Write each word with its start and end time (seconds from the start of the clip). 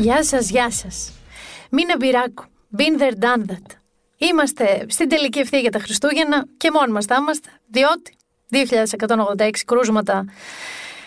Γεια 0.00 0.24
σας, 0.24 0.50
γεια 0.50 0.70
σας. 0.70 1.12
Μήνε 1.70 1.96
Μπυράκου. 1.96 2.44
Been 2.76 3.00
there, 3.00 3.24
done 3.24 3.50
that. 3.50 3.76
Είμαστε 4.16 4.86
στην 4.88 5.08
τελική 5.08 5.38
ευθεία 5.38 5.58
για 5.58 5.70
τα 5.70 5.78
Χριστούγεννα 5.78 6.46
και 6.56 6.70
μόνοι 6.70 6.92
μας 6.92 7.04
θα 7.04 7.16
είμαστε, 7.20 7.48
διότι 7.66 8.16
2186 8.50 9.50
κρούσματα 9.66 10.24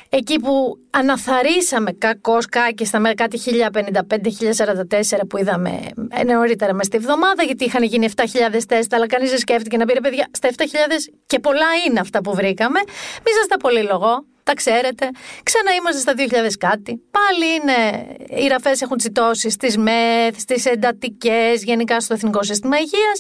εκεί 0.10 0.40
που 0.40 0.78
αναθαρίσαμε 0.90 1.92
κακώς 1.92 2.46
κάκιστα 2.46 3.00
με 3.00 3.14
κάτι 3.14 3.40
1055-1044 3.74 5.20
που 5.30 5.38
είδαμε 5.38 5.80
ε, 6.10 6.24
νωρίτερα 6.24 6.74
μες 6.74 6.86
στη 6.86 6.98
βδομάδα, 6.98 7.44
γιατί 7.44 7.66
είχαν 7.66 7.84
γίνει 7.84 8.10
7.000 8.16 8.26
τεστ, 8.68 8.94
αλλά 8.94 9.08
κανείς 9.08 9.30
δεν 9.30 9.40
σκέφτηκε 9.40 9.78
να 9.78 9.86
πήρε 9.86 10.00
παιδιά 10.00 10.28
στα 10.32 10.50
7.000 10.58 10.64
και 11.26 11.40
πολλά 11.40 11.68
είναι 11.88 12.00
αυτά 12.00 12.22
που 12.22 12.36
βρήκαμε. 12.36 12.80
Μη 13.26 13.32
σας 13.40 13.48
τα 13.48 13.58
πολύ 13.58 13.84
λογό, 13.84 14.26
τα 14.44 14.54
ξέρετε. 14.54 15.10
Ξανά 15.44 15.72
είμαστε 15.74 16.02
στα 16.02 16.14
2.000 16.48 16.52
κάτι. 16.60 17.02
Πάλι 17.12 17.54
είναι, 17.54 18.08
οι 18.44 18.48
ραφές 18.48 18.82
έχουν 18.82 18.98
τσιτώσει 18.98 19.50
στις 19.50 19.78
ΜΕΘ, 19.78 20.40
στις 20.40 20.66
εντατικές, 20.66 21.64
γενικά 21.64 22.00
στο 22.00 22.14
Εθνικό 22.14 22.44
Σύστημα 22.44 22.78
Υγείας. 22.78 23.20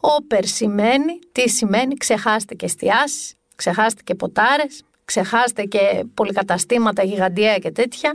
Όπερ 0.00 0.44
σημαίνει, 0.44 1.18
τι 1.32 1.48
σημαίνει, 1.48 1.94
ξεχάστηκε 1.94 2.64
εστιάσεις, 2.64 3.34
ξεχάστηκε 3.56 4.14
ποτάρες, 4.14 4.82
ξεχάστε 5.04 5.64
και 5.64 6.04
πολυκαταστήματα 6.14 7.02
γιγαντιαία 7.02 7.58
και 7.58 7.70
τέτοια, 7.70 8.12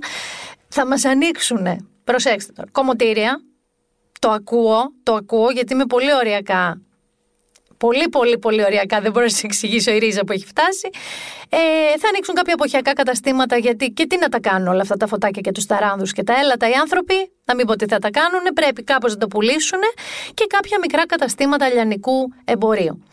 θα 0.68 0.86
μας 0.86 1.06
ανοίξουν, 1.06 1.90
προσέξτε 2.04 2.52
τώρα, 2.52 2.70
κομμωτήρια, 2.72 3.42
το 4.20 4.30
ακούω, 4.30 4.94
το 5.04 5.14
ακούω 5.14 5.52
γιατί 5.52 5.74
είμαι 5.74 5.86
πολύ 5.86 6.14
ωριακά 6.14 6.82
πολύ 7.86 8.10
πολύ 8.10 8.38
πολύ 8.38 8.64
ωριακά, 8.64 9.02
δεν 9.02 9.12
μπορώ 9.12 9.26
να 9.26 9.32
σα 9.32 9.48
εξηγήσω 9.48 9.92
η 9.92 9.98
ρίζα 9.98 10.24
που 10.24 10.32
έχει 10.32 10.46
φτάσει. 10.46 10.90
Ε, 11.50 11.58
θα 12.00 12.08
ανοίξουν 12.08 12.36
κάποια 12.36 12.54
εποχιακά 12.54 12.94
καταστήματα 12.94 13.58
γιατί 13.58 13.86
και 13.98 14.06
τι 14.08 14.18
να 14.18 14.30
τα 14.30 14.40
κάνουν 14.40 14.68
όλα 14.68 14.82
αυτά 14.82 14.98
τα 14.98 15.08
φωτάκια 15.08 15.42
και 15.42 15.52
τους 15.52 15.66
ταράνδους 15.66 16.12
και 16.12 16.24
τα 16.24 16.34
έλατα 16.40 16.70
οι 16.70 16.74
άνθρωποι, 16.74 17.32
να 17.46 17.56
μην 17.56 17.66
πω 17.66 17.76
τι 17.76 17.86
θα 17.86 18.00
τα 18.00 18.10
κάνουν, 18.10 18.42
πρέπει 18.54 18.84
κάπως 18.84 19.12
να 19.12 19.18
το 19.18 19.28
πουλήσουν 19.28 19.80
και 20.34 20.46
κάποια 20.48 20.78
μικρά 20.82 21.06
καταστήματα 21.06 21.68
λιανικού 21.68 22.34
εμπορίου 22.46 23.04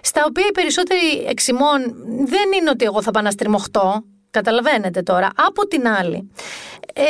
στα 0.00 0.24
οποία 0.28 0.46
οι 0.48 0.52
περισσότεροι 0.52 1.24
εξημών 1.28 1.80
δεν 2.26 2.52
είναι 2.56 2.70
ότι 2.70 2.84
εγώ 2.84 3.02
θα 3.02 3.10
πάω 3.10 3.22
να 3.22 3.30
στριμωχτώ, 3.30 4.04
καταλαβαίνετε 4.30 5.02
τώρα. 5.02 5.28
Από 5.34 5.66
την 5.66 5.88
άλλη, 5.88 6.30
ε, 6.94 7.02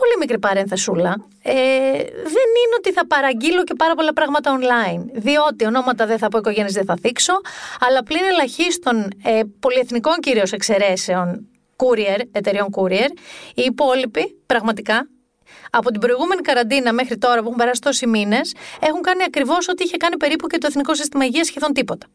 πολύ 0.00 0.16
μικρή 0.18 0.38
παρένθεσούλα, 0.38 1.14
ε, 1.42 1.52
δεν 2.34 2.48
είναι 2.60 2.74
ότι 2.78 2.92
θα 2.92 3.06
παραγγείλω 3.06 3.64
και 3.64 3.74
πάρα 3.74 3.94
πολλά 3.94 4.12
πράγματα 4.12 4.58
online. 4.58 5.02
Διότι 5.12 5.66
ονόματα 5.66 6.06
δεν 6.06 6.18
θα 6.18 6.28
πω, 6.28 6.38
οικογένειες 6.38 6.72
δεν 6.72 6.84
θα 6.84 6.96
θίξω, 7.00 7.32
αλλά 7.80 8.02
πλην 8.02 8.22
ελαχίστων 8.30 9.10
ε, 9.24 9.40
πολυεθνικών 9.60 10.16
κυρίως 10.20 10.52
εξαιρέσεων 10.52 11.48
courier, 11.76 12.20
εταιριών 12.32 12.68
courier, 12.76 13.10
οι 13.54 13.62
υπόλοιποι 13.62 14.42
πραγματικά 14.46 15.08
από 15.70 15.90
την 15.90 16.00
προηγούμενη 16.00 16.40
καραντίνα 16.40 16.92
μέχρι 16.92 17.18
τώρα 17.18 17.40
που 17.40 17.44
έχουν 17.44 17.56
περάσει 17.56 17.80
τόσοι 17.80 18.06
μήνες, 18.06 18.54
έχουν 18.80 19.00
κάνει 19.00 19.22
ακριβώς 19.26 19.68
ό,τι 19.68 19.84
είχε 19.84 19.96
κάνει 19.96 20.16
περίπου 20.16 20.46
και 20.46 20.58
το 20.58 20.66
Εθνικό 20.66 20.94
Σύστημα 20.94 21.24
Υγείας 21.24 21.46
σχεδόν 21.46 21.72
τίποτα. 21.72 22.06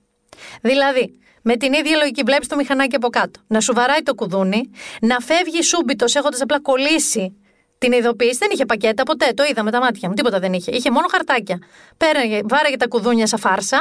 Δηλαδή, 0.61 1.19
με 1.41 1.55
την 1.55 1.73
ίδια 1.73 1.97
λογική 1.97 2.23
βλέπεις 2.25 2.47
το 2.47 2.55
μηχανάκι 2.55 2.95
από 2.95 3.09
κάτω. 3.09 3.39
Να 3.47 3.59
σου 3.59 3.73
βαράει 3.73 4.01
το 4.03 4.15
κουδούνι, 4.15 4.71
να 5.01 5.19
φεύγει 5.19 5.63
σούμπιτος 5.63 6.15
έχοντας 6.15 6.41
απλά 6.41 6.61
κολλήσει 6.61 7.42
την 7.83 7.91
ειδοποίηση. 7.91 8.37
Δεν 8.37 8.49
είχε 8.51 8.65
πακέτα 8.65 9.03
ποτέ, 9.03 9.27
το 9.35 9.43
είδα 9.43 9.63
με 9.63 9.71
τα 9.71 9.79
μάτια 9.79 10.09
μου. 10.09 10.15
Τίποτα 10.15 10.39
δεν 10.39 10.53
είχε. 10.53 10.71
Είχε 10.71 10.91
μόνο 10.91 11.07
χαρτάκια. 11.11 11.57
Πέραγε, 11.97 12.39
βάραγε 12.43 12.77
τα 12.77 12.87
κουδούνια 12.87 13.27
σαν 13.27 13.39
φάρσα, 13.39 13.79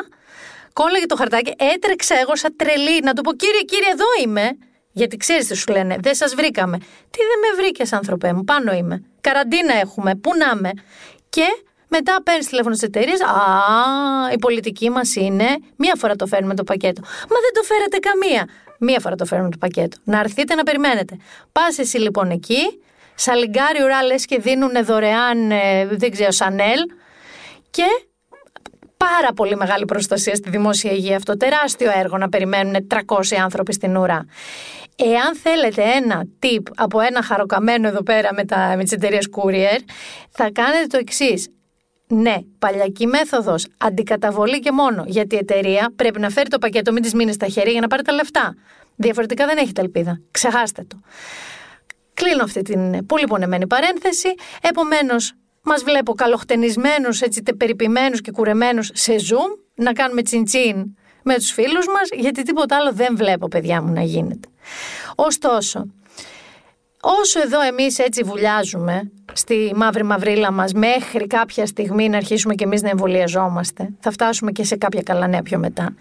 κόλλαγε 0.72 1.06
το 1.06 1.16
χαρτάκι, 1.16 1.54
έτρεξε 1.74 2.14
εγώ 2.14 2.36
σαν 2.36 2.56
τρελή 2.56 3.00
να 3.02 3.12
του 3.12 3.22
πω: 3.22 3.32
Κύριε, 3.32 3.60
κύριε, 3.60 3.90
εδώ 3.92 4.04
είμαι. 4.24 4.50
Γιατί 4.92 5.16
ξέρεις 5.16 5.46
τι 5.46 5.56
σου 5.56 5.72
λένε, 5.72 5.96
δεν 6.00 6.14
σας 6.14 6.34
βρήκαμε. 6.34 6.76
Τι 7.10 7.18
δεν 7.28 7.38
με 7.44 7.62
βρήκες, 7.62 7.92
άνθρωπέ 7.92 8.32
μου, 8.32 8.44
πάνω 8.44 8.72
είμαι. 8.72 9.04
Καραντίνα 9.20 9.74
έχουμε, 9.74 10.14
πού 10.14 10.30
να 10.36 10.52
είμαι. 10.56 10.70
Και 11.28 11.46
μετά 11.88 12.22
παίρνεις 12.22 12.46
τηλέφωνο 12.46 12.74
στι 12.74 12.84
εταιρείε. 12.86 13.14
Α, 13.14 14.32
η 14.32 14.38
πολιτική 14.38 14.90
μας 14.90 15.14
είναι 15.14 15.46
μία 15.76 15.94
φορά 15.98 16.16
το 16.16 16.26
φέρνουμε 16.26 16.54
το 16.54 16.64
πακέτο. 16.64 17.00
Μα 17.02 17.38
δεν 17.44 17.52
το 17.54 17.62
φέρετε 17.62 17.98
καμία. 17.98 18.48
Μία 18.78 19.00
φορά 19.00 19.14
το 19.14 19.24
φέρνουμε 19.24 19.50
το 19.50 19.56
πακέτο. 19.60 19.96
Να 20.04 20.18
έρθετε 20.18 20.54
να 20.54 20.62
περιμένετε. 20.62 21.16
Πας 21.52 21.78
εσύ 21.78 21.98
λοιπόν 21.98 22.30
εκεί, 22.30 22.82
σαλιγκάρι 23.14 23.82
ουρά 23.82 24.02
λες 24.02 24.24
και 24.24 24.38
δίνουν 24.38 24.84
δωρεάν, 24.84 25.50
ε, 25.50 25.86
δεν 25.90 26.10
ξέρω, 26.10 26.30
σανέλ. 26.30 26.80
Και 27.70 27.84
πάρα 28.96 29.32
πολύ 29.34 29.56
μεγάλη 29.56 29.84
προστασία 29.84 30.34
στη 30.34 30.50
δημόσια 30.50 30.92
υγεία. 30.92 31.16
Αυτό 31.16 31.36
τεράστιο 31.36 31.90
έργο 31.98 32.18
να 32.18 32.28
περιμένουν 32.28 32.86
300 32.90 33.36
άνθρωποι 33.42 33.72
στην 33.72 33.96
ουρά. 33.96 34.26
Εάν 34.96 35.36
θέλετε 35.36 35.82
ένα 35.82 36.24
tip 36.42 36.62
από 36.76 37.00
ένα 37.00 37.22
χαροκαμένο 37.22 37.88
εδώ 37.88 38.02
πέρα 38.02 38.34
με, 38.34 38.44
τα, 38.44 38.74
με 38.76 38.82
τις 38.82 38.92
εταιρείες 38.92 39.28
courier, 39.36 39.78
θα 40.30 40.50
κάνετε 40.52 40.86
το 40.86 40.98
εξής. 40.98 41.48
Ναι, 42.06 42.36
παλιακή 42.58 43.06
μέθοδος. 43.06 43.66
Αντικαταβολή 43.78 44.60
και 44.60 44.72
μόνο. 44.72 45.04
Γιατί 45.06 45.34
η 45.34 45.38
εταιρεία 45.38 45.92
πρέπει 45.96 46.20
να 46.20 46.30
φέρει 46.30 46.48
το 46.48 46.58
πακέτο, 46.58 46.92
μην 46.92 47.02
της 47.02 47.14
μείνει 47.14 47.32
στα 47.32 47.46
χέρια 47.46 47.72
για 47.72 47.80
να 47.80 47.86
πάρει 47.86 48.02
τα 48.02 48.12
λεφτά. 48.12 48.54
Διαφορετικά 48.96 49.46
δεν 49.46 49.56
έχετε 49.56 49.80
ελπίδα. 49.80 50.20
Ξεχάστε 50.30 50.84
το. 50.88 51.00
Κλείνω 52.14 52.42
αυτή 52.42 52.62
την 52.62 53.06
πολύ 53.06 53.26
πονεμένη 53.26 53.66
παρένθεση. 53.66 54.34
Επομένως, 54.62 55.32
μας 55.62 55.82
βλέπω 55.82 56.14
καλοχτενισμένους, 56.14 57.20
έτσι 57.20 57.42
περιποιημένους 57.56 58.20
και 58.20 58.30
κουρεμένους 58.30 58.90
σε 58.92 59.14
Zoom 59.14 59.58
να 59.74 59.92
κάνουμε 59.92 60.22
τσιντσίν 60.22 60.96
με 61.22 61.34
τους 61.34 61.50
φίλους 61.50 61.86
μας, 61.86 62.08
γιατί 62.12 62.42
τίποτα 62.42 62.76
άλλο 62.76 62.92
δεν 62.92 63.16
βλέπω, 63.16 63.48
παιδιά 63.48 63.82
μου, 63.82 63.92
να 63.92 64.02
γίνεται. 64.02 64.48
Ωστόσο, 65.14 65.86
όσο 67.00 67.40
εδώ 67.40 67.60
εμείς 67.60 67.98
έτσι 67.98 68.22
βουλιάζουμε 68.22 69.10
στη 69.32 69.72
μαύρη 69.76 70.02
μαυρίλα 70.02 70.52
μας 70.52 70.72
μέχρι 70.72 71.26
κάποια 71.26 71.66
στιγμή 71.66 72.08
να 72.08 72.16
αρχίσουμε 72.16 72.54
και 72.54 72.64
εμείς 72.64 72.82
να 72.82 72.88
εμβολιαζόμαστε, 72.88 73.88
θα 74.00 74.10
φτάσουμε 74.10 74.52
και 74.52 74.64
σε 74.64 74.76
κάποια 74.76 75.02
καλά 75.02 75.26
νέα 75.26 75.42
πιο 75.42 75.58
μετά. 75.58 75.94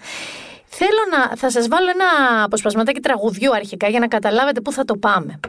Θέλω 0.66 1.02
να, 1.12 1.36
θα 1.38 1.50
σας 1.52 1.68
βάλω 1.68 1.90
ένα 1.90 2.44
αποσπασματάκι 2.44 3.00
τραγουδιού 3.00 3.56
αρχικά 3.56 3.88
για 3.88 4.00
να 4.00 4.08
καταλάβετε 4.08 4.62
πού 4.62 4.72
θα 4.72 4.86
το 4.86 4.96
πάμε. 4.96 5.40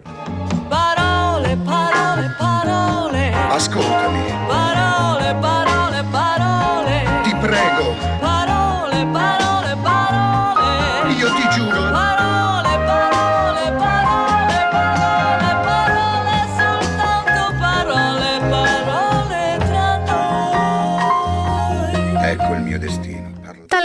Parole, 1.51 1.57
parole, 1.57 2.35
parole. 2.37 3.33
Ascoltami. 3.51 4.25
Parole, 4.47 5.35
parole, 5.41 6.03
parole. 6.09 6.95
Ti 7.23 7.35
prego. 7.35 7.85
Parole, 8.19 9.05
parole, 9.17 9.75
parole. 9.83 11.13
Io 11.19 11.29
ti 11.35 11.47
giuro. 11.49 11.97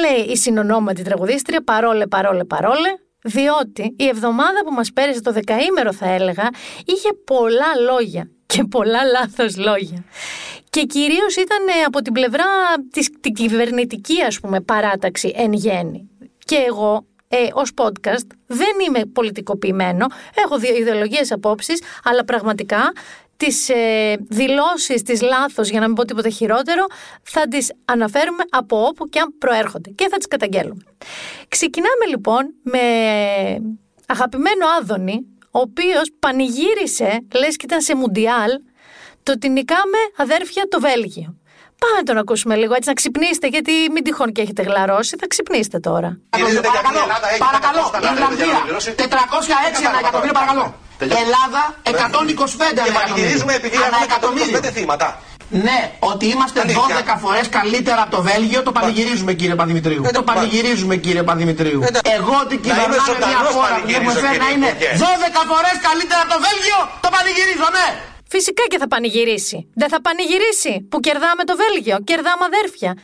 λέει 0.03 0.25
η 0.26 0.36
συνονόματη 0.36 1.03
τραγουδίστρια 1.03 1.64
παρόλε, 1.64 2.06
παρόλε, 2.06 2.44
παρόλε, 2.44 2.88
διότι 3.27 3.95
η 3.97 4.07
εβδομάδα 4.07 4.63
που 4.65 4.73
μας 4.73 4.93
πέρασε 4.93 5.21
το 5.21 5.31
δεκαήμερο 5.31 5.93
θα 5.93 6.09
έλεγα 6.09 6.49
είχε 6.85 7.09
πολλά 7.25 7.75
λόγια 7.89 8.29
και 8.45 8.63
πολλά 8.63 9.03
λάθος 9.03 9.57
λόγια. 9.57 10.03
Και 10.69 10.83
κυρίως 10.83 11.35
ήταν 11.35 11.67
ε, 11.67 11.83
από 11.85 12.01
την 12.01 12.13
πλευρά 12.13 12.45
της 12.91 13.09
την 13.21 13.33
κυβερνητική 13.33 14.21
ας 14.21 14.39
πούμε 14.39 14.61
παράταξη 14.61 15.33
εν 15.35 15.53
γέννη. 15.53 16.09
Και 16.45 16.55
εγώ 16.67 17.05
ε, 17.27 17.37
ως 17.53 17.71
podcast 17.75 18.27
δεν 18.45 18.75
είμαι 18.87 19.05
πολιτικοποιημένο, 19.05 20.05
έχω 20.45 20.57
δύο 20.57 20.75
ιδεολογίες 20.75 21.31
απόψεις, 21.31 21.81
αλλά 22.03 22.25
πραγματικά 22.25 22.91
τις 23.37 23.69
ε, 23.69 24.15
δηλώσεις 24.29 25.01
της 25.01 25.21
λάθος, 25.21 25.69
για 25.69 25.79
να 25.79 25.85
μην 25.85 25.95
πω 25.95 26.05
τίποτα 26.05 26.29
χειρότερο, 26.29 26.85
θα 27.23 27.47
τις 27.47 27.71
αναφέρουμε 27.85 28.43
από 28.49 28.85
όπου 28.85 29.05
και 29.09 29.19
αν 29.19 29.33
προέρχονται 29.37 29.89
και 29.89 30.07
θα 30.09 30.17
τις 30.17 30.27
καταγγέλουμε. 30.27 30.83
Ξεκινάμε 31.47 32.05
λοιπόν 32.09 32.53
με 32.61 32.79
αγαπημένο 34.07 34.65
Άδωνη, 34.79 35.25
ο 35.51 35.59
οποίος 35.59 36.11
πανηγύρισε, 36.19 37.25
λες 37.35 37.55
και 37.55 37.65
ήταν 37.65 37.81
σε 37.81 37.95
Μουντιάλ, 37.95 38.51
το 39.23 39.31
ότι 39.31 39.49
νικάμε 39.49 39.97
αδέρφια 40.17 40.67
το 40.69 40.79
Βέλγιο. 40.79 41.35
Πάμε 41.79 41.95
να 41.97 42.03
τον 42.03 42.17
ακούσουμε 42.17 42.55
λίγο 42.55 42.73
έτσι 42.73 42.90
να 42.90 42.95
ξυπνήσετε, 42.95 43.47
γιατί 43.47 43.72
μην 43.91 44.03
τυχόν 44.03 44.31
και 44.31 44.41
έχετε 44.41 44.61
γλαρώσει, 44.61 45.16
θα 45.19 45.28
ξυπνήσετε 45.28 45.79
τώρα. 45.79 46.19
Παρακαλώ, 46.29 47.03
παρακαλώ, 47.40 47.91
Ιρλανδία, 48.13 48.59
406 48.97 49.85
ένα 49.90 49.99
εκατομμύριο 49.99 50.33
παρακαλώ. 50.33 50.86
Ελλάδα 50.99 51.76
125 51.84 51.90
Και 52.85 52.91
πανηγυρίζουμε 52.91 53.53
επειδή 53.53 53.76
έχουμε 53.76 54.67
125 54.67 54.72
θύματα. 54.73 55.22
Ναι, 55.49 55.91
ότι 55.99 56.26
είμαστε 56.26 56.61
12 56.67 57.17
φορές 57.20 57.49
καλύτερα 57.49 58.02
από 58.02 58.16
το 58.16 58.22
Βέλγιο, 58.22 58.64
το 58.64 58.72
πανηγυρίζουμε 58.72 59.34
κύριε 59.34 59.55
Παδημητρίου. 59.55 60.03
Ε, 60.05 60.11
το 60.11 60.23
πανηγυρίζουμε 60.23 60.96
κύριε 60.96 61.23
Παδημητρίου. 61.23 61.82
Ε, 61.84 61.88
Εγώ 62.17 62.34
ότι 62.44 62.58
κυβερνάμε 62.58 62.96
μια 63.17 63.40
χώρα 63.55 63.76
που 63.82 63.90
έχουμε 63.90 64.11
φέρει 64.11 64.38
να 64.38 64.49
είναι 64.49 64.70
12 64.79 65.44
φορές 65.52 65.76
καλύτερα 65.88 66.22
από 66.22 66.32
το 66.34 66.40
Βέλγιο, 66.47 66.79
το 67.02 67.09
πανηγυρίζω, 67.16 67.67
ναι. 67.78 67.88
Φυσικά 68.29 68.64
και 68.67 68.78
θα 68.78 68.88
πανηγυρίσει. 68.88 69.67
Δεν 69.73 69.90
θα 69.90 70.02
πανηγυρίσει 70.02 70.88
που 70.90 71.00
κερδάμε 71.00 71.43
το 71.43 71.55
Βέλγιο, 71.64 71.97
κερδάμε 72.03 72.43
αδέρφια. 72.46 72.97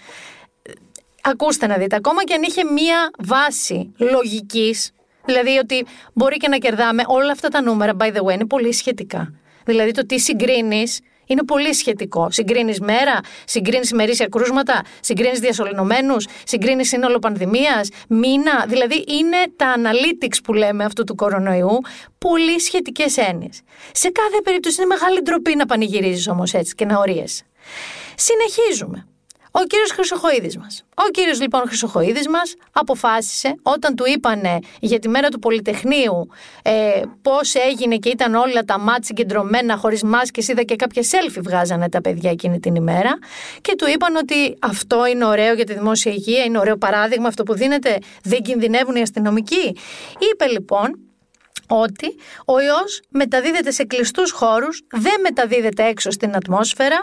Ακούστε 1.21 1.67
να 1.67 1.75
δείτε, 1.75 1.95
ακόμα 1.95 2.23
και 2.23 2.33
αν 2.33 2.41
είχε 2.41 2.63
μία 2.63 3.11
βάση 3.19 3.93
λογικής 3.97 4.91
Δηλαδή 5.25 5.57
ότι 5.57 5.85
μπορεί 6.13 6.37
και 6.37 6.47
να 6.47 6.57
κερδάμε 6.57 7.03
όλα 7.07 7.31
αυτά 7.31 7.47
τα 7.47 7.61
νούμερα, 7.61 7.91
by 7.99 8.05
the 8.13 8.21
way, 8.23 8.33
είναι 8.33 8.47
πολύ 8.47 8.73
σχετικά. 8.73 9.33
Δηλαδή 9.65 9.91
το 9.91 10.05
τι 10.05 10.19
συγκρίνεις 10.19 10.99
Είναι 11.25 11.43
πολύ 11.43 11.73
σχετικό. 11.73 12.31
Συγκρίνεις 12.31 12.79
μέρα, 12.79 13.19
συγκρίνεις 13.45 13.89
ημερήσια 13.89 14.27
κρούσματα, 14.27 14.81
συγκρίνεις 14.99 15.39
διασωληνωμένους, 15.39 16.27
συγκρίνεις 16.43 16.87
σύνολο 16.87 17.19
πανδημίας, 17.19 17.89
μήνα. 18.07 18.65
Δηλαδή 18.67 19.03
είναι 19.07 19.37
τα 19.55 19.75
analytics 19.77 20.37
που 20.43 20.53
λέμε 20.53 20.83
αυτού 20.83 21.03
του 21.03 21.15
κορονοϊού 21.15 21.79
πολύ 22.17 22.59
σχετικές 22.59 23.17
έννοιες. 23.17 23.61
Σε 23.91 24.09
κάθε 24.09 24.41
περίπτωση 24.43 24.81
είναι 24.81 24.95
μεγάλη 24.95 25.21
ντροπή 25.21 25.55
να 25.55 25.65
πανηγυρίζεις 25.65 26.27
όμως 26.27 26.53
έτσι 26.53 26.75
και 26.75 26.85
να 26.85 26.97
ορίες. 26.97 27.43
Συνεχίζουμε. 28.15 29.07
Ο 29.55 29.63
κύριος 29.67 29.91
Χρυσοχοίδης 29.91 30.57
μας. 30.57 30.83
Ο 30.95 31.09
κύριος 31.11 31.41
λοιπόν 31.41 31.61
Χρυσοχοίδης 31.67 32.27
μας 32.27 32.53
αποφάσισε 32.71 33.55
όταν 33.61 33.95
του 33.95 34.03
είπανε 34.07 34.59
για 34.79 34.99
τη 34.99 35.09
μέρα 35.09 35.29
του 35.29 35.39
Πολυτεχνείου 35.39 36.27
ε, 36.61 37.01
πώς 37.21 37.55
έγινε 37.55 37.97
και 37.97 38.09
ήταν 38.09 38.35
όλα 38.35 38.63
τα 38.63 38.79
μάτια 38.79 39.03
συγκεντρωμένα 39.03 39.77
χωρίς 39.77 40.03
μάσκες, 40.03 40.47
είδα 40.47 40.63
και 40.63 40.75
κάποια 40.75 41.01
selfie 41.01 41.41
βγάζανε 41.41 41.89
τα 41.89 42.01
παιδιά 42.01 42.31
εκείνη 42.31 42.59
την 42.59 42.75
ημέρα 42.75 43.17
και 43.61 43.75
του 43.75 43.85
είπαν 43.89 44.15
ότι 44.15 44.57
αυτό 44.59 45.05
είναι 45.05 45.25
ωραίο 45.25 45.53
για 45.53 45.65
τη 45.65 45.73
δημόσια 45.73 46.11
υγεία, 46.11 46.43
είναι 46.43 46.59
ωραίο 46.59 46.77
παράδειγμα 46.77 47.27
αυτό 47.27 47.43
που 47.43 47.53
δίνεται, 47.53 47.97
δεν 48.23 48.41
κινδυνεύουν 48.41 48.95
οι 48.95 49.01
αστυνομικοί. 49.01 49.75
Είπε 50.31 50.45
λοιπόν 50.51 50.99
ότι 51.67 52.15
ο 52.45 52.59
ιός 52.59 53.01
μεταδίδεται 53.09 53.71
σε 53.71 53.83
κλειστούς 53.83 54.31
χώρους, 54.31 54.81
δεν 54.91 55.21
μεταδίδεται 55.21 55.83
έξω 55.83 56.11
στην 56.11 56.35
ατμόσφαιρα 56.35 56.97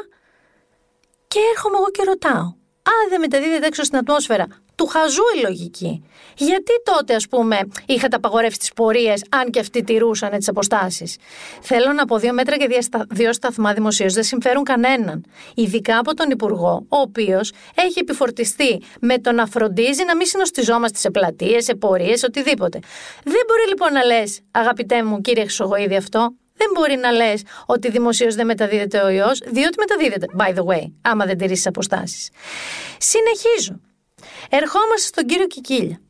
και 1.33 1.41
έρχομαι 1.55 1.77
εγώ 1.77 1.91
και 1.91 2.03
ρωτάω. 2.07 2.47
Αν 2.83 3.09
δεν 3.09 3.21
μεταδίδεται 3.21 3.67
έξω 3.67 3.83
στην 3.83 3.99
ατμόσφαιρα, 3.99 4.47
του 4.75 4.87
χαζού 4.87 5.23
η 5.37 5.41
λογική. 5.41 6.05
Γιατί 6.37 6.73
τότε, 6.83 7.15
ας 7.15 7.29
πούμε, 7.29 7.59
είχατε 7.87 8.17
απαγορεύσει 8.17 8.59
τις 8.59 8.73
πορείες, 8.73 9.25
αν 9.31 9.51
και 9.51 9.61
αυτοί 9.61 9.83
τηρούσαν 9.83 10.31
τις 10.31 10.49
αποστάσεις; 10.49 11.17
Θέλω 11.61 11.93
να 11.93 12.05
πω 12.05 12.19
δύο 12.19 12.33
μέτρα 12.33 12.57
και 12.57 12.69
δύο 13.11 13.33
σταθμά 13.33 13.73
δημοσίως 13.73 14.15
δεν 14.15 14.25
συμφέρουν 14.25 14.65
κανέναν. 14.65 15.25
Ειδικά 15.55 15.99
από 15.99 16.15
τον 16.15 16.31
Υπουργό, 16.31 16.87
ο 16.89 16.97
οποίος 16.97 17.53
έχει 17.75 17.99
επιφορτιστεί 17.99 18.83
με 19.01 19.19
το 19.19 19.33
να 19.33 19.47
φροντίζει 19.47 20.05
να 20.05 20.17
μην 20.17 20.27
συνοστιζόμαστε 20.27 20.99
σε 20.99 21.11
πλατείες, 21.11 21.65
σε 21.65 21.75
πορείες, 21.75 22.23
οτιδήποτε. 22.23 22.79
Δεν 23.25 23.43
μπορεί 23.47 23.69
λοιπόν 23.69 23.93
να 23.93 24.05
λες, 24.05 24.41
αγαπητέ 24.51 25.03
μου 25.03 25.21
κύριε 25.21 25.43
Χρυσογοίδη, 25.43 25.97
αυτό 25.97 26.35
δεν 26.61 26.71
μπορεί 26.75 26.97
να 26.97 27.11
λες 27.11 27.43
ότι 27.67 27.91
δημοσίως 27.91 28.35
δεν 28.35 28.47
μεταδίδεται 28.47 29.01
ο 29.01 29.09
ιός, 29.09 29.39
διότι 29.39 29.77
μεταδίδεται. 29.79 30.27
By 30.39 30.51
the 30.59 30.65
way, 30.71 30.85
άμα 31.03 31.25
δεν 31.25 31.39
τηρήσεις 31.39 31.67
αποστάσεις. 31.67 32.31
Συνεχίζω. 32.99 33.81
Ερχόμαστε 34.51 35.07
στον 35.07 35.25
κύριο 35.27 35.47
Κικίλια. 35.47 36.01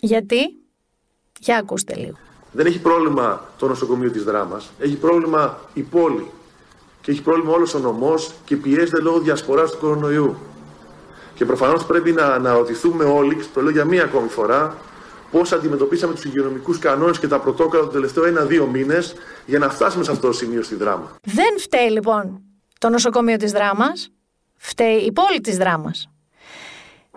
Γιατί, 0.00 0.40
για 1.40 1.56
ακούστε 1.56 1.94
λίγο. 1.94 2.18
Δεν 2.52 2.66
έχει 2.66 2.78
πρόβλημα 2.78 3.50
το 3.58 3.68
νοσοκομείο 3.68 4.10
της 4.10 4.24
δράμας. 4.24 4.70
Έχει 4.78 4.96
πρόβλημα 4.96 5.60
η 5.74 5.82
πόλη. 5.82 6.30
Και 7.00 7.10
έχει 7.10 7.22
πρόβλημα 7.22 7.52
όλος 7.52 7.74
ο 7.74 7.78
νομός 7.78 8.32
και 8.44 8.56
πιέζεται 8.56 9.00
λόγω 9.00 9.18
διασποράς 9.18 9.70
του 9.70 9.78
κορονοϊού. 9.78 10.36
Και 11.34 11.44
προφανώς 11.44 11.84
πρέπει 11.84 12.12
να 12.12 12.24
αναρωτηθούμε 12.24 13.04
όλοι, 13.04 13.36
το 13.54 13.60
λέω 13.62 13.70
για 13.70 13.84
μία 13.84 14.04
ακόμη 14.04 14.28
φορά, 14.28 14.76
πώς 15.30 15.52
αντιμετωπίσαμε 15.52 16.14
τους 16.14 16.24
υγειονομικούς 16.24 16.78
κανόνες 16.78 17.18
και 17.18 17.28
τα 17.28 17.40
πρωτόκολλα 17.40 17.82
του 17.82 17.90
τελευταίου 17.90 18.24
ένα-δύο 18.24 18.66
μήνες 18.66 19.14
για 19.46 19.58
να 19.58 19.68
φτάσουμε 19.68 20.04
σε 20.04 20.10
αυτό 20.10 20.26
το 20.26 20.32
σημείο 20.32 20.62
στη 20.62 20.74
δράμα. 20.74 21.16
Δεν 21.22 21.58
φταίει 21.58 21.90
λοιπόν 21.90 22.40
το 22.78 22.88
νοσοκομείο 22.88 23.36
της 23.36 23.52
δράμας, 23.52 24.10
φταίει 24.56 24.96
η 24.96 25.12
πόλη 25.12 25.40
της 25.40 25.56
δράμας. 25.56 26.08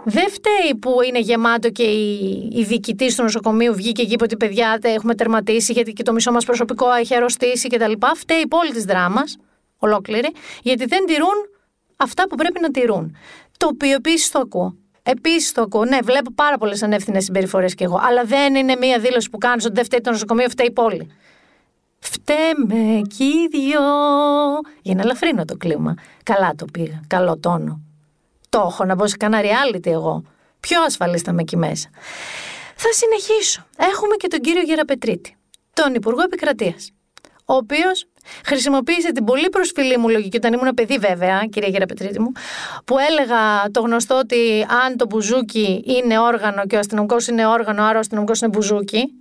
Δεν 0.03 0.29
φταίει 0.29 0.75
που 0.79 1.01
είναι 1.07 1.19
γεμάτο 1.19 1.69
και 1.69 1.83
η, 1.83 2.49
η 2.55 2.63
διοικητής 2.63 3.15
του 3.15 3.23
νοσοκομείου 3.23 3.75
βγήκε 3.75 4.01
εκεί 4.01 4.15
ότι 4.21 4.37
παιδιά 4.37 4.79
έχουμε 4.81 5.15
τερματίσει 5.15 5.71
γιατί 5.71 5.93
και 5.93 6.03
το 6.03 6.13
μισό 6.13 6.31
μας 6.31 6.45
προσωπικό 6.45 6.93
έχει 6.93 7.15
αρρωστήσει 7.15 7.67
κτλ. 7.67 7.91
Φταίει 8.15 8.39
η 8.39 8.47
πόλη 8.47 8.71
της 8.71 8.85
δράμας, 8.85 9.37
ολόκληρη, 9.77 10.31
γιατί 10.63 10.85
δεν 10.85 11.05
τηρούν 11.05 11.35
αυτά 11.95 12.27
που 12.27 12.35
πρέπει 12.35 12.59
να 12.61 12.71
τηρούν. 12.71 13.15
Το 13.57 13.67
οποίο 13.67 13.93
επίσης 13.93 14.31
το 14.31 14.39
ακούω. 14.39 14.75
Επίση 15.03 15.53
το 15.53 15.61
ακούω. 15.61 15.85
Ναι, 15.85 15.97
βλέπω 16.03 16.31
πάρα 16.35 16.57
πολλές 16.57 16.83
ανεύθυνες 16.83 17.23
συμπεριφορές 17.23 17.75
κι 17.75 17.83
εγώ. 17.83 17.99
Αλλά 18.03 18.23
δεν 18.23 18.55
είναι 18.55 18.75
μία 18.75 18.99
δήλωση 18.99 19.29
που 19.29 19.37
κάνεις 19.37 19.65
ότι 19.65 19.73
δεν 19.73 19.83
φταίει 19.83 20.01
το 20.01 20.11
νοσοκομείο, 20.11 20.49
φταίει 20.49 20.67
η 20.67 20.71
πόλη. 20.71 21.11
Φταίμε 21.99 23.01
κι 23.07 23.23
οι 23.23 23.47
δυο. 23.51 23.81
Για 24.81 24.95
να 24.95 25.01
ελαφρύνω 25.01 25.45
το 25.45 25.57
κλίμα. 25.57 25.93
Καλά 26.23 26.53
το 26.55 26.65
πήγα. 26.71 27.01
Καλό 27.07 27.37
τόνο. 27.37 27.81
Το 28.49 28.65
έχω 28.69 28.85
να 28.85 28.95
μπω 28.95 29.07
σε 29.07 29.17
κανένα 29.17 29.49
reality 29.49 29.87
εγώ. 29.87 30.23
Πιο 30.59 30.81
ασφαλής 30.83 31.21
θα 31.21 31.31
είμαι 31.31 31.41
εκεί 31.41 31.57
μέσα. 31.57 31.89
Θα 32.75 32.89
συνεχίσω. 32.91 33.65
Έχουμε 33.77 34.15
και 34.15 34.27
τον 34.27 34.39
κύριο 34.39 34.61
Γεραπετρίτη, 34.61 35.37
τον 35.73 35.93
Υπουργό 35.93 36.21
Επικρατείας. 36.21 36.91
Ο 37.45 37.53
οποίος 37.53 38.05
Χρησιμοποίησε 38.45 39.11
την 39.11 39.23
πολύ 39.23 39.49
προσφυλή 39.49 39.97
μου 39.97 40.09
λογική, 40.09 40.37
όταν 40.37 40.53
ήμουν 40.53 40.73
παιδί 40.73 40.97
βέβαια, 40.97 41.45
κυρία 41.51 41.69
Γεραπετρίτη 41.69 42.21
μου, 42.21 42.31
που 42.85 42.95
έλεγα 43.09 43.71
το 43.71 43.81
γνωστό 43.81 44.17
ότι 44.17 44.65
αν 44.85 44.97
το 44.97 45.05
μπουζούκι 45.05 45.83
είναι 45.85 46.19
όργανο 46.19 46.65
και 46.65 46.75
ο 46.75 46.79
αστυνομικός 46.79 47.27
είναι 47.27 47.45
όργανο, 47.47 47.83
άρα 47.83 47.95
ο 47.95 47.99
αστυνομικός 47.99 48.39
είναι 48.39 48.49
μπουζούκι. 48.49 49.13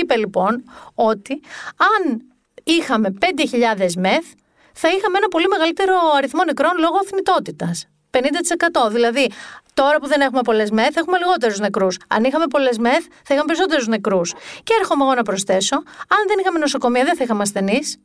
Είπε 0.00 0.16
λοιπόν 0.16 0.64
ότι 0.94 1.40
αν 1.76 2.22
είχαμε 2.64 3.14
5.000 3.20 3.92
μεθ, 3.96 4.24
θα 4.72 4.88
είχαμε 4.88 5.18
ένα 5.18 5.28
πολύ 5.28 5.46
μεγαλύτερο 5.48 5.94
αριθμό 6.16 6.44
νεκρών 6.44 6.72
λόγω 6.78 6.96
αθνητότητας. 7.04 7.86
50%. 8.10 8.90
Δηλαδή, 8.90 9.30
τώρα 9.74 9.98
που 9.98 10.06
δεν 10.06 10.20
έχουμε 10.20 10.40
πολλές 10.42 10.70
μεθ, 10.70 10.96
έχουμε 10.96 11.18
λιγότερους 11.18 11.58
νεκρούς. 11.58 11.98
Αν 12.08 12.24
είχαμε 12.24 12.46
πολλές 12.46 12.78
μεθ, 12.78 13.04
θα 13.24 13.34
είχαμε 13.34 13.44
περισσότερους 13.46 13.86
νεκρούς. 13.86 14.34
Και 14.62 14.72
έρχομαι 14.80 15.04
εγώ 15.04 15.14
να 15.14 15.22
προσθέσω, 15.22 15.76
αν 16.08 16.22
δεν 16.28 16.38
είχαμε 16.40 16.58
νοσοκομεία, 16.58 17.04
δεν 17.04 17.16
θα 17.16 17.24
είχαμε 17.24 17.42
ασθενείς. 17.42 17.98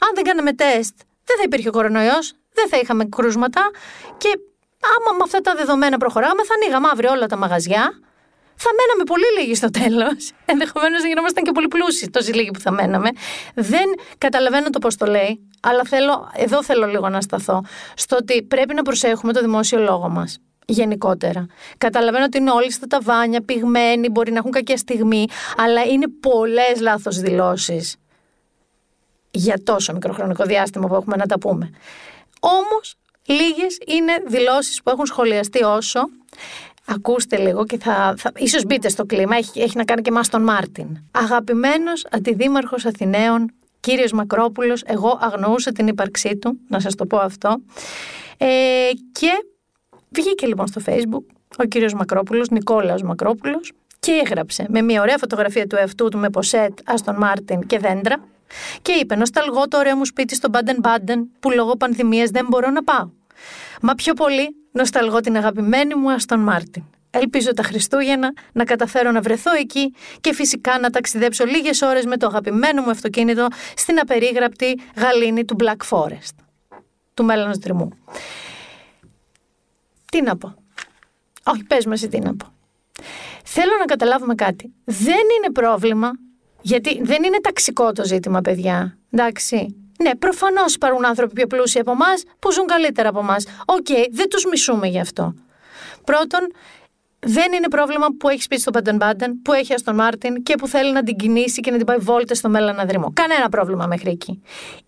Αν 0.00 0.10
δεν 0.14 0.24
κάναμε 0.24 0.52
τεστ, 0.52 0.96
δεν 1.24 1.36
θα 1.36 1.42
υπήρχε 1.44 1.68
ο 1.68 1.72
κορονοϊός, 1.72 2.32
δεν 2.52 2.68
θα 2.68 2.76
είχαμε 2.76 3.04
κρούσματα 3.04 3.70
και 4.16 4.28
άμα 4.96 5.16
με 5.16 5.22
αυτά 5.22 5.40
τα 5.40 5.54
δεδομένα 5.54 5.96
προχωράμε, 5.96 6.42
θα 6.44 6.54
ανοίγαμε 6.54 6.88
αύριο 6.92 7.10
όλα 7.10 7.26
τα 7.26 7.36
μαγαζιά. 7.36 8.00
Θα 8.58 8.70
μέναμε 8.78 9.04
πολύ 9.04 9.24
λίγοι 9.38 9.54
στο 9.54 9.70
τέλος. 9.70 10.32
Ενδεχομένως 10.52 11.02
να 11.02 11.08
γινόμασταν 11.08 11.44
και 11.44 11.52
πολύ 11.52 11.68
πλούσιοι, 11.68 12.10
τόσοι 12.10 12.32
λίγοι 12.32 12.50
που 12.50 12.60
θα 12.60 12.70
μέναμε. 12.70 13.10
Δεν 13.54 13.84
καταλαβαίνω 14.18 14.70
το 14.70 14.78
πώς 14.78 14.96
το 14.96 15.06
λέει, 15.06 15.50
αλλά 15.62 15.82
θέλω, 15.84 16.30
εδώ 16.34 16.62
θέλω 16.62 16.86
λίγο 16.86 17.08
να 17.08 17.20
σταθώ. 17.20 17.64
Στο 17.94 18.16
ότι 18.16 18.42
πρέπει 18.42 18.74
να 18.74 18.82
προσέχουμε 18.82 19.32
το 19.32 19.40
δημόσιο 19.40 19.78
λόγο 19.78 20.08
μας 20.08 20.38
γενικότερα. 20.66 21.46
Καταλαβαίνω 21.78 22.24
ότι 22.24 22.38
είναι 22.38 22.50
όλοι 22.50 22.72
στα 22.72 22.86
ταβάνια, 22.86 23.40
πυγμένοι, 23.44 24.08
μπορεί 24.08 24.32
να 24.32 24.38
έχουν 24.38 24.50
κακιά 24.50 24.76
στιγμή, 24.76 25.26
αλλά 25.56 25.82
είναι 25.82 26.06
πολλές 26.20 26.80
λάθος 26.80 27.18
δηλώσεις 27.18 27.96
για 29.36 29.62
τόσο 29.62 29.92
μικρό 29.92 30.12
χρονικό 30.12 30.44
διάστημα 30.44 30.86
που 30.86 30.94
έχουμε 30.94 31.16
να 31.16 31.26
τα 31.26 31.38
πούμε. 31.38 31.70
Όμως, 32.40 32.94
λίγες 33.26 33.78
είναι 33.86 34.12
δηλώσεις 34.26 34.82
που 34.82 34.90
έχουν 34.90 35.06
σχολιαστεί 35.06 35.62
όσο. 35.62 36.00
Ακούστε 36.88 37.36
λίγο 37.36 37.64
και 37.64 37.78
θα, 37.78 38.14
θα 38.16 38.32
ίσως 38.36 38.64
μπείτε 38.64 38.88
στο 38.88 39.04
κλίμα, 39.04 39.36
έχει, 39.36 39.60
έχει 39.60 39.76
να 39.76 39.84
κάνει 39.84 40.02
και 40.02 40.10
μας 40.10 40.28
τον 40.28 40.42
Μάρτιν. 40.42 40.86
Αγαπημένος 41.10 42.06
αντιδήμαρχος 42.10 42.84
Αθηναίων, 42.86 43.52
κύριος 43.80 44.12
Μακρόπουλος, 44.12 44.82
εγώ 44.86 45.18
αγνοούσα 45.20 45.72
την 45.72 45.86
ύπαρξή 45.86 46.36
του, 46.36 46.58
να 46.68 46.80
σας 46.80 46.94
το 46.94 47.06
πω 47.06 47.16
αυτό. 47.16 47.56
Ε, 48.36 48.46
και 49.12 49.44
βγήκε 50.10 50.46
λοιπόν 50.46 50.66
στο 50.66 50.80
facebook 50.86 51.24
ο 51.58 51.64
κύριος 51.64 51.94
Μακρόπουλος, 51.94 52.48
Νικόλαος 52.48 53.02
Μακρόπουλος, 53.02 53.72
και 54.00 54.12
έγραψε 54.24 54.66
με 54.68 54.82
μια 54.82 55.00
ωραία 55.00 55.18
φωτογραφία 55.18 55.66
του 55.66 55.76
εαυτού 55.76 56.08
του 56.08 56.18
με 56.18 56.30
ποσέτ, 56.30 56.78
Aston 56.84 57.16
Martin 57.16 57.66
και 57.66 57.78
δέντρα, 57.78 58.16
και 58.82 58.92
είπε: 58.92 59.16
Νοσταλγώ 59.16 59.68
το 59.68 59.78
ωραίο 59.78 59.96
μου 59.96 60.04
σπίτι 60.04 60.34
στο 60.34 60.48
Μπάντεν 60.48 60.76
Μπάντεν, 60.80 61.30
που 61.40 61.50
λόγω 61.50 61.76
πανδημίας 61.76 62.30
δεν 62.30 62.46
μπορώ 62.48 62.70
να 62.70 62.84
πάω. 62.84 63.10
Μα 63.82 63.94
πιο 63.94 64.14
πολύ 64.14 64.56
νοσταλγώ 64.72 65.20
την 65.20 65.36
αγαπημένη 65.36 65.94
μου 65.94 66.10
Aston 66.10 66.40
Martin. 66.40 66.82
Ελπίζω 67.10 67.54
τα 67.54 67.62
Χριστούγεννα 67.62 68.32
να 68.52 68.64
καταφέρω 68.64 69.10
να 69.10 69.20
βρεθώ 69.20 69.52
εκεί 69.52 69.94
και 70.20 70.34
φυσικά 70.34 70.78
να 70.78 70.90
ταξιδέψω 70.90 71.44
λίγες 71.44 71.82
ώρες 71.82 72.04
με 72.04 72.16
το 72.16 72.26
αγαπημένο 72.26 72.82
μου 72.82 72.90
αυτοκίνητο 72.90 73.46
στην 73.76 73.98
απερίγραπτη 73.98 74.80
γαλήνη 74.96 75.44
του 75.44 75.56
Black 75.60 75.88
Forest. 75.90 76.34
Του 77.14 77.24
Μέλανα 77.24 77.52
Δρυμού. 77.52 77.88
Τι 80.10 80.22
να 80.22 80.36
πω. 80.36 80.54
Όχι, 81.44 81.64
πες 81.64 81.86
μας 81.86 82.00
τι 82.00 82.18
να 82.18 82.36
πω. 82.36 82.46
Θέλω 83.44 83.72
να 83.78 83.84
καταλάβουμε 83.84 84.34
κάτι. 84.34 84.72
Δεν 84.84 85.24
είναι 85.36 85.52
πρόβλημα 85.52 86.10
γιατί 86.66 87.00
δεν 87.02 87.22
είναι 87.24 87.40
ταξικό 87.42 87.92
το 87.92 88.04
ζήτημα, 88.04 88.40
παιδιά. 88.40 88.98
Εντάξει. 89.10 89.76
Ναι, 90.02 90.14
προφανώς 90.14 90.74
υπάρχουν 90.74 91.06
άνθρωποι 91.06 91.32
πιο 91.32 91.46
πλούσιοι 91.46 91.78
από 91.78 91.90
εμάς 91.90 92.22
που 92.38 92.52
ζουν 92.52 92.66
καλύτερα 92.66 93.08
από 93.08 93.18
εμάς. 93.18 93.44
Οκ, 93.66 93.86
δεν 94.10 94.28
τους 94.28 94.44
μισούμε 94.44 94.86
γι' 94.86 95.00
αυτό. 95.00 95.34
Πρώτον, 96.04 96.40
δεν 97.18 97.52
είναι 97.52 97.68
πρόβλημα 97.68 98.06
που 98.18 98.28
έχεις 98.28 98.44
σπίτι 98.44 98.60
στο 98.60 98.70
Μπάντεν 98.70 98.96
Μπάντεν, 98.96 99.42
που 99.42 99.52
έχει 99.52 99.74
Aston 99.74 99.94
Martin 99.94 100.42
και 100.42 100.54
που 100.54 100.68
θέλει 100.68 100.92
να 100.92 101.02
την 101.02 101.16
κινήσει 101.16 101.60
και 101.60 101.70
να 101.70 101.76
την 101.76 101.86
πάει 101.86 101.96
βόλτα 101.96 102.34
στο 102.34 102.48
Μέλανα 102.48 102.78
Δρυμό. 102.78 103.12
Κανένα 103.12 103.48
πρόβλημα 103.48 103.86
μέχρι 103.86 104.10
εκεί. 104.10 104.42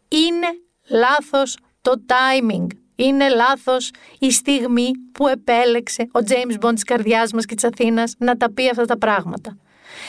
Είναι 0.09 0.49
λάθος 0.89 1.59
το 1.81 1.93
timing. 2.07 2.67
Είναι 2.97 3.29
λάθος 3.29 3.91
η 4.19 4.31
στιγμή 4.31 4.91
που 5.13 5.29
επέλεξε 5.29 6.03
ο 6.03 6.21
James 6.29 6.65
Bond 6.65 6.75
της 6.75 6.85
καρδιάς 6.85 7.33
μας 7.33 7.45
και 7.45 7.55
της 7.55 7.65
Αθήνας 7.65 8.15
να 8.19 8.37
τα 8.37 8.51
πει 8.53 8.69
αυτά 8.69 8.85
τα 8.85 8.99
πράγματα. 8.99 9.57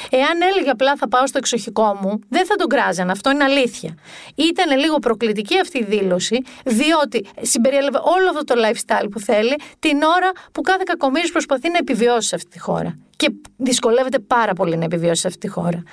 Εάν 0.10 0.42
έλεγε 0.52 0.70
απλά 0.70 0.96
θα 0.96 1.08
πάω 1.08 1.28
στο 1.28 1.38
εξοχικό 1.38 1.98
μου, 2.02 2.20
δεν 2.30 2.46
θα 2.46 2.56
τον 2.56 2.68
κράζαν. 2.68 3.10
Αυτό 3.10 3.32
είναι 3.32 3.44
αλήθεια. 3.44 3.98
Ήταν 4.36 4.80
λίγο 4.80 5.00
προκλητική 5.00 5.60
αυτή 5.60 5.78
η 5.78 5.84
δήλωση, 5.84 6.44
διότι 6.66 7.26
συμπεριέλαβε 7.42 7.98
όλο 8.04 8.30
αυτό 8.30 8.44
το 8.44 8.54
lifestyle 8.58 9.08
που 9.12 9.20
θέλει 9.20 9.56
την 9.80 10.02
ώρα 10.02 10.32
που 10.52 10.62
κάθε 10.62 10.84
κακομίρι 10.86 11.32
προσπαθεί 11.32 11.70
να 11.70 11.78
επιβιώσει 11.78 12.28
σε 12.28 12.36
αυτή 12.36 12.50
τη 12.50 12.60
χώρα. 12.60 12.98
Και 13.16 13.32
δυσκολεύεται 13.58 14.20
πάρα 14.20 14.54
πολύ 14.54 14.78
να 14.78 14.84
επιβιώσει 14.84 15.22
σε 15.22 15.28
αυτή 15.28 15.40
τη 15.40 15.48
χώρα. 15.48 15.84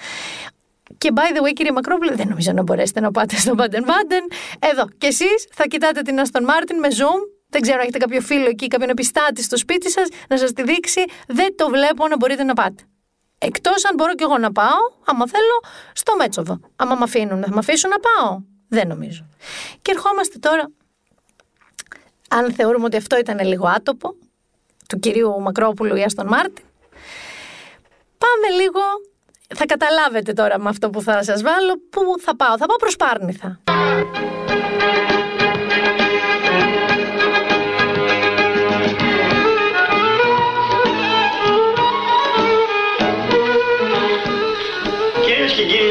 Και 0.98 1.10
by 1.14 1.36
the 1.36 1.48
way, 1.48 1.52
κύριε 1.52 1.72
Μακρόπουλε, 1.72 2.14
δεν 2.14 2.28
νομίζω 2.28 2.52
να 2.52 2.62
μπορέσετε 2.62 3.00
να 3.00 3.10
πάτε 3.10 3.36
στο 3.36 3.54
Baden 3.58 3.84
Baden. 3.90 4.34
Εδώ. 4.58 4.88
Και 4.98 5.06
εσείς 5.06 5.46
θα 5.52 5.64
κοιτάτε 5.66 6.02
την 6.02 6.16
Aston 6.18 6.40
Martin 6.40 6.76
με 6.80 6.88
zoom. 6.90 7.20
Δεν 7.48 7.60
ξέρω 7.60 7.76
αν 7.76 7.82
έχετε 7.82 7.98
κάποιο 7.98 8.20
φίλο 8.20 8.48
εκεί, 8.48 8.66
κάποιον 8.66 8.90
επιστάτη 8.90 9.42
στο 9.42 9.56
σπίτι 9.56 9.90
σας 9.90 10.08
να 10.28 10.38
σας 10.38 10.52
τη 10.52 10.62
δείξει. 10.62 11.04
Δεν 11.26 11.56
το 11.56 11.68
βλέπω 11.68 12.08
να 12.08 12.16
μπορείτε 12.16 12.44
να 12.44 12.54
πάτε. 12.54 12.82
Εκτός 13.38 13.84
αν 13.84 13.94
μπορώ 13.94 14.14
κι 14.14 14.22
εγώ 14.22 14.38
να 14.38 14.52
πάω, 14.52 14.78
άμα 15.04 15.28
θέλω, 15.28 15.60
στο 15.92 16.16
Μέτσοβο. 16.16 16.60
Άμα 16.76 16.94
με 16.94 17.02
αφήνουν, 17.02 17.42
θα 17.42 17.50
με 17.50 17.58
αφήσουν 17.58 17.90
να 17.90 17.96
πάω. 17.98 18.40
Δεν 18.68 18.88
νομίζω. 18.88 19.28
Και 19.82 19.90
ερχόμαστε 19.90 20.38
τώρα, 20.38 20.70
αν 22.28 22.52
θεωρούμε 22.52 22.84
ότι 22.84 22.96
αυτό 22.96 23.18
ήταν 23.18 23.46
λίγο 23.46 23.66
άτοπο, 23.66 24.14
του 24.88 24.98
κυρίου 24.98 25.40
Μακρόπουλου 25.40 25.96
ή 25.96 26.02
Αστον 26.02 26.26
Μάρτιν, 26.26 26.64
πάμε 28.18 28.62
λίγο 28.62 28.80
θα 29.54 29.66
καταλάβετε 29.66 30.32
τώρα 30.32 30.58
με 30.58 30.68
αυτό 30.68 30.90
που 30.90 31.02
θα 31.02 31.22
σας 31.22 31.42
βάλω 31.42 31.80
πού 31.90 32.00
θα 32.20 32.36
πάω. 32.36 32.56
Θα 32.58 32.66
πάω 32.66 32.76
προς 32.76 32.96
Πάρνηθα. 32.96 33.60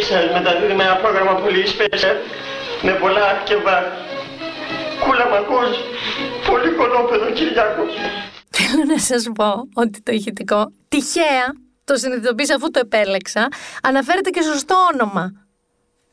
Κυρίες 0.06 0.24
και 0.24 0.30
κύριοι 0.30 0.34
σας 0.34 0.42
μεταδίδουμε 0.42 0.84
ένα 0.84 0.96
πρόγραμμα 0.96 1.34
πολύ 1.34 1.64
special 1.74 2.16
με 2.82 2.92
πολλά 2.92 3.42
και 3.44 3.56
βάρ. 3.56 3.84
Κούλα 5.04 5.26
μακούς, 5.30 5.78
πολύ 6.48 6.70
κολόπεδο 6.72 7.32
Κυριάκο. 7.32 7.84
Θέλω 8.50 8.84
να 8.88 9.00
σας 9.00 9.24
πω 9.36 9.50
ότι 9.74 10.02
το 10.02 10.12
ηχητικό 10.12 10.72
τυχαία 10.88 11.46
το 11.84 11.96
συνειδητοποίησα 11.96 12.56
αφού 12.56 12.72
το 12.72 12.80
επέλεξα, 12.80 13.48
αναφέρεται 13.84 14.30
και 14.30 14.42
σωστό 14.42 14.76
όνομα. 14.94 15.32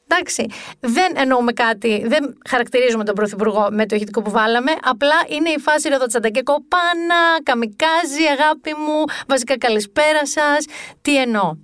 Εντάξει, 0.07 0.47
δεν 0.81 1.13
εννοούμε 1.17 1.53
κάτι, 1.53 2.05
δεν 2.07 2.39
χαρακτηρίζουμε 2.49 3.05
τον 3.05 3.15
Πρωθυπουργό 3.15 3.69
με 3.71 3.87
το 3.87 3.95
ηχητικό 3.97 4.23
που 4.23 4.31
βάλαμε. 4.31 4.73
Απλά 4.83 5.19
είναι 5.29 5.49
η 5.49 5.59
φάση 5.59 5.89
Ροδοτσαντακέ 5.89 6.43
κοπάνα, 6.43 7.23
καμικάζι, 7.43 8.25
αγάπη 8.39 8.75
μου, 8.75 9.05
βασικά 9.29 9.59
καλησπέρα 9.59 10.27
σας. 10.27 10.65
Τι 11.03 11.17
εννοώ. 11.21 11.57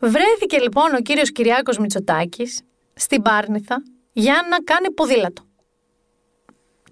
Βρέθηκε 0.00 0.58
λοιπόν 0.62 0.94
ο 0.94 1.00
κύριος 1.00 1.32
Κυριάκος 1.32 1.78
Μητσοτάκης 1.78 2.60
στην 2.94 3.22
Πάρνηθα 3.22 3.82
για 4.12 4.46
να 4.50 4.58
κάνει 4.58 4.90
ποδήλατο. 4.90 5.42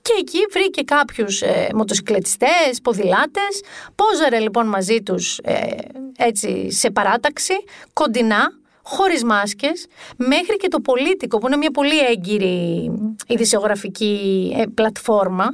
Και 0.02 0.12
εκεί 0.18 0.38
βρήκε 0.50 0.82
κάποιους 0.82 1.42
ε, 1.42 1.68
μοτοσυκλετιστές, 1.74 2.80
ποδηλάτες, 2.82 3.62
πόζαρε 3.94 4.38
λοιπόν 4.38 4.66
μαζί 4.66 5.02
τους 5.02 5.38
ε, 5.38 5.76
έτσι 6.16 6.72
σε 6.72 6.90
παράταξη, 6.90 7.54
κοντινά, 7.92 8.52
χωρίς 8.82 9.24
μάσκες, 9.24 9.86
μέχρι 10.16 10.56
και 10.56 10.68
το 10.68 10.80
Πολίτικο 10.80 11.38
που 11.38 11.46
είναι 11.46 11.56
μια 11.56 11.70
πολύ 11.70 11.98
έγκυρη 11.98 12.90
ειδησιογραφική 13.26 14.52
ε, 14.58 14.64
πλατφόρμα. 14.74 15.46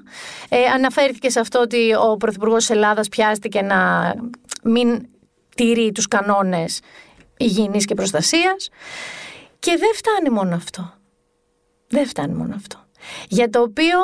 Ε, 0.49 0.65
αναφέρθηκε 0.65 1.31
σε 1.31 1.41
αυτό 1.41 1.61
ότι 1.61 1.95
ο 1.95 2.17
Πρωθυπουργός 2.17 2.59
της 2.59 2.71
Ελλάδας 2.71 3.09
πιάστηκε 3.09 3.63
να 3.63 4.13
μην 4.63 5.07
τηρεί 5.57 5.93
τους 5.93 6.09
κανόνες 6.09 6.81
υγιεινής 7.43 7.85
και 7.85 7.95
προστασίας. 7.95 8.69
Και 9.59 9.77
δεν 9.79 9.91
φτάνει 9.95 10.31
μόνο 10.31 10.55
αυτό. 10.55 10.93
Δεν 11.89 12.07
φτάνει 12.07 12.33
μόνο 12.33 12.55
αυτό. 12.55 12.79
Για 13.29 13.51
το 13.51 13.61
οποίο 13.61 13.99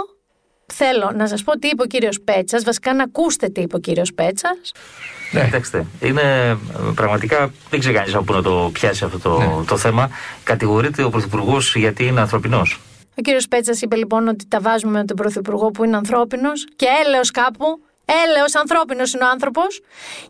θέλω 0.72 1.12
να 1.14 1.26
σας 1.26 1.42
πω 1.42 1.58
τι 1.58 1.68
είπε 1.68 1.82
ο 1.82 1.86
κύριος 1.86 2.20
Πέτσας, 2.20 2.64
βασικά 2.64 2.94
να 2.94 3.02
ακούσετε 3.02 3.48
τι 3.48 3.60
είπε 3.60 3.76
ο 3.76 3.78
κύριος 3.78 4.14
Πέτσας. 4.14 4.72
Ναι. 5.32 5.44
Κοιτάξτε, 5.44 5.86
είναι 6.00 6.58
πραγματικά, 6.94 7.52
δεν 7.70 7.80
ξέρει 7.80 7.94
κανείς 7.94 8.14
από 8.14 8.24
πού 8.24 8.32
να 8.32 8.42
το 8.42 8.70
πιάσει 8.72 9.04
αυτό 9.04 9.18
το, 9.18 9.38
ναι. 9.38 9.64
το 9.66 9.76
θέμα. 9.76 10.10
Κατηγορείται 10.44 11.02
ο 11.02 11.10
Πρωθυπουργός 11.10 11.76
γιατί 11.76 12.06
είναι 12.06 12.20
ανθρωπινός. 12.20 12.80
Ο 13.18 13.20
κύριος 13.20 13.48
Πέτσας 13.48 13.82
είπε 13.82 13.96
λοιπόν 13.96 14.28
ότι 14.28 14.46
τα 14.48 14.60
βάζουμε 14.60 14.98
με 14.98 15.04
τον 15.04 15.16
Πρωθυπουργό 15.16 15.70
που 15.70 15.84
είναι 15.84 15.96
ανθρώπινος 15.96 16.66
και 16.76 16.86
έλεος 17.06 17.30
κάπου. 17.30 17.80
Έλεος 18.24 18.54
ανθρώπινος 18.54 19.12
είναι 19.12 19.24
ο 19.24 19.28
άνθρωπος. 19.28 19.80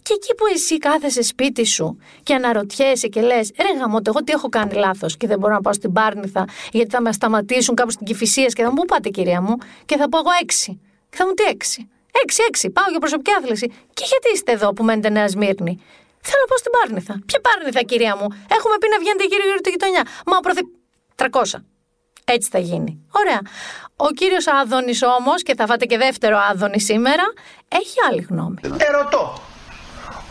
Και 0.03 0.13
εκεί 0.15 0.35
που 0.35 0.47
εσύ 0.55 0.79
κάθεσαι 0.79 1.23
σπίτι 1.23 1.65
σου 1.65 1.99
και 2.23 2.35
αναρωτιέσαι 2.35 3.07
και 3.09 3.21
λες: 3.21 3.51
Ρε 3.61 3.79
γαμώ, 3.79 3.99
εγώ 4.07 4.25
τι 4.25 4.33
έχω 4.33 4.49
κάνει 4.49 4.73
λάθος 4.73 5.17
και 5.17 5.27
δεν 5.27 5.39
μπορώ 5.39 5.55
να 5.55 5.61
πάω 5.61 5.73
στην 5.73 5.93
Πάρνηθα 5.93 6.45
γιατί 6.73 6.91
θα 6.91 7.01
με 7.01 7.13
σταματήσουν 7.13 7.75
κάπου 7.75 7.91
στην 7.91 8.07
Κυφυσία 8.07 8.47
και 8.47 8.63
θα 8.63 8.71
μου 8.73 8.85
πάτε, 8.85 9.09
κυρία 9.09 9.41
μου, 9.41 9.57
και 9.85 9.97
θα 9.97 10.09
πω 10.09 10.19
εγώ 10.19 10.31
έξι. 10.43 10.81
Και 11.11 11.17
θα 11.17 11.27
μου 11.27 11.33
τι 11.33 11.43
έξι. 11.45 11.89
Έξι-έξι, 12.23 12.71
πάω 12.71 12.91
για 12.91 12.99
προσωπική 12.99 13.31
άθληση. 13.39 13.67
Και 13.69 14.05
γιατί 14.07 14.29
είστε 14.35 14.53
εδώ 14.53 14.73
που 14.73 14.85
μένετε 14.85 15.09
Νέα 15.09 15.29
Σμύρνη; 15.29 15.75
Θέλω 16.21 16.41
να 16.45 16.49
πάω 16.51 16.59
στην 16.59 16.73
Πάρνηθα. 16.77 17.15
Ποια 17.27 17.41
Πάρνηθα, 17.41 17.83
κυρία 17.83 18.17
μου; 18.17 18.27
Έχουμε 18.57 18.75
πει 18.81 18.87
να 18.89 18.99
βγαίνετε 18.99 19.25
γύρω 19.25 19.45
γύρω 19.45 19.61
τη 19.65 19.71
γειτονιά. 19.71 20.03
Μα 20.27 20.37
ο 20.37 20.41
Πρωθυ... 20.41 20.63
300. 21.17 21.61
Έτσι 22.25 22.49
θα 22.51 22.59
γίνει. 22.59 23.07
Ωραία. 23.13 23.41
Ο 24.07 24.09
κύριος 24.19 24.47
Άδωνης 24.61 25.03
όμως, 25.03 25.43
και 25.43 25.55
θα 25.59 25.67
φάτε 25.67 25.85
και 25.85 25.99
δεύτερο 25.99 26.37
Άδωνη 26.51 26.81
σήμερα, 26.81 27.27
έχει 27.69 27.97
άλλη 28.09 28.27
γνώμη. 28.31 28.61
Ερωτώ. 28.89 29.23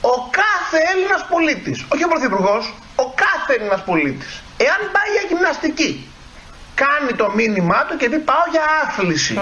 Ο 0.02 0.16
κάθε 0.42 0.80
Έλληνας 0.92 1.26
πολίτης, 1.30 1.86
όχι 1.94 2.04
ο 2.04 2.08
Πρωθυπουργός, 2.08 2.74
ο 2.96 3.06
κάθε 3.24 3.52
Έλληνας 3.58 3.84
πολίτης, 3.84 4.44
εάν 4.58 4.82
πάει 4.96 5.10
για 5.16 5.24
γυμναστική 5.30 5.92
κάνει 6.76 7.12
το 7.22 7.32
μήνυμά 7.36 7.86
του 7.88 7.98
και 7.98 8.08
δει 8.10 8.20
πάω 8.30 8.46
για 8.52 8.64
άθληση. 8.84 9.34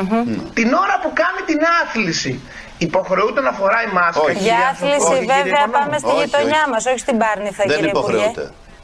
Την 0.54 0.74
ώρα 0.74 0.96
που 1.02 1.12
κάνει 1.22 1.42
την 1.46 1.60
άθληση 1.84 2.40
υποχρεούται 2.78 3.42
να 3.42 3.52
φοράει 3.52 3.88
μάσκα. 3.88 4.32
Για 4.32 4.58
άθληση 4.72 5.16
βέβαια 5.36 5.68
πάμε 5.72 5.98
στη 5.98 6.12
γειτονιά 6.20 6.64
μας, 6.72 6.86
όχι 6.86 7.00
στην 7.00 7.18
Πάρνηθα, 7.18 7.64
κύριε 7.64 7.90
Υπουργέ. 7.90 8.32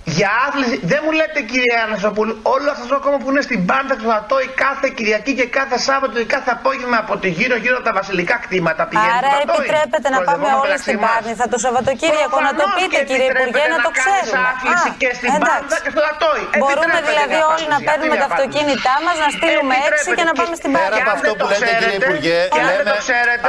Για 0.03 0.29
άθληση, 0.47 0.77
δεν 0.91 0.99
μου 1.05 1.11
λέτε 1.19 1.39
κύριε 1.51 1.75
Ανασοπούλου, 1.85 2.33
όλο 2.55 2.67
αυτό 2.75 2.85
το 2.93 2.97
κόμμα 3.03 3.17
που 3.21 3.29
είναι 3.31 3.43
στην 3.49 3.59
πάντα 3.71 3.93
του 4.01 4.09
Ατόη 4.19 4.47
κάθε 4.63 4.87
Κυριακή 4.97 5.31
και 5.39 5.47
κάθε 5.59 5.77
Σάββατο 5.87 6.13
και 6.21 6.29
κάθε 6.35 6.49
απόγευμα 6.57 6.97
από 7.03 7.13
τη 7.21 7.29
γύρω 7.37 7.55
γύρω 7.63 7.75
από 7.79 7.85
τα 7.89 7.93
βασιλικά 7.99 8.35
κτήματα 8.43 8.83
πηγαίνουν. 8.89 9.17
Άρα 9.17 9.31
επιτρέπετε 9.45 10.07
να 10.15 10.19
πάμε 10.27 10.47
όλοι 10.61 10.77
στην 10.85 10.97
Πάρνηθα 11.05 11.45
το 11.53 11.57
Σαββατοκύριακο 11.65 12.37
να 12.47 12.53
το 12.59 12.65
πείτε 12.77 12.97
κύριε 13.09 13.27
Υπουργέ 13.33 13.63
να, 13.75 13.79
το 13.87 13.91
ξέρουμε. 13.99 14.39
άθληση 14.51 14.89
και 15.01 15.09
στην 15.19 15.31
πάντα 15.45 15.75
και 15.83 15.91
στο 15.95 16.01
Ατόη. 16.11 16.43
Μπορούμε 16.63 16.99
δηλαδή 17.09 17.39
όλοι 17.53 17.65
να 17.73 17.79
παίρνουμε 17.87 18.15
τα 18.23 18.27
αυτοκίνητά 18.31 18.95
μας, 19.05 19.15
να 19.25 19.29
στείλουμε 19.37 19.75
έξι 19.87 20.09
και 20.17 20.25
να 20.29 20.33
πάμε 20.39 20.53
στην 20.59 20.69
Πάρνηθα. 20.75 20.97
Πέρα 20.97 21.05
από 21.05 21.13
αυτό 21.17 21.31
που 21.37 21.45
λέτε 21.51 21.71
κύριε 21.79 21.97
Υπουργέ, 22.03 22.37
λέμε 22.69 22.93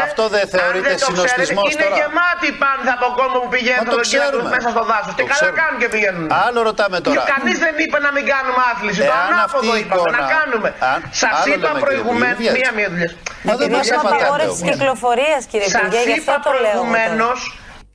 αυτό 0.07 0.25
δεν 0.37 0.45
θεωρείται 0.55 0.93
συνοστισμό 1.07 1.63
τώρα. 1.63 1.73
Είναι 1.73 1.89
γεμάτη 1.99 2.47
η 2.53 2.57
Πάρνηθα 2.63 2.93
από 2.99 3.09
κόσμο 3.21 3.39
που 3.43 3.51
πηγαίνουν 3.55 4.45
μέσα 4.55 4.69
στο 4.75 4.83
δάσος 4.91 5.13
και 5.19 5.25
καλά 5.33 5.49
κάνουν 5.61 5.79
και 5.83 5.91
πηγαίνουν. 5.95 6.27
Άλλο 6.47 6.63
ρωτάμε 6.63 7.01
τώρα. 7.01 7.17
Και 7.17 7.33
κανείς 7.35 7.59
δεν 7.59 7.75
είπε 7.85 7.99
να 8.07 8.11
μην 8.13 8.25
κάνουμε 8.33 8.63
άθληση. 8.73 9.01
Το 9.11 9.15
ανάποδο 9.29 9.77
είπαμε 9.77 10.11
να 10.11 10.23
κάνουμε. 10.37 10.69
Σας 11.11 11.47
είπα 11.47 11.71
προηγουμένως. 11.85 12.39
Μία-μία 12.39 12.89
δουλειά. 12.91 13.11
Επειδή 13.53 13.75
είναι 13.87 13.97
απαγόρευση 14.05 14.63
κυκλοφορίας, 14.71 15.41
κύριε 15.51 15.67
Υπουργέ, 15.67 16.03
γι' 16.13 16.19
αυτό 16.19 16.35
το 16.47 16.53
λέω. 16.63 16.81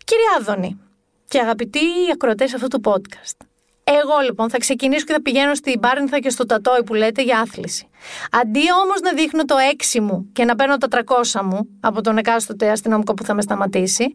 Κύριε 0.09 0.29
Άδωνη 0.37 0.79
και 1.27 1.39
αγαπητοί 1.39 1.79
ακροατές 2.13 2.53
αυτού 2.53 2.67
του 2.67 2.81
podcast. 2.85 3.37
Εγώ 3.83 4.19
λοιπόν 4.25 4.49
θα 4.49 4.57
ξεκινήσω 4.57 5.05
και 5.05 5.13
θα 5.13 5.21
πηγαίνω 5.21 5.55
στην 5.55 5.79
Πάρνηθα 5.79 6.19
και 6.19 6.29
στο 6.29 6.45
Τατόι 6.45 6.83
που 6.83 6.93
λέτε 6.93 7.21
για 7.21 7.39
άθληση. 7.39 7.89
Αντί 8.31 8.61
όμως 8.83 8.99
να 9.01 9.11
δείχνω 9.13 9.45
το 9.45 9.55
6 9.95 9.99
μου 9.99 10.29
και 10.33 10.45
να 10.45 10.55
παίρνω 10.55 10.77
τα 10.77 10.87
300 10.91 11.41
μου 11.43 11.67
από 11.79 12.01
τον 12.01 12.17
εκάστοτε 12.17 12.69
αστυνομικό 12.69 13.13
που 13.13 13.23
θα 13.23 13.33
με 13.33 13.41
σταματήσει, 13.41 14.13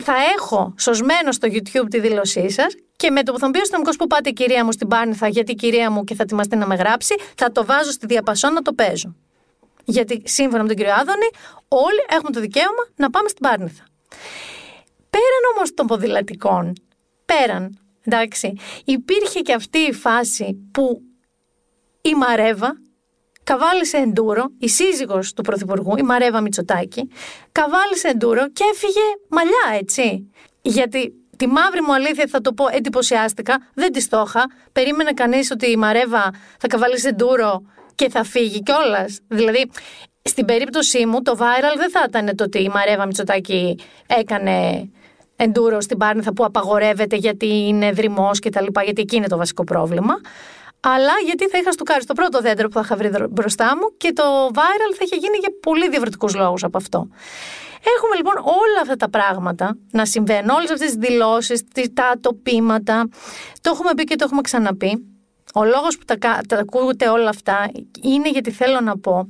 θα 0.00 0.14
έχω 0.36 0.74
σωσμένο 0.78 1.32
στο 1.32 1.48
YouTube 1.50 1.86
τη 1.90 2.00
δήλωσή 2.00 2.50
σας 2.50 2.74
και 2.96 3.10
με 3.10 3.22
το 3.22 3.32
που 3.32 3.38
θα 3.38 3.46
μου 3.46 3.52
πει 3.52 3.58
ο 3.58 3.60
αστυνομικός 3.60 3.96
που 3.96 4.06
πάτε, 4.06 4.30
κυρία 4.30 4.64
μου, 4.64 4.72
στην 4.72 4.88
Πάρνηθα, 4.88 5.28
γιατί 5.28 5.54
κυρία 5.54 5.90
μου 5.90 6.04
και 6.04 6.14
θα 6.14 6.22
ετοιμαστεί 6.22 6.56
να 6.56 6.66
με 6.66 6.74
γράψει, 6.74 7.14
θα 7.36 7.52
το 7.52 7.64
βάζω 7.64 7.90
στη 7.90 8.06
διαπασόν 8.06 8.52
να 8.52 8.62
το 8.62 8.72
παίζω. 8.72 9.14
Γιατί 9.84 10.22
σύμφωνα 10.24 10.62
με 10.62 10.68
τον 10.68 10.76
κύριο 10.76 10.92
Άδωνη, 10.92 11.28
όλοι 11.68 12.04
έχουμε 12.08 12.30
το 12.30 12.40
δικαίωμα 12.40 12.86
να 12.96 13.10
πάμε 13.10 13.28
στην 13.28 13.40
Πάρνηθα. 13.40 13.84
Πέραν 15.10 15.56
όμως 15.56 15.74
των 15.74 15.86
ποδηλατικών, 15.86 16.72
πέραν, 17.24 17.78
εντάξει, 18.04 18.56
υπήρχε 18.84 19.40
και 19.40 19.52
αυτή 19.52 19.78
η 19.78 19.92
φάση 19.92 20.68
που 20.72 21.02
η 22.00 22.14
Μαρέβα 22.14 22.76
καβάλισε 23.50 23.96
εντούρο, 23.96 24.44
η 24.58 24.68
σύζυγος 24.68 25.32
του 25.32 25.42
Πρωθυπουργού, 25.42 25.96
η 25.96 26.02
Μαρέβα 26.02 26.40
Μητσοτάκη, 26.40 27.08
καβάλισε 27.52 28.08
εντούρο 28.08 28.48
και 28.50 28.64
έφυγε 28.72 29.00
μαλλιά, 29.28 29.80
έτσι. 29.80 30.30
Γιατί 30.62 31.12
τη 31.36 31.46
μαύρη 31.46 31.82
μου 31.82 31.94
αλήθεια 31.94 32.26
θα 32.28 32.40
το 32.40 32.52
πω 32.52 32.64
εντυπωσιάστηκα, 32.70 33.70
δεν 33.74 33.92
τη 33.92 34.00
στόχα. 34.00 34.42
Περίμενε 34.72 35.12
κανείς 35.12 35.50
ότι 35.50 35.70
η 35.70 35.76
Μαρέβα 35.76 36.30
θα 36.58 36.66
καβάλισε 36.66 37.08
εντούρο 37.08 37.62
και 37.94 38.10
θα 38.10 38.24
φύγει 38.24 38.62
κιόλας. 38.62 39.18
Δηλαδή, 39.28 39.70
στην 40.22 40.44
περίπτωσή 40.44 41.06
μου, 41.06 41.22
το 41.22 41.36
viral 41.38 41.76
δεν 41.76 41.90
θα 41.90 42.04
ήταν 42.08 42.36
το 42.36 42.44
ότι 42.44 42.62
η 42.62 42.68
Μαρέβα 42.68 43.06
Μητσοτάκη 43.06 43.78
έκανε 44.06 44.88
εντούρο 45.36 45.80
στην 45.80 45.98
Πάρνηθα 45.98 46.32
που 46.32 46.44
απαγορεύεται 46.44 47.16
γιατί 47.16 47.46
είναι 47.46 47.92
δρυμός 47.92 48.38
και 48.38 48.50
τα 48.50 48.62
λοιπά, 48.62 48.82
γιατί 48.82 49.00
εκεί 49.00 49.16
είναι 49.16 49.28
το 49.28 49.36
βασικό 49.36 49.64
πρόβλημα. 49.64 50.14
Αλλά 50.80 51.12
γιατί 51.24 51.48
θα 51.48 51.58
είχα 51.58 51.72
στουκάρει 51.72 52.02
στο 52.02 52.14
πρώτο 52.14 52.40
δέντρο 52.40 52.68
που 52.68 52.74
θα 52.74 52.80
είχα 52.84 52.96
βρει 52.96 53.10
μπροστά 53.30 53.76
μου 53.76 53.96
και 53.96 54.12
το 54.12 54.22
viral 54.46 54.92
θα 54.96 55.02
είχε 55.04 55.16
γίνει 55.16 55.36
για 55.40 55.50
πολύ 55.60 55.88
διαφορετικούς 55.88 56.34
λόγους 56.34 56.64
από 56.64 56.76
αυτό. 56.76 57.08
Έχουμε 57.96 58.16
λοιπόν 58.16 58.34
όλα 58.36 58.80
αυτά 58.80 58.96
τα 58.96 59.10
πράγματα 59.10 59.76
να 59.92 60.06
συμβαίνουν, 60.06 60.48
όλες 60.48 60.70
αυτές 60.70 60.86
τις 60.86 61.08
δηλώσεις, 61.08 61.62
τα 61.94 62.06
ατοπήματα. 62.06 63.08
Το 63.60 63.70
έχουμε 63.72 63.94
πει 63.94 64.04
και 64.04 64.16
το 64.16 64.24
έχουμε 64.24 64.40
ξαναπεί. 64.40 65.06
Ο 65.54 65.64
λόγος 65.64 65.98
που 65.98 66.04
τα, 66.04 66.40
τα 66.48 66.56
ακούτε 66.58 67.08
όλα 67.08 67.28
αυτά 67.28 67.70
είναι 68.02 68.30
γιατί 68.30 68.50
θέλω 68.50 68.80
να 68.80 68.98
πω 68.98 69.28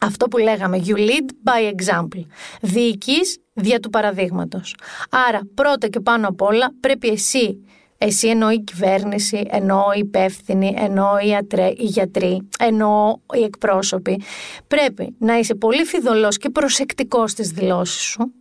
αυτό 0.00 0.28
που 0.28 0.38
λέγαμε, 0.38 0.82
you 0.86 0.96
lead 0.96 1.28
by 1.44 1.72
example. 1.74 2.24
Διοικείς 2.60 3.38
δια 3.52 3.80
του 3.80 3.90
παραδείγματος. 3.90 4.76
Άρα, 5.10 5.40
πρώτα 5.54 5.88
και 5.88 6.00
πάνω 6.00 6.28
απ' 6.28 6.42
όλα, 6.42 6.72
πρέπει 6.80 7.08
εσύ, 7.08 7.66
εσύ 7.98 8.28
εννοώ 8.28 8.50
η 8.50 8.58
κυβέρνηση, 8.60 9.46
εννοώ 9.50 9.92
οι 9.94 9.98
υπεύθυνοι, 9.98 10.74
εννοώ 10.78 11.18
οι, 11.18 11.36
ατρέ, 11.36 11.66
οι 11.66 11.84
γιατροί, 11.84 12.48
εννοώ 12.58 13.16
οι 13.34 13.42
εκπρόσωποι, 13.42 14.22
πρέπει 14.68 15.16
να 15.18 15.38
είσαι 15.38 15.54
πολύ 15.54 15.84
φιδωλός 15.84 16.38
και 16.38 16.50
προσεκτικός 16.50 17.30
στις 17.30 17.50
δηλώσεις 17.50 18.02
σου 18.02 18.32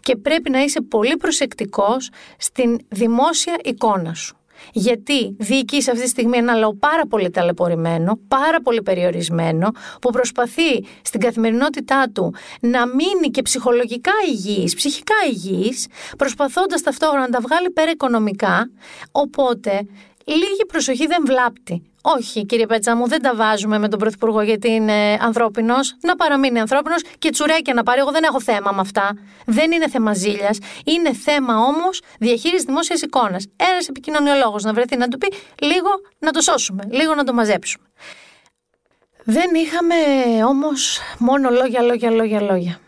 και 0.00 0.16
πρέπει 0.16 0.50
να 0.50 0.62
είσαι 0.62 0.80
πολύ 0.80 1.16
προσεκτικός 1.16 2.10
στην 2.38 2.78
δημόσια 2.88 3.56
εικόνα 3.64 4.14
σου. 4.14 4.37
Γιατί 4.72 5.36
διοικεί 5.38 5.76
αυτή 5.76 6.00
τη 6.00 6.08
στιγμή 6.08 6.36
ένα 6.36 6.54
λαό 6.54 6.74
πάρα 6.74 7.06
πολύ 7.06 7.30
ταλαιπωρημένο, 7.30 8.18
πάρα 8.28 8.60
πολύ 8.60 8.82
περιορισμένο, 8.82 9.70
που 10.00 10.10
προσπαθεί 10.10 10.84
στην 11.02 11.20
καθημερινότητά 11.20 12.10
του 12.14 12.34
να 12.60 12.86
μείνει 12.86 13.30
και 13.30 13.42
ψυχολογικά 13.42 14.12
υγιής, 14.28 14.74
ψυχικά 14.74 15.14
υγιής, 15.30 15.86
προσπαθώντας 16.18 16.82
ταυτόχρονα 16.82 17.20
να 17.22 17.28
τα 17.28 17.40
βγάλει 17.40 17.70
πέρα 17.70 17.90
οικονομικά, 17.90 18.70
οπότε 19.12 19.86
λίγη 20.24 20.64
προσοχή 20.66 21.06
δεν 21.06 21.22
βλάπτει. 21.26 21.82
Όχι, 22.02 22.46
κύριε 22.46 22.66
Πέτσα 22.66 22.96
μου, 22.96 23.08
δεν 23.08 23.22
τα 23.22 23.34
βάζουμε 23.34 23.78
με 23.78 23.88
τον 23.88 23.98
Πρωθυπουργό 23.98 24.42
γιατί 24.42 24.70
είναι 24.70 25.18
ανθρώπινος. 25.20 25.96
Να 26.00 26.16
παραμείνει 26.16 26.60
ανθρώπινος 26.60 27.02
και 27.18 27.30
τσουρέκια 27.30 27.74
να 27.74 27.82
πάρει. 27.82 28.00
Εγώ 28.00 28.10
δεν 28.10 28.22
έχω 28.22 28.40
θέμα 28.40 28.72
με 28.72 28.80
αυτά. 28.80 29.16
Δεν 29.46 29.72
είναι 29.72 29.88
θέμα 29.88 30.14
ζήλιας. 30.14 30.58
Είναι 30.84 31.12
θέμα 31.12 31.56
όμως 31.56 32.00
διαχείρισης 32.18 32.64
δημόσιας 32.64 33.02
εικόνας. 33.02 33.46
Ένας 33.56 33.88
επικοινωνιολόγος 33.88 34.62
να 34.62 34.72
βρεθεί 34.72 34.96
να 34.96 35.08
του 35.08 35.18
πει 35.18 35.32
λίγο 35.62 35.88
να 36.18 36.30
το 36.30 36.40
σώσουμε, 36.40 36.82
λίγο 36.90 37.14
να 37.14 37.24
το 37.24 37.32
μαζέψουμε. 37.32 37.84
Δεν 39.24 39.50
είχαμε 39.54 39.94
όμως 40.44 41.00
μόνο 41.18 41.50
λόγια, 41.50 41.82
λόγια, 41.82 42.10
λόγια, 42.10 42.40
λόγια. 42.40 42.78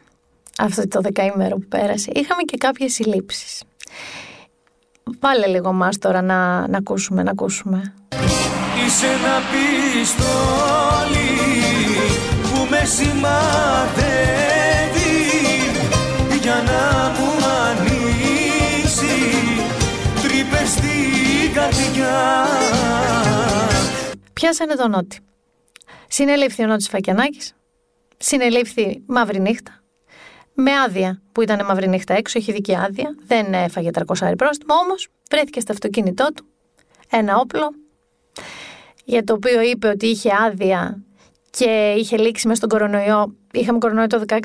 Αυτό 0.59 0.88
το 0.88 1.00
δεκαήμερο 1.00 1.57
που 1.57 1.67
πέρασε. 1.69 2.11
Είχαμε 2.14 2.43
και 2.43 2.57
κάποιες 2.57 2.93
συλλήψεις. 2.93 3.62
Βάλε 5.21 5.47
λίγο 5.47 5.73
μας 5.73 5.99
τώρα 5.99 6.23
να, 6.23 6.69
να 6.69 6.79
ακούσουμε, 6.79 7.23
να 7.23 7.31
ακούσουμε. 7.31 7.95
Είσαι 8.90 9.06
ένα 9.06 9.42
πιστόλι 9.50 11.30
που 12.42 12.66
με 12.70 12.85
σημαδεύει. 12.85 14.00
Για 16.42 16.54
να 16.54 17.11
μου 17.11 17.30
ανοίξει 17.66 19.16
τρύπες 20.23 20.68
στην 20.70 21.52
καρδιά. 21.54 22.47
Πιάσανε 24.32 24.75
τον 24.75 24.90
Νότι. 24.90 25.18
Συνελήφθη 26.09 26.62
ο 26.62 26.66
Νότης 26.66 26.88
Φακιανάκης, 26.88 27.54
συνελήφθη 28.16 29.02
μαύρη 29.06 29.40
νύχτα, 29.40 29.82
με 30.54 30.70
άδεια 30.87 31.23
που 31.32 31.42
ήταν 31.42 31.64
μαύρη 31.64 31.88
νύχτα 31.88 32.14
έξω, 32.14 32.38
έχει 32.38 32.52
δική 32.52 32.76
άδεια, 32.76 33.14
δεν 33.26 33.54
έφαγε 33.54 33.90
300 33.92 34.32
πρόστιμο, 34.37 34.75
όμως 34.75 35.09
βρέθηκε 35.30 35.61
στο 35.61 35.73
αυτοκίνητό 35.73 36.28
του. 36.35 36.44
Ένα 37.11 37.37
όπλο 37.37 37.75
για 39.04 39.25
το 39.25 39.33
οποίο 39.33 39.61
είπε 39.61 39.88
ότι 39.88 40.07
είχε 40.07 40.30
άδεια 40.47 41.02
και 41.50 41.95
είχε 41.97 42.16
λήξει 42.16 42.47
μέσα 42.47 42.59
στον 42.59 42.69
κορονοϊό. 42.69 43.37
Είχαμε 43.52 43.78
κορονοϊό 43.78 44.07
το 44.07 44.23
16-17, 44.28 44.37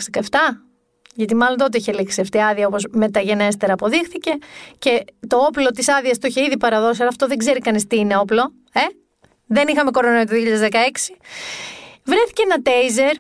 γιατί 1.15 1.35
μάλλον 1.35 1.57
τότε 1.57 1.77
είχε 1.77 1.93
λήξει 1.93 2.22
αυτή 2.22 2.37
η 2.37 2.41
άδεια 2.41 2.68
όπως 2.68 2.85
μεταγενέστερα 2.91 3.74
αποδείχθηκε. 3.74 4.31
Και 4.77 5.03
το 5.27 5.37
όπλο 5.37 5.70
της 5.72 5.89
άδειας 5.89 6.18
το 6.18 6.27
είχε 6.27 6.41
ήδη 6.44 6.57
παραδώσει, 6.57 7.01
αλλά 7.01 7.09
αυτό 7.09 7.27
δεν 7.27 7.37
ξέρει 7.37 7.59
κανείς 7.59 7.87
τι 7.87 7.98
είναι 7.98 8.18
όπλο. 8.18 8.53
Ε; 8.74 8.81
Δεν 9.46 9.68
είχαμε 9.68 9.91
κορονοϊό 9.91 10.25
το 10.25 10.31
2016. 10.33 11.15
Βρέθηκε 12.03 12.41
ένα 12.46 12.61
τέιζερ 12.61 13.15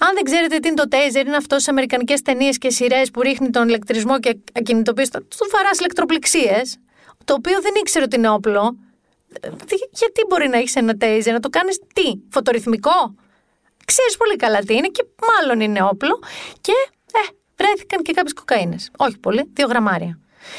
αν 0.00 0.14
δεν 0.14 0.24
ξέρετε 0.24 0.58
τι 0.58 0.68
είναι 0.68 0.76
το 0.76 0.88
taser, 0.90 1.26
είναι 1.26 1.36
αυτός 1.36 1.60
στις 1.60 1.68
αμερικανικές 1.68 2.22
ταινίες 2.22 2.58
και 2.58 2.70
σειρές 2.70 3.10
που 3.10 3.20
ρίχνει 3.20 3.50
τον 3.50 3.68
ηλεκτρισμό 3.68 4.20
και 4.20 4.38
ακινητοποιεί. 4.54 5.08
Του 5.12 5.46
βαρά 5.52 5.70
ηλεκτροπληξίες. 5.78 6.76
Το 7.24 7.34
οποίο 7.34 7.60
δεν 7.60 7.72
ήξερε 7.80 8.04
ότι 8.04 8.16
είναι 8.16 8.28
όπλο. 8.28 8.76
Γιατί 9.90 10.24
μπορεί 10.28 10.48
να 10.48 10.56
έχεις 10.56 10.76
ένα 10.76 10.94
taser, 11.00 11.32
να 11.32 11.40
το 11.40 11.48
κάνεις 11.48 11.78
τι, 11.94 12.12
φωτορυθμικό; 12.30 13.14
Ξέρεις 13.90 14.16
πολύ 14.16 14.36
καλά 14.36 14.58
τι 14.58 14.74
είναι 14.74 14.88
και 14.88 15.04
μάλλον 15.28 15.60
είναι 15.60 15.82
όπλο. 15.82 16.18
Και 16.60 16.72
ε, 17.12 17.34
βρέθηκαν 17.56 18.02
και 18.02 18.12
κάποιες 18.12 18.32
κοκαίνες. 18.32 18.90
Όχι 18.96 19.18
πολύ, 19.18 19.50
δύο 19.52 19.66
γραμμάρια. 19.66 20.18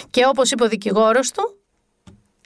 Και 0.09 0.25
όπως 0.25 0.51
είπε 0.51 0.63
ο 0.63 0.67
δικηγόρος 0.67 1.31
του, 1.31 1.61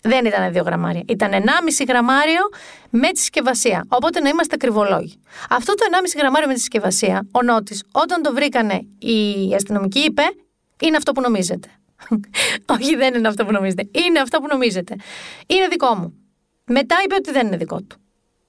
δεν 0.01 0.25
ήταν 0.25 0.53
2 0.53 0.65
γραμμάρια. 0.65 1.03
Ήταν 1.07 1.31
1,5 1.31 1.85
γραμμάριο 1.87 2.41
με 2.89 3.11
τη 3.11 3.19
συσκευασία. 3.19 3.85
Οπότε 3.89 4.19
να 4.19 4.29
είμαστε 4.29 4.55
ακριβολόγοι. 4.55 5.21
Αυτό 5.49 5.73
το 5.73 5.85
1,5 5.91 6.17
γραμμάριο 6.17 6.47
με 6.47 6.53
τη 6.53 6.59
συσκευασία, 6.59 7.27
ο 7.31 7.41
Νότης, 7.41 7.83
όταν 7.91 8.21
το 8.21 8.33
βρήκανε 8.33 8.87
οι 8.99 9.53
αστυνομικοί, 9.55 9.99
είπε 9.99 10.23
είναι 10.81 10.97
αυτό 10.97 11.11
που 11.11 11.21
νομίζετε. 11.21 11.67
Όχι, 12.79 12.95
δεν 12.95 13.13
είναι 13.13 13.27
αυτό 13.27 13.45
που 13.45 13.51
νομίζετε. 13.51 13.89
Είναι 13.91 14.19
αυτό 14.19 14.39
που 14.39 14.47
νομίζετε. 14.47 14.95
Είναι 15.47 15.67
δικό 15.67 15.95
μου. 15.95 16.13
Μετά 16.65 16.95
είπε 17.05 17.15
ότι 17.15 17.31
δεν 17.31 17.47
είναι 17.47 17.57
δικό 17.57 17.81
του. 17.81 17.97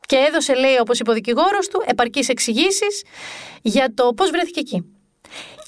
Και 0.06 0.16
έδωσε, 0.16 0.54
λέει, 0.54 0.76
όπως 0.80 0.98
είπε 0.98 1.10
ο 1.10 1.14
δικηγόρος 1.14 1.68
του, 1.68 1.82
επαρκείς 1.86 2.28
εξηγήσεις 2.28 3.04
για 3.62 3.94
το 3.94 4.12
πώς 4.14 4.30
βρέθηκε 4.30 4.60
εκεί. 4.60 4.84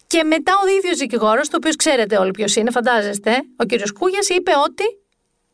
Και 0.07 0.25
μετά 0.25 0.53
ο 0.65 0.69
ίδιος 0.79 0.99
δικηγόρος, 0.99 1.49
το 1.49 1.57
οποίος 1.57 1.77
ξέρετε 1.77 2.17
όλοι 2.17 2.31
ποιος 2.31 2.57
είναι, 2.57 2.71
φαντάζεστε, 2.71 3.43
ο 3.57 3.65
κύριος 3.65 3.93
Κούγιας, 3.93 4.29
είπε 4.29 4.53
ότι 4.65 4.85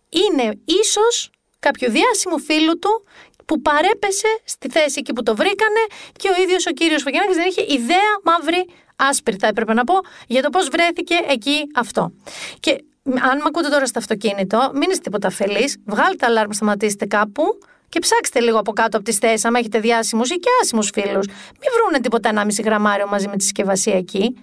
είναι 0.08 0.60
ίσως 0.64 1.30
κάποιο 1.58 1.90
διάσημο 1.90 2.38
φίλου 2.38 2.78
του 2.78 3.04
που 3.44 3.60
παρέπεσε 3.60 4.40
στη 4.44 4.68
θέση 4.68 4.96
εκεί 4.98 5.12
που 5.12 5.22
το 5.22 5.36
βρήκανε 5.36 5.82
και 6.12 6.28
ο 6.28 6.42
ίδιος 6.42 6.66
ο 6.66 6.70
κύριος 6.70 7.02
Φαγιανάκης 7.02 7.36
δεν 7.36 7.46
είχε 7.48 7.64
ιδέα 7.68 8.12
μαύρη 8.24 8.68
άσπρη 8.96 9.36
θα 9.38 9.46
έπρεπε 9.46 9.74
να 9.74 9.84
πω 9.84 9.94
για 10.26 10.42
το 10.42 10.50
πώς 10.50 10.68
βρέθηκε 10.68 11.14
εκεί 11.28 11.70
αυτό. 11.74 12.12
Και 12.60 12.84
αν 13.04 13.36
με 13.36 13.44
ακούτε 13.46 13.68
τώρα 13.68 13.86
στο 13.86 13.98
αυτοκίνητο, 13.98 14.70
μην 14.74 14.90
είστε 14.90 15.02
τίποτα 15.02 15.28
αφελείς, 15.28 15.76
βγάλτε 15.86 16.26
αλάρμ, 16.26 16.50
σταματήστε 16.50 17.06
κάπου 17.06 17.42
και 17.88 17.98
ψάξτε 17.98 18.40
λίγο 18.40 18.58
από 18.58 18.72
κάτω 18.72 18.96
από 18.96 19.06
τι 19.06 19.12
θέσει, 19.12 19.46
αν 19.46 19.54
έχετε 19.54 19.80
διάσημους 19.80 20.30
ή 20.30 20.34
και 20.34 20.48
άσημους 20.62 20.90
φίλους. 20.94 21.26
Μην 21.26 21.70
βρούνε 21.76 22.00
τίποτα 22.00 22.30
1,5 22.30 22.64
γραμμάριο 22.64 23.08
μαζί 23.08 23.28
με 23.28 23.36
τη 23.36 23.42
συσκευασία 23.42 23.96
εκεί. 23.96 24.36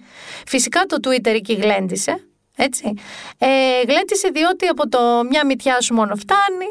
Φυσικά 0.46 0.80
το 0.86 0.96
Twitter 1.02 1.34
εκεί 1.34 1.54
γλέντισε. 1.54 2.26
Έτσι. 2.56 2.94
Ε, 3.38 3.48
γλέτησε 3.88 4.28
διότι 4.28 4.66
από 4.66 4.88
το 4.88 4.98
μια 5.28 5.46
μυτιά 5.46 5.80
σου 5.80 5.94
μόνο 5.94 6.16
φτάνει, 6.16 6.70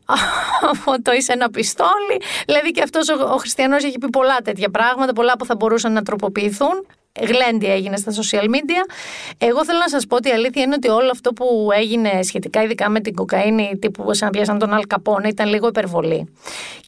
από 0.70 1.02
το 1.02 1.12
είσαι 1.12 1.32
ένα 1.32 1.50
πιστόλι. 1.50 2.20
Δηλαδή 2.46 2.70
και 2.70 2.82
αυτός 2.82 3.08
ο, 3.08 3.32
ο 3.32 3.36
χριστιανός 3.36 3.84
έχει 3.84 3.98
πει 3.98 4.10
πολλά 4.10 4.36
τέτοια 4.36 4.70
πράγματα, 4.70 5.12
πολλά 5.12 5.36
που 5.36 5.44
θα 5.44 5.54
μπορούσαν 5.54 5.92
να 5.92 6.02
τροποποιηθούν 6.02 6.86
γλέντι 7.20 7.66
έγινε 7.66 7.96
στα 7.96 8.12
social 8.12 8.44
media. 8.44 8.90
Εγώ 9.38 9.64
θέλω 9.64 9.78
να 9.78 9.88
σας 9.88 10.06
πω 10.06 10.16
ότι 10.16 10.28
η 10.28 10.32
αλήθεια 10.32 10.62
είναι 10.62 10.74
ότι 10.74 10.88
όλο 10.88 11.10
αυτό 11.10 11.32
που 11.32 11.68
έγινε 11.74 12.22
σχετικά, 12.22 12.62
ειδικά 12.62 12.88
με 12.88 13.00
την 13.00 13.14
κοκαίνη, 13.14 13.78
τύπου 13.80 14.14
σαν 14.14 14.30
πιάσαν 14.30 14.58
τον 14.58 14.72
Αλκαπόνα, 14.72 15.28
ήταν 15.28 15.48
λίγο 15.48 15.66
υπερβολή. 15.66 16.34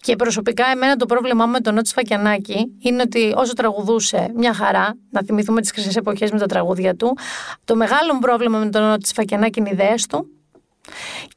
Και 0.00 0.16
προσωπικά, 0.16 0.64
εμένα 0.66 0.96
το 0.96 1.06
πρόβλημά 1.06 1.46
μου 1.46 1.52
με 1.52 1.60
τον 1.60 1.74
Νότι 1.74 1.92
Φακιανάκη 1.92 2.76
είναι 2.78 3.02
ότι 3.02 3.32
όσο 3.36 3.52
τραγουδούσε 3.52 4.32
μια 4.34 4.54
χαρά, 4.54 4.96
να 5.10 5.22
θυμηθούμε 5.22 5.60
τις 5.60 5.70
χρυσές 5.70 5.96
εποχές 5.96 6.30
με 6.30 6.38
τα 6.38 6.46
τραγούδια 6.46 6.96
του, 6.96 7.16
το 7.64 7.76
μεγάλο 7.76 8.14
μου 8.14 8.20
πρόβλημα 8.20 8.58
με 8.58 8.70
τον 8.70 8.82
Νότι 8.82 9.12
Φακιανάκη 9.14 9.58
είναι 9.58 9.68
οι 9.68 9.72
ιδέες 9.72 10.06
του 10.06 10.28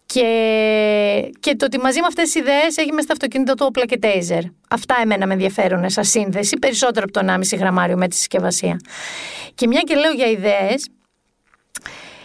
και, 0.06 1.32
και 1.40 1.56
το 1.56 1.66
ότι 1.66 1.80
μαζί 1.80 2.00
με 2.00 2.06
αυτές 2.08 2.24
τις 2.24 2.36
ιδέες 2.36 2.78
έχει 2.78 2.90
μέσα 2.92 3.02
στο 3.02 3.14
αυτοκίνητο 3.14 3.54
του 3.54 3.66
όπλα 3.70 3.86
και 3.86 3.98
τέιζερ. 3.98 4.42
Αυτά 4.70 4.96
εμένα 5.02 5.28
με 5.28 5.34
ενδιαφέρουν 5.34 5.90
σαν 5.90 6.04
σύνδεση, 6.04 6.58
περισσότερο 6.58 7.06
από 7.10 7.26
το 7.26 7.34
1,5 7.34 7.58
γραμμάριο 7.58 7.98
με 7.98 8.08
τη 8.08 8.16
συσκευασία. 8.16 8.80
Και 9.56 9.68
μια 9.68 9.82
και 9.82 9.96
λέω 9.96 10.12
για 10.12 10.30
ιδέες, 10.30 10.88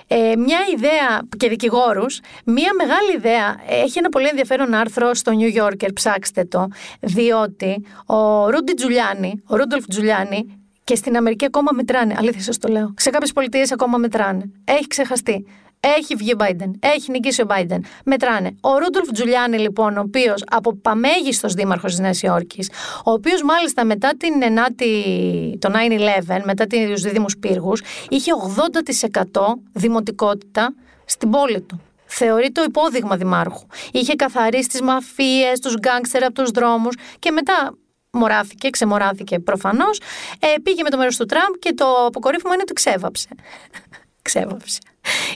ε, 0.06 0.36
μια 0.36 0.58
ιδέα 0.74 1.20
και 1.36 1.48
δικηγόρους, 1.48 2.20
μια 2.44 2.70
μεγάλη 2.76 3.12
ιδέα. 3.16 3.56
Έχει 3.82 3.98
ένα 3.98 4.08
πολύ 4.08 4.28
ενδιαφέρον 4.28 4.74
άρθρο 4.74 5.14
στο 5.14 5.32
New 5.38 5.62
Yorker, 5.62 5.88
ψάξτε 5.94 6.44
το, 6.44 6.68
διότι 7.00 7.86
ο 8.06 8.50
Ρούντι 8.50 8.74
Τζουλιάνι, 8.74 9.42
ο 9.46 9.56
Ρούντολφ 9.56 9.86
Τζουλιάνι, 9.86 10.56
και 10.84 10.94
στην 10.94 11.16
Αμερική 11.16 11.44
ακόμα 11.44 11.70
μετράνε. 11.74 12.14
Αλήθεια, 12.18 12.42
σας 12.42 12.58
το 12.58 12.68
λέω. 12.68 12.94
Σε 12.96 13.10
κάποιες 13.10 13.32
πολιτείες 13.32 13.72
ακόμα 13.72 13.98
μετράνε. 13.98 14.50
Έχει 14.64 14.86
ξεχαστεί 14.86 15.46
Έχει 15.86 16.14
βγει 16.14 16.32
ο 16.32 16.36
Biden. 16.38 16.70
Έχει 16.80 17.10
νικήσει 17.10 17.42
ο 17.42 17.46
Biden. 17.48 17.78
Μετράνε. 18.04 18.56
Ο 18.60 18.78
Ρούντολφ 18.78 19.10
Τζουλιάνι, 19.10 19.58
λοιπόν, 19.58 19.96
ο 19.96 20.00
οποίος 20.00 20.44
από 20.50 20.74
παμέγιστος 20.74 21.54
δήμαρχος 21.54 21.90
της 21.90 22.00
Νέας 22.00 22.22
Υόρκης, 22.22 22.70
ο 23.04 23.10
οποίος 23.10 23.42
μάλιστα 23.42 23.84
μετά 23.84 24.12
την 24.16 24.32
9η, 24.42 25.58
το 25.58 25.68
9-11, 25.68 26.44
μετά 26.44 26.66
τους 26.66 27.00
δίδυμους 27.00 27.36
πύργους, 27.36 27.82
είχε 28.08 28.32
80% 28.32 29.62
δημοτικότητα 29.72 30.74
στην 31.04 31.30
πόλη 31.30 31.60
του. 31.60 31.80
Θεωρεί 32.06 32.50
το 32.50 32.62
υπόδειγμα 32.62 33.16
δημάρχου. 33.16 33.66
Είχε 33.92 34.14
καθαρίσει 34.14 34.68
τις 34.68 34.80
μαφίες, 34.80 35.58
τους 35.60 35.74
γκάγκστερ 35.74 36.24
από 36.24 36.42
τους 36.42 36.50
δρόμους 36.50 36.96
και 37.18 37.30
μετά 37.30 37.74
μοράθηκε, 38.10 38.70
ξεμοράθηκε 38.70 39.38
προφανώς. 39.38 40.00
Ε, 40.40 40.58
πήγε 40.62 40.82
με 40.82 40.90
το 40.90 40.96
μέρος 40.96 41.16
του 41.16 41.26
Τραμπ 41.26 41.54
και 41.58 41.72
το 41.72 41.84
αποκορύφωμα 42.06 42.54
είναι 42.54 42.62
ότι 42.62 42.72
ξέβαψε. 42.72 43.28
ξέβαψε. 44.22 44.78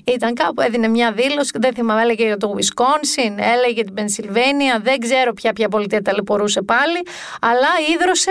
Ήταν 0.05 0.35
κάπου, 0.35 0.61
έδινε 0.61 0.89
μια 0.89 1.13
δήλωση, 1.13 1.51
δεν 1.55 1.75
θυμάμαι, 1.75 2.03
έλεγε 2.03 2.25
για 2.25 2.37
το 2.37 2.55
Wisconsin, 2.57 3.35
έλεγε 3.37 3.73
για 3.73 3.85
την 3.85 3.95
Πενσιλβένια, 3.95 4.81
δεν 4.83 4.99
ξέρω 4.99 5.33
ποια 5.33 5.53
ποια 5.53 5.69
πολιτεία 5.69 6.03
ταλαιπωρούσε 6.03 6.63
πάλι, 6.63 7.03
αλλά 7.41 7.69
ίδρωσε, 7.95 8.31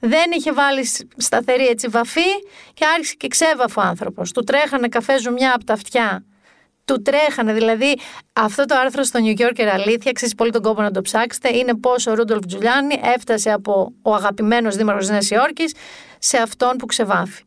δεν 0.00 0.30
είχε 0.36 0.52
βάλει 0.52 0.88
σταθερή 1.16 1.66
έτσι 1.66 1.88
βαφή 1.88 2.30
και 2.74 2.84
άρχισε 2.94 3.14
και 3.14 3.28
ξέβαφε 3.28 3.80
ο 3.80 3.82
άνθρωπος. 3.82 4.32
Του 4.32 4.44
τρέχανε 4.44 4.88
καφέ 4.88 5.18
ζουμιά 5.18 5.54
από 5.54 5.64
τα 5.64 5.72
αυτιά 5.72 6.24
του 6.84 7.02
τρέχανε. 7.02 7.52
Δηλαδή, 7.52 7.98
αυτό 8.32 8.64
το 8.64 8.74
άρθρο 8.74 9.02
στο 9.02 9.20
New 9.22 9.40
Yorker 9.40 9.68
αλήθεια, 9.72 10.10
αξίζει 10.10 10.34
πολύ 10.34 10.50
τον 10.50 10.62
κόπο 10.62 10.82
να 10.82 10.90
το 10.90 11.00
ψάξετε, 11.00 11.56
είναι 11.56 11.74
πώ 11.74 11.90
ο 12.08 12.14
Ρούντολφ 12.14 12.46
Τζουλιάνι 12.46 13.00
έφτασε 13.16 13.52
από 13.52 13.92
ο 14.02 14.14
αγαπημένος 14.14 14.76
δήμαρχος 14.76 15.02
της 15.02 15.12
Νέας 15.12 15.30
Υόρκης 15.30 15.74
σε 16.18 16.36
αυτόν 16.38 16.76
που 16.76 16.86
ξεβάφει. 16.86 17.42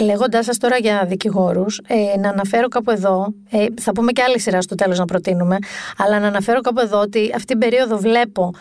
Λέγοντάς 0.00 0.44
σας 0.44 0.58
τώρα 0.58 0.76
για 0.76 1.04
δικηγόρους, 1.06 1.80
ε, 1.86 2.18
να 2.18 2.28
αναφέρω 2.28 2.68
κάπου 2.68 2.90
εδώ, 2.90 3.34
ε, 3.50 3.66
θα 3.80 3.92
πούμε 3.92 4.12
και 4.12 4.22
άλλη 4.22 4.40
σειρά 4.40 4.60
στο 4.60 4.74
τέλος 4.74 4.98
να 4.98 5.04
προτείνουμε, 5.04 5.56
αλλά 5.98 6.18
να 6.20 6.26
αναφέρω 6.26 6.60
κάπου 6.60 6.80
εδώ 6.80 7.00
ότι 7.00 7.30
αυτή 7.34 7.46
την 7.46 7.58
περίοδο 7.58 7.96
βλέπω 7.96 8.52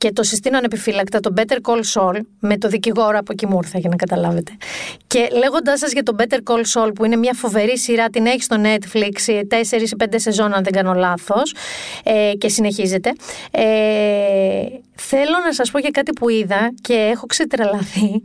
και 0.00 0.12
το 0.12 0.22
συστήνω 0.22 0.58
ανεπιφύλακτα 0.58 1.20
το 1.20 1.32
Better 1.36 1.56
Call 1.62 1.80
Saul 1.94 2.20
με 2.38 2.58
το 2.58 2.68
δικηγόρο 2.68 3.18
από 3.18 3.32
εκεί 3.32 3.46
μου 3.46 3.58
ήρθα 3.62 3.78
για 3.78 3.88
να 3.88 3.96
καταλάβετε. 3.96 4.52
Και 5.06 5.28
λέγοντάς 5.32 5.78
σας 5.78 5.92
για 5.92 6.02
το 6.02 6.16
Better 6.18 6.38
Call 6.44 6.62
Saul 6.72 6.90
που 6.94 7.04
είναι 7.04 7.16
μια 7.16 7.34
φοβερή 7.34 7.78
σειρά, 7.78 8.10
την 8.10 8.26
έχει 8.26 8.42
στο 8.42 8.56
Netflix, 8.62 9.30
4 9.48 9.82
ή 9.82 9.88
5 9.98 10.04
σεζόν 10.16 10.54
αν 10.54 10.62
δεν 10.64 10.72
κάνω 10.72 10.92
λάθος, 10.92 11.54
ε, 12.04 12.32
και 12.38 12.48
συνεχίζεται. 12.48 13.12
Ε, 13.50 13.62
θέλω 14.94 15.36
να 15.44 15.52
σας 15.52 15.70
πω 15.70 15.78
για 15.78 15.90
κάτι 15.90 16.12
που 16.12 16.28
είδα 16.28 16.74
και 16.80 16.94
έχω 16.94 17.26
ξετρελαθεί. 17.26 18.22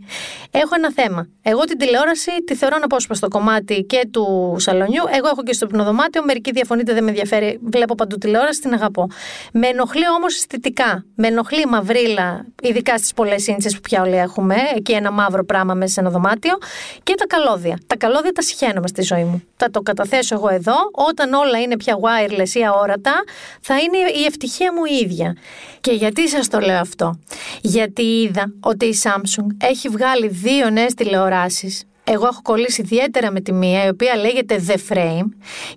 Έχω 0.51 0.75
ένα 0.75 0.91
θέμα. 0.91 1.27
Εγώ 1.41 1.63
την 1.63 1.77
τηλεόραση 1.77 2.31
τη 2.45 2.55
θεωρώ 2.55 2.77
στο 3.11 3.27
κομμάτι 3.27 3.83
και 3.83 4.07
του 4.11 4.55
σαλονιού. 4.59 5.03
Εγώ 5.17 5.27
έχω 5.27 5.43
και 5.43 5.53
στο 5.53 5.67
πνοδωμάτιο. 5.67 6.23
Μερικοί 6.23 6.51
διαφωνείτε, 6.51 6.93
δεν 6.93 7.03
με 7.03 7.09
ενδιαφέρει. 7.09 7.59
Βλέπω 7.63 7.95
παντού 7.95 8.17
τηλεόραση, 8.17 8.61
την 8.61 8.73
αγαπώ. 8.73 9.07
Με 9.51 9.67
ενοχλεί 9.67 10.09
όμως 10.17 10.35
αισθητικά. 10.35 11.05
Με 11.15 11.27
ενοχλεί 11.27 11.64
μαυρίλα, 11.67 12.45
ειδικά 12.61 12.97
στις 12.97 13.13
πολλές 13.13 13.47
ίντσε 13.47 13.69
που 13.69 13.81
πια 13.81 14.01
όλοι 14.01 14.15
έχουμε, 14.15 14.55
εκεί 14.75 14.91
ένα 14.91 15.11
μαύρο 15.11 15.45
πράγμα 15.45 15.73
μέσα 15.73 15.93
σε 15.93 15.99
ένα 15.99 16.09
δωμάτιο, 16.09 16.57
και 17.03 17.13
τα 17.17 17.25
καλώδια. 17.27 17.77
Τα 17.87 17.97
καλώδια 17.97 18.31
τα 18.31 18.41
συχαίνομαι 18.41 18.87
στη 18.87 19.01
ζωή 19.01 19.23
μου. 19.23 19.43
Θα 19.57 19.69
το 19.69 19.81
καταθέσω 19.81 20.35
εγώ 20.35 20.49
εδώ. 20.49 20.75
Όταν 20.91 21.33
όλα 21.33 21.61
είναι 21.61 21.77
πια 21.77 21.95
wireless 21.95 22.49
ή 22.53 22.65
αόρατα, 22.65 23.23
θα 23.61 23.75
είναι 23.79 23.97
η 23.97 24.25
ευτυχία 24.25 24.73
μου 24.73 24.81
η 24.85 24.95
ίδια. 25.03 25.35
Και 25.81 25.91
γιατί 25.91 26.29
σας 26.29 26.47
το 26.47 26.59
λέω 26.59 26.79
αυτό, 26.79 27.19
Γιατί 27.61 28.01
είδα 28.01 28.53
ότι 28.59 28.85
η 28.85 28.95
Samsung 29.03 29.47
έχει 29.57 29.89
βγάλει 29.89 30.27
δύο 30.27 30.69
νέες 30.69 30.93
τηλεοράσεις 30.93 31.83
εγώ 32.07 32.25
έχω 32.25 32.41
κολλήσει 32.41 32.81
ιδιαίτερα 32.81 33.31
με 33.31 33.41
τη 33.41 33.53
μία, 33.53 33.85
η 33.85 33.87
οποία 33.87 34.15
λέγεται 34.15 34.63
The 34.67 34.93
Frame 34.93 35.29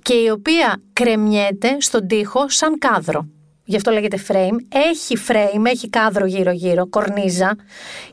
και 0.02 0.14
η 0.14 0.28
οποία 0.28 0.82
κρεμιέται 0.92 1.76
στον 1.80 2.06
τοίχο 2.06 2.48
σαν 2.48 2.78
κάδρο 2.78 3.26
γι' 3.68 3.76
αυτό 3.76 3.90
λέγεται 3.90 4.18
frame, 4.28 4.56
έχει 4.68 5.16
frame, 5.28 5.64
έχει 5.64 5.88
κάδρο 5.88 6.26
γύρω-γύρω, 6.26 6.88
κορνίζα 6.88 7.56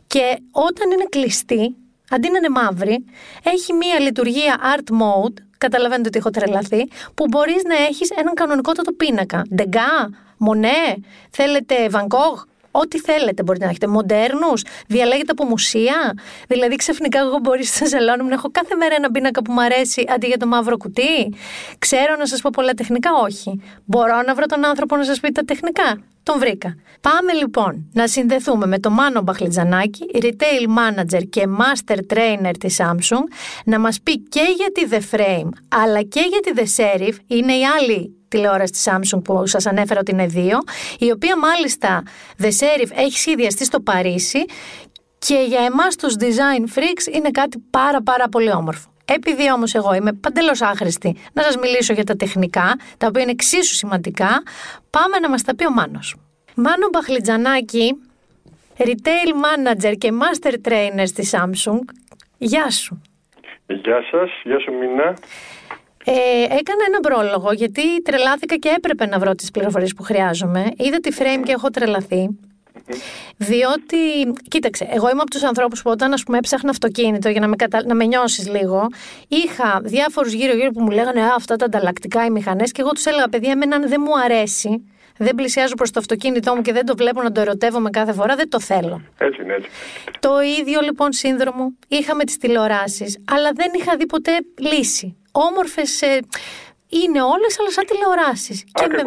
και 0.08 0.38
όταν 0.52 0.91
είναι 0.91 1.06
κλειστή, 1.10 1.76
αντί 2.10 2.32
να 2.32 2.38
είναι 2.38 2.50
μαύρη, 2.50 3.06
έχει 3.44 3.74
μία 3.74 4.00
λειτουργία 4.00 4.60
art 4.76 4.91
mode, 4.91 5.34
καταλαβαίνετε 5.58 6.08
ότι 6.08 6.18
έχω 6.18 6.30
τρελαθεί, 6.30 6.88
που 7.13 7.26
μπορείς 7.30 7.63
να 7.63 7.76
έχεις 7.76 8.10
έναν 8.10 8.34
κανονικότατο 8.34 8.91
πίνακα. 8.91 9.41
Ντεγκά, 9.56 10.10
Μονέ, 10.38 10.96
θέλετε 11.30 11.76
Van 11.91 12.08
Gogh, 12.08 12.44
Ό,τι 12.81 12.99
θέλετε 12.99 13.43
μπορείτε 13.43 13.63
να 13.65 13.69
έχετε. 13.69 13.88
Μοντέρνους, 13.88 14.63
διαλέγετε 14.88 15.31
από 15.31 15.45
μουσεία. 15.45 16.13
Δηλαδή, 16.47 16.75
ξαφνικά, 16.75 17.19
εγώ 17.19 17.38
μπορεί 17.41 17.65
στο 17.65 17.85
σαλόνι 17.85 18.23
μου 18.23 18.29
να 18.29 18.33
έχω 18.33 18.49
κάθε 18.51 18.75
μέρα 18.75 18.95
ένα 18.95 19.11
πίνακα 19.11 19.41
που 19.41 19.51
μου 19.51 19.61
αρέσει 19.61 20.05
αντί 20.07 20.27
για 20.27 20.38
το 20.38 20.47
μαύρο 20.47 20.77
κουτί. 20.77 21.33
Ξέρω 21.79 22.15
να 22.19 22.25
σας 22.25 22.41
πω 22.41 22.49
πολλά 22.53 22.73
τεχνικά, 22.73 23.09
όχι. 23.23 23.61
Μπορώ 23.85 24.21
να 24.21 24.35
βρω 24.35 24.45
τον 24.45 24.65
άνθρωπο 24.65 24.95
να 24.95 25.03
σας 25.03 25.19
πει 25.19 25.31
τα 25.31 25.43
τεχνικά. 25.43 25.99
Τον 26.23 26.39
βρήκα. 26.39 26.75
Πάμε 27.01 27.33
λοιπόν 27.33 27.89
να 27.93 28.07
συνδεθούμε 28.07 28.65
με 28.65 28.79
τον 28.79 28.93
Μάνο 28.93 29.21
Μπαχλιτζανάκη, 29.21 30.05
retail 30.13 30.65
manager 30.77 31.21
και 31.29 31.43
master 31.59 31.97
trainer 32.13 32.51
της 32.59 32.79
Samsung, 32.81 33.23
να 33.65 33.79
μας 33.79 34.01
πει 34.03 34.19
και 34.19 34.41
για 34.55 34.71
τη 34.73 34.88
The 34.91 35.15
Frame, 35.15 35.49
αλλά 35.67 36.01
και 36.01 36.21
για 36.29 36.39
τη 36.39 36.51
The 36.55 36.81
Serif, 36.81 37.13
είναι 37.27 37.53
η 37.53 37.65
άλλη 37.79 38.15
τηλεόραση 38.36 38.71
της 38.71 38.88
Samsung 38.89 39.24
που 39.24 39.45
σας 39.45 39.65
ανέφερα 39.65 40.00
ότι 40.00 40.12
είναι 40.12 40.26
δύο, 40.26 40.58
η 41.00 41.12
οποία 41.12 41.38
μάλιστα 41.38 42.04
The 42.41 42.45
Serif 42.45 42.89
έχει 42.95 43.17
σχεδιαστεί 43.19 43.65
στο 43.65 43.80
Παρίσι 43.80 44.45
και 45.17 45.45
για 45.48 45.62
εμάς 45.62 45.95
τους 45.95 46.13
design 46.19 46.63
freaks 46.76 47.15
είναι 47.15 47.32
κάτι 47.32 47.63
πάρα 47.69 48.02
πάρα 48.02 48.30
πολύ 48.30 48.52
όμορφο. 48.52 48.89
Επειδή 49.06 49.52
όμως 49.52 49.74
εγώ 49.74 49.93
είμαι 49.93 50.13
παντελώς 50.13 50.62
άχρηστη 50.62 51.15
να 51.34 51.43
σας 51.43 51.58
μιλήσω 51.58 51.93
για 51.93 52.04
τα 52.04 52.15
τεχνικά, 52.15 52.76
τα 52.98 53.08
οποία 53.08 53.21
είναι 53.21 53.32
εξίσου 53.32 53.76
σημαντικά, 53.76 54.43
πάμε 54.89 55.19
να 55.19 55.30
μας 55.30 55.41
τα 55.41 55.56
πει 55.56 55.65
ο 55.65 55.71
Μάνος. 55.71 56.15
Μάνο 56.56 56.88
Μπαχλιτζανάκη, 56.91 58.02
retail 58.78 59.30
manager 59.45 59.93
και 59.98 60.12
master 60.21 60.54
trainer 60.67 61.04
στη 61.06 61.30
Samsung, 61.32 61.80
γεια 62.38 62.69
σου. 62.69 63.02
Γεια 63.67 64.04
σας, 64.12 64.30
γεια 64.43 64.60
σου 64.60 64.74
Μίνα. 64.74 65.13
Ε, 66.08 66.44
έκανα 66.44 66.84
ένα 66.88 67.00
πρόλογο 67.02 67.52
γιατί 67.52 68.02
τρελάθηκα 68.02 68.56
και 68.56 68.74
έπρεπε 68.78 69.06
να 69.06 69.20
βρω 69.20 69.36
τις 69.36 69.52
πληροφορίες 69.52 69.94
που 69.94 70.04
χρειάζομαι. 70.04 70.72
Είδα 70.78 71.00
τη 71.00 71.15
frame 71.20 71.44
και 71.44 71.52
έχω 71.52 71.70
τρελαθεί. 71.70 72.30
Διότι, 73.38 73.98
κοίταξε, 74.48 74.88
εγώ 74.91 75.10
είμαι 75.10 75.22
από 75.22 75.30
τους 75.30 75.44
ανθρώπους 75.44 75.82
που 75.82 75.89
όταν 75.89 76.13
ας 76.13 76.24
πούμε, 76.24 76.38
έψαχνα 76.38 76.70
αυτοκίνητο 76.70 77.30
για 77.30 77.39
να 77.39 77.48
με, 77.48 77.56
κατα... 77.56 77.84
να 77.86 77.96
με 77.96 78.06
νιώσεις 78.06 78.50
λίγο, 78.50 78.88
είχα 79.28 79.82
διάφορους 79.84 80.34
γύρω-γύρω 80.34 80.72
που 80.72 80.82
μου 80.82 80.89
λέγανε 80.89 81.22
Α, 81.22 81.34
αυτά 81.36 81.56
τα 81.56 81.65
ανταλλακτικά 81.65 82.26
οι 82.26 82.30
μηχανές, 82.30 82.72
και 82.72 82.82
εγώ 82.82 82.91
τους 82.91 83.06
έλεγα: 83.06 83.30
Παιδιά, 83.30 83.52
εμένα 83.52 83.80
δεν 83.80 84.02
μου 84.06 84.20
αρέσει, 84.20 84.86
δεν 85.18 85.36
πλησιάζω 85.36 85.76
προς 85.76 85.91
το 85.91 86.00
αυτοκίνητό 86.00 86.56
μου 86.56 86.62
και 86.62 86.74
δεν 86.74 86.86
το 86.86 86.96
βλέπω 86.96 87.22
να 87.22 87.32
το 87.32 87.41
ερωτεύομαι 87.41 87.89
κάθε 87.89 88.13
φορά, 88.13 88.36
δεν 88.36 88.50
το 88.50 88.60
θέλω. 88.60 89.02
Έτσι 89.18 89.41
είναι, 89.41 89.54
έτσι. 89.54 89.70
Το 90.20 90.41
ίδιο 90.60 90.82
λοιπόν 90.82 91.12
σύνδρομο 91.12 91.74
είχα 91.88 92.15
με 92.15 92.24
τις 92.24 92.38
τηλεοράσεις, 92.38 93.18
αλλά 93.32 93.52
δεν 93.54 93.72
είχα 93.76 93.96
δει 93.96 94.06
ποτέ 94.06 94.32
λύση 94.60 95.15
όμορφες. 95.48 96.02
Ε, 96.02 96.19
είναι 97.02 97.21
όλες, 97.21 97.60
αλλά 97.60 97.71
σαν 97.71 97.86
τηλεοράσεις. 97.86 98.58
Και, 98.80 98.88
με, 98.89 99.02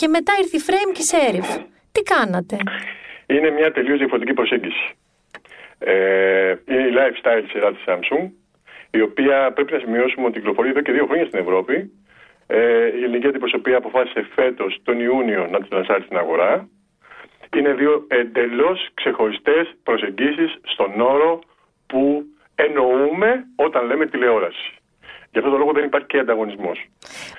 και 0.00 0.08
μετά 0.08 0.32
ήρθε 0.40 0.56
η 0.56 0.62
Frame 0.68 0.90
και 0.96 1.02
η 1.06 1.08
Serif. 1.12 1.48
Τι 1.92 2.02
κάνατε; 2.02 2.56
Είναι 3.26 3.50
μια 3.50 3.72
τελείως 3.72 3.98
διαφορετική 3.98 4.34
προσέγγιση. 4.34 4.86
Ε, 5.78 6.54
είναι 6.68 6.82
η 6.90 6.92
lifestyle 6.98 7.44
σειρά 7.50 7.72
της 7.72 7.82
Samsung, 7.86 8.30
η 8.90 9.00
οποία 9.00 9.52
πρέπει 9.52 9.72
να 9.72 9.78
σημειώσουμε 9.78 10.26
ότι 10.26 10.38
κυκλοφορεί 10.38 10.68
εδώ 10.68 10.80
και 10.80 10.92
δύο 10.92 11.06
χρόνια 11.06 11.26
στην 11.26 11.38
Ευρώπη. 11.38 11.92
Ε, 12.46 12.86
η 12.86 13.02
ελληνική 13.02 13.26
αντιπροσωπεία 13.26 13.76
αποφάσισε 13.76 14.26
φέτος 14.34 14.80
τον 14.82 15.00
Ιούνιο 15.00 15.46
να 15.50 15.58
της 15.60 15.70
λανσάρει 15.70 16.02
στην 16.02 16.16
αγορά. 16.16 16.68
Είναι 17.56 17.72
δύο 17.72 18.04
εντελώς 18.08 18.88
ξεχωριστές 18.94 19.74
προσεγγίσεις 19.82 20.58
στον 20.62 21.00
όρο 21.00 21.38
που 21.86 22.24
εννοούμε 22.54 23.44
όταν 23.56 23.86
λέμε 23.86 24.06
τηλεόραση. 24.06 24.73
Γι' 25.34 25.40
αυτό 25.40 25.50
το 25.50 25.58
λόγο 25.58 25.72
δεν 25.72 25.84
υπάρχει 25.84 26.06
και 26.06 26.18
ανταγωνισμός. 26.18 26.88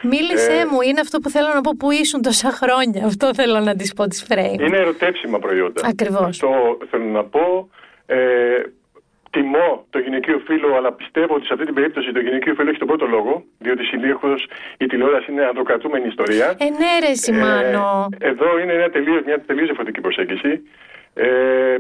Μίλησέ 0.01 0.51
ε, 0.51 0.65
μου, 0.65 0.81
είναι 0.81 0.99
αυτό 0.99 1.19
που 1.19 1.29
θέλω 1.29 1.47
να 1.53 1.62
πω 1.62 1.71
που 1.79 1.91
ήσουν 1.91 2.21
τόσα 2.21 2.51
χρόνια. 2.51 3.05
Αυτό 3.10 3.34
θέλω 3.34 3.60
να 3.60 3.75
της 3.75 3.93
πω 3.93 4.08
της 4.08 4.25
Frame. 4.29 4.60
Είναι 4.60 4.77
ερωτεύσιμα 4.77 5.39
προϊόντα. 5.39 5.88
Ακριβώς. 5.88 6.27
Αυτό 6.27 6.77
θέλω 6.89 7.03
να 7.03 7.23
πω. 7.23 7.69
Ε, 8.05 8.17
τιμώ 9.29 9.86
το 9.89 9.99
γυναικείο 9.99 10.41
φύλλο, 10.47 10.75
αλλά 10.75 10.93
πιστεύω 10.93 11.36
ότι 11.36 11.45
σε 11.45 11.53
αυτή 11.53 11.65
την 11.65 11.73
περίπτωση 11.73 12.12
το 12.12 12.19
γυναικείο 12.19 12.53
φύλλο 12.53 12.69
έχει 12.69 12.79
τον 12.79 12.88
πρώτο 12.88 13.05
λόγο, 13.05 13.43
διότι 13.60 13.84
συνήθως 13.84 14.47
η 14.77 14.86
τηλεόραση 14.86 15.31
είναι 15.31 15.45
ανδροκρατούμενη 15.45 16.08
ιστορία. 16.08 16.47
Ε, 16.58 16.69
ναι, 16.81 16.91
ρε, 17.03 17.13
ε, 18.19 18.29
εδώ 18.31 18.60
είναι 18.60 18.73
μια 19.25 19.41
τελείως 19.41 19.65
διαφορετική 19.65 20.01
προσέγγιση. 20.01 20.62
Ε, 21.13 21.77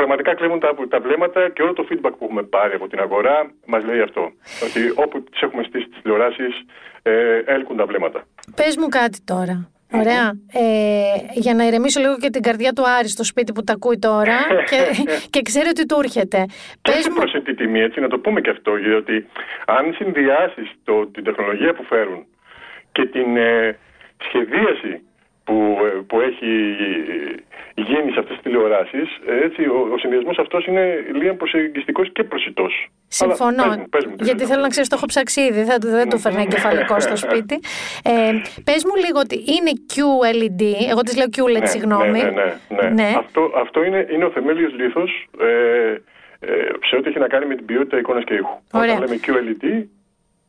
πραγματικά 0.00 0.34
κλέβουν 0.34 0.60
τα, 0.60 0.70
τα 0.88 1.00
βλέμματα 1.00 1.40
και 1.54 1.62
όλο 1.62 1.72
το 1.72 1.84
feedback 1.88 2.14
που 2.18 2.24
έχουμε 2.24 2.42
πάρει 2.42 2.74
από 2.74 2.86
την 2.88 3.00
αγορά 3.00 3.36
μας 3.66 3.84
λέει 3.84 4.00
αυτό. 4.00 4.22
Ότι 4.66 4.80
όπου 4.94 5.22
τις 5.30 5.40
έχουμε 5.40 5.62
στήσει 5.62 5.88
τις 5.88 6.02
τηλεοράσεις, 6.02 6.54
ε, 7.02 7.42
έλκουν 7.44 7.76
τα 7.76 7.86
βλέμματα. 7.86 8.20
Πες 8.54 8.76
μου 8.76 8.88
κάτι 8.88 9.18
τώρα. 9.24 9.70
Ωραία. 9.92 10.26
Ε, 10.52 10.62
για 11.32 11.54
να 11.54 11.64
ηρεμήσω 11.64 12.00
λίγο 12.00 12.16
και 12.18 12.30
την 12.30 12.42
καρδιά 12.42 12.72
του 12.72 12.88
Άρη 12.98 13.08
στο 13.08 13.24
σπίτι 13.24 13.52
που 13.52 13.62
τα 13.64 13.72
ακούει 13.72 13.98
τώρα 13.98 14.38
και, 14.70 14.78
και 15.30 15.40
ξέρει 15.42 15.68
ότι 15.68 15.86
του 15.86 15.98
έρχεται. 16.04 16.46
Πες 16.82 17.08
μου... 17.08 17.14
προσιτή 17.14 17.54
τιμή, 17.54 17.80
έτσι, 17.80 18.00
να 18.00 18.08
το 18.08 18.18
πούμε 18.18 18.40
και 18.40 18.50
αυτό, 18.50 18.76
γιατί 18.76 19.26
αν 19.66 19.94
συνδυάσεις 19.98 20.68
την 21.12 21.24
τεχνολογία 21.24 21.74
που 21.74 21.84
φέρουν 21.84 22.26
και 22.92 23.06
την 23.06 23.36
ε, 23.36 23.78
σχεδίαση 24.26 25.07
που, 25.48 25.78
ε, 25.84 26.00
που 26.08 26.20
έχει 26.20 26.52
γίνει 27.74 28.10
σε 28.12 28.18
αυτές 28.18 28.34
τις 28.34 28.42
τηλεοράσεις, 28.42 29.08
έτσι, 29.44 29.62
ο, 29.66 29.88
ο 29.94 29.98
συνδυασμός 29.98 30.38
αυτός 30.38 30.66
είναι 30.66 30.84
λίγο 31.12 31.34
προσεγγιστικός 31.34 32.12
και 32.12 32.24
προσιτός. 32.24 32.88
Συμφωνώ. 33.08 33.62
Αλλά, 33.62 33.74
πες 33.74 33.78
μου, 33.78 33.88
πες 33.90 34.04
μου, 34.04 34.16
τι 34.16 34.24
γιατί 34.24 34.38
θέλεις 34.38 34.48
θέλω 34.48 34.60
να 34.60 34.66
να 34.66 34.68
ξέρεις, 34.68 34.88
το 34.88 34.96
έχω 34.98 35.06
ψάξει 35.06 35.40
ήδη. 35.40 35.62
Δεν, 35.62 35.78
δεν 35.80 36.08
του 36.08 36.18
φέρνει 36.18 36.42
εγκεφαλικό 36.46 37.00
στο 37.00 37.16
σπίτι. 37.16 37.60
Ε, 38.04 38.12
Πες 38.64 38.80
μου 38.86 38.94
λίγο 39.04 39.18
ότι 39.26 39.36
είναι 39.54 39.72
QLED. 39.92 40.62
Εγώ 40.90 41.00
της 41.02 41.16
λέω 41.16 41.28
QLED, 41.36 41.60
Ναι, 41.60 41.66
συγγνώμη. 41.66 42.20
Ναι, 42.22 42.30
ναι, 42.30 42.48
ναι. 42.80 42.88
ναι. 42.88 43.10
Αυτό, 43.16 43.52
αυτό 43.64 43.84
είναι, 43.84 44.06
είναι 44.12 44.24
ο 44.24 44.30
θεμέλιος 44.30 44.72
λήθος 44.80 45.28
ε, 45.40 45.48
ε, 46.40 46.50
σε 46.88 46.96
ό,τι 46.96 47.08
έχει 47.08 47.18
να 47.18 47.28
κάνει 47.28 47.46
με 47.46 47.54
την 47.54 47.64
ποιότητα 47.64 47.98
εικόνας 47.98 48.24
και 48.24 48.34
ήχου. 48.34 48.56
Ωραία. 48.72 48.94
Όταν 48.94 49.04
λέμε 49.04 49.20
QLED, 49.26 49.64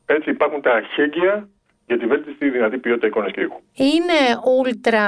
έτσι 0.06 0.30
υπάρχουν 0.30 0.62
τα 0.62 0.72
αχέγγυα 0.72 1.50
για 1.90 1.98
τη 1.98 2.06
βέλτιστη 2.06 2.50
δυνατή 2.50 2.78
ποιότητα 2.78 3.08
εικόνας 3.08 3.32
και 3.32 3.42
ήχου. 3.42 3.60
Είναι 3.74 4.20
Ultra 4.60 5.06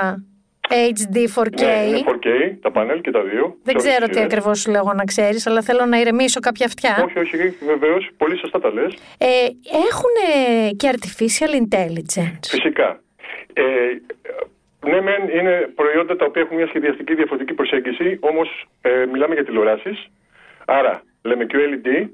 HD 0.94 1.18
4K. 1.36 1.62
Ναι, 1.62 1.88
είναι 1.88 2.04
4K, 2.06 2.30
τα 2.62 2.72
πανέλ 2.72 3.02
και 3.02 3.12
τα 3.12 3.22
δύο. 3.22 3.44
Δεν 3.64 3.80
σε 3.80 3.88
όλες 3.88 3.88
ξέρω 3.88 4.06
τις 4.06 4.08
τι 4.08 4.14
σειρές. 4.14 4.26
ακριβώς 4.26 4.60
σου 4.60 4.72
λέω 4.72 4.94
να 4.96 5.04
ξέρεις, 5.04 5.48
αλλά 5.48 5.62
θέλω 5.62 5.86
να 5.86 5.98
ηρεμήσω 6.00 6.40
κάποια 6.40 6.66
αυτιά. 6.66 6.94
Όχι, 7.06 7.20
όχι, 7.20 7.38
βεβαίως, 7.66 8.10
πολύ 8.18 8.38
σωστά 8.38 8.60
τα 8.60 8.74
λες. 8.74 8.94
Ε, 9.18 9.28
έχουν 9.90 10.16
και 10.80 10.90
artificial 10.94 11.52
intelligence. 11.64 12.46
Φυσικά. 12.56 13.00
Ε, 13.54 13.64
ναι, 14.90 15.02
μεν 15.02 15.22
είναι 15.38 15.54
προϊόντα 15.76 16.16
τα 16.16 16.26
οποία 16.26 16.42
έχουν 16.42 16.56
μια 16.58 16.68
σχεδιαστική 16.68 17.14
διαφορετική 17.16 17.54
προσέγγιση, 17.54 18.18
όμως 18.20 18.48
ε, 18.82 19.06
μιλάμε 19.12 19.34
για 19.34 19.46
τηλεοράσεις. 19.46 20.08
Άρα, 20.66 21.04
λέμε 21.22 21.46
QLED, 21.52 22.10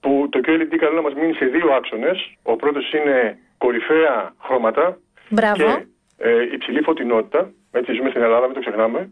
που 0.00 0.28
το 0.30 0.40
QLED 0.46 0.76
καλό 0.78 0.94
να 0.94 1.02
μας 1.02 1.14
μείνει 1.14 1.32
σε 1.32 1.44
δύο 1.44 1.72
άξονες. 1.72 2.18
Ο 2.42 2.56
πρώτος 2.56 2.92
είναι 2.92 3.38
κορυφαία 3.58 4.34
χρώματα 4.42 4.98
Μπράβο. 5.28 5.54
και 5.56 5.86
ε, 6.18 6.42
υψηλή 6.52 6.82
φωτεινότητα. 6.82 7.50
Έτσι, 7.72 7.92
ζούμε 7.92 8.10
στην 8.10 8.22
Ελλάδα, 8.22 8.44
μην 8.46 8.54
το 8.54 8.60
ξεχνάμε. 8.60 9.10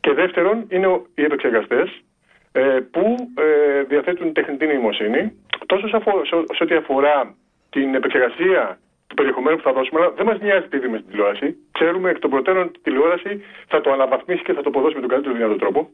Και 0.00 0.12
δεύτερον 0.12 0.66
είναι 0.68 0.86
ο- 0.86 1.06
οι 1.14 1.22
επεξεργαστές 1.24 1.88
ε, 2.52 2.78
που 2.90 3.16
ε, 3.38 3.82
διαθέτουν 3.82 4.32
τεχνητή 4.32 4.66
νοημοσύνη. 4.66 5.32
Τόσο 5.66 5.88
σε, 5.88 5.96
αφο- 5.96 6.24
σε- 6.26 6.54
σε 6.54 6.62
ό,τι 6.62 6.74
αφορά 6.74 7.34
την 7.70 7.94
επεξεργασία 7.94 8.78
του 9.06 9.14
περιεχομένου 9.14 9.56
που 9.56 9.62
θα 9.62 9.72
δώσουμε, 9.72 10.00
αλλά 10.00 10.10
δεν 10.10 10.26
μας 10.26 10.40
νοιάζει 10.40 10.66
τι 10.68 10.78
δούμε 10.78 10.96
στην 10.98 11.10
τηλεόραση. 11.10 11.56
Ξέρουμε 11.72 12.10
εκ 12.10 12.18
των 12.18 12.30
προτέρων 12.30 12.62
ότι 12.62 12.78
η 12.78 12.82
τηλεόραση 12.82 13.42
θα 13.68 13.80
το 13.80 13.92
αναβαθμίσει 13.92 14.42
και 14.42 14.52
θα 14.52 14.62
το 14.62 14.68
αποδώσει 14.68 14.94
με 14.94 15.00
τον 15.00 15.08
καλύτερο 15.10 15.34
δυνατό 15.34 15.56
τρόπο. 15.56 15.90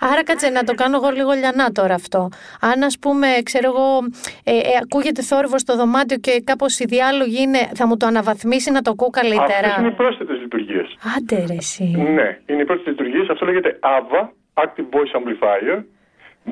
Άρα 0.00 0.24
κάτσε 0.24 0.48
να 0.48 0.64
το 0.64 0.74
κάνω 0.74 0.96
εγώ 0.96 1.08
λίγο 1.10 1.32
λιανά 1.32 1.70
τώρα 1.70 1.94
αυτό. 1.94 2.28
Αν 2.60 2.82
ας 2.82 2.98
πούμε, 2.98 3.26
ξέρω 3.44 3.66
εγώ, 3.74 3.98
ε, 4.44 4.56
ε, 4.56 4.60
ακούγεται 4.82 5.22
θόρυβος 5.22 5.60
στο 5.60 5.76
δωμάτιο 5.76 6.16
και 6.16 6.42
κάπως 6.44 6.78
οι 6.78 6.84
διάλογοι 6.84 7.42
είναι, 7.42 7.58
θα 7.74 7.86
μου 7.86 7.96
το 7.96 8.06
αναβαθμίσει 8.06 8.70
να 8.70 8.82
το 8.82 8.90
ακούω 8.90 9.08
Αυτές 9.14 9.32
είναι 9.32 9.34
οι 9.34 9.46
καλύτερα. 9.48 9.92
πρόσθετες 9.96 10.38
λειτουργίες. 10.40 10.96
Άντε 11.16 11.44
ρε 11.46 11.54
εσύ. 11.54 11.84
Ναι, 11.84 12.38
είναι 12.46 12.62
οι 12.62 12.64
πρόσθετες 12.64 12.92
λειτουργίες. 12.92 13.28
Αυτό 13.28 13.44
λέγεται 13.46 13.78
AVA, 13.82 14.20
Active 14.64 14.88
Voice 14.94 15.12
Amplifier. 15.18 15.82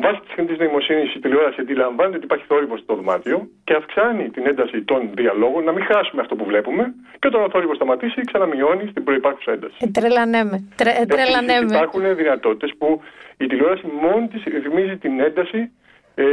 Βάσει 0.01 0.21
της 0.21 0.29
τεχνητή 0.35 0.63
νοημοσύνης, 0.63 1.15
η 1.15 1.19
τηλεόραση 1.21 1.61
αντιλαμβάνεται 1.61 2.17
ότι 2.17 2.25
υπάρχει 2.25 2.45
θόρυβος 2.49 2.81
στο 2.81 2.95
δωμάτιο 2.95 3.49
και 3.65 3.75
αυξάνει 3.75 4.31
την 4.31 4.47
ένταση 4.47 4.83
των 4.83 5.11
διαλόγων, 5.15 5.65
να 5.65 5.73
μην 5.73 5.85
χάσουμε 5.85 6.23
αυτό 6.23 6.37
που 6.37 6.45
βλέπουμε. 6.45 6.95
Και 7.19 7.27
όταν 7.27 7.43
ο 7.43 7.49
θόρυβος 7.51 7.77
σταματήσει, 7.77 8.21
ξαναμειώνει 8.21 8.89
στην 8.91 9.05
προπάρχουσα 9.05 9.53
ένταση. 9.53 9.77
Ε, 9.81 9.87
τρελανέμαι. 9.87 10.69
Τρε, 10.77 10.91
ε, 10.91 11.07
τρελανέμαι. 11.07 11.59
Επίσης, 11.59 11.77
υπάρχουν 11.77 12.17
δυνατότητες 12.17 12.73
που 12.79 13.03
η 13.37 13.47
τηλεόραση 13.47 13.87
μόνη 14.03 14.29
της 14.29 14.43
ρυθμίζει 14.45 14.97
την 14.97 15.21
ένταση 15.21 15.71
ε, 16.15 16.25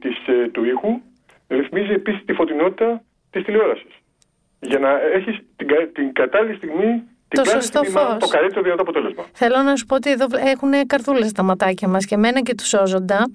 της, 0.00 0.16
ε, 0.26 0.48
του 0.48 0.64
ήχου, 0.64 1.00
ρυθμίζει 1.48 1.92
επίσης 1.92 2.24
τη 2.24 2.32
φωτεινότητα 2.32 3.02
της 3.30 3.44
τηλεόρασης. 3.44 3.92
Για 4.60 4.78
να 4.78 5.00
έχεις 5.00 5.38
την, 5.56 5.66
κα- 5.66 5.86
την 5.92 6.12
κατάλληλη 6.12 6.56
στιγμή, 6.56 7.02
την 7.28 7.38
Το 7.38 7.42
κάθε 7.42 7.60
σωστό 7.60 7.78
στιγμή, 7.78 7.94
μάλλον, 7.94 8.20
φως. 8.20 8.30
το 8.30 8.36
καλύτερο 8.36 8.62
δυνατό 8.62 8.82
αποτέλεσμα. 8.82 9.24
Θέλω 9.32 9.62
να 9.62 9.76
σου 9.76 9.86
πω 9.86 9.94
ότι 9.94 10.10
εδώ 10.10 10.26
έχουν 10.52 10.70
καρδούλες 10.86 11.32
τα 11.32 11.42
ματάκια 11.42 11.88
μας 11.88 12.04
και 12.06 12.14
εμένα 12.14 12.40
και 12.40 12.54
τους 12.54 12.68
σώζοντα. 12.68 13.30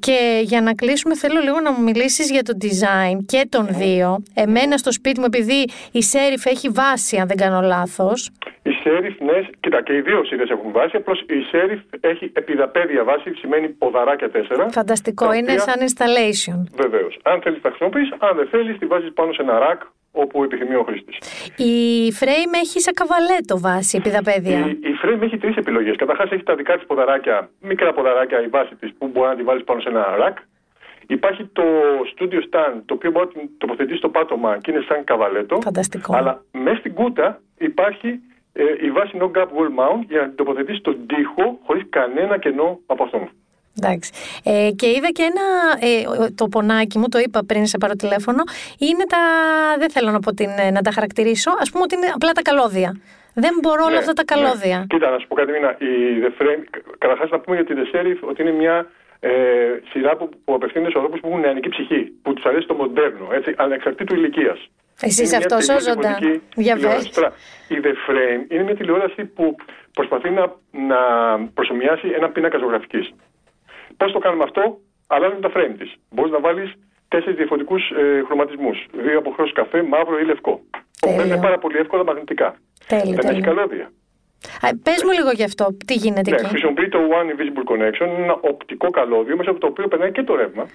Και 0.00 0.40
για 0.42 0.60
να 0.60 0.74
κλείσουμε 0.74 1.14
θέλω 1.16 1.40
λίγο 1.40 1.60
να 1.60 1.72
μου 1.72 1.82
μιλήσεις 1.82 2.30
για 2.30 2.42
το 2.42 2.52
design 2.62 3.16
και 3.26 3.46
των 3.48 3.66
δύο. 3.70 4.22
Εμένα 4.34 4.76
στο 4.76 4.92
σπίτι 4.92 5.18
μου 5.20 5.24
επειδή 5.26 5.64
η 5.92 6.02
Serif 6.02 6.44
έχει 6.46 6.68
βάση 6.68 7.16
αν 7.16 7.26
δεν 7.26 7.36
κάνω 7.36 7.60
λάθος. 7.60 8.30
Η 8.62 8.70
Serif, 8.82 9.20
ναι, 9.20 9.38
κοίτα 9.60 9.82
και 9.82 9.92
οι 9.94 10.00
δύο 10.00 10.24
σειρές 10.24 10.42
έχουν 10.48 10.72
βάση. 10.72 10.96
Απλώς 10.96 11.20
η 11.20 11.40
Serif 11.50 11.80
έχει 12.00 12.30
επιδαπέδια 12.34 13.04
βάση, 13.04 13.34
σημαίνει 13.34 13.68
ποδαράκια 13.68 14.30
τέσσερα. 14.30 14.68
Φανταστικό, 14.70 15.26
τα 15.26 15.34
είναι 15.36 15.52
οποία- 15.52 15.64
σαν 15.66 15.76
installation. 15.88 16.58
Βεβαίως. 16.82 17.18
Αν 17.22 17.40
θέλεις, 17.42 17.60
τα 17.60 17.68
χρησιμοποιείς. 17.68 18.08
Αν 18.18 18.36
δεν 18.36 18.48
θέλεις, 18.48 18.78
τη 18.78 18.86
βάζεις 18.86 19.12
πάνω 19.12 19.32
σε 19.32 19.42
ένα 19.42 19.58
rack 19.58 19.80
όπου 20.12 20.44
επιθυμεί 20.44 20.74
ο 20.74 20.82
χρήστης. 20.82 21.16
Η 21.56 21.74
Frame 22.20 22.52
έχει 22.62 22.80
σαν 22.80 22.94
καβαλέτο 22.94 23.58
βάση, 23.58 23.96
επιδαπέδια. 23.96 24.58
Η, 24.58 24.70
η 24.70 24.94
Frame 25.02 25.22
έχει 25.22 25.38
τρεις 25.38 25.56
επιλογές. 25.56 25.96
Καταρχάς 25.96 26.30
έχει 26.30 26.42
τα 26.42 26.54
δικά 26.54 26.74
της 26.74 26.86
ποδαράκια, 26.86 27.50
μικρά 27.60 27.92
ποδαράκια, 27.92 28.42
η 28.42 28.46
βάση 28.46 28.74
της 28.74 28.90
που 28.98 29.06
μπορεί 29.06 29.28
να 29.28 29.36
τη 29.36 29.42
βάλεις 29.42 29.64
πάνω 29.64 29.80
σε 29.80 29.88
ένα 29.88 30.16
rack. 30.16 30.38
Υπάρχει 31.06 31.44
το 31.44 31.62
Studio 32.14 32.40
Stand, 32.48 32.82
το 32.84 32.94
οποίο 32.94 33.10
μπορεί 33.10 33.26
να 33.26 33.32
την 33.32 33.50
τοποθετήσει 33.58 33.98
στο 33.98 34.08
πάτωμα 34.08 34.58
και 34.58 34.70
είναι 34.70 34.84
σαν 34.88 35.04
καβαλέτο. 35.04 35.60
Φανταστικό. 35.60 36.16
Αλλά 36.16 36.42
μέσα 36.52 36.76
στην 36.76 36.94
κούτα 36.94 37.40
υπάρχει 37.58 38.20
ε, 38.52 38.62
η 38.80 38.90
βάση 38.90 39.18
No 39.20 39.24
Gap 39.24 39.48
Wall 39.56 39.72
Mount 39.80 40.00
για 40.08 40.20
να 40.20 40.26
την 40.26 40.36
τοποθετήσει 40.36 40.78
στον 40.78 41.06
τοίχο 41.06 41.58
χωρίς 41.64 41.82
κανένα 41.88 42.38
κενό 42.38 42.80
από 42.86 43.02
αυτόν. 43.04 43.28
Εντάξει. 43.82 44.10
Ε, 44.44 44.70
και 44.76 44.86
είδα 44.88 45.08
και 45.12 45.22
ένα. 45.22 45.44
Ε, 45.88 46.28
το 46.34 46.48
πονάκι 46.48 46.98
μου, 46.98 47.08
το 47.08 47.18
είπα 47.18 47.40
πριν 47.46 47.66
σε 47.66 47.78
πάρω 47.78 47.94
τηλέφωνο, 47.94 48.42
είναι 48.78 49.04
τα. 49.08 49.18
Δεν 49.78 49.90
θέλω 49.90 50.10
να, 50.10 50.20
πω 50.20 50.34
την, 50.34 50.50
ε, 50.58 50.70
να 50.70 50.80
τα 50.82 50.90
χαρακτηρίσω. 50.90 51.50
Α 51.50 51.64
πούμε 51.72 51.82
ότι 51.82 51.94
είναι 51.96 52.06
απλά 52.14 52.32
τα 52.32 52.42
καλώδια. 52.42 53.00
Δεν 53.34 53.54
μπορώ 53.62 53.82
όλα 53.84 53.92
Ναι, 53.92 53.98
αυτά 53.98 54.12
τα 54.12 54.24
καλώδια. 54.24 54.78
ναι. 54.78 54.84
Κοίτα, 54.86 55.10
να 55.10 55.18
σου 55.18 55.26
πω 55.28 55.34
κάτι, 55.34 55.50
Μίνα. 55.52 55.70
Η 55.78 55.92
The 56.24 56.42
Frame, 56.42 56.62
καταρχάς 56.98 57.30
να 57.30 57.38
πούμε 57.40 57.56
για 57.56 57.64
τη 57.64 57.72
The 57.78 57.86
Sheriff 57.96 58.18
ότι 58.30 58.42
είναι 58.42 58.52
μια 58.52 58.86
ε, 59.20 59.30
σειρά 59.90 60.16
που, 60.16 60.28
που 60.44 60.54
απευθύνεται 60.54 60.90
σε 60.90 60.96
ανθρώπους 60.98 61.20
που 61.20 61.28
έχουν 61.28 61.40
νεανική 61.40 61.68
ψυχή, 61.68 62.12
που 62.22 62.34
τους 62.34 62.44
αρέσει 62.44 62.66
το 62.66 62.74
μοντέρνο, 62.74 63.28
έτσι, 63.32 63.54
ανεξαρτήτου 63.56 64.14
ηλικίας. 64.14 64.58
Εσύ 65.00 65.22
είσαι 65.22 65.36
αυτός, 65.36 65.64
σώζοντα. 65.64 66.18
Για 66.54 66.76
πες. 66.76 67.06
Η 67.68 67.76
The 67.84 67.92
Frame 68.10 68.50
είναι 68.52 68.62
μια 68.62 68.76
τηλεόραση 68.76 69.24
που 69.24 69.56
προσπαθεί 69.92 70.30
να, 70.30 70.44
να 70.70 70.98
προσωμιάσει 71.54 72.08
ένα 72.16 72.28
πίνακα 72.30 72.58
ζωγραφικής. 72.58 73.10
Πώ 74.00 74.06
το 74.10 74.18
κάνουμε 74.18 74.44
αυτό, 74.48 74.62
αλλάζουμε 75.06 75.40
τα 75.40 75.50
frame 75.54 75.74
της. 75.78 75.90
Μπορείς 76.10 76.32
να 76.32 76.40
βάλεις 76.40 76.72
τέσσερις 77.08 77.36
διαφορετικούς 77.36 77.82
ε, 77.90 78.22
χρωματισμούς. 78.26 78.86
Δύο 78.92 79.18
από 79.18 79.30
χρέο 79.30 79.48
καφέ, 79.52 79.82
μαύρο 79.82 80.18
ή 80.18 80.24
λευκό. 80.24 80.60
Τέλειο. 81.00 81.24
Είναι 81.24 81.36
πάρα 81.46 81.58
πολύ 81.58 81.76
εύκολα 81.78 82.04
μαγνητικά. 82.04 82.54
Τέλειο, 82.86 83.04
Δεν 83.04 83.18
έχει 83.18 83.26
τέλειο. 83.40 83.44
καλώδια. 83.54 83.86
Πες 84.82 85.02
μου 85.04 85.10
λίγο 85.18 85.30
γι' 85.30 85.44
αυτό, 85.50 85.76
τι 85.86 85.94
γίνεται 85.94 86.30
Ναι, 86.30 86.36
εκεί; 86.36 86.46
χρησιμοποιεί 86.48 86.88
το 86.88 86.98
One 87.18 87.26
Invisible 87.32 87.64
Connection, 87.72 88.06
είναι 88.14 88.22
ένα 88.28 88.36
οπτικό 88.40 88.90
καλώδιο 88.90 89.36
μέσα 89.36 89.50
από 89.50 89.60
το 89.60 89.66
οποίο 89.66 89.88
περνάει 89.88 90.12
και 90.12 90.22
το 90.22 90.34
ρεύμα. 90.36 90.66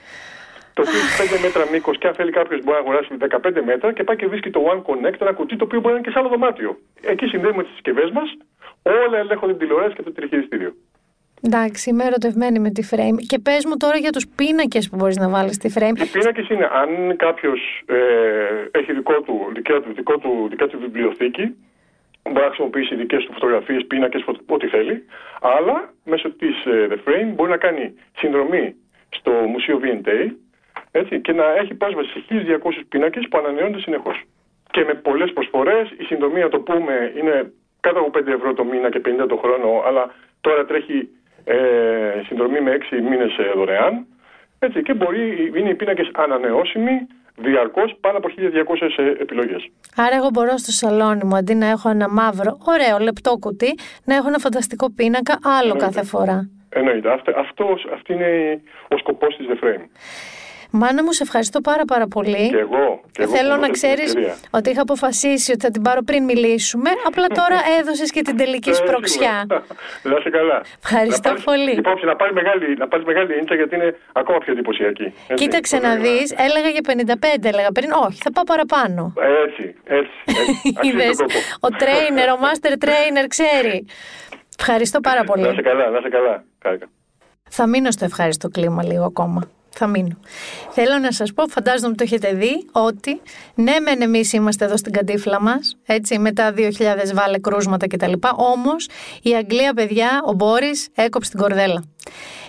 Το 0.74 0.82
οποίο 0.82 1.00
έχει 1.00 1.36
5 1.38 1.42
μέτρα 1.46 1.64
μήκος 1.72 1.98
και 1.98 2.08
αν 2.08 2.14
θέλει 2.14 2.32
κάποιος 2.32 2.60
μπορεί 2.64 2.78
να 2.78 2.84
αγοράσει 2.84 3.10
15 3.20 3.62
μέτρα 3.66 3.94
και 3.94 4.04
πάει 4.04 4.16
και 4.16 4.28
βρίσκει 4.28 4.50
το 4.50 4.62
One 4.72 4.82
Connect, 4.88 5.22
ένα 5.22 5.34
κουτί 5.34 5.56
το 5.56 5.64
οποίο 5.64 5.80
μπορεί 5.80 5.94
να 5.94 6.00
είναι 6.00 6.08
και 6.08 6.14
σε 6.14 6.20
άλλο 6.20 6.30
δωμάτιο. 6.30 6.78
Εκεί 7.02 7.26
συνδέουμε 7.26 7.64
τις 7.64 7.72
συσκευές 7.72 8.10
μας, 8.12 8.30
όλα 9.04 9.18
ελέγχονται 9.18 9.52
την 9.52 9.62
τηλεόραση 9.62 9.96
και 9.96 10.02
το 10.02 10.12
τηλεχειριστήριο. 10.12 10.72
Εντάξει, 11.46 11.90
είμαι 11.90 12.04
ερωτευμένη 12.04 12.60
με 12.60 12.70
τη 12.70 12.88
frame. 12.92 13.18
Και 13.28 13.40
πες 13.40 13.66
μου 13.66 13.78
τώρα 13.78 13.98
για 13.98 14.12
τους 14.12 14.28
πίνακες 14.36 14.90
που 14.90 14.96
μπορείς 14.96 15.18
να 15.18 15.30
βάλεις 15.30 15.56
στη 15.56 15.72
frame. 15.76 15.98
Οι 15.98 16.06
πίνακες 16.06 16.50
είναι 16.50 16.70
αν 16.82 17.16
κάποιος 17.18 17.84
ε, 17.86 18.80
έχει 18.80 18.94
δικό 18.94 19.22
του, 19.22 19.52
δικιά, 19.54 19.82
του, 19.82 19.94
δικό 19.94 20.18
του, 20.18 20.48
δικιά 20.50 20.68
του 20.68 20.80
βιβλιοθήκη, 20.80 21.56
μπορεί 22.24 22.46
να 22.46 22.52
χρησιμοποιήσει 22.52 22.96
δικές 22.96 23.26
του 23.26 23.34
φωτογραφίες, 23.34 23.86
πίνακες, 23.88 24.24
ό,τι 24.46 24.68
θέλει. 24.68 25.06
Αλλά 25.42 25.94
μέσω 26.04 26.30
της 26.32 26.66
ε, 26.66 26.88
The 26.92 27.10
Frame 27.10 27.30
μπορεί 27.36 27.50
να 27.50 27.58
κάνει 27.58 27.94
συνδρομή 28.18 28.76
στο 29.10 29.32
Μουσείο 29.32 29.80
V&A 29.84 30.32
έτσι, 30.92 31.22
και 31.22 31.34
να 31.34 31.46
έχει 31.62 31.74
πρόσβαση 31.74 32.10
σε 32.10 32.24
1200 32.64 32.84
πίνακες 32.90 33.28
που 33.30 33.38
ανανεώνται 33.38 33.80
συνεχώς. 33.80 34.24
Και 34.72 34.84
με 34.84 34.94
πολλές 34.94 35.34
προσφορές, 35.34 35.90
η 35.98 36.04
συνδρομή, 36.04 36.40
να 36.40 36.50
το 36.50 36.60
πούμε, 36.60 37.14
είναι 37.18 37.52
κάτω 37.80 38.00
από 38.00 38.20
5 38.20 38.28
ευρώ 38.28 38.54
το 38.54 38.64
μήνα 38.64 38.90
και 38.90 39.02
50 39.06 39.28
το 39.28 39.38
χρόνο, 39.38 39.84
αλλά 39.86 40.14
τώρα 40.42 40.66
τρέχει 40.66 41.10
ε, 41.44 41.58
συνδρομή 42.28 42.62
με 42.62 42.78
6 42.92 43.02
μήνες 43.10 43.32
δωρεάν. 43.56 44.06
Έτσι, 44.60 44.82
και 44.82 44.94
μπορεί, 44.94 45.52
είναι 45.56 45.70
οι 45.70 45.76
πίνακες 45.76 46.12
ανανεώσιμοι 46.14 47.08
διαρκώς 47.36 47.96
πάνω 48.02 48.18
από 48.18 48.28
1200 48.28 49.16
επιλογές. 49.20 49.70
Άρα, 49.96 50.16
εγώ 50.16 50.30
μπορώ 50.34 50.58
στο 50.58 50.72
σαλόνι 50.72 51.24
μου 51.24 51.36
αντί 51.36 51.54
να 51.56 51.66
έχω 51.66 51.90
ένα 51.90 52.10
μαύρο, 52.10 52.58
ωραίο, 52.66 52.98
λεπτό 52.98 53.38
κουτί, 53.40 53.74
να 54.06 54.16
έχω 54.16 54.28
ένα 54.28 54.38
φανταστικό 54.38 54.92
πίνακα 54.92 55.40
άλλο 55.60 55.76
κάθε 55.76 56.04
φορά. 56.04 56.50
Εννοείται. 56.70 57.12
Αυτό, 57.14 57.32
αυτός, 57.40 57.88
αυτή 57.94 58.14
είναι 58.14 58.62
ο 58.88 58.98
σκοπός 58.98 59.36
της 59.36 59.46
The 59.50 59.66
Frame. 59.66 59.86
Μάνα 60.76 61.04
μου, 61.04 61.12
σε 61.12 61.24
ευχαριστώ 61.24 61.60
πάρα 61.62 61.86
πάρα 61.86 62.08
πολύ. 62.08 62.50
Και 62.50 62.58
εγώ. 62.68 62.86
Και 63.12 63.22
εγώ 63.24 63.32
Θέλω 63.36 63.50
που 63.54 63.60
να 63.62 63.68
μου 63.68 63.72
δώσατε 63.74 63.78
ξέρεις 63.96 64.12
την 64.14 64.24
ευκαιρία. 64.24 64.50
ότι 64.58 64.70
είχα 64.70 64.82
αποφασίσει 64.82 65.52
ότι 65.52 65.62
θα 65.66 65.72
την 65.72 65.82
πάρω 65.82 66.02
πριν 66.10 66.24
μιλήσουμε. 66.24 66.90
Απλά 67.08 67.28
τώρα 67.28 67.58
έδωσες 67.80 68.12
και 68.12 68.22
την 68.22 68.38
τελική 68.38 68.70
Ε, 68.70 68.74
σπροξιά. 68.74 69.36
σίγουρα. 69.40 69.64
Να 70.04 70.16
είσαι 70.20 70.30
καλά. 70.30 70.58
Ευχαριστώ 70.84 71.30
να 71.30 71.36
πάρεις- 71.36 71.44
πολύ. 71.44 71.72
Υπόψη, 71.84 72.06
να 72.06 72.16
πάρεις 72.16 72.34
μεγάλη, 72.40 72.66
να 72.78 72.88
πάρεις 72.88 73.06
μεγάλη 73.06 73.38
ίντσα 73.40 73.56
γιατί 73.56 73.76
είναι 73.76 73.90
ακόμα 74.14 74.38
πιο 74.38 74.52
εντυπωσιακή. 74.54 75.04
Έτσι. 75.28 75.34
Κοίταξε 75.44 75.78
να 75.78 75.96
δεις, 75.96 76.28
έλεγα 76.48 76.70
για 76.76 76.82
55, 76.82 77.48
έλεγα 77.54 77.72
πριν. 77.72 77.90
Όχι, 78.06 78.18
θα 78.26 78.32
πάω 78.32 78.44
παραπάνω. 78.44 79.14
Έτσι, 79.46 79.76
έτσι. 80.00 80.16
έτσι. 80.26 80.52
Αξίζει 80.78 80.96
Είδες, 80.96 81.18
τον 81.18 81.28
κόπο. 81.28 81.40
ο 81.68 81.70
trainer, 81.82 82.28
ο 82.36 82.38
master 82.46 82.74
trainer 82.86 83.26
ξέρει. 83.36 83.86
Ευχαριστώ 84.60 85.00
πάρα 85.00 85.22
Να 85.24 85.34
είσαι 85.38 85.46
πολύ. 85.48 85.62
καλά, 85.70 85.90
να 85.90 85.98
είσαι 85.98 86.10
καλά. 86.10 86.44
Χάρηκα. 86.64 86.86
Θα 87.50 87.68
μείνω 87.68 87.92
στο 87.92 88.06
ευχάριστο 88.06 88.48
κλίμα 88.50 88.84
λίγο 88.84 89.06
ακόμα. 89.06 89.42
Θα 89.76 89.88
μείνω. 89.88 90.18
Θέλω 90.70 90.98
να 90.98 91.12
σας 91.12 91.34
πω, 91.34 91.48
φαντάζομαι 91.48 91.88
ότι 91.88 91.98
το 91.98 92.04
έχετε 92.04 92.34
δει, 92.34 92.68
ότι 92.72 93.22
ναι 93.56 93.80
μεν 93.80 94.02
εμείς 94.02 94.34
είμαστε 94.34 94.66
εδώ 94.66 94.78
στην 94.78 94.92
καντίφλα 94.92 95.42
μας, 95.42 95.78
έτσι, 95.86 96.20
μετά 96.20 96.54
2000 96.58 96.72
βάλε 97.14 97.40
κρούσματα 97.40 97.88
κτλ. 97.88 98.14
Όμως 98.36 98.88
η 99.22 99.36
Αγγλία, 99.36 99.74
παιδιά, 99.74 100.22
ο 100.26 100.34
Μπόρις 100.34 100.88
έκοψε 100.96 101.30
την 101.30 101.40
κορδέλα. 101.40 101.84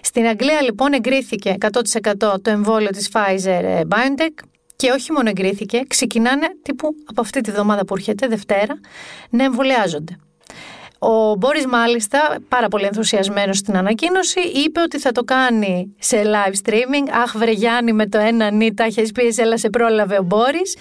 Στην 0.03 0.27
Αγγλία 0.27 0.63
λοιπόν 0.63 0.93
εγκρίθηκε 0.93 1.55
100% 1.61 2.13
το 2.19 2.51
εμβόλιο 2.51 2.91
της 2.91 3.11
Pfizer 3.13 3.63
ε, 3.63 3.81
BioNTech 3.89 4.45
και 4.77 4.91
όχι 4.91 5.13
μόνο 5.13 5.29
εγκρίθηκε, 5.29 5.81
ξεκινάνε 5.87 6.47
τύπου 6.63 6.89
από 7.05 7.21
αυτή 7.21 7.41
τη 7.41 7.51
βδομάδα 7.51 7.85
που 7.85 7.95
έρχεται, 7.95 8.27
Δευτέρα, 8.27 8.81
να 9.31 9.45
εμβολιάζονται. 9.45 10.17
Ο 11.07 11.35
Μπόρις 11.35 11.67
μάλιστα, 11.67 12.37
πάρα 12.49 12.69
πολύ 12.69 12.85
ενθουσιασμένος 12.85 13.59
στην 13.59 13.77
ανακοίνωση, 13.77 14.41
είπε 14.41 14.81
ότι 14.81 14.99
θα 14.99 15.13
το 15.13 15.25
κάνει 15.25 15.95
σε 15.99 16.23
live 16.25 16.69
streaming. 16.69 17.09
Αχ 17.23 17.37
βρε 17.37 17.51
Γιάννη 17.51 17.93
με 17.93 18.07
το 18.07 18.19
ένα 18.19 18.51
νι, 18.51 18.75
τα 18.75 18.85
έχεις 18.85 19.13
πει, 19.13 19.35
έλα 19.37 19.59
σε 19.59 19.71
πρόλαβε 19.71 20.19
ο 20.19 20.23
Μπόρις. 20.23 20.77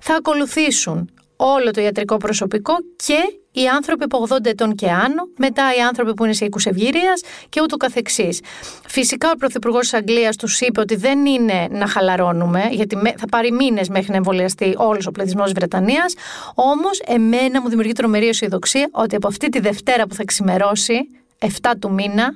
Θα 0.00 0.14
ακολουθήσουν 0.14 1.10
όλο 1.36 1.70
το 1.70 1.80
ιατρικό 1.80 2.16
προσωπικό 2.16 2.74
και 2.96 3.39
οι 3.52 3.66
άνθρωποι 3.68 4.04
από 4.04 4.26
80 4.28 4.46
ετών 4.46 4.74
και 4.74 4.90
άνω, 4.90 5.28
μετά 5.36 5.74
οι 5.78 5.80
άνθρωποι 5.80 6.14
που 6.14 6.24
είναι 6.24 6.32
σε 6.32 6.44
οίκους 6.44 6.66
ευγυρίας 6.66 7.22
και 7.48 7.60
ούτω 7.62 7.76
καθεξής. 7.76 8.40
Φυσικά 8.86 9.30
ο 9.30 9.36
Πρωθυπουργός 9.36 9.80
της 9.80 9.94
Αγγλίας 9.94 10.36
τους 10.36 10.60
είπε 10.60 10.80
ότι 10.80 10.96
δεν 10.96 11.26
είναι 11.26 11.66
να 11.70 11.86
χαλαρώνουμε, 11.86 12.68
γιατί 12.70 12.96
με- 12.96 13.14
θα 13.18 13.26
πάρει 13.26 13.52
μήνες 13.52 13.88
μέχρι 13.88 14.10
να 14.10 14.16
εμβολιαστεί 14.16 14.74
όλος 14.76 15.06
ο 15.06 15.10
πληθυσμός 15.10 15.44
της 15.44 15.52
Βρετανίας, 15.52 16.14
όμως 16.54 17.00
εμένα 17.06 17.60
μου 17.60 17.68
δημιουργεί 17.68 17.92
τρομερή 17.92 18.28
αισιοδοξία 18.28 18.88
ότι 18.92 19.16
από 19.16 19.28
αυτή 19.28 19.48
τη 19.48 19.60
Δευτέρα 19.60 20.06
που 20.06 20.14
θα 20.14 20.24
ξημερώσει, 20.24 20.98
7 21.38 21.76
του 21.78 21.92
μήνα, 21.92 22.30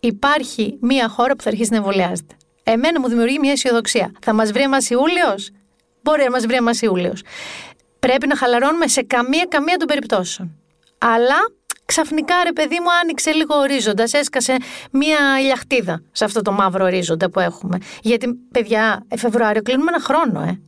υπάρχει 0.00 0.76
μία 0.80 1.08
χώρα 1.08 1.36
που 1.36 1.42
θα 1.42 1.48
αρχίσει 1.48 1.70
να 1.70 1.76
εμβολιάζεται. 1.76 2.34
Εμένα 2.62 3.00
μου 3.00 3.08
δημιουργεί 3.08 3.38
μια 3.38 3.52
αισιοδοξία. 3.52 4.12
Θα 4.20 4.32
μας 4.34 4.52
βρει 4.52 4.62
εμάς 4.62 4.90
Ιούλιος; 4.90 5.50
Μπορεί 6.04 6.22
να 6.24 6.30
μας 6.30 6.46
βρει 6.46 6.54
εμάς 6.56 6.80
Ιούλιος. 6.80 7.22
Πρέπει 8.06 8.26
να 8.26 8.36
χαλαρώνουμε 8.36 8.88
σε 8.88 9.02
καμία 9.02 9.46
καμία 9.48 9.76
των 9.76 9.86
περιπτώσεων. 9.86 10.58
Αλλά 10.98 11.36
ξαφνικά 11.84 12.34
ρε 12.44 12.52
παιδί 12.52 12.80
μου 12.80 12.92
άνοιξε 13.02 13.30
λίγο 13.32 13.54
ορίζοντας, 13.54 14.12
έσκασε 14.12 14.56
μία 14.90 15.18
ηλιαχτίδα 15.40 16.02
σε 16.12 16.24
αυτό 16.24 16.42
το 16.42 16.52
μαύρο 16.52 16.84
ορίζοντα 16.84 17.30
που 17.30 17.40
έχουμε. 17.40 17.78
Γιατί, 18.02 18.34
παιδιά, 18.50 19.04
ε, 19.08 19.16
Φεβρουάριο 19.16 19.62
κλείνουμε 19.62 19.90
ένα 19.94 20.00
χρόνο, 20.00 20.40
ε. 20.40 20.60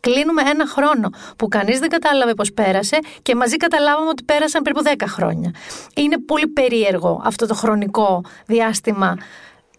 Κλείνουμε 0.00 0.42
ένα 0.42 0.66
χρόνο 0.66 1.10
που 1.36 1.48
κανείς 1.48 1.78
δεν 1.78 1.88
κατάλαβε 1.88 2.34
πώς 2.34 2.52
πέρασε 2.52 2.98
και 3.22 3.34
μαζί 3.34 3.56
καταλάβαμε 3.56 4.08
ότι 4.08 4.22
πέρασαν 4.22 4.62
περίπου 4.62 4.82
10 4.84 5.06
χρόνια. 5.06 5.50
Είναι 5.94 6.18
πολύ 6.18 6.46
περίεργο 6.46 7.22
αυτό 7.24 7.46
το 7.46 7.54
χρονικό 7.54 8.24
διάστημα 8.46 9.16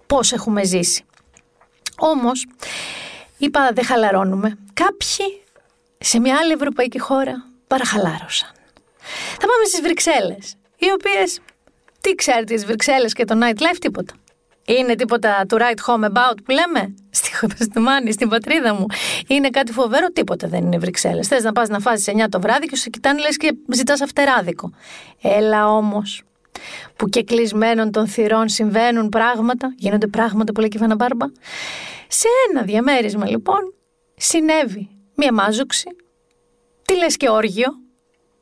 πώς 0.08 0.32
έχουμε 0.32 0.64
ζήσει. 0.64 1.04
Όμως, 1.98 2.48
είπα 3.38 3.72
δεν 3.74 3.86
χαλαρώνουμε. 3.86 4.58
Κάποιοι 4.74 5.42
σε 6.00 6.20
μια 6.20 6.38
άλλη 6.42 6.52
ευρωπαϊκή 6.52 7.00
χώρα 7.00 7.46
παραχαλάρωσαν. 7.68 8.50
Θα 9.32 9.48
πάμε 9.48 9.66
στις 9.66 9.82
Βρυξέλλες, 9.82 10.56
οι 10.78 10.92
οποίες, 10.92 11.40
τι 12.02 12.16
ξέρετε 12.16 12.54
τις 12.54 12.66
Βρυξέλλες 12.66 13.14
και 13.14 13.26
το 13.26 13.40
nightlife, 13.42 13.78
τίποτα. 13.80 14.14
Είναι 14.66 14.96
τίποτα 14.96 15.46
to 15.50 15.58
write 15.58 15.82
home 15.88 16.04
about 16.04 16.38
που 16.44 16.52
λέμε; 16.52 16.94
Στη, 17.10 17.30
στη 17.60 17.80
Μάνη, 17.80 18.12
στην 18.12 18.30
πατρίδα 18.30 18.74
μου. 18.74 18.86
Είναι 19.28 19.50
κάτι 19.50 19.72
φοβερό, 19.72 20.08
τίποτα 20.08 20.48
δεν 20.48 20.66
είναι 20.66 20.78
Βρυξέλλες. 20.78 21.28
Θες 21.28 21.44
να 21.44 21.52
πας 21.52 21.70
να 21.70 21.80
φάσεις 21.80 22.08
9 22.08 22.30
το 22.30 22.42
βράδυ 22.42 22.68
και 22.68 22.76
σου 22.76 22.82
σε 22.82 22.90
κοιτάνε 22.90 23.22
λες 23.22 23.38
και 23.38 23.54
ζητάς 23.74 24.02
αυτεράδικο. 24.02 24.72
Έλα 25.22 25.68
όμως, 25.68 26.24
που 26.96 27.10
και 27.10 27.24
κλεισμένων 27.24 27.92
των 27.92 28.08
θυρών 28.08 28.50
συμβαίνουν 28.50 29.10
πράγματα, 29.10 29.74
γίνονται 29.78 30.08
πράγματα 30.08 30.52
που 30.52 30.60
λέει 30.60 30.70
και 30.70 30.78
η 30.78 30.80
Φαννα 30.80 30.96
Μπάρμπα. 30.96 31.26
Σε 32.08 32.28
ένα 32.50 32.62
διαμέρισμα 32.62 33.30
λοιπόν 33.30 33.74
συνέβη 34.16 34.99
μία 35.20 35.34
μάζοξη, 35.34 35.90
τι 36.86 36.96
λες 36.96 37.18
και 37.18 37.30
όργιο, 37.30 37.68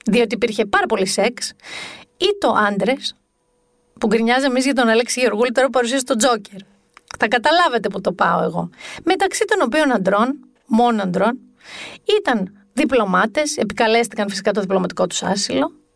διότι 0.05 0.35
υπήρχε 0.35 0.65
πάρα 0.65 0.85
πολύ 0.85 1.05
σεξ, 1.05 1.53
ή 2.17 2.37
το 2.39 2.49
άντρες, 2.49 3.15
που 3.99 4.07
γκρινιάζαμε 4.07 4.47
εμείς 4.47 4.63
για 4.63 4.73
τον 4.73 4.87
Αλέξη 4.87 5.19
Γεωργούλη, 5.19 5.51
τώρα 5.51 5.65
που 5.65 5.73
παρουσίασε 5.73 6.03
τον 6.03 6.17
Τζόκερ. 6.17 6.59
Θα 7.17 7.27
καταλάβετε 7.27 7.89
που 7.89 8.01
το 8.01 8.11
πάω 8.11 8.43
εγώ. 8.43 8.69
Μεταξύ 9.03 9.45
των 9.45 9.61
οποίων 9.61 9.91
αντρών, 9.91 10.39
μόνο 10.65 11.01
αντρών, 11.01 11.39
ήταν 12.19 12.67
διπλωμάτες, 12.73 13.57
επικαλέστηκαν 13.57 14.29
φυσικά 14.29 14.51
το 14.51 14.61
διπλωματικό 14.61 15.07
τους 15.07 15.23
άσυλο, 15.23 15.71
και 15.71 15.86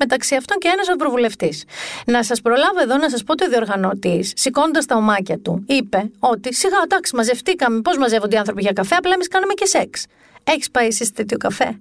μεταξύ 0.00 0.36
αυτών 0.36 0.58
και 0.58 0.68
ένας 0.68 0.88
ευρωβουλευτής. 0.88 1.64
Να 2.06 2.22
σας 2.22 2.40
προλάβω 2.40 2.80
εδώ 2.80 2.96
να 2.96 3.10
σας 3.10 3.24
πω 3.24 3.32
ότι 3.32 3.44
ο 3.44 3.48
διοργανωτή, 3.48 4.28
σηκώνοντας 4.34 4.86
τα 4.86 4.96
ομάκια 4.96 5.38
του, 5.38 5.64
είπε 5.66 6.10
ότι 6.18 6.54
σιγά, 6.54 6.76
εντάξει, 6.84 7.16
μαζευτήκαμε. 7.16 7.80
Πώς 7.80 7.98
μαζεύονται 7.98 8.36
οι 8.36 8.38
άνθρωποι 8.38 8.62
για 8.62 8.72
καφέ, 8.72 8.94
απλά 8.94 9.12
εμείς 9.12 9.28
κάναμε 9.28 9.52
και 9.52 9.66
σεξ. 9.66 10.06
Έχεις 10.44 10.70
πάει 10.70 10.86
εσύ 10.86 11.04
σε 11.04 11.12
τέτοιο 11.12 11.36
καφέ 11.36 11.78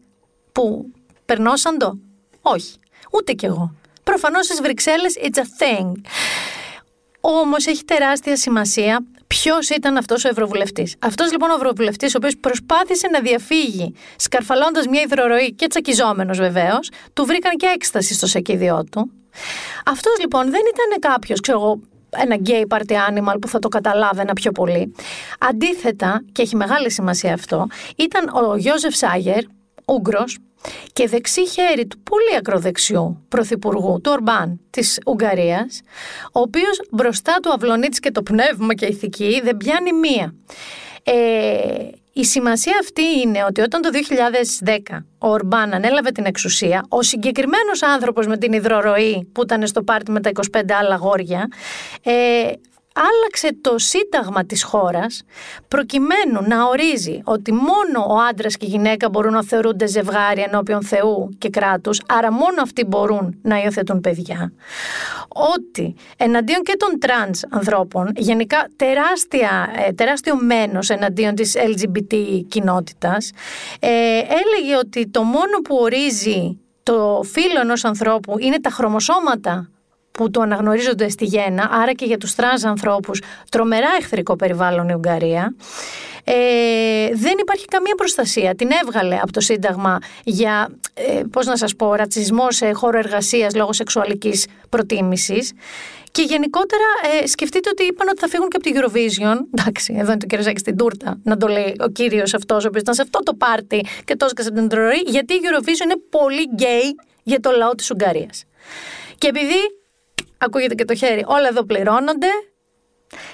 που 0.52 0.86
περνώσαν 1.26 1.78
το. 1.78 2.00
Όχι. 2.42 2.76
Ούτε 3.12 3.34
κι 3.34 3.46
εγώ. 3.46 3.74
Προφανώς 4.04 4.46
στις 4.46 4.62
Βρυξέλλες 4.62 5.16
it's 5.22 5.38
a 5.38 5.42
thing. 5.42 5.92
Όμως 7.20 7.66
έχει 7.66 7.84
τεράστια 7.84 8.36
σημασία 8.36 9.06
ποιος 9.36 9.70
ήταν 9.70 9.98
αυτός 9.98 10.26
ο 10.26 10.28
Ευρωβουλευτής. 10.28 10.96
Αυτός 11.00 11.32
λοιπόν 11.32 11.50
ο 11.50 11.54
Ευρωβουλευτής, 11.54 12.14
ο 12.14 12.18
οποίος 12.18 12.38
προσπάθησε 12.38 13.08
να 13.08 13.20
διαφύγει 13.20 13.94
σκαρφαλώντας 14.16 14.88
μια 14.88 15.02
υδροροή 15.02 15.54
και 15.54 15.68
τσακιζόμενος 15.68 16.38
βεβαίως, 16.38 16.90
του 17.14 17.26
βρήκαν 17.26 17.56
και 17.56 17.66
έκσταση 17.76 18.14
στο 18.14 18.28
σακίδιό 18.28 18.84
του. 18.92 19.12
Αυτός 19.86 20.20
λοιπόν 20.20 20.42
δεν 20.42 20.62
ήταν 20.74 21.12
κάποιος, 21.12 21.40
ξέρω 21.40 21.60
εγώ, 21.60 21.80
ένα 22.10 22.38
gay 22.46 22.78
party 22.78 22.94
animal 23.10 23.36
που 23.42 23.48
θα 23.48 23.60
το 23.60 23.68
καταλάβαινα 23.68 24.34
πιο 24.34 24.52
πολύ. 24.52 24.94
Αντίθετα, 25.40 26.22
και 26.32 26.42
έχει 26.42 26.56
μεγάλη 26.56 26.92
σημασία 26.92 27.34
αυτό, 27.34 27.68
ήταν 27.96 28.30
ο 28.34 28.56
Γιώζεφ 28.56 28.96
Σάγερ, 28.96 29.44
Ούγγρος, 29.86 30.38
και 30.94 31.08
δεξί 31.08 31.48
χέρι 31.48 31.88
του 31.88 32.00
πολύ 32.00 32.38
ακροδεξιού 32.38 33.26
πρωθυπουργού 33.28 34.02
του 34.02 34.12
Ορμπάν 34.14 34.60
της 34.70 35.00
Ουγγαρίας, 35.06 35.82
ο 36.32 36.40
οποίος 36.40 36.82
μπροστά 36.92 37.38
του 37.42 37.52
αυλονίτης 37.52 38.00
και 38.00 38.12
το 38.12 38.24
πνεύμα 38.24 38.74
και 38.74 38.86
ηθική 38.86 39.42
δεν 39.44 39.58
πιάνει 39.58 39.94
μία. 39.94 40.34
Ε, 41.04 41.88
η 42.14 42.26
σημασία 42.26 42.74
αυτή 42.80 43.02
είναι 43.24 43.44
ότι 43.48 43.62
όταν 43.62 43.82
το 43.82 43.90
2010 44.90 44.98
ο 45.18 45.30
Ορμπάν 45.30 45.74
ανέλαβε 45.74 46.12
την 46.12 46.26
εξουσία, 46.26 46.86
ο 46.90 47.02
συγκεκριμένος 47.02 47.84
άνθρωπος 47.84 48.28
με 48.28 48.38
την 48.38 48.54
υδρορροή 48.54 49.30
που 49.32 49.42
ήταν 49.42 49.68
στο 49.68 49.84
πάρτι 49.84 50.12
με 50.12 50.20
τα 50.20 50.32
25 50.52 50.62
άλλα 50.80 50.96
αγόρια, 50.96 51.48
ε, 52.04 52.52
άλλαξε 52.94 53.58
το 53.62 53.78
σύνταγμα 53.78 54.46
της 54.46 54.64
χώρας 54.64 55.24
προκειμένου 55.68 56.48
να 56.48 56.66
ορίζει 56.66 57.22
ότι 57.24 57.54
μόνο 57.54 58.06
ο 58.10 58.16
άντρας 58.30 58.58
και 58.58 58.66
η 58.66 58.70
γυναίκα 58.70 59.10
μπορούν 59.10 59.34
να 59.34 59.44
θεωρούνται 59.44 59.88
ζευγάρι 59.88 60.42
ενώπιον 60.42 60.84
Θεού 60.84 61.30
και 61.38 61.50
κράτους, 61.50 62.02
άρα 62.08 62.32
μόνο 62.32 62.62
αυτοί 62.62 62.86
μπορούν 62.86 63.40
να 63.42 63.62
υιοθετούν 63.62 64.02
παιδιά. 64.02 64.52
Ήταν 65.56 65.96
εναντίον 66.18 66.64
και 66.64 66.76
των 66.78 67.00
τρανς 67.00 67.44
ανθρώπων, 67.50 68.12
γενικά 68.16 68.68
τεράστια, 68.76 69.70
ε, 69.88 69.92
τεράστιο 69.92 70.36
μένος 70.36 70.90
εναντίον 70.90 71.36
της 71.36 71.56
LGBT 71.56 72.44
κοινότητας, 72.48 73.32
ε, 73.80 73.90
έλεγε 74.18 74.78
ότι 74.80 75.08
το 75.08 75.24
μόνο 75.24 75.58
που 75.64 75.76
ορίζει 75.76 76.60
το 76.84 77.22
φύλο 77.32 77.60
ενός 77.62 77.86
ανθρώπου 77.86 78.40
είναι 78.40 78.60
τα 78.60 78.70
χρωμοσώματα 78.70 79.70
που 80.12 80.32
το 80.32 80.42
αναγνωρίζονται 80.42 81.10
στη 81.10 81.26
γέννα, 81.26 81.70
άρα 81.72 81.94
και 81.94 82.06
για 82.06 82.18
τους 82.18 82.36
τρανς 82.36 82.64
ανθρώπους, 82.64 83.22
τρομερά 83.52 83.90
εχθρικό 84.00 84.36
περιβάλλον 84.36 84.90
η 84.90 84.94
Ουγγαρία. 84.94 85.56
Ε, 86.24 86.34
δεν 87.14 87.34
υπάρχει 87.40 87.66
καμία 87.66 87.96
προστασία. 87.96 88.56
Την 88.56 88.70
έβγαλε 88.84 89.16
από 89.16 89.32
το 89.32 89.40
Σύνταγμα 89.40 89.98
για, 90.24 90.70
ε, 90.94 91.22
πώς 91.32 91.46
να 91.46 91.58
σας 91.58 91.76
πω, 91.76 91.94
ρατσισμός 91.94 92.56
σε 92.56 92.72
χώρο 92.72 92.98
εργασίας 92.98 93.56
λόγω 93.56 93.74
σεξουαλικής 93.74 94.48
προτίμησης. 94.70 95.52
Και 96.12 96.22
γενικότερα 96.22 96.84
ε, 97.22 97.28
σκεφτείτε 97.28 97.70
ότι 97.70 97.84
είπαν 97.84 98.08
ότι 98.08 98.20
θα 98.20 98.28
φύγουν 98.28 98.48
και 98.50 98.58
από 98.58 98.66
τη 98.66 98.72
Eurovision. 98.76 99.38
Εντάξει, 99.58 99.96
εδώ 99.98 100.12
είναι 100.12 100.20
το 100.20 100.26
κερασάκι 100.26 100.60
στην 100.60 100.78
τούρτα, 100.78 101.20
να 101.24 101.38
το 101.38 101.48
λέει 101.48 101.76
ο 101.80 101.90
κύριος 101.90 102.34
αυτός, 102.34 102.64
ο 102.64 102.68
οποίος 102.68 102.82
ήταν 102.82 102.94
σε 102.94 103.02
αυτό 103.02 103.20
το 103.20 103.34
πάρτι 103.34 103.86
και 104.06 104.16
το 104.16 104.26
έσκασε 104.26 104.50
από 104.50 104.58
την 104.58 104.68
υδρορροή, 104.68 105.02
γιατί 105.06 105.34
η 105.34 105.40
Eurovision 105.44 105.84
είναι 105.84 105.98
πολύ 106.10 106.44
γκέι 106.54 106.96
για 107.24 107.40
το 107.40 107.52
λαό 107.52 107.76
της 107.76 107.92
Ουγγαρίας. 107.92 108.44
Και 109.18 109.28
επειδή 109.28 109.79
ακούγεται 110.40 110.76
και 110.76 110.86
το 110.86 110.96
χέρι, 110.96 111.24
όλα 111.28 111.48
εδώ 111.48 111.64
πληρώνονται, 111.64 112.28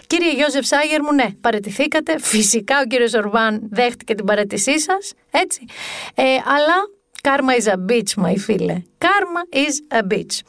Κύριε 0.08 0.34
Γιώζεφ 0.34 0.66
Σάγερ 0.66 1.02
μου, 1.02 1.14
ναι, 1.14 1.28
παρετηθήκατε. 1.42 2.20
Φυσικά 2.20 2.80
ο 2.80 2.86
κύριος 2.86 3.14
Ορμπάν 3.14 3.62
δέχτηκε 3.72 4.16
την 4.16 4.26
παρέτησή 4.26 4.80
σας, 4.80 5.14
έτσι. 5.32 5.66
Ε, 6.16 6.24
αλλά 6.24 6.76
Karma 7.22 7.60
is 7.60 7.68
a 7.72 7.92
bitch, 7.92 8.26
my 8.26 8.38
φίλε. 8.38 8.82
Karma 8.98 9.56
is 9.56 9.98
a 9.98 10.14
bitch. 10.14 10.40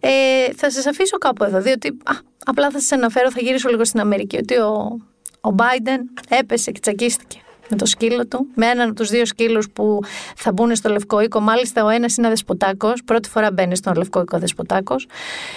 Ε, 0.00 0.52
θα 0.56 0.70
σας 0.70 0.86
αφήσω 0.86 1.18
κάπου 1.18 1.44
εδώ, 1.44 1.60
διότι 1.60 1.88
α, 1.88 2.12
απλά 2.44 2.70
θα 2.70 2.80
σας 2.80 2.92
αναφέρω, 2.92 3.30
θα 3.30 3.40
γυρίσω 3.40 3.68
λίγο 3.68 3.84
στην 3.84 4.00
Αμερική, 4.00 4.36
ότι 4.36 4.54
ο, 4.54 4.98
ο 5.40 5.54
Biden 5.58 6.00
έπεσε 6.28 6.70
και 6.70 6.80
τσακίστηκε 6.80 7.38
με 7.70 7.76
το 7.76 7.86
σκύλο 7.86 8.26
του, 8.26 8.46
με 8.54 8.66
έναν 8.66 8.86
από 8.88 8.96
τους 8.96 9.08
δύο 9.08 9.26
σκύλους 9.26 9.70
που 9.70 10.00
θα 10.36 10.52
μπουν 10.52 10.74
στο 10.74 10.88
Λευκό 10.88 11.20
Οίκο. 11.20 11.40
Μάλιστα, 11.40 11.84
ο 11.84 11.88
ένας 11.88 12.16
είναι 12.16 12.28
δεσποτάκο. 12.28 12.92
Πρώτη 13.04 13.28
φορά 13.28 13.52
μπαίνει 13.52 13.76
στο 13.76 13.92
Λευκό 13.96 14.20
Οίκο 14.20 14.38
δεσποτάκο. 14.38 14.96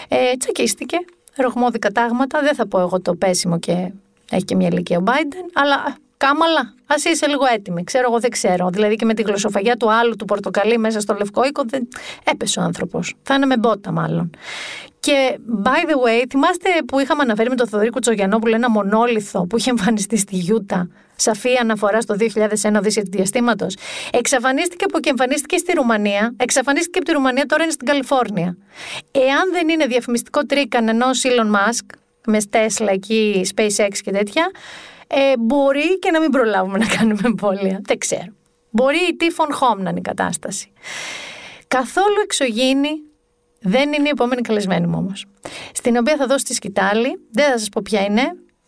Ε, 0.07 0.37
τσακίστηκε. 0.37 0.97
Ροχμώδικα 1.35 1.89
τάγματα. 1.89 2.41
Δεν 2.41 2.55
θα 2.55 2.67
πω 2.67 2.79
εγώ 2.79 3.01
το 3.01 3.15
πέσιμο 3.15 3.59
και 3.59 3.91
έχει 4.31 4.43
και 4.43 4.55
μια 4.55 4.67
ηλικία 4.67 4.97
ο 4.97 5.03
Biden, 5.05 5.49
αλλά 5.53 5.95
Κάμαλα, 6.25 6.73
ας 6.85 7.03
είσαι 7.03 7.27
λίγο 7.27 7.45
έτοιμη. 7.53 7.83
Ξέρω, 7.83 8.05
εγώ 8.09 8.19
δεν 8.19 8.29
ξέρω. 8.29 8.69
Δηλαδή 8.69 8.95
και 8.95 9.05
με 9.05 9.13
τη 9.13 9.21
γλωσσοφαγιά 9.21 9.75
του 9.75 9.91
άλλου 9.91 10.15
του 10.15 10.25
πορτοκαλί 10.25 10.77
μέσα 10.77 10.99
στο 10.99 11.13
λευκό 11.13 11.43
οίκο 11.43 11.63
δεν 11.65 11.87
έπεσε 12.23 12.59
ο 12.59 12.63
άνθρωπος. 12.63 13.15
Θα 13.23 13.33
είναι 13.33 13.45
με 13.45 13.57
μπότα, 13.57 13.91
μάλλον. 13.91 14.29
Και 14.99 15.39
by 15.63 15.89
the 15.89 15.95
way, 16.07 16.25
θυμάστε 16.29 16.69
που 16.87 16.99
είχαμε 16.99 17.21
αναφέρει 17.21 17.49
με 17.49 17.55
τον 17.55 17.67
Θοδωρή 17.67 17.89
Κουτσογιανόπουλο 17.89 18.55
ένα 18.55 18.69
μονόλιθο 18.69 19.47
που 19.47 19.57
είχε 19.57 19.69
εμφανιστεί 19.69 20.17
στη 20.17 20.35
Γιούτα, 20.35 20.87
σαφή 21.21 21.57
αναφορά 21.61 22.01
στο 22.01 22.15
2001 22.19 22.25
Οδύσσια 22.77 23.03
του 23.03 23.09
Διαστήματος. 23.11 23.75
Εξαφανίστηκε 24.11 24.85
από 24.85 24.99
και 24.99 25.09
εμφανίστηκε 25.09 25.57
στη 25.57 25.73
Ρουμανία, 25.73 26.33
εξαφανίστηκε 26.37 26.97
από 26.97 27.07
τη 27.07 27.13
Ρουμανία, 27.13 27.45
τώρα 27.45 27.63
είναι 27.63 27.71
στην 27.71 27.87
Καλιφόρνια. 27.87 28.57
Εάν 29.11 29.51
δεν 29.51 29.69
είναι 29.69 29.85
διαφημιστικό 29.85 30.45
τρίκαν 30.45 30.87
ενός 30.87 31.21
Elon 31.25 31.55
Musk, 31.55 31.95
με 32.25 32.37
Tesla 32.51 32.87
εκεί, 32.87 33.45
SpaceX 33.55 33.97
και 34.03 34.11
τέτοια, 34.11 34.51
ε, 35.07 35.33
μπορεί 35.39 35.99
και 35.99 36.11
να 36.11 36.19
μην 36.19 36.29
προλάβουμε 36.29 36.77
να 36.77 36.85
κάνουμε 36.85 37.21
εμβόλια. 37.25 37.81
Δεν 37.83 37.97
ξέρω. 37.97 38.33
Μπορεί 38.69 38.97
η 38.97 39.17
Tiffon 39.19 39.49
Home 39.51 39.77
να 39.77 39.89
είναι 39.89 39.99
η 39.99 40.01
κατάσταση. 40.01 40.71
Καθόλου 41.67 42.15
εξωγήινη 42.23 42.89
δεν 43.61 43.93
είναι 43.93 44.07
η 44.07 44.11
επόμενη 44.11 44.41
καλεσμένη 44.41 44.87
μου 44.87 44.97
όμως. 44.97 45.25
Στην 45.73 45.97
οποία 45.97 46.17
θα 46.17 46.25
δώσω 46.25 46.45
τη 46.45 46.53
σκητάλη. 46.53 47.19
Δεν 47.31 47.51
θα 47.51 47.57
σας 47.57 47.69
πω 47.69 47.81
ποια 47.83 48.01
είναι. 48.01 48.21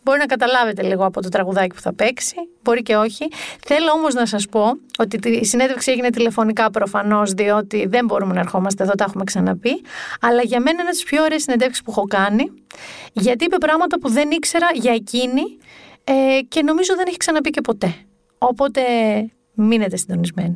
Μπορεί 0.04 0.18
να 0.18 0.26
καταλάβετε 0.26 0.82
λίγο 0.82 1.04
από 1.04 1.22
το 1.22 1.28
τραγουδάκι 1.28 1.74
που 1.74 1.80
θα 1.80 1.94
παίξει, 1.94 2.34
μπορεί 2.62 2.82
και 2.82 2.96
όχι. 2.96 3.28
Θέλω 3.66 3.90
όμως 3.90 4.14
να 4.14 4.26
σας 4.26 4.46
πω 4.46 4.70
ότι 4.98 5.28
η 5.28 5.44
συνέντευξη 5.44 5.90
έγινε 5.90 6.10
τηλεφωνικά 6.10 6.70
προφανώς, 6.70 7.32
διότι 7.32 7.86
δεν 7.86 8.04
μπορούμε 8.04 8.34
να 8.34 8.40
ερχόμαστε 8.40 8.82
εδώ, 8.82 8.92
τα 8.92 9.04
έχουμε 9.04 9.24
ξαναπεί. 9.24 9.82
Αλλά 10.20 10.42
για 10.42 10.60
μένα 10.60 10.70
είναι 10.70 10.82
από 10.82 10.90
τις 10.90 11.04
πιο 11.04 11.22
ωραίες 11.22 11.42
συνεντεύξεις 11.42 11.82
που 11.82 11.90
έχω 11.90 12.04
κάνει, 12.04 12.50
γιατί 13.12 13.44
είπε 13.44 13.58
πράγματα 13.58 13.98
που 13.98 14.08
δεν 14.08 14.30
ήξερα 14.30 14.66
για 14.74 14.92
εκείνη 14.92 15.42
ε, 16.04 16.40
και 16.48 16.62
νομίζω 16.62 16.94
δεν 16.96 17.04
έχει 17.08 17.16
ξαναπεί 17.16 17.50
και 17.50 17.60
ποτέ. 17.60 17.94
Οπότε 18.38 18.80
μείνετε 19.54 19.96
συντονισμένοι. 19.96 20.54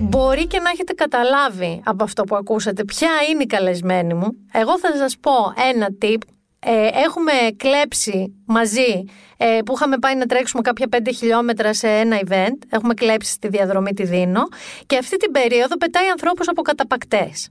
Μπορεί 0.00 0.46
και 0.46 0.60
να 0.60 0.70
έχετε 0.70 0.92
καταλάβει 0.92 1.82
από 1.84 2.04
αυτό 2.04 2.24
που 2.24 2.36
ακούσατε 2.36 2.84
ποια 2.84 3.08
είναι 3.30 3.42
η 3.42 3.46
καλεσμένη 3.46 4.14
μου. 4.14 4.46
Εγώ 4.52 4.78
θα 4.78 4.96
σας 4.96 5.18
πω 5.20 5.32
ένα 5.70 5.88
tip 6.02 6.18
ε, 6.60 6.88
έχουμε 7.04 7.32
κλέψει 7.56 8.42
μαζί 8.46 9.04
ε, 9.36 9.58
που 9.64 9.72
είχαμε 9.76 9.98
πάει 9.98 10.16
να 10.16 10.26
τρέξουμε 10.26 10.62
κάποια 10.62 10.86
5 10.92 10.96
χιλιόμετρα 11.16 11.74
σε 11.74 11.88
ένα 11.88 12.18
event. 12.26 12.58
Έχουμε 12.70 12.94
κλέψει 12.94 13.32
στη 13.32 13.48
διαδρομή 13.48 13.92
τη 13.92 14.04
Δίνο 14.04 14.42
και 14.86 14.96
αυτή 14.96 15.16
την 15.16 15.32
περίοδο 15.32 15.76
πετάει 15.76 16.08
ανθρώπους 16.08 16.48
από 16.48 16.62
καταπακτές. 16.62 17.50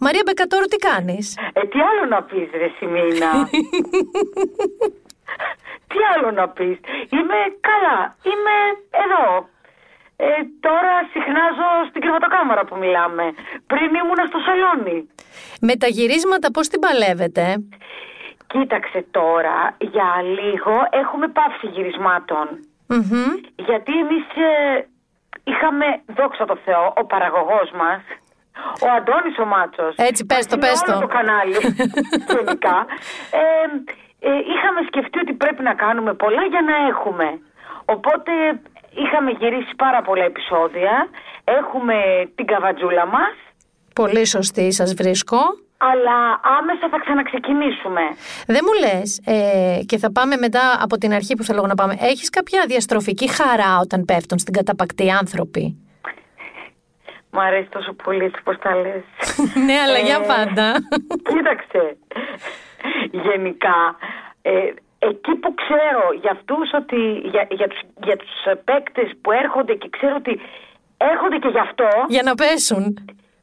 Μαρία 0.00 0.22
Μπεκατόρου, 0.26 0.64
τι 0.64 0.76
κάνεις; 0.76 1.36
Ε, 1.52 1.60
τι 1.60 1.78
άλλο 1.80 2.08
να 2.08 2.22
πεις 2.22 2.48
ρε 2.50 2.68
Σιμίνα; 2.78 3.48
τι 5.90 5.98
άλλο 6.16 6.30
να 6.30 6.48
πεις; 6.48 6.78
Είμαι 7.10 7.38
καλά. 7.68 8.16
Είμαι 8.22 8.56
εδώ. 8.90 9.48
Ε, 10.20 10.26
τώρα 10.60 10.94
συχνάζω 11.12 11.68
στην 11.88 12.00
κρεβατοκάμαρα 12.00 12.64
που 12.64 12.76
μιλάμε. 12.76 13.24
Πριν 13.70 13.90
ήμουνα 14.00 14.24
στο 14.30 14.38
σαλόνι. 14.46 14.98
Με 15.60 15.74
τα 15.76 15.86
γυρίσματα 15.86 16.50
πώς 16.50 16.68
την 16.68 16.80
παλεύετε; 16.80 17.44
Κοίταξε 18.52 19.04
τώρα, 19.10 19.58
για 19.78 20.08
λίγο 20.38 20.74
έχουμε 21.02 21.26
πάυση 21.28 21.66
Γιατί 23.56 23.92
εμείς 24.04 24.26
ε, 24.50 24.86
είχαμε, 25.44 25.86
δόξα 26.16 26.44
τω 26.44 26.56
Θεώ, 26.64 26.92
ο 26.96 27.04
παραγωγός 27.04 27.70
μας, 27.80 28.02
ο 28.84 28.86
Αντώνης 28.96 29.38
ο 29.38 29.44
Μάτσος. 29.44 29.94
Έτσι, 29.96 30.26
πες 30.26 30.46
το, 30.46 30.58
πες 30.58 30.80
το. 30.80 30.98
το 31.00 31.06
κανάλι, 31.06 31.56
γενικά. 32.34 32.86
Ε, 33.40 33.42
ε, 34.28 34.30
είχαμε 34.52 34.80
σκεφτεί 34.86 35.18
ότι 35.18 35.32
πρέπει 35.32 35.62
να 35.62 35.74
κάνουμε 35.74 36.12
πολλά 36.14 36.44
για 36.52 36.62
να 36.68 36.74
έχουμε. 36.90 37.40
Οπότε 37.84 38.32
είχαμε 39.02 39.30
γυρίσει 39.30 39.74
πάρα 39.76 40.02
πολλά 40.02 40.24
επεισόδια. 40.24 41.08
Έχουμε 41.44 41.94
την 42.34 42.46
καβατζούλα 42.46 43.06
μας. 43.06 43.34
Πολύ 43.94 44.26
σωστή 44.26 44.72
σας 44.72 44.94
βρίσκω 44.94 45.38
αλλά 45.78 46.40
άμεσα 46.58 46.88
θα 46.90 46.98
ξαναξεκινήσουμε. 46.98 48.00
Δεν 48.46 48.60
μου 48.66 48.72
λες, 48.84 49.20
ε, 49.24 49.80
και 49.86 49.98
θα 49.98 50.12
πάμε 50.12 50.36
μετά 50.36 50.78
από 50.80 50.98
την 50.98 51.12
αρχή 51.12 51.34
που 51.34 51.42
θέλω 51.42 51.66
να 51.66 51.74
πάμε. 51.74 51.96
Έχεις 52.00 52.30
κάποια 52.30 52.64
διαστροφική 52.66 53.28
χαρά 53.28 53.78
όταν 53.82 54.04
πέφτουν 54.04 54.38
στην 54.38 54.52
καταπακτή 54.52 55.10
άνθρωποι; 55.10 55.76
Μ' 57.30 57.38
αρέσει 57.38 57.68
τόσο 57.68 57.92
πολύ 57.92 58.24
έτσι 58.24 58.42
πώς 58.42 58.58
τα 58.58 58.74
λες. 58.74 59.04
ναι, 59.66 59.74
αλλά 59.86 59.98
για 59.98 60.20
ε, 60.22 60.26
πάντα. 60.26 60.72
Κοίταξε. 61.28 61.96
Γενικά, 63.10 63.96
ε, 64.42 64.50
εκεί 64.98 65.34
που 65.34 65.54
ξέρω 65.54 66.04
για 66.20 66.30
αυτούς 66.30 66.66
ότι, 66.80 67.00
για, 67.32 67.46
για, 67.50 67.68
τους, 67.68 67.80
για 68.04 68.16
τους 68.16 68.32
παίκτες 68.64 69.08
που 69.22 69.32
έρχονται 69.32 69.74
και 69.74 69.88
ξέρω 69.96 70.14
ότι 70.16 70.40
έρχονται 70.96 71.38
και 71.42 71.48
γι' 71.48 71.64
αυτό. 71.68 71.88
Για 72.08 72.22
να 72.22 72.34
πέσουν. 72.34 72.84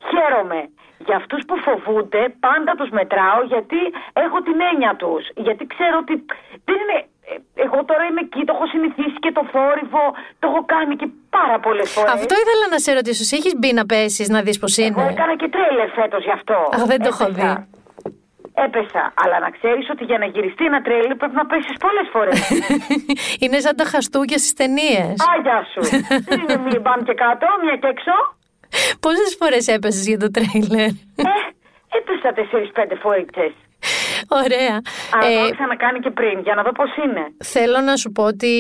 Χαίρομαι. 0.09 0.69
Για 1.07 1.15
αυτούς 1.15 1.41
που 1.47 1.55
φοβούνται 1.65 2.23
πάντα 2.39 2.71
τους 2.77 2.89
μετράω 2.89 3.41
γιατί 3.53 3.79
έχω 4.13 4.37
την 4.47 4.57
έννοια 4.71 4.95
τους. 4.95 5.23
Γιατί 5.35 5.63
ξέρω 5.73 5.97
ότι 6.03 6.25
δεν 6.67 6.77
είναι... 6.83 6.97
Ε, 7.31 7.61
εγώ 7.65 7.85
τώρα 7.85 8.03
είμαι 8.09 8.21
εκεί, 8.27 8.41
το 8.45 8.53
έχω 8.55 8.67
συνηθίσει 8.67 9.17
και 9.25 9.31
το 9.31 9.43
θόρυβο, 9.51 10.03
το 10.39 10.47
έχω 10.49 10.65
κάνει 10.65 10.95
και 10.95 11.07
πάρα 11.29 11.59
πολλές 11.59 11.91
φορές. 11.91 12.11
Αυτό 12.11 12.33
ήθελα 12.43 12.65
να 12.69 12.79
σε 12.79 12.93
ρωτήσω. 12.93 13.35
Έχεις 13.35 13.53
μπει 13.57 13.73
να 13.73 13.85
πέσεις, 13.85 14.29
να 14.29 14.41
δεις 14.41 14.59
πώς 14.59 14.77
είναι; 14.77 14.95
Εγώ 15.01 15.09
έκανα 15.09 15.35
και 15.35 15.47
τρέλερ 15.49 15.89
φέτος 15.89 16.23
γι' 16.23 16.31
αυτό. 16.31 16.57
Αχ, 16.73 16.83
δεν 16.85 16.99
το 17.01 17.07
έχω 17.07 17.25
δει. 17.31 17.67
Έπεσα. 18.63 19.13
Αλλά 19.23 19.39
να 19.39 19.49
ξέρεις 19.57 19.89
ότι 19.93 20.03
για 20.03 20.17
να 20.17 20.25
γυριστεί 20.25 20.63
ένα 20.65 20.81
τρέλερ 20.81 21.15
πρέπει 21.15 21.35
να 21.41 21.45
πέσεις 21.45 21.77
πολλές 21.85 22.07
φορές. 22.13 22.39
είναι 23.43 23.59
σαν 23.59 23.75
τα 23.75 23.85
χαστούκια 23.91 24.37
στις 24.37 24.53
ταινίες. 24.53 25.15
Άγια 25.33 25.59
σου. 25.71 25.81
Δεν 26.29 26.39
είναι 26.39 26.57
μία 26.65 26.79
μπαμ 26.83 26.99
και 27.07 27.13
κάτω, 27.13 27.45
μία 27.63 27.75
και 27.81 27.87
έξω. 27.87 28.15
Πόσες 28.99 29.35
φορές 29.39 29.67
έπεσες 29.67 30.07
για 30.07 30.19
το 30.23 30.29
τρέιλερ; 30.35 30.89
Ε, 31.15 31.33
έπεσα 31.97 32.29
4-5 32.33 32.97
φορές. 33.03 33.53
Ωραία. 34.27 34.81
Αλλά 35.11 35.41
ε, 35.41 35.47
το 35.47 35.51
ξανακάνει 35.51 35.99
και 35.99 36.11
πριν, 36.11 36.39
για 36.39 36.55
να 36.55 36.63
δω 36.63 36.71
πώς 36.71 36.89
είναι. 37.05 37.23
Θέλω 37.43 37.79
να 37.79 37.95
σου 37.95 38.11
πω 38.11 38.23
ότι 38.23 38.53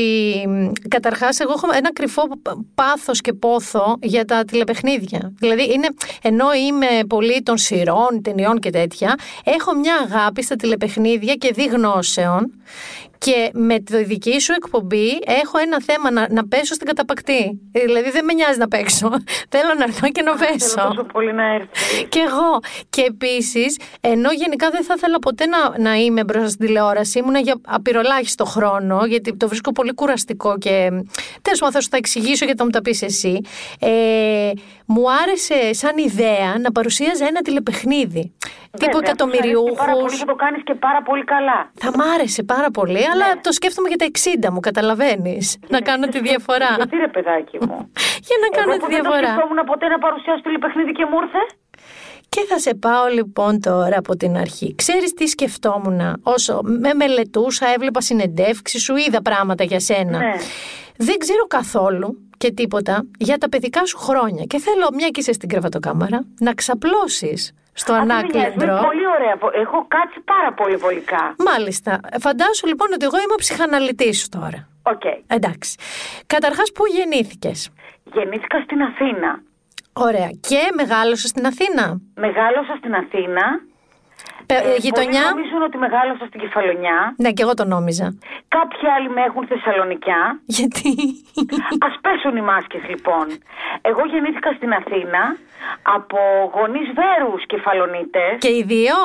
καταρχάς, 0.87 1.39
εγώ 1.39 1.53
έχω 1.55 1.67
ένα 1.75 1.93
κρυφό 1.93 2.23
πάθος 2.75 3.21
και 3.21 3.33
πόθο 3.33 3.97
για 4.01 4.25
τα 4.25 4.43
τηλεπαιχνίδια. 4.45 5.33
Δηλαδή, 5.39 5.73
είναι, 5.73 5.87
ενώ 6.21 6.53
είμαι 6.53 6.87
πολύ 7.07 7.41
των 7.43 7.57
σειρών, 7.57 8.21
ταινιών 8.21 8.59
και 8.59 8.69
τέτοια, 8.69 9.15
έχω 9.43 9.75
μια 9.75 9.95
αγάπη 10.09 10.43
στα 10.43 10.55
τηλεπαιχνίδια 10.55 11.33
και 11.33 11.51
διγνώσεων 11.53 12.51
και 13.17 13.49
με 13.53 13.79
τη 13.79 14.03
δική 14.03 14.39
σου 14.39 14.53
εκπομπή 14.53 15.09
έχω 15.25 15.57
ένα 15.57 15.81
θέμα 15.81 16.11
να, 16.11 16.27
να 16.29 16.47
πέσω 16.47 16.73
στην 16.73 16.87
καταπακτή. 16.87 17.59
Δηλαδή 17.71 18.11
δεν 18.11 18.25
με 18.25 18.33
νοιάζει 18.33 18.59
να 18.59 18.67
παίξω. 18.67 19.09
Θέλω 19.53 19.73
να 19.77 19.83
έρθω 19.83 20.09
και 20.09 20.21
να 20.21 20.35
πέσω. 20.35 20.67
Θέλω 20.67 20.87
τόσο 20.87 21.03
πολύ 21.03 21.33
να 21.33 21.53
έρθεις. 21.53 22.05
Και 22.09 22.19
εγώ. 22.19 22.59
Και 22.89 23.01
επίσης, 23.07 23.77
ενώ 24.01 24.31
γενικά 24.31 24.69
δεν 24.69 24.83
θα 24.83 24.93
ήθελα 24.97 25.19
ποτέ 25.19 25.45
να, 25.45 25.79
να 25.79 25.95
είμαι 25.95 26.23
μπροστά 26.23 26.49
στην 26.49 26.65
τηλεόραση, 26.65 27.19
ήμουνα 27.19 27.39
για 27.39 27.55
απειρολάχιστο 27.65 28.45
χρόνο, 28.45 29.05
γιατί 29.05 29.37
το 29.37 29.47
βρίσκω 29.47 29.71
πολύ 29.71 29.93
κουραστικό 29.93 30.57
και 30.57 30.89
τέλος 31.41 31.59
πάντων 31.59 31.73
θα 31.73 31.81
σου 31.81 31.89
τα 31.89 31.97
εξηγήσω 31.97 32.45
γιατί 32.45 32.59
θα 32.59 32.65
μου 32.65 32.71
τα 32.71 32.81
πεις 32.81 33.01
εσύ. 33.01 33.41
Ε, 33.79 34.51
μου 34.85 35.03
άρεσε 35.11 35.73
σαν 35.73 35.97
ιδέα 35.97 36.57
να 36.61 36.71
παρουσίαζε 36.71 37.25
ένα 37.25 37.41
τηλεπαιχνίδι. 37.41 38.33
Τύπου 38.79 38.97
εκατομμυριούχους. 38.97 40.17
Θα 40.17 40.25
το 40.25 40.35
κάνεις 40.35 40.63
και 40.63 40.73
πάρα 40.73 41.01
πολύ 41.01 41.23
καλά. 41.23 41.71
Θα 41.83 41.89
μ' 41.95 42.01
άρεσε 42.13 42.43
πάρα 42.43 42.69
πολύ, 42.71 43.03
αλλά 43.11 43.27
ναι. 43.33 43.41
το 43.41 43.51
σκέφτομαι 43.51 43.87
για 43.91 43.97
τα 43.97 44.07
60 44.47 44.53
μου, 44.53 44.59
καταλαβαίνεις. 44.59 45.57
να 45.67 45.79
κάνω 45.81 46.07
τη 46.07 46.19
διαφορά. 46.19 46.71
Γιατί 46.75 46.95
ρε 46.97 47.07
παιδάκι 47.07 47.57
μου; 47.65 47.77
για 48.27 48.37
να 48.43 48.47
κάνω 48.57 48.73
τη 48.81 48.85
διαφορά. 48.95 49.19
Δεν 49.19 49.31
σκεφτόμουν 49.31 49.59
ποτέ 49.71 49.87
να 49.87 49.97
παρουσιάσω 49.97 50.41
τηλεπαιχνίδι 50.41 50.91
και 50.91 51.05
μου 51.09 51.17
ήρθε. 51.23 51.41
Και 52.29 52.45
θα 52.49 52.59
σε 52.59 52.75
πάω 52.75 53.07
λοιπόν 53.07 53.59
τώρα 53.59 53.97
από 53.97 54.15
την 54.15 54.37
αρχή. 54.37 54.75
Ξέρεις 54.75 55.13
τι 55.13 55.27
σκεφτόμουν 55.27 56.19
όσο 56.23 56.59
με 56.63 56.93
μελετούσα, 56.93 57.67
έβλεπα 57.75 58.01
συνεντεύξεις 58.01 58.83
σου, 58.83 58.95
είδα 58.95 59.21
πράγματα 59.21 59.63
για 59.63 59.79
σένα. 59.79 60.17
Ναι. 60.17 60.33
Δεν 60.97 61.17
ξέρω 61.17 61.45
καθόλου 61.47 62.17
και 62.37 62.51
τίποτα 62.51 63.05
για 63.17 63.37
τα 63.37 63.49
παιδικά 63.49 63.85
σου 63.85 63.97
χρόνια. 63.97 64.43
Και 64.43 64.59
θέλω, 64.59 64.89
μια 64.93 65.07
και 65.07 65.19
είσαι 65.19 65.33
στην 65.33 65.49
κρεβατοκάμαρα, 65.49 66.25
να 66.39 66.53
ξαπλώσεις 66.53 67.53
στο 67.81 67.93
Α, 67.93 67.95
δεν 67.97 68.05
με 68.05 68.13
νοιάζει, 68.13 68.37
ανάκλιντρο. 68.37 68.73
είναι 68.73 68.85
Πολύ 68.87 69.05
ωραία. 69.15 69.35
Έχω 69.63 69.79
κάτσει 69.95 70.19
πάρα 70.33 70.51
πολύ 70.59 70.75
βολικά. 70.75 71.23
Μάλιστα. 71.49 71.91
Φαντάσου 72.25 72.67
λοιπόν 72.67 72.87
ότι 72.95 73.05
εγώ 73.09 73.17
είμαι 73.23 73.35
ο 73.37 73.41
ψυχαναλυτής 73.43 74.15
σου 74.21 74.29
τώρα. 74.37 74.59
Οκ. 74.93 75.05
Εντάξει. 75.37 75.71
Καταρχάς, 76.33 76.71
πού 76.71 76.83
γεννήθηκες; 76.95 77.69
Γεννήθηκα 78.15 78.57
στην 78.65 78.81
Αθήνα. 78.81 79.29
Ωραία. 79.93 80.29
Και 80.49 80.61
μεγάλωσες 80.81 81.27
στην 81.27 81.45
Αθήνα; 81.45 81.85
Μεγάλωσα 82.15 82.73
στην 82.77 82.93
Αθήνα. 83.01 83.45
Πε- 84.45 84.65
Ε, 84.65 84.75
γειτονιά; 84.85 85.21
Πολλοί 85.21 85.35
νομίζουν 85.35 85.61
ότι 85.69 85.77
μεγάλωσα 85.77 86.25
στην 86.29 86.39
Κεφαλονιά. 86.39 86.97
Ναι, 87.23 87.31
και 87.31 87.41
εγώ 87.45 87.53
το 87.53 87.65
νόμιζα. 87.65 88.07
Κάποιοι 88.57 88.83
άλλοι 88.95 89.09
με 89.09 89.21
έχουν 89.21 89.43
Θεσσαλονικιά. 89.51 90.21
Γιατί; 90.57 90.89
Α 91.87 91.89
πέσουν 92.05 92.35
οι 92.39 92.41
μάσκες 92.51 92.83
λοιπόν. 92.91 93.25
Εγώ 93.81 94.01
γεννήθηκα 94.11 94.51
στην 94.57 94.71
Αθήνα 94.79 95.21
από 95.97 96.17
γονείς 96.55 96.87
Βέρους 96.99 97.45
κεφαλονίτες. 97.45 98.33
και 98.39 98.51
οι 98.57 98.63
δύο; 98.73 98.97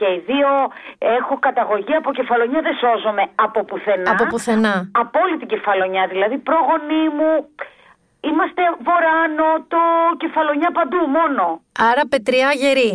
Και 0.00 0.04
οι 0.14 0.18
δύο 0.30 0.50
έχω 0.98 1.34
καταγωγή 1.38 1.94
από 1.94 2.12
κεφαλονιά, 2.12 2.60
δεν 2.66 2.74
σώζομαι 2.82 3.24
από 3.34 3.64
πουθενά. 3.64 4.10
Από 4.10 4.24
πουθενά. 4.26 4.90
Από 4.92 5.16
όλη 5.24 5.36
την 5.36 5.48
κεφαλονιά, 5.48 6.06
δηλαδή 6.06 6.36
πρόγονοί 6.38 7.04
μου. 7.16 7.32
Είμαστε 8.30 8.62
βορρά-νότο, 8.86 9.78
κεφαλονιά 10.16 10.70
παντού 10.78 10.96
μόνο. 11.18 11.60
Άρα 11.90 12.02
πετριά 12.08 12.50
γερή. 12.52 12.92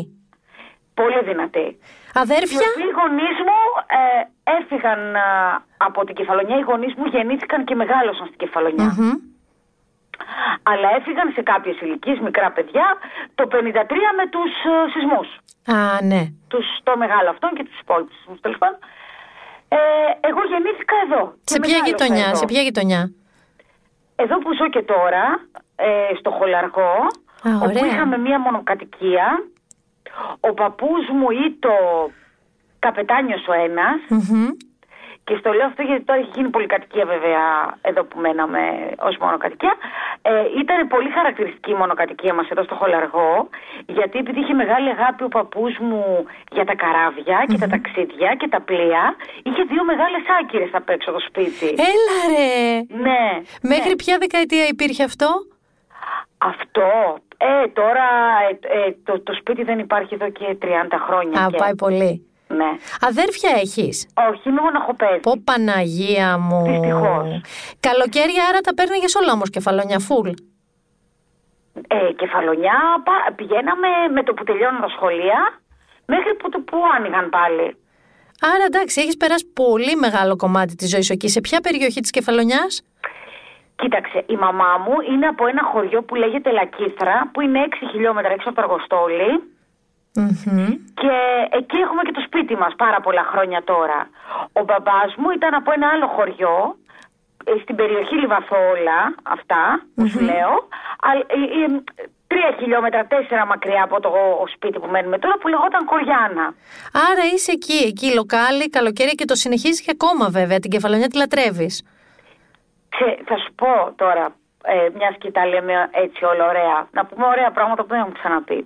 Πολύ 0.93 1.20
δυνατή. 1.30 1.67
Αδέρφια; 2.13 2.59
Οι 2.59 2.63
οποίοι 2.72 2.91
γονείς 2.99 3.38
μου 3.47 3.59
ε, 4.01 4.01
έφυγαν 4.57 5.15
α, 5.15 5.28
από 5.78 6.05
την 6.05 6.15
κεφαλονιά. 6.15 6.55
Οι 6.57 6.61
γονείς 6.61 6.93
μου 6.97 7.05
γεννήθηκαν 7.05 7.63
και 7.65 7.76
μεγάλωσαν 7.76 8.26
στην 8.26 8.38
κεφαλονιά. 8.43 8.95
Μμμ. 8.97 9.13
Αλλά 10.63 10.88
έφυγαν 10.97 11.32
σε 11.36 11.41
κάποιες 11.41 11.80
ηλικίες, 11.82 12.20
μικρά 12.20 12.51
παιδιά, 12.51 12.88
το 13.36 13.43
53 13.51 13.55
με 14.20 14.26
τους 14.34 14.51
ε, 14.74 14.89
σεισμούς. 14.93 15.28
Α, 15.78 16.01
ναι. 16.11 16.22
Τους, 16.47 16.65
το 16.84 16.97
μεγάλο 16.97 17.30
αυτόν 17.30 17.49
και 17.57 17.63
τους 17.63 17.80
υπόλοιπους 17.80 18.15
σεισμούς 18.17 18.39
τέλος 18.39 18.57
πάντων. 18.57 18.80
Ε, 19.67 19.78
εγώ 20.30 20.41
γεννήθηκα 20.51 20.95
εδώ. 21.05 21.22
και 21.43 21.53
Σε 21.53 21.59
ποια 21.59 21.70
μεγάλωσα 21.70 21.89
γειτονιά, 21.89 22.26
εδώ. 22.28 22.36
σε 22.36 22.45
ποια 22.45 22.61
γειτονιά; 22.61 23.01
Εδώ 24.15 24.36
που 24.38 24.49
ζω 24.57 24.70
και 24.70 24.82
τώρα, 24.82 25.26
ε, 25.76 26.15
στο 26.20 26.30
Χολαργό, 26.32 26.93
Α, 27.47 27.49
όπου 27.55 27.70
ωραία. 27.76 27.86
είχαμε 27.86 28.17
μία 28.17 28.39
μονοκατοικία, 28.39 29.28
ο 30.39 30.53
παππούς 30.53 31.03
μου 31.17 31.28
ήτο 31.47 31.74
καπετάνιος 32.80 33.47
ο 33.47 33.53
ένας, 33.53 33.99
Μμμ. 34.09 34.47
Και 35.30 35.38
στο 35.41 35.49
λέω 35.57 35.67
αυτό 35.71 35.82
γιατί 35.89 36.03
τώρα 36.07 36.19
έχει 36.19 36.32
γίνει 36.36 36.49
πολυκατοικία 36.55 37.05
βέβαια 37.13 37.43
εδώ 37.89 38.01
που 38.09 38.19
μέναμε 38.23 38.61
ως 39.09 39.15
μονοκατοικία. 39.23 39.73
Ε, 40.21 40.32
ήταν 40.61 40.77
πολύ 40.93 41.09
χαρακτηριστική 41.17 41.71
η 41.71 41.80
μονοκατοικία 41.84 42.34
μας 42.38 42.47
εδώ 42.49 42.63
στο 42.63 42.75
Χολαργό, 42.80 43.34
γιατί 43.97 44.17
επειδή 44.23 44.39
είχε 44.39 44.53
μεγάλη 44.53 44.89
αγάπη 44.89 45.23
ο 45.23 45.27
παππούς 45.38 45.73
μου 45.88 46.03
για 46.55 46.65
τα 46.69 46.75
καράβια 46.84 47.38
και 47.49 47.57
τα 47.63 47.67
ταξίδια 47.73 48.30
και 48.39 48.47
τα 48.53 48.61
πλοία, 48.69 49.03
είχε 49.47 49.61
δύο 49.71 49.84
μεγάλες 49.91 50.23
άκυρες 50.39 50.69
απ' 50.80 50.89
έξω 50.89 51.11
το 51.11 51.21
σπίτι. 51.27 51.67
Έλα 51.93 52.17
ρε. 52.34 52.49
Ναι. 53.07 53.23
Μέχρι 53.73 53.95
ποια 53.95 54.15
δεκαετία 54.23 54.65
υπήρχε 54.73 55.03
αυτό; 55.03 55.30
Αυτό, 56.38 56.89
ε, 57.38 57.67
τώρα 57.67 58.05
ε, 58.49 58.80
ε, 58.88 58.95
το, 59.03 59.13
το 59.21 59.34
σπίτι 59.39 59.63
δεν 59.63 59.80
υπάρχει 59.80 60.13
εδώ 60.13 60.30
και 60.30 60.57
30 60.61 60.65
χρόνια. 61.07 61.41
Α, 61.41 61.47
και- 61.49 61.57
πάει 61.57 61.75
πολύ. 61.75 62.28
Ναι. 62.56 62.70
Αδέρφια 63.02 63.50
έχεις; 63.62 64.08
Όχι, 64.30 64.50
είμαι 64.50 64.62
μοναχοπέδι. 64.62 65.20
Πω 65.20 65.34
Παναγία 65.43 66.38
μου. 66.38 66.64
Δυστυχώς. 66.64 67.41
Καλοκαίρια 67.80 68.43
άρα 68.50 68.60
τα 68.62 68.74
παίρναγες 68.74 69.16
όλα 69.16 69.32
όμως 69.32 69.50
κεφαλόνια 69.50 70.00
φουλ. 70.00 70.30
Ε, 71.88 72.14
κεφαλονιά, 72.16 72.78
πα- 73.04 73.34
πηγαίναμε 73.36 73.88
με 74.14 74.24
το 74.24 74.34
που 74.34 74.43
τελειώνουν 74.43 74.82
τα 74.82 74.89
σχολεία 74.89 75.60
μέχρι 76.06 76.36
που, 76.36 76.50
το, 76.50 76.60
που 76.60 76.78
άνοιγαν 76.97 77.30
πάλι. 77.30 77.78
Άρα 78.41 78.64
εντάξει, 78.66 79.02
έχεις 79.02 79.18
περάσει 79.18 79.45
πολύ 79.54 79.95
μεγάλο 79.95 80.36
κομμάτι 80.36 80.76
της 80.76 80.89
ζωής 80.89 81.06
σου 81.06 81.14
εκεί. 81.14 81.28
Σε 81.30 81.41
ποια 81.41 81.60
περιοχή 81.62 82.00
της 82.02 82.10
κεφαλονιάς; 82.10 82.84
Κοίταξε, 83.76 84.24
η 84.28 84.36
μαμά 84.36 84.78
μου 84.86 84.93
είναι 85.12 85.28
από 85.28 85.47
ένα 85.47 85.64
χωριό 85.64 86.04
που 86.04 86.16
λέγεται 86.16 86.52
Λακίθρα, 86.52 87.30
που 87.34 87.41
είναι 87.41 87.60
6 87.70 87.88
χιλιόμετρα 87.91 88.32
έξω 88.34 88.50
από 88.50 88.62
το 88.62 88.62
Αργοστόλι. 88.68 89.32
Μμμ. 90.16 90.68
Και 91.01 91.16
εκεί 91.49 91.78
έχουμε 91.78 92.01
και 92.01 92.12
το 92.12 92.24
σπίτι 92.26 92.55
μας 92.55 92.74
πάρα 92.78 92.99
πολλά 93.01 93.24
χρόνια 93.32 93.64
τώρα. 93.64 94.10
Ο 94.53 94.64
μπαμπάς 94.64 95.16
μου 95.18 95.30
ήταν 95.30 95.53
από 95.53 95.72
ένα 95.72 95.88
άλλο 95.88 96.07
χωριό, 96.07 96.78
ε, 97.45 97.51
στην 97.62 97.76
περιοχή 97.76 98.16
Λιβαθόλα, 98.16 98.99
αυτά 99.24 99.64
που 99.95 100.07
σου 100.07 100.20
λέω, 100.20 100.53
αλλά, 101.01 101.24
ε, 101.28 101.39
ε, 101.64 101.84
τρία 102.28 102.55
χιλιόμετρα, 102.60 103.05
τέσσερα 103.05 103.45
μακριά 103.45 103.84
από 103.84 103.99
το 103.99 104.12
σπίτι 104.53 104.80
που 104.80 104.88
μένουμε 104.88 105.18
τώρα, 105.20 105.36
που 105.38 105.47
λεγόταν 105.47 105.86
Κοριάνα. 105.86 106.53
Άρα 107.10 107.24
είσαι 107.34 107.51
εκεί, 107.51 107.80
εκεί 107.91 108.14
λοκάλι, 108.14 108.70
καλοκαίρια 108.70 109.14
και 109.14 109.26
το 109.26 109.36
συνεχίζεις 109.36 109.82
και 109.82 109.91
ακόμα 109.97 110.30
βέβαια. 110.30 110.60
Την 110.60 110.72
κεφαλονιά 110.72 111.07
τη 111.07 111.18
λατρεύεις. 111.18 111.84
Ξε, 112.89 113.18
θα 113.26 113.38
σου 113.38 113.53
πω 113.55 113.93
τώρα, 113.95 114.26
ε, 114.64 114.88
μιας 114.97 115.16
και 115.18 115.32
τα 115.32 115.45
λέμε 115.45 115.89
έτσι 115.91 116.26
όλα 116.26 116.45
ωραία, 116.45 116.88
να 116.91 117.05
πούμε 117.05 117.26
ωραία 117.26 117.51
πράγματα 117.51 117.82
που 117.82 117.88
δεν 117.88 117.99
έχουμε 117.99 118.18
ξαναπεί. 118.20 118.60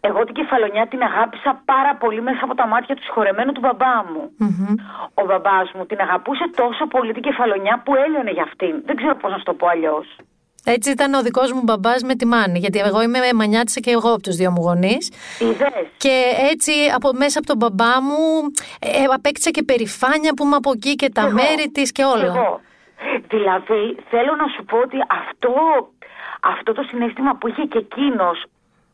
Εγώ 0.00 0.24
την 0.24 0.34
κεφαλονιά 0.34 0.86
την 0.86 1.02
αγάπησα 1.02 1.62
πάρα 1.64 1.96
πολύ 2.02 2.20
μέσα 2.22 2.40
από 2.42 2.54
τα 2.54 2.66
μάτια 2.66 2.94
του 2.94 3.02
συγχωρεμένου 3.02 3.52
του 3.52 3.60
μπαμπά 3.60 3.96
μου. 4.10 4.22
Μμμ. 4.38 4.74
Ο 5.14 5.24
μπαμπάς 5.24 5.72
μου 5.74 5.86
την 5.86 6.00
αγαπούσε 6.00 6.44
τόσο 6.56 6.86
πολύ 6.86 7.12
την 7.12 7.22
κεφαλονιά 7.22 7.82
που 7.84 7.94
έλειωνε 7.94 8.30
για 8.30 8.42
αυτήν. 8.42 8.74
Δεν 8.84 8.96
ξέρω 8.96 9.14
πώς 9.16 9.30
να 9.30 9.36
σου 9.38 9.44
το 9.44 9.54
πω 9.54 9.66
αλλιώς. 9.66 10.06
Έτσι 10.64 10.90
ήταν 10.90 11.14
ο 11.14 11.22
δικός 11.22 11.52
μου 11.52 11.62
μπαμπάς 11.64 12.02
με 12.02 12.14
τη 12.14 12.26
μάνη. 12.26 12.58
Γιατί 12.58 12.78
εγώ 12.78 13.02
είμαι 13.02 13.18
μανιάτισα 13.34 13.80
και 13.80 13.90
εγώ 13.90 14.12
από 14.12 14.22
τους 14.22 14.36
δύο 14.36 14.50
μου 14.50 14.62
γονείς. 14.62 15.10
Είδες. 15.38 15.86
Και 15.96 16.14
έτσι 16.50 16.72
από, 16.94 17.10
μέσα 17.12 17.38
από 17.38 17.46
τον 17.46 17.56
μπαμπά 17.56 18.02
μου 18.02 18.22
ε, 18.80 19.04
απέκτησα 19.14 19.50
και 19.50 19.62
περηφάνεια 19.62 20.32
που 20.34 20.44
είμαι 20.44 20.56
από 20.56 20.70
εκεί 20.74 20.94
και 20.94 21.10
τα 21.10 21.20
Εγώ. 21.20 21.32
μέρη 21.32 21.70
της 21.70 21.92
και 21.92 22.04
όλα. 22.04 22.24
Εγώ. 22.24 22.60
Δηλαδή, 23.28 23.96
θέλω 24.10 24.34
να 24.36 24.46
σου 24.54 24.64
πω 24.64 24.76
ότι 24.78 24.96
αυτό, 25.20 25.52
αυτό 26.40 26.72
το 26.72 26.82
συνέστημα 26.82 27.36
που 27.36 27.48
είχε 27.48 27.62
και 27.62 27.78
εκείνος, 27.78 28.44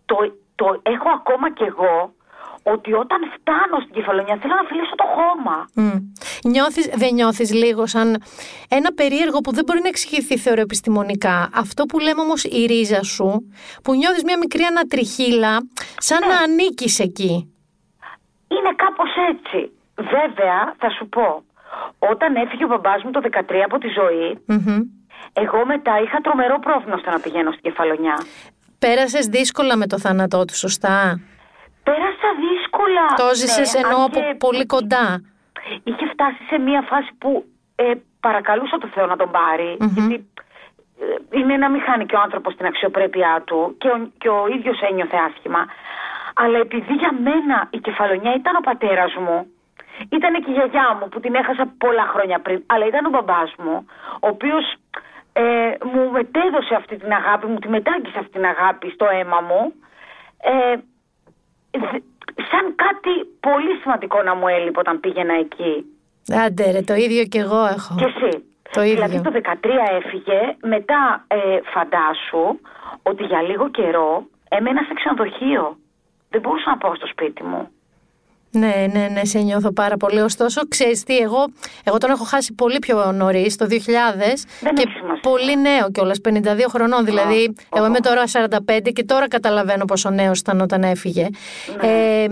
το, 0.07 0.17
το 0.55 0.81
έχω 0.83 1.09
ακόμα 1.15 1.53
κι 1.53 1.63
εγώ, 1.63 2.15
ότι 2.63 2.93
όταν 2.93 3.19
φτάνω 3.35 3.81
στην 3.83 3.95
κεφαλονιά 3.95 4.37
θέλω 4.41 4.55
να 4.55 4.69
φιλήσω 4.69 4.95
το 4.95 5.05
χώμα. 5.17 5.57
Μμ. 5.75 5.97
Νιώθεις, 6.51 6.87
δεν 6.95 7.15
νιώθεις 7.15 7.53
λίγο 7.53 7.87
σαν 7.87 8.23
ένα 8.69 8.93
περίεργο 8.93 9.39
που 9.41 9.53
δεν 9.53 9.65
μπορεί 9.65 9.81
να 9.81 9.89
εξηγηθεί 9.89 10.39
θεωροεπιστημονικά. 10.39 11.49
Αυτό 11.55 11.85
που 11.87 11.99
λέμε 11.99 12.21
όμως 12.21 12.45
η 12.45 12.65
ρίζα 12.67 13.03
σου, 13.03 13.53
που 13.83 13.95
νιώθεις 13.95 14.23
μια 14.25 14.39
μικρή 14.39 14.63
ανατριχίλα, 14.63 15.59
σαν 15.99 16.19
Ναι. 16.21 16.27
να 16.35 16.39
ανήκεις 16.41 16.99
εκεί. 16.99 17.55
Είναι 18.49 18.73
κάπως 18.77 19.11
έτσι. 19.31 19.71
Βέβαια, 19.97 20.75
θα 20.79 20.91
σου 20.91 21.09
πω, 21.09 21.43
όταν 21.99 22.37
έφυγε 22.37 22.65
ο 22.65 22.69
μπαμπάς 22.69 23.03
μου 23.03 23.11
το 23.11 23.21
13 23.21 23.65
από 23.65 23.79
τη 23.79 23.89
ζωή, 23.89 24.39
Μμμ. 24.47 24.81
εγώ 25.33 25.67
μετά 25.67 26.01
είχα 26.05 26.19
τρομερό 26.21 26.59
πρόβλημα 26.59 26.97
στο 26.99 27.11
να 27.11 27.21
πηγαίνω 27.21 27.51
στην 27.51 27.63
κεφαλονιά. 27.63 28.17
Πέρασες 28.87 29.27
δύσκολα 29.27 29.77
με 29.77 29.87
το 29.87 29.99
θάνατό 29.99 30.45
του, 30.45 30.57
σωστά; 30.57 31.21
Πέρασα 31.83 32.29
δύσκολα. 32.47 33.05
Το 33.17 33.29
ζήσες 33.35 33.73
ναι, 33.73 33.81
εννοώ 33.81 33.99
αν 33.99 34.05
από 34.05 34.21
και 34.21 34.35
πολύ 34.47 34.67
κοντά; 34.67 35.07
Είχε 35.85 36.07
φτάσει 36.13 36.43
σε 36.51 36.59
μια 36.59 36.83
φάση 36.91 37.11
που 37.19 37.45
ε, 37.75 37.93
παρακαλούσα 38.21 38.79
το 38.79 38.89
Θεό 38.95 39.07
να 39.07 39.17
τον 39.17 39.31
πάρει. 39.31 39.77
Γιατί 39.95 40.15
ε, 41.01 41.39
είναι 41.39 41.57
να 41.57 41.69
μην 41.71 41.81
χάνει 41.87 42.07
και 42.07 42.17
ο 42.17 42.21
άνθρωπος 42.21 42.57
την 42.57 42.67
αξιοπρέπειά 42.67 43.43
του 43.47 43.75
και 43.79 43.89
ο, 43.89 43.97
και 44.19 44.29
ο 44.29 44.47
ίδιος 44.57 44.79
ένιωθε 44.91 45.19
άσχημα. 45.29 45.63
Αλλά 46.35 46.59
επειδή 46.59 46.93
για 47.03 47.13
μένα 47.27 47.57
η 47.71 47.79
κεφαλονιά 47.79 48.33
ήταν 48.41 48.55
ο 48.57 48.63
πατέρας 48.69 49.13
μου, 49.15 49.37
ήταν 50.17 50.33
και 50.43 50.51
η 50.51 50.53
γιαγιά 50.53 50.89
μου 50.97 51.09
που 51.09 51.21
την 51.21 51.35
έχασα 51.35 51.65
πολλά 51.79 52.07
χρόνια 52.13 52.39
πριν, 52.39 52.63
αλλά 52.67 52.87
ήταν 52.87 53.05
ο 53.05 53.11
μπαμπάς 53.11 53.51
μου, 53.63 53.87
ο 54.25 54.29
οποίος 54.35 54.65
ε, 55.43 55.43
μου 55.93 56.11
μετέδωσε 56.11 56.75
αυτή 56.75 56.97
την 56.97 57.13
αγάπη, 57.13 57.47
μου 57.47 57.59
τη 57.59 57.69
μετάγγισε 57.69 58.19
αυτή 58.19 58.31
την 58.31 58.45
αγάπη 58.45 58.91
στο 58.91 59.07
αίμα 59.17 59.41
μου. 59.41 59.73
Ε, 60.43 60.77
δε- 61.71 62.03
σαν 62.51 62.65
κάτι 62.85 63.13
πολύ 63.41 63.73
σημαντικό 63.83 64.23
να 64.23 64.35
μου 64.35 64.49
έλειπε 64.49 64.79
όταν 64.79 65.01
πήγαινα 65.01 65.35
εκεί. 65.35 65.73
Άντε 66.45 66.71
ρε, 66.71 66.83
το 66.83 66.95
ίδιο 66.95 67.25
κι 67.25 67.39
εγώ 67.39 67.65
έχω. 67.77 67.95
Και 67.99 68.05
εσύ. 68.05 68.45
Το 68.71 68.83
ίδιο. 68.83 68.95
Δηλαδή 68.95 69.21
το 69.21 69.31
13 69.31 69.69
έφυγε, 69.99 70.41
μετά 70.63 71.25
ε, 71.27 71.37
φαντάσου 71.65 72.59
ότι 73.03 73.25
για 73.25 73.43
λίγο 73.43 73.71
καιρό 73.71 74.27
έμενα 74.49 74.83
σε 74.83 74.95
ξενοδοχείο. 74.95 75.77
Δεν 76.31 76.41
μπορούσα 76.41 76.71
να 76.71 76.77
πάω 76.79 76.95
στο 76.95 77.07
σπίτι 77.07 77.43
μου. 77.43 77.69
Ναι, 78.55 78.87
ναι, 78.93 79.09
ναι, 79.13 79.25
σε 79.25 79.39
νιώθω 79.39 79.73
πάρα 79.73 79.97
πολύ. 79.97 80.21
Ωστόσο, 80.21 80.69
ξέρεις 80.69 81.03
τι, 81.03 81.17
εγώ, 81.17 81.47
εγώ 81.85 81.99
τον 81.99 82.11
έχω 82.11 82.25
χάσει 82.25 82.53
πολύ 82.53 82.79
πιο 82.79 83.13
νωρίς, 83.13 83.57
το 83.57 83.67
2000 83.71 83.77
και 84.75 84.87
πολύ 85.23 85.61
νέο 85.61 85.91
κιόλας, 85.91 86.19
52 86.29 86.41
χρονών. 86.69 87.05
Δηλαδή, 87.05 87.55
εγώ 87.77 87.87
είμαι 87.87 88.01
τώρα 88.01 88.25
45 88.33 88.93
και 88.93 89.05
τώρα 89.05 89.29
καταλαβαίνω 89.29 89.85
πόσο 89.85 90.11
νέος 90.11 90.39
ήταν 90.39 90.61
όταν 90.61 90.83
έφυγε. 90.83 91.29
Ναι. 91.83 91.89
Ε, 91.89 92.29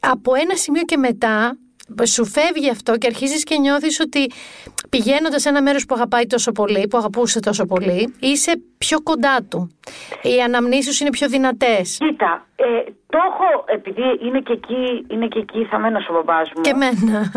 από 0.00 0.34
ένα 0.34 0.56
σημείο 0.56 0.82
και 0.82 0.96
μετά, 0.96 1.56
σου 2.04 2.24
φεύγει 2.26 2.70
αυτό 2.70 2.96
και 2.96 3.06
αρχίζεις 3.06 3.44
και 3.44 3.58
νιώθεις 3.58 4.00
ότι 4.00 4.30
πηγαίνοντας 4.88 5.42
σε 5.42 5.48
ένα 5.48 5.62
μέρος 5.62 5.86
που 5.86 5.94
αγαπάει 5.94 6.26
τόσο 6.26 6.52
πολύ, 6.52 6.86
που 6.88 6.96
αγαπούσε 6.96 7.40
τόσο 7.40 7.64
πολύ, 7.64 8.14
είσαι 8.20 8.52
πιο 8.78 9.00
κοντά 9.02 9.38
του. 9.50 9.76
Οι 10.22 10.40
αναμνήσεις 10.42 10.96
σου 10.96 11.02
είναι 11.02 11.10
πιο 11.12 11.28
δυνατές. 11.28 11.96
Κοίτα, 11.98 12.46
ε, 12.56 12.64
το 13.08 13.18
έχω, 13.28 13.64
επειδή 13.66 14.26
είναι 14.26 14.40
και 14.40 14.52
εκεί, 14.52 15.06
είναι 15.08 15.26
και 15.28 15.38
εκεί 15.38 15.64
θα 15.64 15.78
μένω 15.78 15.98
ο 16.10 16.12
μπαμπάς 16.12 16.50
μου. 16.56 16.60
Και 16.62 16.70
εμένα. 16.70 17.32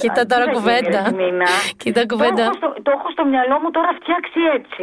Κοίτα 0.00 0.26
τώρα 0.30 0.44
τι 0.44 0.50
θα 0.50 0.56
κουβέντα. 0.56 1.00
γίνει, 1.08 1.22
Ερμήνα. 1.24 1.46
Κοίτα 1.76 2.00
Το 2.06 2.14
κουβέντα. 2.14 2.42
έχω, 2.42 2.52
στο, 2.54 2.72
το 2.82 2.90
έχω 2.96 3.10
στο 3.10 3.24
μυαλό 3.24 3.60
μου 3.62 3.70
τώρα 3.70 3.90
φτιάξει 4.00 4.40
έτσι. 4.58 4.82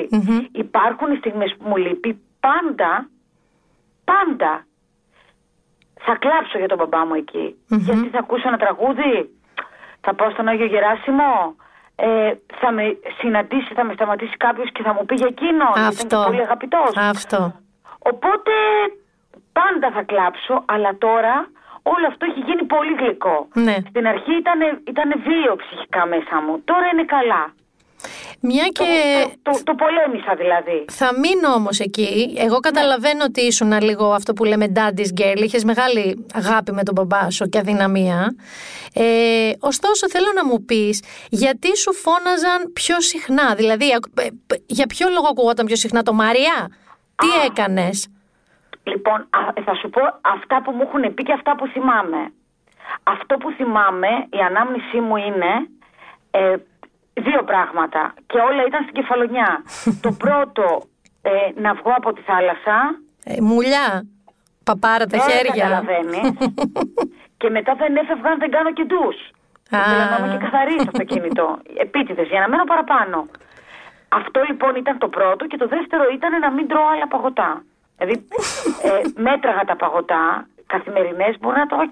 Υπάρχουν 0.51 1.11
οι 1.11 1.15
στιγμές 1.17 1.55
που 1.57 1.67
μου 1.69 1.75
λείπει 1.77 2.19
πάντα, 2.39 3.09
πάντα. 4.03 4.65
Θα 5.99 6.15
κλάψω 6.15 6.57
για 6.57 6.67
τον 6.67 6.77
μπαμπά 6.77 7.05
μου 7.05 7.13
εκεί. 7.13 7.55
Γιατί 7.67 8.07
θα 8.09 8.19
ακούσω 8.19 8.47
ένα 8.47 8.57
τραγούδι, 8.57 9.29
θα 10.01 10.13
πάω 10.15 10.29
στον 10.29 10.47
Άγιο 10.47 10.65
Γεράσιμο, 10.65 11.55
ε, 11.95 12.33
θα 12.59 12.71
με 12.71 12.97
συναντήσει, 13.19 13.73
θα 13.73 13.83
με 13.83 13.93
σταματήσει 13.93 14.37
κάποιος 14.37 14.71
και 14.71 14.83
θα 14.83 14.93
μου 14.93 15.05
πει 15.05 15.15
για 15.15 15.27
εκείνον. 15.27 15.73
γιατί 15.75 15.87
Αυτό. 15.87 16.05
Ήταν 16.05 16.19
και 16.19 16.29
πολύ 16.29 16.41
αγαπητός. 16.41 16.91
Αυτό. 16.95 17.53
Οπότε 17.99 18.51
πάντα 19.59 19.91
θα 19.91 20.03
κλάψω, 20.03 20.63
αλλά 20.65 20.97
τώρα 20.97 21.35
όλο 21.93 22.05
αυτό 22.07 22.25
έχει 22.29 22.39
γίνει 22.39 22.63
πολύ 22.63 22.93
γλυκό. 22.99 23.47
Ναι. 23.53 23.75
Στην 23.89 24.07
αρχή 24.07 24.33
ήταν, 24.43 24.59
ήτανε 24.91 25.15
βίαιο 25.27 25.55
ψυχικά 25.55 26.05
μέσα 26.05 26.35
μου. 26.43 26.61
Τώρα 26.69 26.85
είναι 26.93 27.05
καλά. 27.05 27.43
Μια 28.39 28.67
και. 28.67 28.83
Το, 29.43 29.51
το, 29.51 29.63
το 29.63 29.75
πολέμησα 29.75 30.35
δηλαδή. 30.35 30.85
Θα 30.91 31.09
μείνω 31.19 31.53
όμως 31.53 31.79
εκεί. 31.79 32.33
Εγώ 32.37 32.59
καταλαβαίνω 32.59 33.23
ότι 33.23 33.41
ήσουν 33.41 33.81
λίγο 33.81 34.13
αυτό 34.13 34.33
που 34.33 34.43
λέμε 34.43 34.71
daddy's 34.75 35.21
girl. 35.21 35.37
Είχες 35.37 35.63
μεγάλη 35.63 36.25
αγάπη 36.33 36.71
με 36.71 36.83
τον 36.83 36.93
μπαμπά 36.93 37.29
σου 37.29 37.49
και 37.49 37.57
αδυναμία. 37.57 38.35
Ε, 38.93 39.51
ωστόσο, 39.59 40.09
θέλω 40.09 40.27
να 40.35 40.45
μου 40.45 40.65
πεις 40.65 41.03
γιατί 41.29 41.77
σου 41.77 41.93
φώναζαν 41.93 42.71
πιο 42.73 43.01
συχνά; 43.01 43.55
Δηλαδή, 43.55 43.85
ακ- 43.95 44.19
ε, 44.19 44.23
ε, 44.25 44.55
για 44.65 44.85
ποιο 44.85 45.07
λόγο 45.09 45.27
ακουγόταν 45.27 45.65
πιο 45.65 45.75
συχνά 45.75 46.03
το 46.03 46.13
Μαρία, 46.13 46.69
τι 47.15 47.27
έκανες; 47.45 48.07
Λοιπόν, 48.83 49.19
α, 49.19 49.39
θα 49.65 49.73
σου 49.75 49.89
πω 49.89 50.01
αυτά 50.21 50.61
που 50.61 50.71
μου 50.71 50.81
έχουν 50.81 51.13
πει 51.13 51.23
και 51.23 51.33
αυτά 51.33 51.55
που 51.55 51.67
θυμάμαι. 51.67 52.31
Αυτό 53.03 53.37
που 53.37 53.51
θυμάμαι, 53.51 54.07
η 54.29 54.37
ανάμνησή 54.49 54.99
μου 54.99 55.15
είναι 55.15 55.51
ε, 56.31 56.55
δύο 57.21 57.43
πράγματα 57.43 58.13
και 58.27 58.37
όλα 58.37 58.61
ήταν 58.67 58.81
στην 58.83 58.95
κεφαλονιά. 58.99 59.49
το 60.05 60.11
πρώτο, 60.23 60.65
ε, 61.21 61.61
να 61.61 61.73
βγω 61.73 61.91
από 61.95 62.13
τη 62.13 62.21
θάλασσα. 62.21 62.77
Ε, 63.23 63.41
μουλιά, 63.41 63.87
παπάρα 64.63 65.05
τα 65.05 65.17
δεν 65.17 65.21
χέρια. 65.29 65.63
καταλαβαίνεις. 65.63 66.27
και 67.39 67.49
μετά 67.49 67.73
δεν 67.81 67.95
έφευγα 67.95 68.29
αν 68.29 68.39
δεν 68.39 68.51
κάνω 68.51 68.71
και 68.73 68.83
ντους. 68.89 69.17
Α. 69.75 69.79
Ήθελα 69.79 70.05
να 70.09 70.17
είμαι 70.17 70.29
και 70.37 70.43
καθαρή 70.45 70.71
στο 70.79 70.91
αυτοκίνητο. 70.93 71.45
Επίτηδες, 71.85 72.27
για 72.27 72.39
να 72.39 72.47
μένω 72.49 72.63
παραπάνω. 72.63 73.27
Αυτό 74.09 74.39
λοιπόν 74.49 74.75
ήταν 74.75 74.97
το 74.97 75.07
πρώτο 75.07 75.45
και 75.47 75.57
το 75.57 75.67
δεύτερο 75.67 76.03
ήταν 76.13 76.39
να 76.39 76.51
μην 76.51 76.67
τρώω 76.67 76.87
άλλα 76.93 77.07
παγωτά. 77.07 77.63
Δηλαδή 77.97 78.27
ε, 78.83 79.21
μέτραγα 79.21 79.63
τα 79.63 79.75
παγωτά 79.75 80.47
καθημερινές, 80.65 81.35
μπορώ 81.39 81.55
να 81.57 81.67
τρώω 81.67 81.85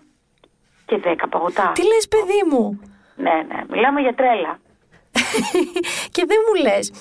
και 0.86 0.98
δέκα 0.98 1.28
παγωτά. 1.28 1.72
Τι 1.74 1.82
λες 1.82 2.08
παιδί 2.08 2.42
μου; 2.50 2.80
Ναι, 3.16 3.36
ναι, 3.48 3.60
μιλάμε 3.70 4.02
για 4.02 4.14
τρέλα. 4.14 4.60
Και 6.16 6.24
δεν 6.28 6.38
μου 6.46 6.62
λες, 6.62 6.92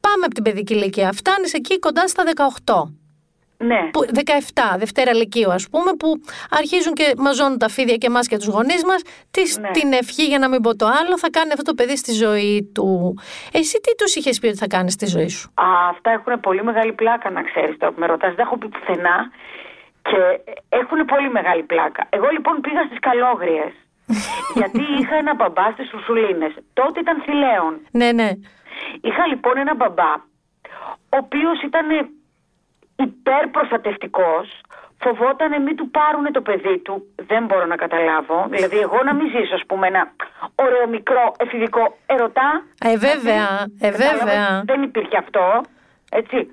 πάμε 0.00 0.24
από 0.24 0.34
την 0.34 0.42
παιδική 0.42 0.74
ηλικία, 0.74 1.12
φτάνεις 1.12 1.52
εκεί 1.52 1.78
κοντά 1.78 2.08
στα 2.08 2.22
18. 2.64 2.94
Ναι. 3.56 3.90
Που, 3.92 4.04
17, 4.14 4.78
Δευτέρα 4.78 5.14
Λυκείου, 5.14 5.52
ας 5.52 5.68
πούμε, 5.68 5.92
που 5.98 6.08
αρχίζουν 6.50 6.94
και 6.94 7.14
μαζώνουν 7.16 7.58
τα 7.58 7.68
φίδια 7.68 7.96
και 7.96 8.06
εμάς 8.06 8.28
και 8.28 8.36
τους 8.36 8.46
γονείς 8.46 8.84
μας. 8.84 9.02
Ναι. 9.60 9.70
Την 9.70 9.92
ευχή, 9.92 10.24
για 10.26 10.38
να 10.38 10.48
μην 10.48 10.60
πω 10.60 10.76
το 10.76 10.86
άλλο, 10.86 11.18
θα 11.18 11.30
κάνει 11.30 11.52
αυτό 11.52 11.62
το 11.62 11.74
παιδί 11.74 11.96
στη 11.96 12.12
ζωή 12.12 12.70
του. 12.74 13.18
Εσύ 13.52 13.80
τι 13.80 13.94
τους 13.94 14.14
είχες 14.14 14.38
πει 14.38 14.46
ότι 14.46 14.56
θα 14.56 14.66
κάνεις 14.66 14.92
στη 14.92 15.06
ζωή 15.06 15.28
σου; 15.28 15.50
Α, 15.54 15.64
αυτά 15.90 16.10
έχουν 16.10 16.40
πολύ 16.40 16.64
μεγάλη 16.64 16.92
πλάκα, 16.92 17.30
να 17.30 17.42
ξέρεις 17.42 17.76
τώρα 17.78 17.92
που 17.92 18.00
με 18.00 18.06
ρωτάς. 18.06 18.34
Δεν 18.34 18.44
έχω 18.46 18.58
πει 18.58 18.68
πουθενά 18.68 19.30
και 20.02 20.20
έχουν 20.68 21.04
πολύ 21.04 21.30
μεγάλη 21.30 21.62
πλάκα. 21.62 22.06
Εγώ 22.10 22.28
λοιπόν 22.32 22.60
πήγα 22.60 22.82
στις 22.84 22.98
καλόγριες. 22.98 23.72
γιατί 24.60 24.82
είχα 24.98 25.16
ένα 25.16 25.34
μπαμπά 25.34 25.70
στις 25.70 25.92
Ουρσουλίνε. 25.92 26.54
Τότε 26.72 27.00
ήταν 27.00 27.22
θηλαίων. 27.22 27.80
Ναι, 27.90 28.12
ναι. 28.12 28.30
Είχα 29.00 29.26
λοιπόν 29.26 29.58
ένα 29.58 29.74
μπαμπά, 29.74 30.12
ο 31.14 31.16
οποίος 31.16 31.62
ήταν 31.62 31.86
υπερπροστατευτικός, 32.96 34.60
φοβόταν 34.98 35.62
μην 35.62 35.76
του 35.76 35.90
πάρουν 35.90 36.32
το 36.32 36.40
παιδί 36.40 36.78
του, 36.78 37.06
δεν 37.26 37.44
μπορώ 37.44 37.66
να 37.66 37.76
καταλάβω. 37.76 38.46
Δηλαδή 38.50 38.78
εγώ 38.78 39.02
να 39.04 39.14
μην 39.14 39.26
ζήσω, 39.28 39.54
ας 39.54 39.64
πούμε, 39.66 39.86
ένα 39.86 40.12
ωραίο 40.54 40.88
μικρό 40.88 41.34
εφηβικό 41.38 41.96
ερωτά. 42.06 42.64
Ε, 42.80 42.96
βέβαια, 42.96 43.66
ε, 43.80 43.90
Κατάλαβες, 43.90 44.18
βέβαια. 44.18 44.62
Δεν 44.64 44.82
υπήρχε 44.82 45.16
αυτό, 45.16 45.60
έτσι, 46.10 46.50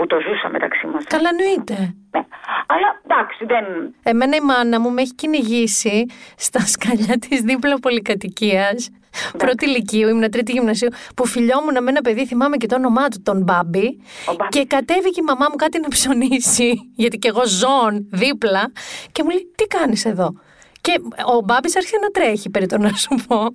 που 0.00 0.06
το 0.06 0.16
ζούσα 0.20 0.48
μεταξύ 0.48 0.86
μας. 0.86 1.04
Καλά, 1.04 1.28
εννοείται. 1.28 1.74
Ναι. 2.10 2.22
Αλλά 2.66 2.88
εντάξει, 3.04 3.44
δεν... 3.44 3.64
Εμένα 4.02 4.36
η 4.36 4.40
μάνα 4.40 4.80
μου 4.80 4.90
με 4.90 5.00
έχει 5.00 5.14
κυνηγήσει 5.14 6.06
στα 6.36 6.60
σκαλιά 6.60 7.18
της 7.18 7.40
δίπλα 7.40 7.78
πολυκατοικίας. 7.78 8.90
Πρώτη 9.38 9.64
ηλικίου, 9.64 10.08
ήμουν 10.08 10.30
τρίτη 10.30 10.52
γυμνασίου, 10.52 10.88
που 11.16 11.26
φιλιόμουν 11.26 11.82
με 11.82 11.90
ένα 11.90 12.00
παιδί, 12.00 12.26
θυμάμαι 12.26 12.56
και 12.56 12.66
το 12.66 12.74
όνομά 12.74 13.08
του, 13.08 13.22
τον 13.22 13.42
Μπάμπη. 13.42 14.00
Και 14.48 14.64
κατέβηκε 14.66 15.20
η 15.20 15.24
μαμά 15.24 15.46
μου 15.50 15.56
κάτι 15.56 15.80
να 15.80 15.88
ψωνίσει, 15.88 16.90
γιατί 16.96 17.18
και 17.18 17.28
εγώ 17.28 17.46
ζών 17.46 18.08
δίπλα, 18.10 18.72
και 19.12 19.22
μου 19.22 19.30
λέει: 19.30 19.52
Τι 19.54 19.64
κάνεις 19.64 20.04
εδώ; 20.04 20.32
Και 20.80 20.92
ο 21.36 21.40
Μπάμπης 21.44 21.76
άρχισε 21.76 21.98
να 22.02 22.08
τρέχει, 22.08 22.50
περί 22.50 22.66
το 22.66 22.78
να 22.78 22.92
σου 22.92 23.14
πω. 23.26 23.54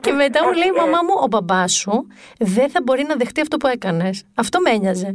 Και 0.00 0.12
μετά 0.12 0.44
μου 0.44 0.52
λέει 0.52 0.68
η 0.68 0.78
μαμά 0.78 0.98
μου: 1.02 1.14
Ο 1.22 1.26
μπαμπάς 1.26 1.72
σου 1.72 2.06
δεν 2.38 2.70
θα 2.70 2.80
μπορεί 2.84 3.04
να 3.04 3.14
δεχτεί 3.14 3.40
αυτό 3.40 3.56
που 3.56 3.66
έκανες. 3.66 4.24
Αυτό 4.34 4.60
με 4.60 4.70
ένοιαζε. 4.70 5.14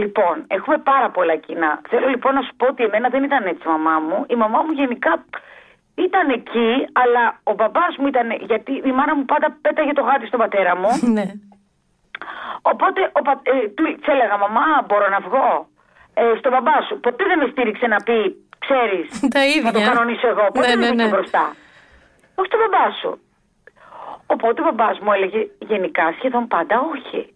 Λοιπόν, 0.00 0.44
έχουμε 0.46 0.78
πάρα 0.78 1.10
πολλά 1.10 1.36
κοινά. 1.36 1.80
Θέλω 1.88 2.08
λοιπόν 2.08 2.34
να 2.34 2.42
σου 2.42 2.54
πω 2.56 2.66
ότι 2.66 2.82
εμένα 2.84 3.08
δεν 3.08 3.22
ήταν 3.24 3.46
έτσι 3.46 3.62
η 3.68 3.70
μαμά 3.70 3.98
μου. 3.98 4.24
Η 4.28 4.34
μαμά 4.34 4.62
μου 4.62 4.72
γενικά 4.72 5.24
ήταν 5.94 6.30
εκεί, 6.30 6.70
αλλά 6.92 7.40
ο 7.42 7.52
μπαμπάς 7.54 7.96
μου 7.98 8.06
ήταν. 8.06 8.28
Γιατί 8.40 8.72
η 8.72 8.92
μάνα 8.92 9.14
μου 9.16 9.24
πάντα 9.24 9.56
πέταγε 9.60 9.92
το 9.92 10.02
γάτι 10.02 10.26
στον 10.26 10.38
πατέρα 10.38 10.76
μου. 10.76 10.88
Ναι. 11.16 11.26
Οπότε 12.62 13.10
ο 13.12 13.22
πα, 13.22 13.40
ε, 13.42 13.68
του 13.68 13.84
της 13.98 14.06
έλεγα, 14.06 14.36
Μαμά, 14.38 14.66
μπορώ 14.86 15.08
να 15.08 15.20
βγω. 15.20 15.68
Ε, 16.14 16.22
στον 16.38 16.52
μπαμπά 16.52 16.82
σου. 16.88 17.00
Ποτέ 17.00 17.24
δεν 17.24 17.38
με 17.38 17.46
στήριξε 17.50 17.86
να 17.86 17.96
πει, 17.96 18.18
ξέρεις. 18.58 19.06
Τα 19.34 19.44
ίδια. 19.46 19.62
Να 19.62 19.72
το 19.72 19.80
κανονίσω 19.80 20.28
εγώ. 20.28 20.44
Ποτέ 20.52 20.60
Ναι, 20.60 20.66
δεν 20.66 20.78
ναι, 20.78 20.86
ήρθε 20.86 21.02
ναι. 21.02 21.08
μπροστά. 21.08 21.54
Όχι 22.34 22.48
στον 22.50 22.60
μπαμπά 22.62 22.90
σου. 23.00 23.18
Οπότε 24.26 24.60
ο 24.60 24.64
μπαμπάς 24.64 24.98
μου 24.98 25.12
έλεγε 25.12 25.40
γενικά 25.58 26.14
σχεδόν 26.16 26.46
πάντα 26.48 26.76
όχι. 26.94 27.33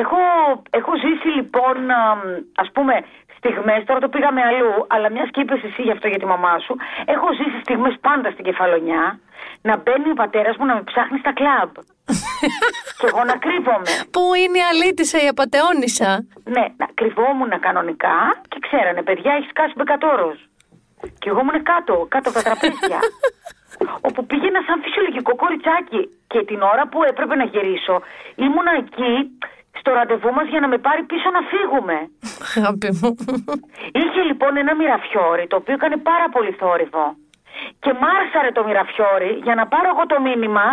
Έχω, 0.00 0.18
έχω 0.70 0.92
ζήσει 1.04 1.28
λοιπόν, 1.28 1.90
α, 1.90 2.02
ας 2.54 2.70
πούμε, 2.72 2.94
στιγμές, 3.36 3.84
τώρα 3.84 4.00
το 4.00 4.08
πήγαμε 4.08 4.40
αλλού, 4.42 4.86
αλλά 4.88 5.10
μιας 5.10 5.28
και 5.30 5.40
είπες 5.40 5.62
εσύ 5.62 5.82
γι' 5.82 5.90
αυτό 5.90 6.08
για 6.08 6.18
τη 6.18 6.26
μαμά 6.26 6.58
σου, 6.58 6.76
έχω 7.04 7.26
ζήσει 7.38 7.58
στιγμές 7.60 7.94
πάντα 8.00 8.30
στην 8.30 8.44
κεφαλονιά, 8.44 9.18
να 9.62 9.76
μπαίνει 9.76 10.10
ο 10.10 10.14
πατέρας 10.14 10.56
μου 10.56 10.66
να 10.66 10.74
με 10.74 10.82
ψάχνει 10.82 11.18
στα 11.18 11.32
κλαμπ. 11.32 11.72
και 12.98 13.06
εγώ 13.10 13.24
να 13.24 13.36
κρύβομαι. 13.44 13.90
Πού 14.14 14.22
είναι 14.42 14.58
η 14.58 14.64
αλήτησα, 14.72 15.18
η 15.24 15.28
απαταιώνησα. 15.28 16.10
Ναι, 16.44 16.64
να 16.76 16.86
κρυβόμουν 16.94 17.52
κανονικά 17.60 18.18
και 18.48 18.58
ξέρανε, 18.66 19.02
παιδιά, 19.02 19.32
έχεις 19.32 19.50
σκάσει 19.50 19.72
μπεκατόρος. 19.76 20.38
Και 21.18 21.28
εγώ 21.28 21.40
ήμουν 21.40 21.62
κάτω, 21.62 22.06
κάτω 22.08 22.28
από 22.28 22.38
τα 22.38 22.44
τραπέζια. 22.44 23.00
όπου 24.00 24.26
πήγαινα 24.26 24.60
σαν 24.66 24.76
φυσιολογικό 24.84 25.32
κοριτσάκι. 25.42 26.00
Και 26.32 26.40
την 26.50 26.60
ώρα 26.72 26.84
που 26.90 26.98
έπρεπε 27.10 27.34
να 27.40 27.44
γυρίσω, 27.44 27.94
ήμουνα 28.46 28.72
εκεί 28.82 29.12
στο 29.80 29.90
ραντεβού 29.92 30.30
μας 30.32 30.46
για 30.52 30.60
να 30.60 30.68
με 30.68 30.78
πάρει 30.78 31.02
πίσω 31.02 31.28
να 31.36 31.40
φύγουμε. 31.52 31.96
Αγάπη 32.56 32.88
μου. 33.00 33.10
Είχε 34.00 34.20
λοιπόν 34.30 34.56
ένα 34.56 34.74
μυραφιόρι 34.74 35.46
το 35.46 35.56
οποίο 35.56 35.74
έκανε 35.74 35.96
πάρα 35.96 36.28
πολύ 36.34 36.52
θόρυβο. 36.60 37.06
Και 37.80 37.92
μ' 37.92 38.04
άρσαρε 38.16 38.50
το 38.52 38.64
μυραφιόρι 38.64 39.32
για 39.46 39.54
να 39.54 39.66
πάρω 39.66 39.88
εγώ 39.94 40.06
το 40.06 40.20
μήνυμα 40.20 40.66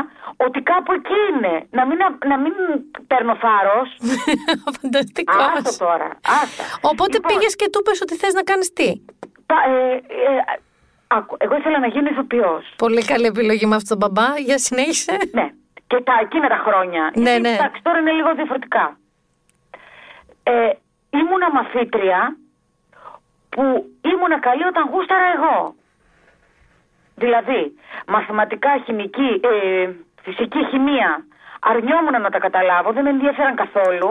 ότι 0.46 0.60
κάπου 0.62 0.92
εκεί 1.00 1.18
είναι. 1.30 1.54
Να 1.78 1.86
μην, 1.88 1.98
να 2.32 2.38
μην 2.38 2.54
παίρνω 3.08 3.36
θάρρος. 3.44 3.90
Φανταστικός. 4.82 5.46
Άστο 5.56 5.86
τώρα. 5.86 6.08
Άστα. 6.42 6.64
Οπότε 6.82 7.12
Λοιπόν, 7.18 7.32
πήγες 7.32 7.56
και 7.56 7.70
του 7.72 7.80
είπες 7.82 8.02
ότι 8.02 8.16
θες 8.16 8.34
να 8.34 8.44
κάνεις 8.44 8.74
τι; 8.74 8.88
πα- 9.46 9.66
ε, 9.74 9.94
ε, 9.96 10.34
άκου, 11.18 11.36
εγώ 11.40 11.56
ήθελα 11.58 11.80
να 11.80 11.88
γίνω 11.88 12.10
ηθοποιός. 12.10 12.74
Πολύ 12.78 13.06
καλή 13.06 13.26
επιλογή 13.26 13.66
με 13.66 13.76
αυτόν 13.76 14.00
τον 14.00 14.10
μπαμπά. 14.12 14.38
Για 14.38 14.58
συνέχισε. 14.58 15.18
Ναι. 15.32 15.48
Και 15.88 16.02
τα 16.02 16.14
εκείνα 16.22 16.48
τα 16.48 16.60
χρόνια. 16.66 17.12
Ναι, 17.16 17.22
Γιατί, 17.22 17.42
ναι. 17.42 17.54
Εντάξει, 17.54 17.82
τώρα 17.82 18.00
είναι 18.00 18.12
λίγο 18.12 18.36
διαφορετικά. 18.36 18.98
Ε, 20.44 20.70
ήμουνα 21.10 21.52
μαθήτρια 21.52 22.38
που 23.50 23.62
ήμουν 24.12 24.40
καλή 24.40 24.64
όταν 24.64 24.90
γούσταρα 24.92 25.26
εγώ. 25.36 25.76
Δηλαδή, 27.16 27.62
μαθηματικά, 28.08 28.70
χημική, 28.86 29.40
ε, 29.44 29.90
φυσική, 30.22 30.66
χημεία, 30.70 31.26
αρνιόμουν 31.60 32.22
να 32.22 32.30
τα 32.30 32.40
καταλάβω, 32.40 32.92
δεν 32.92 33.04
με 33.04 33.10
ενδιαφέραν 33.10 33.56
καθόλου. 33.56 34.10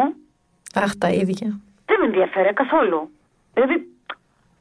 Αχ, 0.74 0.96
τα 0.98 1.09
ίδια. 1.09 1.61
Δεν 1.86 1.96
με 2.00 2.07
ενδιαφέρε 2.07 2.53
καθόλου. 2.53 3.11
Δηλαδή, 3.55 3.86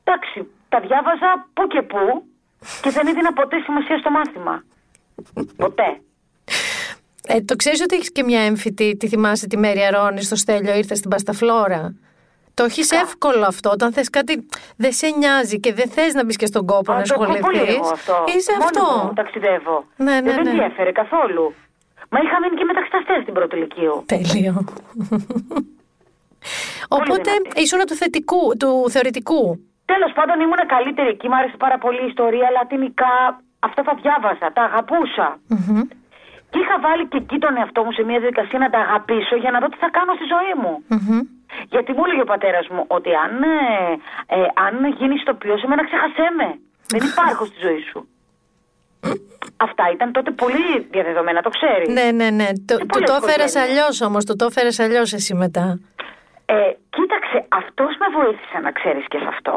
εντάξει, 0.03 0.51
τα 0.69 0.79
διάβαζα 0.79 1.47
που 1.53 1.67
και 1.67 1.81
που 1.81 2.25
και 2.82 2.89
δεν 2.89 3.07
έδινα 3.07 3.34
ποτέ 3.34 3.59
σημασία 3.59 3.97
στο 3.97 4.09
μάθημα. 4.12 4.64
Ποτέ. 5.57 6.01
Ε, 7.28 7.41
το 7.41 7.55
ξέρεις 7.55 7.82
ότι 7.82 7.95
έχεις 7.95 8.12
και 8.12 8.24
μια 8.24 8.41
έμφυτη, 8.41 8.97
τη 8.97 9.07
θυμάσαι 9.07 9.47
τη 9.47 9.57
Μέρη 9.57 9.82
Αρώνη 9.86 10.22
στο 10.24 10.36
Στέλιο, 10.36 10.76
ήρθες 10.78 10.97
στην 10.97 11.09
Πασταφλόρα; 11.09 11.95
Το 12.53 12.64
έχεις 12.64 12.91
εύκολο 12.91 13.45
αυτό. 13.45 13.70
Όταν 13.70 13.93
θες 13.93 14.09
κάτι 14.09 14.45
δεν 14.78 14.91
σε 14.91 15.07
νοιάζει 15.07 15.59
και 15.59 15.74
δεν 15.74 15.89
θες 15.89 16.14
να 16.14 16.26
μπεις 16.26 16.36
και 16.36 16.45
στον 16.45 16.66
κόπο 16.66 16.91
Α, 16.91 16.95
να 16.95 17.01
το 17.01 17.14
έχω 17.14 17.26
πολύ 17.26 17.38
ασχοληθείς. 17.38 17.76
εγώ 17.76 17.88
αυτό. 17.88 18.24
Είσαι 18.38 18.51
Μόνος 18.51 18.66
αυτό. 18.66 19.05
μου 19.05 19.14
ταξιδεύω. 19.14 19.86
Ναι, 19.95 20.14
ναι, 20.14 20.22
δεν 20.22 20.36
με 20.36 20.41
ναι. 20.41 20.49
ενδιαφέρε 20.49 20.91
καθόλου. 20.91 21.53
Μα 22.09 22.20
είχα 22.24 22.39
μείνει 22.41 22.55
και 22.55 22.64
μεταξυταστέ 22.64 23.22
στην 23.22 23.34
πρώτη 23.34 23.55
ηλικίου. 23.55 24.03
Τέλειο. 24.05 24.66
Οπότε 26.88 27.32
ήσουν 27.55 27.80
του 27.88 27.95
θετικού, 27.95 28.57
του 28.59 28.89
θεωρητικού. 28.89 29.59
Τέλος 29.91 30.11
πάντων 30.17 30.35
ήμουν 30.45 30.61
καλύτερη 30.75 31.09
εκεί. 31.15 31.27
Μ' 31.29 31.37
άρεσε 31.39 31.57
πάρα 31.65 31.77
πολύ 31.83 32.01
η 32.05 32.07
ιστορία, 32.13 32.47
λατινικά. 32.57 33.15
Αυτά 33.67 33.81
τα 33.87 33.93
διάβαζα, 34.01 34.47
τα 34.57 34.61
αγαπούσα. 34.69 35.27
Και 36.51 36.59
είχα 36.63 36.75
βάλει 36.85 37.03
και 37.11 37.17
εκεί 37.23 37.37
τον 37.45 37.53
εαυτό 37.59 37.79
μου 37.83 37.91
σε 37.97 38.03
μια 38.07 38.19
διαδικασία 38.19 38.59
να 38.65 38.69
τα 38.69 38.79
αγαπήσω 38.85 39.35
για 39.43 39.51
να 39.51 39.59
δω 39.61 39.67
τι 39.71 39.77
θα 39.83 39.89
κάνω 39.97 40.11
στη 40.19 40.25
ζωή 40.33 40.53
μου. 40.61 40.73
Γιατί 41.73 41.89
μου 41.95 42.03
έλεγε 42.05 42.21
ο 42.27 42.29
πατέρας 42.33 42.65
μου 42.73 42.81
ότι 42.97 43.09
αν, 43.23 43.33
ε, 43.43 43.57
ε, 44.35 44.47
αν 44.65 44.73
γίνεις 44.97 45.21
ηθοποιός, 45.21 45.63
εμένα 45.63 45.83
ξέχασέ 45.89 46.27
με. 46.39 46.49
Δεν 46.93 47.01
υπάρχω 47.11 47.43
στη 47.45 47.57
ζωή 47.65 47.81
σου. 47.89 47.99
Αυτά 49.67 49.83
ήταν 49.93 50.11
τότε 50.11 50.31
πολύ 50.31 50.87
διαδεδομένα, 50.91 51.41
το 51.41 51.49
ξέρεις. 51.49 51.87
Ναι, 51.97 52.07
ναι, 52.19 52.29
ναι. 52.29 52.47
Το, 52.67 52.73
του 52.77 52.85
πολλές 52.85 53.09
το 53.09 53.15
έφερες 53.21 53.51
οικογένειες. 53.51 53.79
αλλιώς 53.79 54.01
όμως. 54.01 54.25
Του 54.25 54.35
το 54.35 54.45
έφερες 54.49 54.79
αλλιώς 54.79 55.13
εσύ 55.13 55.33
μετά. 55.33 55.79
Ε, 56.45 56.55
κοίταξε, 56.89 57.37
αυτός 57.49 57.91
με 58.01 58.07
βοήθησε 58.17 58.57
να 58.65 58.71
ξέρεις 58.71 59.05
και 59.07 59.17
σε 59.17 59.27
αυτό. 59.27 59.53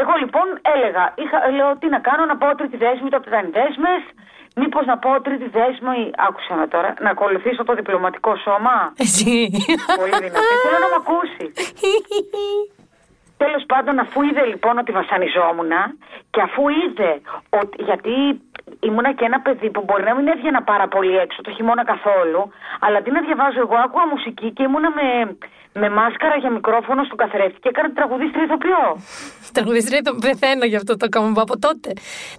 Εγώ 0.00 0.12
λοιπόν 0.22 0.46
έλεγα, 0.74 1.04
είχα, 1.22 1.50
λέω 1.56 1.76
τι 1.80 1.86
να 1.88 1.98
κάνω, 1.98 2.24
να 2.24 2.36
πω 2.36 2.54
τρίτη 2.54 2.76
δέσμη, 2.76 3.08
τότε 3.10 3.28
ήταν 3.28 3.46
οι 3.46 3.50
δέσμες. 3.50 4.02
Μήπως 4.56 4.84
να 4.86 4.98
πω 4.98 5.20
τρίτη 5.20 5.48
δέσμη, 5.48 6.10
άκουσα 6.28 6.54
με 6.54 6.66
τώρα, 6.66 6.94
να 7.00 7.10
ακολουθήσω 7.10 7.64
το 7.64 7.74
διπλωματικό 7.74 8.36
σώμα. 8.36 8.92
Εσύ. 8.96 9.50
Πολύ 10.00 10.16
δυνατή. 10.24 10.54
Θέλω 10.64 10.78
να 10.84 10.88
με 10.92 10.98
ακούσει. 11.02 11.44
Τέλος 13.36 13.64
πάντων, 13.66 13.98
αφού 13.98 14.22
είδε 14.22 14.44
λοιπόν 14.44 14.78
ότι 14.78 14.92
βασανιζόμουν 14.92 15.72
και 16.30 16.40
αφού 16.40 16.62
είδε 16.68 17.20
ότι. 17.60 17.82
Γιατί 17.82 18.12
ήμουνα 18.80 19.12
και 19.12 19.24
ένα 19.24 19.40
παιδί 19.40 19.70
που 19.70 19.82
μπορεί 19.86 20.02
να 20.02 20.14
μην 20.14 20.26
έβγαινα 20.28 20.62
πάρα 20.62 20.88
πολύ 20.88 21.16
έξω 21.16 21.42
το 21.42 21.50
χειμώνα 21.50 21.84
καθόλου, 21.84 22.52
αλλά 22.80 22.98
αντί 22.98 23.10
να 23.10 23.20
διαβάζω 23.20 23.60
εγώ, 23.60 23.76
άκουγα 23.84 24.06
μουσική 24.06 24.50
και 24.52 24.62
ήμουνα 24.62 24.90
με, 24.90 25.36
με 25.72 25.88
μάσκαρα 25.90 26.36
για 26.36 26.50
μικρόφωνο 26.50 27.04
στον 27.04 27.16
καθρέφτη 27.16 27.58
και 27.60 27.68
έκανα 27.68 27.92
τραγουδίστρια 27.92 28.44
ηθοποιό. 28.44 28.84
Τραγουδιστρία 29.52 30.02
το 30.02 30.14
πεθαίνω 30.14 30.64
γι' 30.64 30.76
αυτό 30.76 30.96
το 30.96 31.08
κάνω 31.08 31.32
από 31.36 31.58
τότε. 31.58 31.92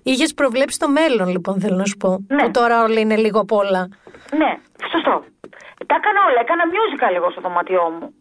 Είχες 0.03 0.33
προβλέψει 0.33 0.79
το 0.79 0.89
μέλλον, 0.89 1.27
λοιπόν, 1.27 1.59
θέλω 1.59 1.75
να 1.75 1.85
σου 1.85 1.97
πω. 1.97 2.25
Ναι. 2.27 2.43
Που 2.43 2.51
τώρα 2.51 2.83
όλα 2.83 2.99
είναι 2.99 3.15
λίγο 3.15 3.39
απ' 3.39 3.51
όλα. 3.51 3.81
Ναι, 4.37 4.51
σωστό. 4.91 5.23
Τα 5.89 5.95
έκανα 5.99 6.19
όλα. 6.29 6.39
Έκανα 6.45 6.63
musical 6.73 7.13
εγώ 7.15 7.31
στο 7.31 7.41
δωμάτιό 7.41 7.85
μου. 7.99 8.13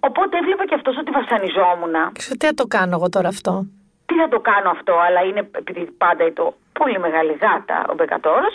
Οπότε 0.00 0.38
έβλεπα 0.38 0.64
και 0.66 0.74
αυτός 0.74 0.96
ότι 0.98 1.10
βασανιζόμουν. 1.10 1.94
Ξέρω 2.12 2.36
τι 2.36 2.46
θα 2.46 2.54
το 2.54 2.66
κάνω 2.66 2.94
εγώ 2.98 3.08
τώρα 3.08 3.28
αυτό; 3.28 3.66
Τι 4.06 4.14
θα 4.14 4.28
το 4.28 4.40
κάνω 4.40 4.70
αυτό, 4.70 4.94
αλλά 5.06 5.20
είναι 5.28 5.48
επειδή 5.60 5.82
πάντα 6.02 6.32
το 6.32 6.54
πολύ 6.78 6.98
μεγάλη 6.98 7.32
γάτα 7.42 7.78
ο 7.90 7.94
Μπεκατόρος. 7.94 8.54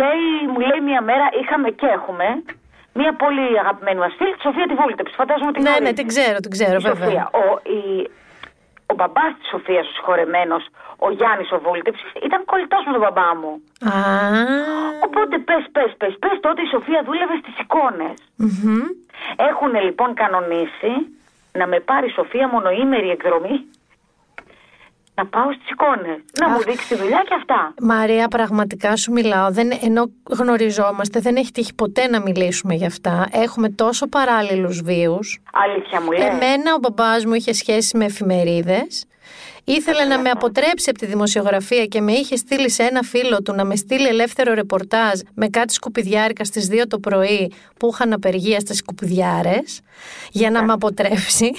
Λέει, 0.00 0.24
μου 0.52 0.60
λέει 0.68 0.80
μία 0.88 1.02
μέρα, 1.02 1.26
είχαμε 1.40 1.68
και 1.70 1.86
έχουμε 1.86 2.26
μία 3.00 3.12
πολύ 3.22 3.58
αγαπημένη 3.62 3.98
μας 3.98 4.12
φίλη, 4.18 4.32
τη 4.34 4.40
Σοφία 4.46 4.66
τη 4.70 4.74
Βούλτεψη. 4.74 5.14
Φαντάζομαι 5.14 5.48
ότι 5.52 5.60
Ναι, 5.62 5.74
ναι, 5.82 5.92
την 5.92 6.06
ξέρω, 6.12 6.36
την 6.44 6.50
ξέρω, 6.56 6.76
η 6.80 6.82
βέβαια. 6.88 7.04
Σοφία. 7.04 7.30
Ο, 7.42 7.44
η, 7.78 7.80
ο 8.92 8.94
μπαμπάς 8.94 9.32
της 9.38 9.48
Σοφίας, 9.52 9.86
ο 9.90 9.92
συγχωρεμένος, 9.96 10.62
ο 11.06 11.10
Γιάννης 11.10 11.52
ο 11.52 11.58
Βούλτεψη, 11.66 12.04
ήταν 12.26 12.40
κολλητός 12.44 12.82
με 12.86 12.92
τον 12.92 13.00
μπαμπά 13.04 13.28
μου. 13.40 13.52
Α, 13.92 13.92
Οπότε 15.06 15.34
πες, 15.48 15.62
πες, 15.72 15.90
πες, 16.00 16.14
πες, 16.22 16.36
τότε 16.46 16.60
η 16.62 16.68
Σοφία 16.74 17.00
δούλευε 17.06 17.36
στις 17.42 17.54
εικόνες. 17.62 18.14
μμμ. 18.36 18.82
Έχουν 19.50 19.72
λοιπόν 19.86 20.14
κανονίσει 20.22 20.92
να 21.60 21.66
με 21.66 21.78
πάρει 21.80 22.06
η 22.06 22.14
Σοφία 22.18 22.48
μονοήμερη 22.48 23.10
εκδρομή; 23.10 23.56
Να 25.14 25.26
πάω 25.26 25.52
στις 25.52 25.70
εικόνες. 25.70 26.20
Να 26.40 26.48
μου 26.48 26.62
δείξει 26.62 26.88
τη 26.88 26.94
δουλειά 26.94 27.24
και 27.28 27.34
αυτά. 27.34 27.74
Μαρία, 27.82 28.28
πραγματικά 28.28 28.96
σου 28.96 29.12
μιλάω. 29.12 29.50
Δεν, 29.50 29.70
ενώ 29.82 30.10
γνωριζόμαστε, 30.30 31.20
δεν 31.20 31.36
έχει 31.36 31.52
τύχει 31.52 31.74
ποτέ 31.74 32.06
να 32.06 32.20
μιλήσουμε 32.20 32.74
γι' 32.74 32.86
αυτά. 32.86 33.28
Έχουμε 33.32 33.68
τόσο 33.68 34.08
παράλληλους 34.08 34.82
βίους. 34.82 35.42
Αλήθεια 35.52 36.00
μου 36.00 36.10
λέει. 36.10 36.26
Εμένα 36.26 36.74
ο 36.74 36.78
μπαμπάς 36.78 37.24
μου 37.24 37.34
είχε 37.34 37.52
σχέση 37.52 37.96
με 37.96 38.04
εφημερίδες. 38.04 39.06
Ήθελε 39.64 40.04
να 40.04 40.18
με 40.18 40.30
αποτρέψει 40.30 40.90
από 40.90 40.98
τη 40.98 41.06
δημοσιογραφία 41.06 41.84
και 41.86 42.00
με 42.00 42.12
είχε 42.12 42.36
στείλει 42.36 42.70
σε 42.70 42.82
ένα 42.82 43.02
φίλο 43.02 43.42
του 43.42 43.52
να 43.54 43.64
με 43.64 43.76
στείλει 43.76 44.06
ελεύθερο 44.06 44.54
ρεπορτάζ 44.54 45.20
με 45.34 45.48
κάτι 45.48 45.72
σκουπιδιάρικα 45.72 46.44
στις 46.44 46.68
2 46.72 46.82
το 46.88 46.98
πρωί 46.98 47.52
που 47.76 47.90
είχαν 47.92 48.12
απεργία 48.12 48.60
στις 48.60 48.76
σκουπιδιάρες 48.76 49.80
για 50.30 50.50
να 50.50 50.62
με 50.64 50.72
αποτρέψει. 50.72 51.52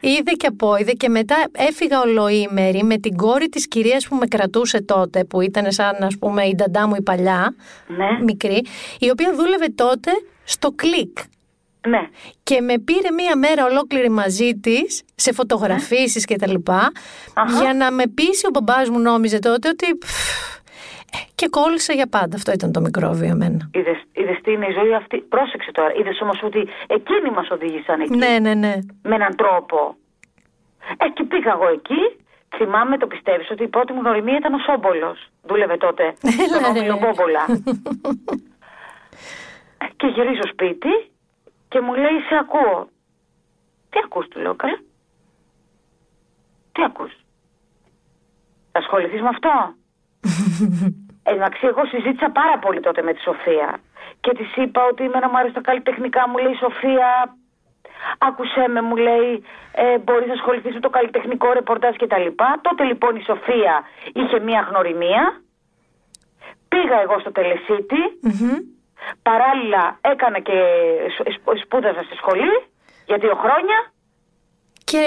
Είδε 0.00 0.30
και 0.36 0.46
απόειδε 0.46 0.92
και 0.92 1.08
μετά 1.08 1.36
έφυγα 1.52 2.00
ολοήμερη 2.00 2.82
με 2.82 2.98
την 2.98 3.16
κόρη 3.16 3.48
της 3.48 3.68
κυρίας 3.68 4.06
που 4.08 4.16
με 4.16 4.26
κρατούσε 4.26 4.80
τότε 4.80 5.24
που 5.24 5.40
ήταν 5.40 5.72
σαν 5.72 6.02
ας 6.02 6.16
πούμε 6.18 6.44
η 6.44 6.54
νταντά 6.54 6.86
μου 6.88 6.94
η 6.94 7.02
παλιά, 7.02 7.54
Ναι. 7.86 8.24
μικρή, 8.24 8.64
η 8.98 9.10
οποία 9.10 9.32
δούλευε 9.34 9.66
τότε 9.74 10.10
στο 10.44 10.72
κλικ. 10.76 11.18
Ναι. 11.86 12.08
Και 12.42 12.60
με 12.60 12.78
πήρε 12.78 13.10
μία 13.10 13.36
μέρα 13.36 13.64
ολόκληρη 13.64 14.08
μαζί 14.08 14.54
της 14.54 15.04
σε 15.14 15.32
φωτογραφίσεις 15.32 16.24
και 16.24 16.36
τα 16.36 16.48
λοιπά 16.48 16.92
για 17.60 17.74
να 17.74 17.90
με 17.92 18.04
πείσει 18.14 18.46
ο 18.46 18.50
μπαμπάς 18.52 18.88
μου 18.88 18.98
νόμιζε 18.98 19.38
τότε 19.38 19.68
ότι 19.68 19.94
πφ, 19.94 20.56
ε, 21.12 21.18
και 21.34 21.48
κόλλησα 21.48 21.92
για 21.92 22.06
πάντα. 22.06 22.36
Αυτό 22.36 22.52
ήταν 22.52 22.72
το 22.72 22.80
μικρόβιο 22.80 23.28
εμένα. 23.28 23.70
Είδες 23.72 24.38
τι 24.42 24.54
είναι 24.54 24.66
η 24.66 24.74
ζωή 24.80 24.94
αυτή; 24.94 25.16
Πρόσεξε 25.18 25.70
τώρα. 25.72 25.92
Είδες 25.98 26.18
όμως 26.22 26.42
ότι 26.42 26.68
εκείνοι 26.86 27.30
μας 27.34 27.48
οδήγησαν 27.50 28.00
εκεί; 28.00 28.16
Ναι, 28.16 28.38
ναι, 28.40 28.54
ναι. 28.54 28.74
Με 29.02 29.14
έναν 29.14 29.36
τρόπο. 29.36 29.96
Ε, 30.98 31.08
και 31.08 31.24
πήγα 31.24 31.52
εγώ 31.52 31.68
εκεί. 31.68 32.02
Θυμάμαι, 32.56 32.98
το 32.98 33.06
πιστεύεις, 33.06 33.50
ότι 33.50 33.62
η 33.62 33.68
πρώτη 33.68 33.92
μου 33.92 34.00
γνωριμία 34.00 34.36
ήταν 34.36 34.54
ο 34.54 34.58
Σόμπολος. 34.58 35.28
Δούλευε 35.42 35.76
τότε. 35.76 36.14
στον 36.48 36.64
όμιλο 36.64 36.98
Μπόμπολα. 37.00 37.44
Ε, 39.80 39.86
και 39.96 40.06
γυρίζω 40.06 40.42
σπίτι 40.52 40.88
και 41.68 41.80
μου 41.80 41.94
λέει: 41.94 42.18
Σε 42.28 42.36
ακούω. 42.40 42.88
Τι 43.90 43.98
ακούς, 44.04 44.28
του 44.28 44.40
λέω, 44.40 44.54
καλά. 44.54 44.78
Τι 46.72 46.82
ακούς. 46.84 47.12
Θα 48.72 48.78
ασχοληθείς 48.78 49.20
με 49.20 49.28
αυτό. 49.28 49.74
Εντάξει, 51.32 51.66
εγώ 51.66 51.84
συζήτησα 51.86 52.30
πάρα 52.30 52.58
πολύ 52.58 52.80
τότε 52.80 53.02
με 53.02 53.12
τη 53.12 53.20
Σοφία. 53.20 53.78
Και 54.20 54.32
της 54.34 54.56
είπα 54.56 54.80
ότι 54.90 55.04
εμένα 55.04 55.28
μου 55.28 55.38
αρέσει 55.38 55.54
τα 55.54 55.60
καλλιτεχνικά. 55.60 56.28
Μου 56.28 56.38
λέει 56.38 56.52
η 56.52 56.62
Σοφία, 56.64 57.36
άκουσέ 58.18 58.68
με, 58.68 58.80
μου 58.82 58.96
λέει, 58.96 59.44
ε, 59.72 59.98
μπορείς 59.98 60.26
να 60.26 60.32
ασχοληθείς 60.32 60.74
με 60.74 60.80
το 60.80 60.90
καλλιτεχνικό 60.90 61.52
ρεπορτάζ 61.52 61.94
κτλ. 61.96 62.26
Τότε 62.62 62.84
λοιπόν 62.84 63.16
η 63.16 63.22
Σοφία 63.22 63.82
είχε 64.12 64.40
μία 64.40 64.60
γνωριμία. 64.70 65.42
Πήγα 66.68 67.00
εγώ 67.00 67.18
στο 67.18 67.32
τελεσίτη. 67.32 68.00
Παράλληλα 69.22 69.98
έκανα 70.00 70.38
και 70.40 70.52
σ- 71.14 71.30
σ- 71.32 71.60
σπούδαζα 71.64 72.02
στη 72.02 72.14
σχολή 72.16 72.54
για 73.06 73.16
δύο 73.18 73.34
χρόνια. 73.34 73.78
Και, 74.84 75.00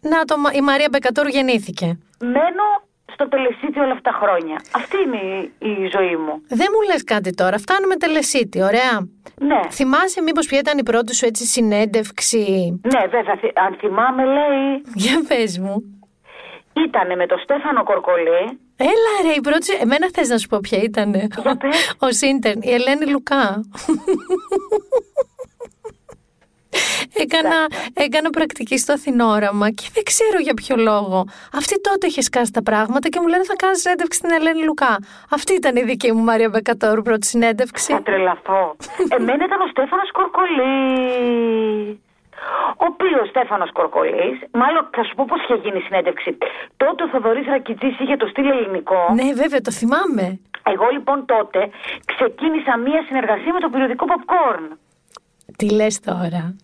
να 0.00 0.24
το, 0.24 0.34
η 0.52 0.60
Μαρία 0.60 0.88
Μπεκατόρου 0.90 1.28
γεννήθηκε. 1.28 1.98
Μένω 2.20 2.64
στο 3.12 3.28
τελεσίτη 3.28 3.78
όλα 3.78 3.92
αυτά 3.92 4.10
τα 4.10 4.18
χρόνια. 4.22 4.60
Αυτή 4.74 4.96
είναι 5.06 5.16
η, 5.16 5.52
η 5.82 5.90
ζωή 5.96 6.16
μου. 6.16 6.42
Δεν 6.48 6.66
μου 6.74 6.80
λες 6.92 7.04
κάτι 7.04 7.34
τώρα. 7.34 7.58
Φτάνουμε 7.58 7.96
τελεσίτη, 7.96 8.62
ωραία. 8.62 9.08
Ναι. 9.40 9.60
Θυμάσαι 9.70 10.22
μήπως 10.22 10.46
ποια 10.46 10.58
ήταν 10.58 10.78
η 10.78 10.82
πρώτη 10.82 11.14
σου 11.14 11.26
έτσι 11.26 11.44
συνέντευξη; 11.46 12.80
Ναι, 12.92 13.00
βέβαια, 13.06 13.36
θυ- 13.40 13.58
αν 13.58 13.76
θυμάμαι, 13.80 14.24
λέει. 14.24 14.82
Για 14.94 15.24
πες 15.28 15.58
μου. 15.58 15.74
Ήτανε 16.72 17.16
με 17.16 17.26
τον 17.26 17.38
Στέφανο 17.38 17.82
Κορκολή. 17.84 18.58
Έλα 18.82 19.12
ρε, 19.30 19.32
η 19.36 19.40
πρώτη. 19.40 19.72
Εμένα 19.80 20.08
θες 20.12 20.28
να 20.28 20.38
σου 20.38 20.48
πω 20.48 20.58
ποια 20.62 20.78
ήταν. 20.82 21.14
Ο 21.98 22.10
Σίντερν, 22.10 22.60
η 22.62 22.72
Ελένη 22.72 23.06
Λουκά. 23.06 23.60
Έκανα, 27.14 27.66
έκανα 27.94 28.30
πρακτική 28.30 28.78
στο 28.78 28.92
Αθηνόραμα 28.92 29.70
και 29.70 29.88
δεν 29.92 30.02
ξέρω 30.02 30.38
για 30.38 30.54
ποιο 30.54 30.76
λόγο. 30.76 31.24
Αυτή 31.52 31.80
τότε 31.80 32.06
είχε 32.06 32.22
σκάσει 32.22 32.52
τα 32.52 32.62
πράγματα 32.62 33.08
και 33.08 33.20
μου 33.20 33.26
λένε 33.26 33.44
θα 33.44 33.54
κάνεις 33.56 33.80
συνέντευξη 33.80 34.18
στην 34.18 34.30
Ελένη 34.30 34.62
Λουκά. 34.64 34.98
Αυτή 35.30 35.54
ήταν 35.54 35.76
η 35.76 35.82
δική 35.82 36.12
μου 36.12 36.22
Μαρία 36.22 36.48
Μπεκατόρου 36.48 37.02
πρώτη 37.02 37.26
συνέντευξη. 37.26 37.92
Θα 37.92 38.02
τρελαθώ. 38.02 38.76
Εμένα 39.18 39.44
ήταν 39.44 39.60
ο 39.60 39.66
Στέφανος 39.66 40.10
Κορκολή. 40.12 42.00
Ο 42.82 42.84
οποίο 42.92 43.18
Στέφανος 43.32 43.70
Κορκολής, 43.72 44.36
μάλλον 44.62 44.88
θα 44.96 45.02
σου 45.04 45.14
πω 45.14 45.24
πώς 45.28 45.40
είχε 45.42 45.54
γίνει 45.54 45.78
η 45.78 45.80
συνέντευξη. 45.80 46.38
Τότε 46.76 47.02
ο 47.04 47.08
Θοδωρής 47.08 47.46
Ρακιτζή 47.46 47.86
είχε 48.00 48.16
το 48.16 48.26
στυλ 48.26 48.48
ελληνικό. 48.50 49.00
Ναι, 49.14 49.32
βέβαια, 49.42 49.60
το 49.60 49.70
θυμάμαι. 49.70 50.40
Εγώ 50.62 50.86
λοιπόν 50.92 51.26
τότε 51.26 51.70
ξεκίνησα 52.04 52.76
μία 52.76 53.02
συνεργασία 53.08 53.52
με 53.52 53.60
το 53.60 53.68
περιοδικό 53.68 54.04
Popcorn. 54.12 54.64
Τι 55.56 55.70
λες 55.70 56.00
τώρα; 56.00 56.56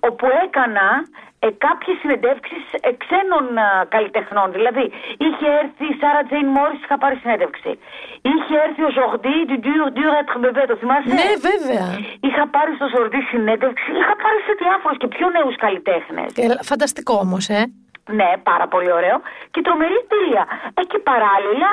Όπου 0.00 0.26
έκανα 0.44 0.86
ε, 1.44 1.46
κάποιες 1.66 1.96
συνεντεύξεις 2.02 2.62
ε, 2.86 2.90
ξένων 3.02 3.44
ε, 3.56 3.66
καλλιτεχνών. 3.94 4.48
Δηλαδή, 4.56 4.84
είχε 5.26 5.46
έρθει 5.62 5.84
η 5.92 5.94
Σάρα 6.00 6.22
Τζέιν 6.26 6.48
Μόρις, 6.56 6.80
είχα 6.84 6.96
πάρει 7.02 7.16
συνέντευξη. 7.24 7.70
Είχε 8.32 8.54
έρθει 8.66 8.82
ο 8.88 8.90
Ζορντί 8.96 9.36
του 9.48 9.56
Dur 9.64 9.82
Dur 9.96 10.12
Être 10.20 10.36
Bébé, 10.42 10.62
το 10.70 10.76
θυμάσαι; 10.80 11.08
Ναι, 11.20 11.30
βέβαια. 11.50 11.86
Είχα 12.28 12.44
πάρει 12.54 12.72
στο 12.78 12.86
Ζορντί 12.94 13.20
συνέντευξη, 13.32 13.88
είχα 14.00 14.14
πάρει 14.24 14.38
σε 14.46 14.52
διάφορους 14.62 14.98
και 15.02 15.08
πιο 15.16 15.26
νέους 15.36 15.56
καλλιτέχνες. 15.64 16.28
Ε, 16.42 16.46
φανταστικό 16.70 17.14
όμως, 17.26 17.44
ε. 17.58 17.60
Ναι, 18.18 18.30
πάρα 18.50 18.66
πολύ 18.72 18.92
ωραίο. 18.98 19.16
Και 19.52 19.60
τρομερή 19.66 19.96
εμπειρία. 20.02 20.44
Εκεί 20.82 20.98
παράλληλα, 21.10 21.70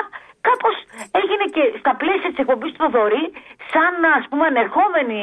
κάπως 0.48 0.76
έγινε 1.20 1.44
και 1.54 1.64
στα 1.78 1.92
πλαίσια 2.00 2.30
της 2.30 2.38
εκπομπής 2.42 2.72
του 2.72 2.78
Θοδωρή, 2.82 3.24
σαν 3.72 3.94
ας 4.18 4.24
πούμε 4.28 4.44
ανερχόμενη 4.52 5.20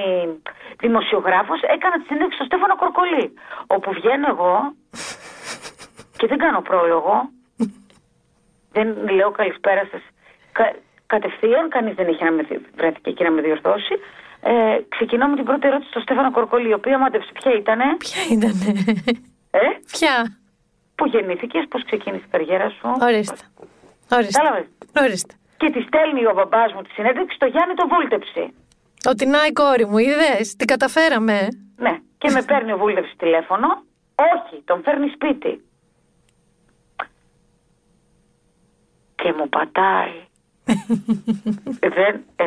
δημοσιογράφος, 0.84 1.60
έκανα 1.76 1.96
τη 2.00 2.04
συνέντευξη 2.06 2.38
στο 2.38 2.46
Στέφανο 2.50 2.76
Κορκολί. 2.82 3.26
Όπου 3.76 3.90
βγαίνω 3.98 4.28
εγώ 4.36 4.54
και 6.20 6.28
δεν 6.28 6.38
κάνω 6.38 6.62
πρόλογο. 6.62 7.14
δεν 8.72 8.88
λέω 9.18 9.32
καλησπέρα 9.32 9.84
σας. 9.92 10.02
Κα, 10.52 10.66
κατευθείαν, 11.06 11.70
κανείς 11.70 11.96
δεν 11.96 12.08
είχε 12.08 12.24
να 12.24 12.32
με 12.32 12.44
βρέθηκε 12.76 13.10
εκεί 13.10 13.24
να 13.24 13.32
με 13.32 13.42
διορθώσει. 13.42 13.96
Ε, 14.42 14.78
ξεκινώ 14.90 15.28
με 15.28 15.36
την 15.36 15.46
πρώτη 15.46 15.68
ερώτηση 15.68 15.90
στο 15.90 16.00
Στέφανο 16.00 16.32
Κορκολί, 16.32 16.70
η 16.70 16.74
οποία 16.74 16.98
μάντεψε 16.98 17.32
ποια 17.34 17.52
ήτανε; 17.54 17.84
Ποια 17.98 18.22
ήτανε; 18.32 18.84
Ε; 19.52 19.68
Ποια; 19.92 20.38
Πού 20.96 21.06
γεννήθηκες, 21.06 21.66
πώς 21.70 21.86
ξεκίνησε 21.86 22.24
η 22.28 22.30
καριέρα 22.32 22.70
σου; 22.70 22.88
Ορίστε. 23.02 23.38
Ορίστε. 24.12 24.70
Ορίστε. 25.02 25.34
Και 25.58 25.70
τη 25.70 25.82
στέλνει 25.82 26.26
ο 26.26 26.34
μπαμπάς 26.36 26.74
μου 26.74 26.82
τη 26.82 26.90
συνέντευξη 26.90 27.36
στο 27.36 27.46
Γιάννη 27.46 27.74
το 27.74 27.88
βούλτεψη. 27.88 28.54
Ότι 29.10 29.26
να 29.26 29.46
η 29.46 29.52
κόρη 29.52 29.86
μου, 29.86 29.98
είδες, 29.98 30.56
την 30.56 30.68
καταφέραμε. 30.68 31.48
Ναι, 31.76 31.98
και 32.18 32.30
με 32.32 32.42
παίρνει 32.44 32.72
ο 32.72 32.78
βούλτεψης 32.78 33.16
τηλέφωνο. 33.18 33.68
Όχι, 34.16 34.64
τον 34.66 34.82
φέρνει 34.84 35.10
σπίτι. 35.10 35.64
Και 39.16 39.34
μου 39.38 39.50
πατάει. 39.50 40.28
δεν, 41.98 42.24
ε, 42.36 42.46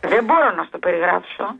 δεν 0.00 0.24
μπορώ 0.24 0.50
να 0.56 0.64
στο 0.64 0.78
περιγράψω. 0.78 1.56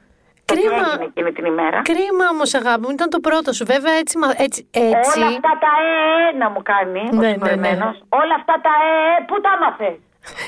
Κρίμα. 0.53 0.76
έγινε 0.76 1.05
εκείνη 1.11 1.32
την 1.32 1.44
ημέρα; 1.53 1.78
Κρίμα 1.90 2.24
όμως, 2.34 2.55
αγάπη 2.61 2.82
μου, 2.84 2.90
ήταν 2.98 3.09
το 3.14 3.20
πρώτο 3.20 3.53
σου. 3.53 3.64
Βέβαια, 3.72 3.94
έτσι. 4.03 4.14
έτσι, 4.46 4.61
έτσι... 4.70 5.18
Όλα 5.18 5.26
αυτά 5.26 5.53
τα 5.64 5.72
ε, 5.88 6.36
να 6.42 6.51
μου 6.51 6.62
κάνει 6.72 7.03
ναι, 7.22 7.28
ο 7.28 7.44
ναι, 7.44 7.55
ναι. 7.62 7.72
Όλα 8.20 8.34
αυτά 8.40 8.55
τα 8.66 8.72
ε, 8.88 8.90
πού 9.28 9.36
τα 9.46 9.53
μάθε. 9.62 9.90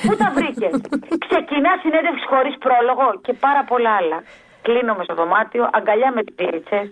Πού 0.07 0.13
τα 0.21 0.27
βρήκε; 0.37 0.67
Ξεκινά 1.27 1.71
συνέντευξη 1.81 2.25
χωρίς 2.33 2.55
πρόλογο 2.65 3.05
και 3.25 3.33
πάρα 3.45 3.63
πολλά 3.63 3.91
άλλα. 3.99 4.17
Κλείνω 4.61 4.93
με 4.97 5.03
στο 5.03 5.13
δωμάτιο, 5.19 5.63
αγκαλιά 5.77 6.11
με 6.15 6.21
τις 6.23 6.35
κλίτσε. 6.39 6.79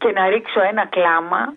και 0.00 0.10
να 0.16 0.28
ρίξω 0.28 0.60
ένα 0.70 0.86
κλάμα. 0.86 1.54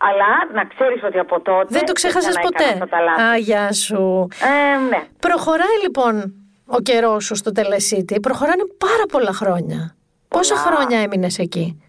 Αλλά 0.00 0.32
να 0.52 0.64
ξέρεις 0.64 1.02
ότι 1.02 1.18
από 1.18 1.40
τότε. 1.40 1.66
Δεν 1.68 1.84
το 1.84 1.92
ξέχασες 1.92 2.38
ποτέ. 2.42 2.78
Α, 3.22 3.36
γεια 3.36 3.72
σου. 3.72 4.28
Ε, 4.42 4.78
ναι. 4.88 5.02
Προχωράει 5.20 5.80
λοιπόν 5.82 6.34
ο 6.66 6.80
καιρός 6.80 7.24
σου 7.24 7.34
στο 7.34 7.52
Τελεσίτη. 7.52 8.20
Προχωράνε 8.20 8.62
πάρα 8.78 9.06
πολλά 9.08 9.32
χρόνια. 9.32 9.96
Πόσα 10.28 10.56
χρόνια 10.56 10.98
έμεινες 10.98 11.38
εκεί, 11.38 11.82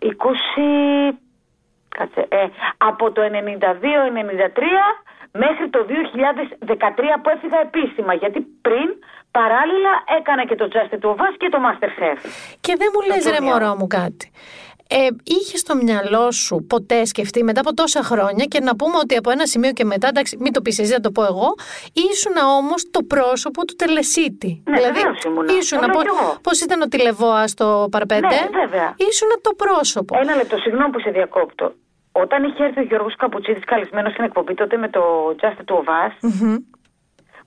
20. 0.00 1.16
Κάτσε, 1.88 2.26
ε, 2.28 2.46
από 2.76 3.12
το 3.12 3.22
92-93 3.22 3.30
μέχρι 5.32 5.68
το 5.70 5.86
2013 5.88 7.18
που 7.22 7.28
έφυγα 7.28 7.60
επίσημα. 7.60 8.14
Γιατί 8.14 8.40
πριν 8.40 8.88
παράλληλα 9.30 9.92
έκανα 10.18 10.44
και 10.44 10.54
το 10.54 10.68
Just 10.72 10.94
to 11.02 11.08
Us 11.08 11.34
και 11.36 11.48
το 11.48 11.58
Masterchef. 11.64 12.18
Και 12.60 12.74
δεν 12.78 12.88
μου 12.94 13.00
λες 13.06 13.24
ρε 13.38 13.40
μωρό 13.40 13.74
μου 13.76 13.86
κάτι 13.86 14.30
ε, 14.92 15.08
είχε 15.24 15.56
στο 15.56 15.74
μυαλό 15.74 16.30
σου 16.30 16.66
ποτέ 16.68 17.04
σκεφτεί 17.04 17.44
μετά 17.44 17.60
από 17.60 17.74
τόσα 17.74 18.02
χρόνια 18.02 18.44
και 18.44 18.60
να 18.60 18.76
πούμε 18.76 18.96
ότι 19.02 19.16
από 19.16 19.30
ένα 19.30 19.46
σημείο 19.46 19.72
και 19.72 19.84
μετά, 19.84 20.08
εντάξει, 20.08 20.36
μην 20.40 20.52
το 20.52 20.60
πεις 20.60 20.78
εσύ, 20.78 20.92
να 20.92 21.00
το 21.00 21.10
πω 21.10 21.24
εγώ, 21.24 21.54
ήσουν 22.10 22.36
όμως 22.58 22.90
το 22.90 23.02
πρόσωπο 23.02 23.64
του 23.64 23.74
Τελεσίτη. 23.76 24.62
Ναι, 24.64 24.76
δηλαδή, 24.76 25.00
ήσουν 25.58 25.78
πώς 26.42 26.60
ήταν 26.60 26.80
ο 26.82 26.88
Τηλεβόα 26.88 27.46
στο 27.46 27.88
Παρπέντε. 27.90 28.26
Ναι, 28.26 28.48
βέβαια. 28.60 28.94
Ήσουν 28.96 29.28
το 29.40 29.50
πρόσωπο. 29.56 30.18
Ένα 30.18 30.34
λεπτό, 30.34 30.56
συγγνώμη 30.56 30.90
που 30.92 31.00
σε 31.00 31.10
διακόπτω. 31.10 31.72
Όταν 32.12 32.44
είχε 32.44 32.64
έρθει 32.64 32.80
ο 32.80 32.82
Γιώργος 32.82 33.16
Καπουτσίδης 33.16 33.64
καλεσμένος 33.64 34.12
στην 34.12 34.24
εκπομπή 34.24 34.54
τότε 34.54 34.76
με 34.76 34.88
το 34.88 35.02
Just 35.40 35.60
to 35.70 35.74
Us, 35.74 36.12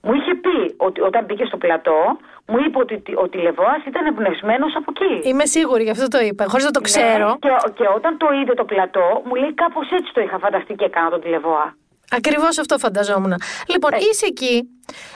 μου 0.02 0.14
είχε 0.14 0.34
πει 0.36 0.74
ότι 0.78 1.02
όταν 1.02 1.26
μπήκε 1.26 1.46
στο 1.46 1.58
πλατό, 1.58 2.18
μου 2.48 2.58
είπε 2.66 2.78
ότι 2.78 2.96
ο 3.24 3.30
τηλεβόα 3.30 3.76
ήταν 3.88 4.06
εμπνευσμένος 4.06 4.76
από 4.76 4.92
εκεί. 4.94 5.30
Είμαι 5.30 5.46
σίγουρη, 5.46 5.84
γι' 5.84 5.90
αυτό 5.90 6.08
το 6.08 6.20
είπα, 6.20 6.46
χωρίς 6.48 6.66
να 6.66 6.72
το 6.72 6.80
ναι, 6.80 6.86
ξέρω. 6.86 7.38
και, 7.40 7.50
και 7.74 7.86
όταν 7.96 8.18
το 8.18 8.28
είδε 8.42 8.54
το 8.54 8.66
πλατό, 8.66 9.22
μου 9.26 9.36
λέει 9.36 9.54
κάπως 9.54 9.92
έτσι 9.92 10.14
το 10.14 10.22
είχα 10.22 10.40
φανταστεί 10.40 10.74
και 10.74 10.86
έκανα 10.86 11.10
τον 11.10 11.22
τηλεβόα. 11.22 11.76
Ακριβώς 12.12 12.58
αυτό 12.60 12.78
φανταζόμουν. 12.78 13.34
Λοιπόν, 13.68 13.94
ε. 13.94 13.98
είσαι 13.98 14.26
εκεί, 14.26 14.70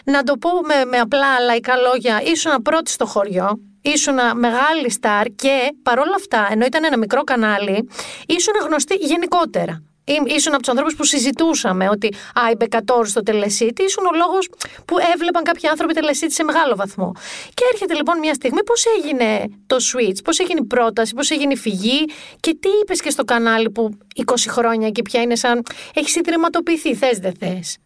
να 0.05 0.23
το 0.23 0.37
πω 0.37 0.49
με, 0.49 0.85
με 0.85 0.97
απλά 0.97 1.39
λαϊκά 1.39 1.75
λόγια, 1.75 2.21
ήσουν 2.23 2.61
πρώτη 2.61 2.91
στο 2.91 3.05
χωριό, 3.05 3.49
ήσουν 3.81 4.17
μεγάλη 4.35 4.91
στάρ 4.91 5.25
και 5.25 5.55
παρόλα 5.83 6.15
αυτά, 6.15 6.47
ενώ 6.51 6.65
ήταν 6.65 6.83
ένα 6.83 6.97
μικρό 6.97 7.23
κανάλι, 7.23 7.89
ήσουν 8.27 8.53
γνωστή 8.67 8.95
γενικότερα 8.95 9.86
ήσουν 10.25 10.53
από 10.53 10.61
τους 10.61 10.69
ανθρώπους 10.69 10.95
που 10.95 11.03
συζητούσαμε 11.03 11.89
ότι 11.89 12.07
Α, 12.07 12.49
η 12.51 12.55
Μπεκατόρ 12.55 13.07
στο 13.07 13.23
τελεσίτη 13.23 13.83
ήσουν 13.83 14.05
ο 14.05 14.15
λόγος 14.17 14.49
που 14.85 14.95
έβλεπαν 15.13 15.43
κάποιοι 15.43 15.69
άνθρωποι 15.69 15.93
τελεσίτη 15.93 16.33
σε 16.33 16.43
μεγάλο 16.43 16.75
βαθμό. 16.75 17.11
Και 17.53 17.63
έρχεται 17.73 17.93
λοιπόν 17.93 18.19
μια 18.19 18.33
στιγμή 18.33 18.63
πώς 18.63 18.85
έγινε 18.97 19.43
το 19.67 19.75
switch, 19.75 20.23
πώς 20.23 20.39
έγινε 20.39 20.59
η 20.63 20.65
πρόταση, 20.65 21.13
πώς 21.13 21.29
έγινε 21.29 21.53
η 21.53 21.57
φυγή 21.57 22.05
και 22.39 22.57
τι 22.59 22.69
είπες 22.81 23.01
και 23.01 23.09
στο 23.09 23.23
κανάλι 23.23 23.69
που 23.69 23.97
20 24.25 24.33
χρόνια 24.47 24.87
εκεί 24.87 25.01
πια 25.01 25.21
είναι 25.21 25.35
σαν. 25.35 25.63
Έχεις 25.93 26.11
συντριματοποιηθεί, 26.11 26.95
θες 26.95 27.19
δεν 27.19 27.33
θες. 27.33 27.77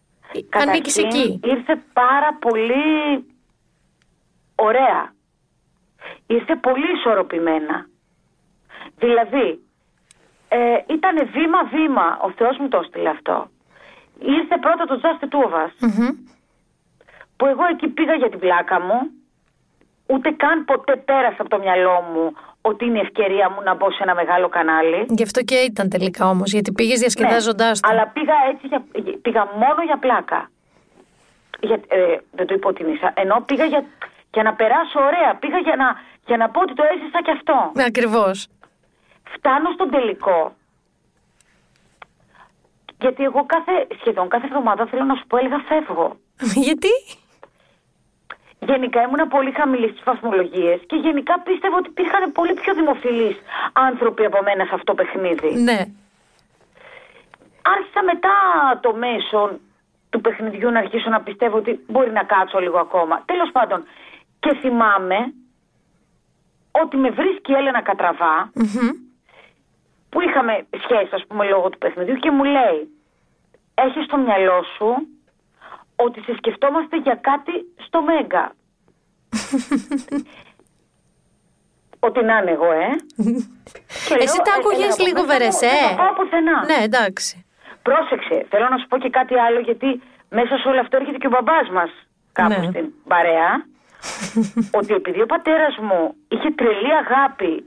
Ανήκεις 0.50 0.96
εκεί. 0.96 1.40
Ήρθε 1.44 1.82
πάρα 1.92 2.36
πολύ 2.40 3.24
ωραία. 4.54 5.14
Ήρθε 6.26 6.56
πολύ 6.56 6.92
ισορροπημένα. 6.96 7.86
Δηλαδή, 8.96 9.60
ε, 10.58 10.94
ήταν 10.96 11.14
βήμα-βήμα. 11.34 12.18
Ο 12.26 12.30
Θεός 12.38 12.56
μου 12.58 12.68
το 12.68 12.78
έστειλε 12.82 13.08
αυτό. 13.08 13.50
Ήρθε 14.18 14.56
πρώτα 14.64 14.84
το 14.84 15.00
Just 15.02 15.22
Two 15.32 15.42
of 15.48 15.54
Us, 15.64 15.72
Που 17.36 17.46
εγώ 17.46 17.64
εκεί 17.70 17.88
πήγα 17.88 18.14
για 18.14 18.28
την 18.28 18.38
πλάκα 18.38 18.80
μου. 18.80 18.98
Ούτε 20.06 20.30
καν 20.30 20.64
ποτέ 20.64 20.96
πέρασε 20.96 21.36
από 21.38 21.48
το 21.48 21.58
μυαλό 21.58 22.04
μου 22.12 22.32
ότι 22.60 22.84
είναι 22.84 22.98
η 22.98 23.00
ευκαιρία 23.00 23.50
μου 23.50 23.62
να 23.62 23.74
μπω 23.74 23.90
σε 23.90 24.02
ένα 24.02 24.14
μεγάλο 24.14 24.48
κανάλι. 24.48 25.06
Γι' 25.08 25.22
αυτό 25.22 25.42
και 25.42 25.54
ήταν 25.54 25.88
τελικά 25.88 26.28
όμως, 26.28 26.52
γιατί 26.52 26.72
πήγες 26.72 26.98
διασκεδάζοντάς 26.98 27.80
ναι, 27.80 27.88
Αλλά 27.90 28.06
πήγα 28.08 28.34
έτσι, 28.50 28.66
για, 28.66 28.84
πήγα 29.22 29.42
μόνο 29.62 29.82
για 29.84 29.98
πλάκα. 29.98 30.50
Για, 31.60 31.80
ε, 31.88 32.16
δεν 32.30 32.46
το 32.46 32.54
υποτιμήσα. 32.54 33.12
Ενώ 33.14 33.42
πήγα 33.46 33.64
για, 33.64 33.84
για 34.32 34.42
να 34.42 34.52
περάσω 34.54 35.00
ωραία. 35.00 35.34
Πήγα 35.40 35.58
για 35.58 35.76
να, 35.76 35.86
για 36.26 36.36
να 36.36 36.50
πω 36.50 36.60
ότι 36.60 36.74
το 36.74 36.84
έζησα 36.92 37.22
κι 37.22 37.30
αυτό. 37.30 37.70
Ναι, 37.74 37.84
Ακριβώς. 37.84 38.48
Φτάνω 39.34 39.70
στον 39.72 39.90
τελικό. 39.90 40.54
Γιατί 43.00 43.22
εγώ 43.24 43.46
κάθε, 43.46 43.72
σχεδόν 43.98 44.28
κάθε 44.28 44.46
εβδομάδα 44.46 44.86
θέλω 44.86 45.04
να 45.04 45.14
σου 45.14 45.26
πω 45.26 45.36
έλεγα 45.36 45.58
φεύγω. 45.58 46.16
Γιατί; 46.66 46.88
Γενικά 48.66 49.02
ήμουν 49.02 49.28
πολύ 49.28 49.52
χαμηλή 49.52 49.88
στις 49.88 50.02
βαθμολογίε 50.04 50.76
και 50.76 50.96
γενικά 50.96 51.40
πίστευα 51.40 51.76
ότι 51.76 51.88
υπήρχαν 51.88 52.32
πολύ 52.32 52.54
πιο 52.54 52.74
δημοφιλείς 52.74 53.36
άνθρωποι 53.72 54.24
από 54.24 54.38
μένα 54.42 54.64
σε 54.64 54.74
αυτό 54.74 54.94
το 54.94 54.94
παιχνίδι. 54.94 55.54
Ναι. 55.54 55.78
Άρχισα 57.62 58.02
μετά 58.04 58.34
το 58.80 58.94
μέσο 58.94 59.58
του 60.10 60.20
παιχνιδιού 60.20 60.70
να 60.70 60.78
αρχίσω 60.78 61.10
να 61.10 61.20
πιστεύω 61.20 61.56
ότι 61.56 61.84
μπορεί 61.88 62.10
να 62.10 62.22
κάτσω 62.22 62.58
λίγο 62.58 62.78
ακόμα. 62.78 63.22
Τέλος 63.24 63.50
πάντων, 63.52 63.84
και 64.40 64.54
θυμάμαι 64.60 65.32
ότι 66.70 66.96
με 66.96 67.10
βρίσκει 67.10 67.52
η 67.52 67.54
Έλενα 67.54 67.82
που 70.12 70.20
είχαμε 70.20 70.54
σχέση, 70.84 71.12
ας 71.18 71.24
πούμε, 71.26 71.44
λόγω 71.44 71.68
του 71.68 71.78
παιχνιδιού 71.78 72.14
και 72.14 72.30
μου 72.30 72.44
λέει 72.44 72.80
έχεις 73.74 74.04
στο 74.04 74.16
μυαλό 74.16 74.64
σου 74.76 74.88
ότι 75.96 76.20
σε 76.20 76.34
σκεφτόμαστε 76.36 76.96
για 76.96 77.14
κάτι 77.28 77.52
στο 77.86 78.02
Μέγκα. 78.02 78.44
Ότι 82.06 82.24
να 82.24 82.38
είναι 82.38 82.50
εγώ, 82.50 82.72
ε. 82.72 82.88
Εσύ 84.18 84.38
τα 84.44 84.52
άκουγες 84.58 84.98
λίγο 85.06 85.22
βερεσέ. 85.22 85.76
Δεν 85.88 85.96
πάω 85.96 86.12
πουθενά. 86.12 86.64
Ναι, 86.64 86.84
εντάξει. 86.84 87.46
Πρόσεξε, 87.82 88.46
θέλω 88.50 88.68
να 88.68 88.78
σου 88.78 88.86
πω 88.86 88.98
και 88.98 89.10
κάτι 89.10 89.34
άλλο 89.38 89.60
γιατί 89.60 90.02
μέσα 90.28 90.56
σε 90.56 90.68
όλο 90.68 90.80
αυτό 90.80 90.96
έρχεται 90.96 91.18
και 91.18 91.26
ο 91.26 91.30
μπαμπάς 91.30 91.68
μας 91.70 91.90
κάπου 92.32 92.60
ναι. 92.60 92.66
στην 92.70 92.92
παρέα 93.08 93.50
ότι 94.78 94.94
επειδή 94.94 95.20
ο 95.22 95.26
πατέρας 95.26 95.76
μου 95.78 96.14
είχε 96.28 96.50
τρελή 96.50 96.92
αγάπη 97.04 97.64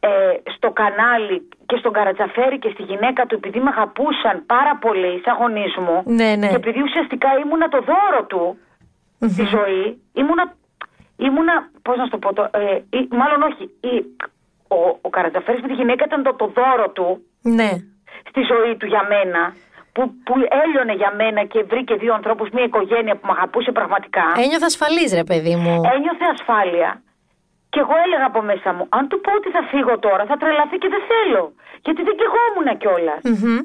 ε, 0.00 0.08
στο 0.56 0.70
κανάλι 0.70 1.48
και 1.66 1.76
στον 1.76 1.92
Καρατζαφέρη 1.92 2.58
και 2.58 2.70
στη 2.72 2.82
γυναίκα 2.82 3.26
του 3.26 3.34
επειδή 3.34 3.58
με 3.60 3.70
αγαπούσαν 3.74 4.46
πάρα 4.46 4.76
πολύ 4.76 5.20
σαν 5.24 5.36
γονείς 5.36 5.76
μου 5.76 6.02
Ναι, 6.04 6.34
ναι. 6.36 6.48
και 6.48 6.54
επειδή 6.54 6.82
ουσιαστικά 6.82 7.28
ήμουνα 7.44 7.68
το 7.68 7.78
δώρο 7.90 8.24
του 8.26 8.58
στη 9.28 9.44
ζωή, 9.44 10.02
ήμουνα, 10.12 10.54
ήμουνα 11.16 11.70
πώς 11.82 11.96
να 11.96 12.04
σου 12.04 12.10
το 12.10 12.18
πω, 12.18 12.32
το, 12.32 12.42
ε, 12.42 12.98
ή- 12.98 13.08
μάλλον 13.10 13.42
όχι, 13.42 13.62
ή, 13.80 13.94
ο, 14.68 14.98
ο 15.00 15.08
Καρατζαφέρης 15.10 15.60
με 15.60 15.68
τη 15.68 15.74
γυναίκα 15.74 16.04
ήταν 16.04 16.22
το, 16.22 16.34
το 16.34 16.46
δώρο 16.46 16.90
του 16.90 17.22
Ναι. 17.42 17.70
στη 18.28 18.40
ζωή 18.52 18.76
του 18.76 18.86
για 18.86 19.06
μένα, 19.08 19.54
που, 19.92 20.02
που 20.24 20.34
έλειωνε 20.64 20.92
για 20.94 21.12
μένα 21.16 21.44
και 21.44 21.62
βρήκε 21.62 21.94
δύο 21.94 22.14
ανθρώπους, 22.14 22.48
μια 22.50 22.64
οικογένεια 22.64 23.14
που 23.16 23.26
με 23.26 23.32
αγαπούσε 23.36 23.72
πραγματικά. 23.72 24.24
Ένιωθα 24.36 24.66
ασφαλής 24.66 25.14
ρε 25.14 25.24
παιδί 25.24 25.54
μου. 25.56 25.74
Ένιωθε 25.94 26.24
ασφάλεια. 26.32 27.02
Και 27.68 27.80
εγώ 27.80 27.94
έλεγα 28.04 28.26
από 28.26 28.42
μέσα 28.42 28.72
μου, 28.72 28.86
αν 28.88 29.08
του 29.08 29.20
πω 29.20 29.32
ότι 29.32 29.50
θα 29.50 29.62
φύγω 29.62 29.98
τώρα, 29.98 30.24
θα 30.24 30.36
τρελαθεί 30.36 30.76
και 30.78 30.88
δεν 30.88 31.02
θέλω. 31.10 31.52
Γιατί 31.84 32.02
δεν 32.02 32.16
καιγόμουν 32.20 32.78
κιόλας. 32.78 33.22
Μμμ. 33.22 33.58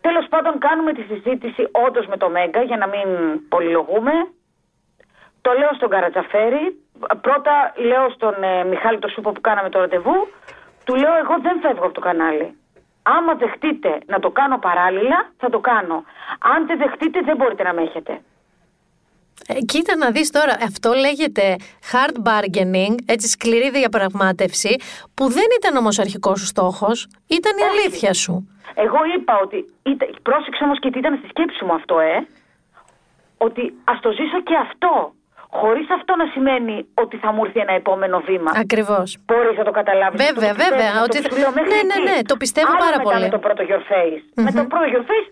Τέλος 0.00 0.26
πάντων, 0.28 0.58
κάνουμε 0.58 0.92
τη 0.92 1.02
συζήτηση 1.02 1.68
όντως 1.86 2.06
με 2.06 2.16
το 2.16 2.28
Μέγκα 2.28 2.62
για 2.62 2.76
να 2.76 2.86
μην 2.86 3.08
πολυλογούμε. 3.48 4.12
Το 5.40 5.52
λέω 5.58 5.72
στον 5.74 5.88
Καρατζαφέρη. 5.88 6.64
Πρώτα 7.20 7.72
λέω 7.76 8.10
στον 8.10 8.42
ε, 8.42 8.64
Μιχάλη 8.64 8.98
το 8.98 9.08
Σούπο 9.08 9.32
που 9.32 9.40
κάναμε 9.40 9.68
το 9.68 9.78
ραντεβού. 9.78 10.28
Του 10.84 10.94
λέω: 10.94 11.14
Εγώ 11.16 11.34
δεν 11.42 11.60
φεύγω 11.60 11.84
από 11.84 11.94
το 11.94 12.00
κανάλι. 12.00 12.56
Άμα 13.02 13.34
δεχτείτε 13.34 13.98
να 14.06 14.18
το 14.18 14.30
κάνω 14.30 14.58
παράλληλα, 14.58 15.30
θα 15.38 15.48
το 15.50 15.58
κάνω. 15.58 16.04
Αν 16.38 16.66
δεν 16.66 16.78
δεχτείτε, 16.78 17.20
δεν 17.20 17.36
μπορείτε 17.36 17.62
να 17.62 17.72
με 17.72 17.82
έχετε. 17.82 18.20
Ε, 19.48 19.54
κοίτα 19.60 19.96
να 19.96 20.10
δεις 20.10 20.30
τώρα, 20.30 20.56
αυτό 20.64 20.92
λέγεται 20.92 21.56
hard 21.92 22.16
bargaining, 22.28 22.94
έτσι 23.06 23.28
σκληρή 23.28 23.70
διαπραγμάτευση, 23.70 24.76
που 25.14 25.28
δεν 25.28 25.44
ήταν 25.60 25.76
όμως 25.76 25.98
αρχικός 25.98 26.40
σου 26.40 26.46
στόχος, 26.46 27.08
ήταν 27.26 27.52
η 27.58 27.62
αλήθεια 27.62 28.12
σου. 28.14 28.48
Εγώ 28.74 28.98
είπα 29.16 29.40
ότι. 29.42 29.58
Ήταν, 29.82 30.08
πρόσεξε 30.22 30.64
όμως 30.64 30.78
και 30.78 30.90
τι 30.90 30.98
ήταν 30.98 31.16
στη 31.18 31.28
σκέψη 31.28 31.64
μου 31.64 31.72
αυτό, 31.74 32.00
ε. 32.00 32.26
Ότι 33.38 33.62
ας 33.84 34.00
το 34.00 34.10
ζήσω 34.10 34.40
και 34.42 34.56
αυτό. 34.66 35.12
Χωρίς 35.50 35.86
αυτό 35.90 36.16
να 36.16 36.26
σημαίνει 36.34 36.86
ότι 36.94 37.16
θα 37.16 37.32
μου 37.32 37.44
έρθει 37.44 37.60
ένα 37.60 37.72
επόμενο 37.72 38.18
βήμα. 38.28 38.50
Ακριβώς. 38.54 39.18
Μπορείς 39.26 39.56
να 39.58 39.64
το 39.64 39.70
καταλάβεις. 39.70 40.24
Βέβαια, 40.26 40.52
βέβαια, 40.64 41.02
ότι 41.02 41.18
θα- 41.20 41.50
ναι, 41.50 41.78
ναι, 41.90 42.10
ναι, 42.10 42.22
το 42.22 42.36
πιστεύω 42.36 42.70
Άλλο 42.70 42.78
πάρα 42.78 42.96
μετά 42.98 43.10
πολύ. 43.10 43.22
Με 43.22 43.28
το 43.28 43.38
πρώτο 43.38 43.62
Your 43.70 43.82
Face. 43.92 44.22
Με 44.34 44.52
το 44.52 44.64
πρώτο 44.64 44.84
Your 44.94 45.04
Face 45.10 45.28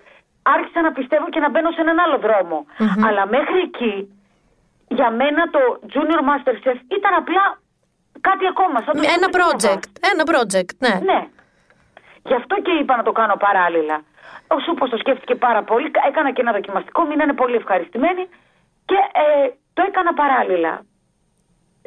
άρχισα 0.55 0.81
να 0.87 0.93
πιστεύω 0.99 1.27
και 1.35 1.41
να 1.45 1.49
μπαίνω 1.51 1.71
σε 1.71 1.81
έναν 1.81 1.99
άλλο 2.05 2.19
δρόμο. 2.27 2.59
Αλλά 3.07 3.23
μέχρι 3.37 3.59
εκεί, 3.69 3.95
για 4.99 5.11
μένα 5.11 5.43
το 5.55 5.61
Junior 5.93 6.21
Master 6.29 6.55
Chef 6.65 6.79
ήταν 6.99 7.13
απλά 7.21 7.45
κάτι 8.21 8.45
ακόμα. 8.53 8.77
Σαν 8.85 8.93
το 8.97 9.03
Ένα 9.17 9.27
Super 9.31 9.35
Nova. 9.35 9.41
project, 9.43 9.89
ένα 10.13 10.23
project, 10.33 10.75
ναι. 10.85 10.95
Ναι. 11.13 11.21
Γι' 12.29 12.35
αυτό 12.41 12.55
και 12.65 12.71
είπα 12.81 12.97
να 12.97 13.03
το 13.03 13.13
κάνω 13.13 13.37
παράλληλα. 13.47 13.97
Ο 14.49 14.59
Σούπος 14.65 14.91
το 14.91 14.97
σκέφτηκε 14.97 15.35
πάρα 15.35 15.63
πολύ. 15.63 15.91
Έκανα 16.09 16.33
και 16.33 16.41
ένα 16.41 16.53
δοκιμαστικό, 16.53 17.01
μείνανε 17.07 17.33
πολύ 17.33 17.55
ευχαριστημένοι 17.57 18.23
και 18.85 18.99
ε, 19.13 19.49
το 19.75 19.83
έκανα 19.89 20.13
παράλληλα. 20.15 20.83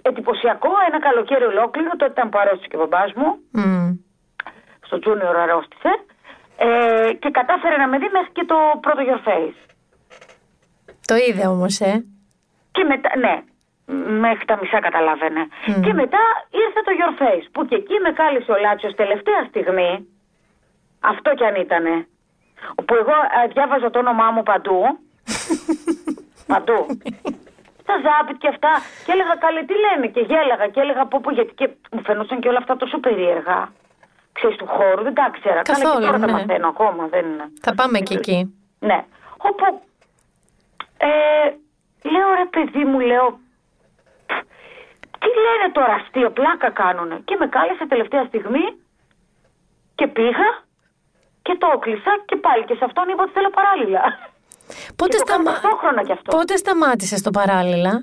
Εντυπωσιακό, 0.02 0.70
ένα 0.88 1.00
καλοκαίρι 1.00 1.44
ολόκληρο, 1.44 1.90
τότε 1.90 2.12
ήταν 2.12 2.30
που 2.30 2.38
αρρώστησε 2.40 2.68
και 2.68 2.76
ο 2.76 2.80
μπαμπάς 2.80 3.14
μου, 3.14 3.30
Μμ. 3.52 3.90
στο 4.86 4.98
Junior 5.06 5.36
αρρώστησε, 5.44 5.92
ε, 6.68 7.14
και 7.14 7.30
κατάφερε 7.30 7.78
να 7.78 7.88
με 7.88 7.98
δει 7.98 8.10
μέχρι 8.14 8.32
και 8.32 8.46
το 8.46 8.58
πρώτο 8.82 9.02
Your 9.10 9.22
Face. 9.28 9.60
Το 11.06 11.16
είδε 11.16 11.48
όμως, 11.48 11.80
ε. 11.80 12.06
Και 12.72 12.84
μετά, 12.84 13.10
ναι, 13.18 13.36
μέχρι 14.26 14.46
τα 14.46 14.58
μισά 14.62 14.80
καταλάβαινε. 14.80 15.48
Και 15.66 15.94
μετά 15.94 16.22
ήρθε 16.64 16.80
το 16.88 16.92
Your 17.00 17.14
Face, 17.22 17.48
που 17.52 17.66
και 17.66 17.76
εκεί 17.76 17.96
με 18.04 18.12
κάλεσε 18.12 18.52
ο 18.52 18.58
Λάτσιος 18.60 18.96
τελευταία 18.96 19.42
στιγμή, 19.50 20.08
αυτό 21.00 21.30
κι 21.34 21.46
αν 21.46 21.56
ήτανε, 21.56 22.08
που 22.86 22.94
εγώ 23.02 23.16
ε, 23.44 23.48
διάβαζα 23.54 23.90
το 23.90 24.00
όνομά 24.00 24.32
μου 24.32 24.44
παντού, 24.44 24.82
παντού, 26.52 26.80
στα 27.82 27.96
ζάπιτ 28.06 28.38
και 28.38 28.48
αυτά, 28.48 28.72
και 29.06 29.12
έλεγα 29.12 29.36
καλέ 29.36 29.62
τι 29.64 29.76
λένε 29.86 30.08
και 30.08 30.20
γέλαγα 30.30 30.68
και 30.68 30.80
έλεγα 30.80 31.06
πω 31.06 31.20
πω 31.24 31.32
γιατί 31.32 31.54
και 31.54 31.70
μου 31.92 32.02
φαινούσαν 32.08 32.40
και 32.40 32.48
όλα 32.48 32.58
αυτά 32.58 32.76
τόσο 32.78 33.00
περίεργα. 33.00 33.60
Ξέρεις 34.40 34.58
του 34.58 34.68
χώρου, 34.76 35.02
δεν 35.04 35.14
τα 35.14 35.26
ξέρα. 35.38 35.62
Καλά 35.62 35.84
Καθόλου, 35.84 36.00
και 36.00 36.06
τώρα 36.06 36.20
τα 36.20 36.26
ναι. 36.26 36.32
μαθαίνω 36.32 36.68
ακόμα, 36.68 37.08
δεν 37.14 37.26
είναι. 37.32 37.46
Θα 37.62 37.72
πάμε 37.80 38.00
και 38.00 38.14
εκεί. 38.14 38.40
Ναι. 38.80 39.00
Όπου 39.38 39.64
ε, 40.98 41.10
λέω 42.14 42.30
ρε 42.42 42.48
παιδί 42.54 42.84
μου, 42.90 43.00
λέω 43.00 43.26
τι 45.22 45.30
λένε 45.46 45.68
τώρα 45.72 45.94
αστείο, 45.94 46.30
πλάκα 46.32 46.70
κάνουνε. 46.82 47.18
Και 47.28 47.36
με 47.40 47.48
κάλεσε 47.48 47.88
τελευταία 47.88 48.24
στιγμή 48.26 48.66
και 49.96 50.08
πήγα 50.08 50.50
και 51.42 51.56
το 51.62 51.68
έκλεισα 51.76 52.12
και 52.26 52.36
πάλι 52.36 52.64
και 52.66 52.76
σε 52.80 52.86
αυτόν 52.86 53.10
είπα 53.10 53.24
ότι 53.24 53.32
θέλω 53.32 53.50
παράλληλα. 53.60 54.04
Πότε, 54.96 55.10
και 55.12 55.18
το 55.18 55.24
κάνω 55.32 55.44
σταμα... 55.44 55.52
ταυτόχρονα 55.52 56.02
κι 56.04 56.12
αυτό. 56.12 56.38
Πότε 56.38 56.56
σταμάτησες 56.56 57.22
το 57.22 57.32
παράλληλα; 57.40 57.94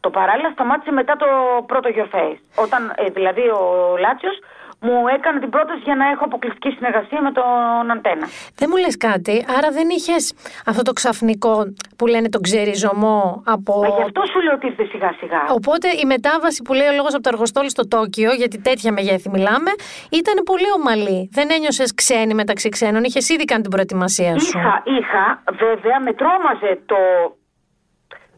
Το 0.00 0.10
παράλληλα 0.10 0.50
σταμάτησε 0.50 0.92
μετά 1.00 1.16
το 1.16 1.26
πρώτο 1.66 1.88
Your 1.96 2.08
Face. 2.14 2.40
Όταν 2.64 2.92
ε, 2.96 3.04
δηλαδή 3.16 3.40
ο 3.40 3.62
Λάτσιος 3.98 4.36
μου 4.80 4.94
έκανε 5.16 5.38
την 5.40 5.50
πρόταση 5.50 5.80
για 5.84 5.94
να 5.94 6.08
έχω 6.08 6.24
αποκλειστική 6.24 6.70
συνεργασία 6.70 7.20
με 7.22 7.32
τον 7.32 7.90
Αντένα. 7.90 8.26
Δεν 8.54 8.68
μου 8.70 8.76
λες 8.76 8.96
κάτι, 8.96 9.44
άρα 9.56 9.70
δεν 9.70 9.88
είχες 9.88 10.34
αυτό 10.66 10.82
το 10.82 10.92
ξαφνικό 10.92 11.54
που 11.98 12.06
λένε 12.06 12.28
τον 12.28 12.42
ξεριζωμό 12.42 13.42
από... 13.46 13.72
Μα 13.80 13.88
γι' 13.88 14.02
αυτό 14.02 14.22
σου 14.32 14.40
λέω 14.40 14.54
ότι 14.54 14.66
ήρθε 14.66 14.84
σιγά 14.84 15.12
σιγά. 15.20 15.42
Οπότε 15.48 15.88
η 16.02 16.04
μετάβαση 16.06 16.62
που 16.62 16.72
λέει 16.72 16.88
ο 16.88 16.92
λόγος 16.92 17.14
από 17.14 17.22
το 17.22 17.30
αργοστόλι 17.32 17.70
στο 17.70 17.88
Τόκιο, 17.88 18.32
γιατί 18.32 18.60
τέτοια 18.60 18.92
μεγέθη 18.92 19.28
μιλάμε, 19.30 19.70
ήταν 20.10 20.36
πολύ 20.44 20.70
ομαλή. 20.78 21.30
Δεν 21.32 21.48
ένιωσες 21.50 21.94
ξένη 21.94 22.34
μεταξύ 22.34 22.68
ξένων, 22.68 23.02
είχες 23.04 23.28
ήδη 23.28 23.44
κάνει 23.44 23.62
την 23.62 23.70
προετοιμασία 23.70 24.38
σου. 24.38 24.58
Είχα, 24.58 24.82
είχα, 24.84 25.42
βέβαια 25.64 26.00
με 26.00 26.12
τρόμαζε 26.12 26.80
το, 26.86 26.96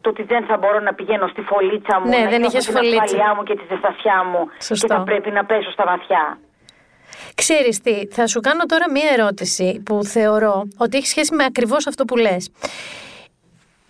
το 0.03 0.09
ότι 0.09 0.23
δεν 0.23 0.41
θα 0.49 0.55
μπορώ 0.57 0.79
να 0.79 0.93
πηγαίνω 0.93 1.27
στη 1.33 1.41
φωλίτσα 1.49 1.99
μου, 1.99 2.07
Ναι, 2.09 2.17
να 2.23 2.29
δεν 2.29 2.39
νιώθω 2.39 2.51
είχες 2.57 2.65
την 2.65 2.73
φωλίτσα. 2.75 3.03
ασφαλειά 3.03 3.29
μου 3.35 3.43
και 3.43 3.55
τη 3.59 3.63
ζεστασιά 3.71 4.17
μου 4.31 4.41
Σωστό. 4.69 4.87
και 4.87 4.93
θα 4.93 4.99
πρέπει 5.09 5.29
να 5.37 5.45
πέσω 5.45 5.71
στα 5.71 5.83
βαθιά. 5.91 6.23
Ξέρεις 7.35 7.81
τι, 7.81 7.95
θα 8.07 8.27
σου 8.27 8.39
κάνω 8.39 8.63
τώρα 8.65 8.91
μία 8.91 9.09
ερώτηση 9.17 9.81
που 9.85 10.03
θεωρώ 10.03 10.63
ότι 10.77 10.97
έχει 10.97 11.07
σχέση 11.07 11.35
με 11.35 11.43
ακριβώς 11.43 11.87
αυτό 11.87 12.05
που 12.05 12.15
λες. 12.17 12.51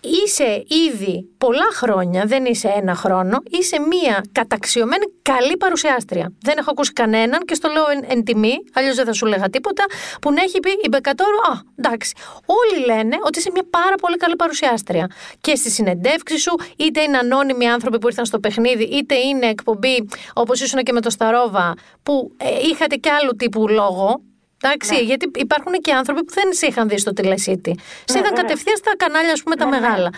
Είσαι 0.04 0.64
ήδη 0.88 1.28
πολλά 1.38 1.68
χρόνια, 1.72 2.24
δεν 2.26 2.44
είσαι 2.44 2.72
ένα 2.76 2.94
χρόνο, 2.94 3.38
είσαι 3.50 3.80
μία 3.80 4.24
καταξιωμένη 4.32 5.04
καλή 5.22 5.56
παρουσιάστρια. 5.56 6.32
Δεν 6.42 6.58
έχω 6.58 6.70
ακούσει 6.70 6.92
κανέναν 6.92 7.40
και 7.44 7.54
στο 7.54 7.68
λέω 7.68 7.84
εν, 7.90 8.04
εν 8.08 8.24
τιμή, 8.24 8.54
αλλιώς 8.72 8.96
δεν 8.96 9.04
θα 9.04 9.12
σου 9.12 9.26
λέγα 9.26 9.50
τίποτα, 9.50 9.84
που 10.20 10.32
να 10.32 10.42
έχει 10.42 10.60
πει 10.60 10.70
η 10.70 10.88
Μπεκατόρου, 10.90 11.36
Α, 11.36 11.60
εντάξει. 11.76 12.14
Όλοι 12.46 12.84
λένε 12.84 13.16
ότι 13.22 13.38
είσαι 13.38 13.50
μια 13.52 13.66
πάρα 13.70 13.94
πολύ 13.94 14.16
καλή 14.16 14.36
παρουσιάστρια. 14.36 15.10
Και 15.40 15.54
στη 15.54 15.70
συνεντεύξη 15.70 16.38
σου, 16.38 16.54
είτε 16.76 17.00
είναι 17.00 17.16
ανώνυμοι 17.16 17.68
άνθρωποι 17.68 17.98
που 17.98 18.06
ήρθαν 18.06 18.24
στο 18.24 18.38
παιχνίδι, 18.38 18.84
είτε 18.84 19.14
είναι 19.14 19.46
εκπομπή 19.46 20.08
όπως 20.34 20.60
ήσουν 20.60 20.82
και 20.82 20.92
με 20.92 21.00
το 21.00 21.10
Σταρόβα, 21.10 21.74
που 22.02 22.32
ε, 22.36 22.68
είχατε 22.68 22.96
και 22.96 23.10
άλλου 23.10 23.36
τύπου 23.36 23.68
λόγο. 23.68 24.22
Εντάξει, 24.64 25.04
γιατί 25.04 25.30
υπάρχουν 25.34 25.72
και 25.72 25.92
άνθρωποι 25.92 26.24
που 26.24 26.32
δεν 26.34 26.52
σε 26.52 26.66
είχαν 26.66 26.88
δει 26.88 26.98
στο 26.98 27.12
τηλεσίτη. 27.12 27.78
σε 28.04 28.18
είδαν 28.18 28.34
κατευθείαν 28.34 28.76
στα 28.76 28.96
κανάλια, 28.96 29.32
ας 29.32 29.42
πούμε, 29.42 29.56
τα 29.56 29.68
μεγάλα. 29.68 30.10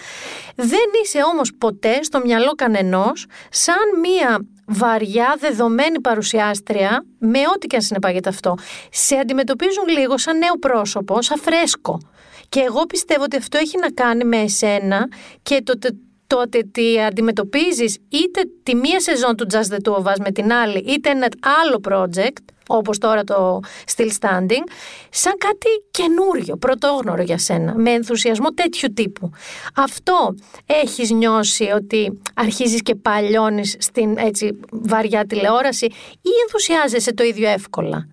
Δεν 0.54 0.88
είσαι 1.02 1.18
όμως 1.32 1.52
ποτέ 1.58 2.02
στο 2.02 2.20
μυαλό 2.24 2.50
κανενός 2.50 3.26
σαν 3.50 3.76
μία 4.00 4.38
βαριά, 4.66 5.36
δεδομένη 5.38 6.00
παρουσιάστρια, 6.00 7.04
με 7.18 7.38
ό,τι 7.54 7.66
και 7.66 7.76
αν 7.76 7.82
συνεπάγεται 7.82 8.28
αυτό. 8.28 8.54
Σε 8.90 9.16
αντιμετωπίζουν 9.16 9.88
λίγο 9.88 10.18
σαν 10.18 10.38
νέο 10.38 10.54
πρόσωπο, 10.60 11.22
σαν 11.22 11.38
φρέσκο. 11.38 12.00
Και 12.48 12.60
εγώ 12.60 12.86
πιστεύω 12.86 13.22
ότι 13.22 13.36
αυτό 13.36 13.58
έχει 13.58 13.78
να 13.78 13.90
κάνει 13.90 14.24
με 14.24 14.36
εσένα 14.36 15.08
και 15.42 15.62
το, 15.62 15.78
τε- 16.26 16.38
το 16.38 16.38
ότι 16.38 17.00
αντιμετωπίζεις 17.00 17.98
είτε 18.08 18.40
τη 18.62 18.74
μία 18.74 19.00
σεζόν 19.00 19.36
του 19.36 19.46
Just 19.52 19.74
the 19.74 19.90
Two 19.90 19.96
of 19.96 20.04
Us 20.04 20.16
με 20.24 20.30
την 20.30 20.52
άλλη, 20.52 20.78
είτε 20.78 21.10
ένα 21.10 21.28
άλλο 21.62 21.80
project, 21.88 22.44
όπως 22.68 22.98
τώρα 22.98 23.24
το 23.24 23.60
Still 23.96 24.10
Standing, 24.20 24.64
σαν 25.10 25.34
κάτι 25.38 25.68
καινούριο, 25.90 26.56
πρωτόγνωρο 26.56 27.22
για 27.22 27.38
σένα, 27.38 27.74
με 27.74 27.90
ενθουσιασμό 27.90 28.48
τέτοιου 28.48 28.92
τύπου. 28.92 29.30
Αυτό 29.76 30.34
έχεις 30.66 31.10
νιώσει 31.10 31.64
ότι 31.74 32.20
αρχίζεις 32.34 32.82
και 32.82 32.94
παλιώνεις 32.94 33.76
στην 33.78 34.18
έτσι 34.18 34.60
βαριά 34.70 35.26
τηλεόραση 35.26 35.86
ή 36.20 36.30
ενθουσιάζεσαι 36.42 37.14
το 37.14 37.24
ίδιο 37.24 37.48
εύκολα; 37.48 38.08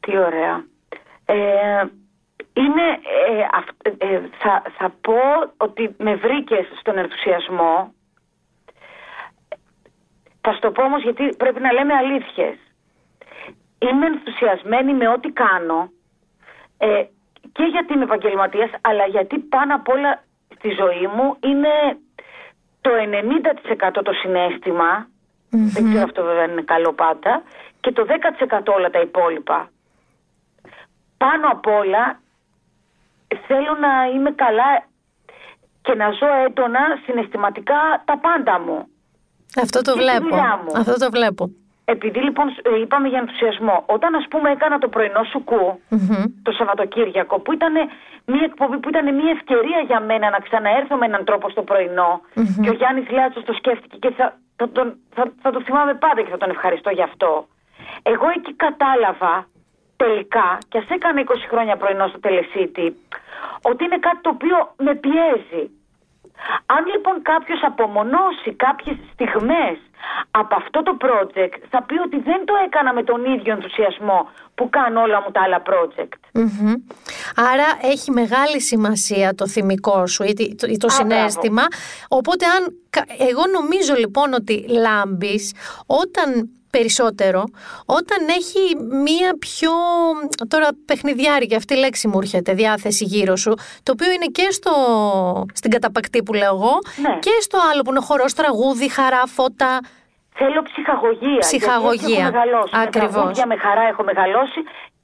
Τι 0.00 0.18
ωραία. 0.18 0.64
Ε, 1.24 1.84
είναι, 2.52 2.86
ε, 3.28 3.46
αυ- 3.52 3.86
ε, 3.98 4.20
θα, 4.38 4.62
θα 4.78 4.94
πω 5.00 5.18
ότι 5.56 5.94
με 5.98 6.14
βρήκες 6.14 6.66
στον 6.80 6.98
ενθουσιασμό. 6.98 7.92
Θα 10.40 10.52
σου 10.52 10.58
το 10.58 10.70
πω 10.70 10.82
όμως 10.84 11.02
γιατί 11.02 11.28
πρέπει 11.36 11.60
να 11.60 11.72
λέμε 11.72 11.94
αλήθειες. 11.94 12.56
Είμαι 13.78 14.06
ενθουσιασμένη 14.06 14.94
με 14.94 15.08
ό,τι 15.08 15.30
κάνω 15.30 15.90
ε, 16.78 17.04
και 17.52 17.62
γιατί 17.64 17.92
είμαι 17.92 18.04
επαγγελματία, 18.04 18.70
αλλά 18.80 19.06
γιατί 19.06 19.38
πάνω 19.38 19.74
απ' 19.74 19.88
όλα 19.88 20.22
στη 20.56 20.68
ζωή 20.70 21.06
μου 21.14 21.36
είναι 21.40 21.98
το 22.80 22.90
90% 23.98 24.02
το 24.04 24.12
συνέστημα, 24.12 25.06
δεν 25.50 25.84
ξέρω 25.88 26.02
αυτό 26.02 26.22
βέβαια 26.24 26.44
είναι 26.44 26.62
καλό 26.62 26.92
πάντα, 26.92 27.42
και 27.80 27.92
το 27.92 28.06
10% 28.08 28.74
όλα 28.76 28.90
τα 28.90 29.00
υπόλοιπα. 29.00 29.70
Πάνω 31.16 31.48
απ' 31.48 31.66
όλα 31.66 32.20
θέλω 33.46 33.72
να 33.80 33.92
είμαι 34.14 34.30
καλά 34.30 34.70
και 35.82 35.94
να 35.94 36.10
ζω 36.10 36.26
έντονα 36.46 36.80
συναισθηματικά 37.04 38.02
τα 38.04 38.18
πάντα 38.18 38.60
μου. 38.60 38.86
Αυτό 39.56 39.82
το 39.82 39.92
βλέπω. 39.96 40.36
Αυτό 40.76 40.94
το 41.04 41.10
βλέπω. 41.10 41.50
Επειδή 41.84 42.20
λοιπόν 42.20 42.46
ε, 42.48 42.80
είπαμε 42.80 43.08
για 43.08 43.18
ενθουσιασμό, 43.18 43.82
όταν 43.86 44.14
ας 44.14 44.26
πούμε 44.30 44.50
έκανα 44.50 44.78
το 44.78 44.88
πρωινό 44.88 45.24
σου 45.24 45.44
κου, 45.44 45.80
το 46.42 46.52
Σαββατοκύριακο, 46.52 47.40
που 47.40 47.52
ήταν 47.52 47.72
μια 48.24 48.44
εκπομπή 48.44 48.78
που 48.78 48.88
ήταν 48.88 49.14
μια 49.14 49.30
ευκαιρία 49.30 49.80
για 49.86 50.00
μένα 50.00 50.30
να 50.30 50.38
ξαναέρθω 50.38 50.96
με 50.96 51.06
έναν 51.06 51.24
τρόπο 51.24 51.50
στο 51.50 51.62
πρωινο 51.62 52.20
και 52.62 52.68
ο 52.68 52.72
Γιάννης 52.72 53.08
Λιάτσος 53.10 53.44
το 53.44 53.52
σκέφτηκε 53.52 53.96
και 53.98 54.10
θα, 54.16 54.36
θα, 54.56 54.68
τον, 54.68 54.96
θα, 55.14 55.32
θα 55.42 55.50
το 55.50 55.62
θυμάμαι 55.62 55.94
πάντα 55.94 56.22
και 56.22 56.30
θα 56.30 56.36
τον 56.36 56.50
ευχαριστώ 56.50 56.90
γι' 56.90 57.02
αυτό. 57.02 57.46
Εγώ 58.02 58.26
εκεί 58.36 58.54
κατάλαβα 58.54 59.46
τελικά, 60.04 60.48
και 60.68 60.78
ας 60.78 60.88
έκανα 60.88 61.20
20 61.20 61.24
χρόνια 61.50 61.76
πρωινό 61.76 62.06
στο 62.08 62.20
Τελεσίτη, 62.20 62.86
ότι 63.70 63.84
είναι 63.84 63.98
κάτι 64.06 64.20
το 64.20 64.30
οποίο 64.36 64.56
με 64.86 64.94
πιέζει. 64.94 65.64
Αν 66.74 66.82
λοιπόν 66.92 67.22
κάποιος 67.22 67.60
απομονώσει 67.70 68.50
κάποιες 68.66 68.96
στιγμές 69.12 69.76
από 70.30 70.54
αυτό 70.54 70.82
το 70.82 70.96
project 71.04 71.58
θα 71.70 71.82
πει 71.82 71.98
ότι 71.98 72.18
δεν 72.20 72.44
το 72.44 72.54
έκανα 72.66 72.92
με 72.92 73.02
τον 73.02 73.24
ίδιο 73.24 73.52
ενθουσιασμό 73.52 74.28
που 74.54 74.68
κάνω 74.70 75.00
όλα 75.00 75.22
μου 75.22 75.30
τα 75.30 75.40
άλλα 75.42 75.62
project. 75.70 76.20
Άρα 77.52 77.68
έχει 77.92 78.10
μεγάλη 78.10 78.60
σημασία 78.60 79.34
το 79.34 79.46
θυμικό 79.48 80.06
σου 80.06 80.22
ή 80.22 80.54
το, 80.58 80.76
το 80.78 80.88
συνέστημα. 80.88 81.62
Οπότε 82.08 82.46
αν, 82.46 82.62
εγώ 83.28 83.42
νομίζω 83.52 83.94
λοιπόν 83.94 84.32
ότι 84.32 84.66
λάμπεις 84.68 85.54
όταν 85.86 86.50
περισσότερο 86.76 87.44
όταν 87.86 88.18
έχει 88.28 88.76
μία 89.02 89.30
πιο 89.38 89.70
τώρα 90.48 90.68
παιχνιδιάρικη 90.86 91.54
αυτή 91.54 91.74
η 91.74 91.76
λέξη 91.76 92.08
μου 92.08 92.18
έρχεται 92.22 92.52
διάθεση 92.52 93.04
γύρω 93.04 93.36
σου 93.36 93.54
το 93.82 93.92
οποίο 93.92 94.10
είναι 94.12 94.26
και 94.26 94.46
στο, 94.50 94.72
στην 95.54 95.70
καταπακτή 95.70 96.22
που 96.22 96.32
λέω 96.34 96.54
εγώ 96.54 96.78
Ναι. 97.02 97.18
και 97.18 97.30
στο 97.40 97.58
άλλο 97.72 97.82
που 97.82 97.90
είναι 97.90 98.00
χορός, 98.00 98.32
τραγούδι, 98.34 98.88
χαρά, 98.90 99.22
φώτα 99.26 99.80
Θέλω 100.34 100.62
ψυχαγωγία. 100.62 101.38
Ψυχαγωγία. 101.38 102.06
Γιατί 102.08 102.20
έτσι 102.20 102.26
έχω 102.26 102.30
μεγαλώσει. 102.32 102.72
Ακριβώς. 102.86 103.10
Με 103.10 103.12
τραγούδια, 103.12 103.46
με 103.46 103.56
χαρά 103.56 103.82
έχω 103.92 104.02
μεγαλώσει. 104.10 104.60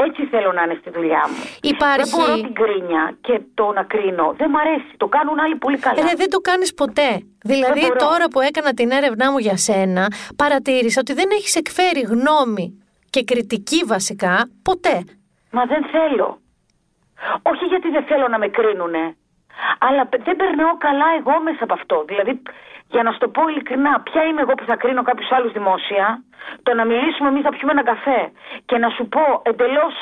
Έτσι 0.07 0.27
θέλω 0.27 0.53
να 0.53 0.63
είναι 0.63 0.77
στη 0.81 0.91
δουλειά 0.91 1.23
μου. 1.29 1.37
Υπάρχει- 1.63 2.11
Δεν 2.11 2.21
μπορώ 2.27 2.35
την 2.41 2.53
κρίνια 2.55 3.17
και 3.21 3.41
το 3.55 3.73
να 3.73 3.83
κρίνω. 3.83 4.35
Δεν 4.37 4.51
μ' 4.51 4.57
αρέσει. 4.57 4.91
Το 4.97 5.07
κάνουν 5.07 5.39
άλλοι 5.41 5.57
πολύ 5.57 5.79
καλά. 5.79 6.03
Ρε, 6.03 6.13
δεν 6.17 6.31
το 6.31 6.39
κάνεις 6.39 6.75
ποτέ. 6.75 7.23
Δηλαδή 7.43 7.81
μπορώ. 7.81 7.95
τώρα 7.97 8.29
που 8.29 8.41
έκανα 8.41 8.73
την 8.75 8.91
έρευνά 8.91 9.31
μου 9.33 9.39
για 9.39 9.57
σένα, 9.57 10.07
παρατήρησα 10.37 11.01
ότι 11.01 11.13
δεν 11.13 11.29
έχεις 11.33 11.55
εκφέρει 11.57 12.01
γνώμη 12.01 12.83
και 13.11 13.25
κριτική 13.25 13.81
βασικά 13.87 14.49
ποτέ. 14.63 15.05
Μα 15.51 15.65
δεν 15.65 15.85
θέλω. 15.93 16.41
Όχι 17.43 17.65
γιατί 17.65 17.89
δεν 17.89 18.05
θέλω 18.05 18.29
να 18.29 18.39
με 18.39 18.49
κρίνουνε. 18.49 19.17
Αλλά 19.79 20.07
πε- 20.07 20.23
δεν 20.25 20.37
περνάω 20.37 20.77
καλά 20.77 21.07
εγώ 21.19 21.41
μέσα 21.43 21.65
από 21.65 21.75
αυτό. 21.75 22.05
Δηλαδή, 22.07 22.43
για 22.95 23.03
να 23.03 23.11
σου 23.13 23.19
το 23.19 23.29
πω 23.29 23.49
ειλικρινά, 23.49 24.01
ποια 24.01 24.23
είμαι 24.25 24.41
εγώ 24.41 24.55
που 24.59 24.65
θα 24.71 24.77
κρίνω 24.77 25.03
κάποιους 25.03 25.31
άλλους 25.37 25.53
δημόσια, 25.53 26.07
το 26.63 26.75
να 26.75 26.85
μιλήσουμε 26.85 27.29
εμείς 27.29 27.43
θα 27.43 27.53
πιούμε 27.55 27.73
ένα 27.73 27.85
καφέ 27.93 28.21
και 28.65 28.77
να 28.79 28.89
σου 28.89 29.09
πω 29.15 29.25
εντελώς 29.43 29.95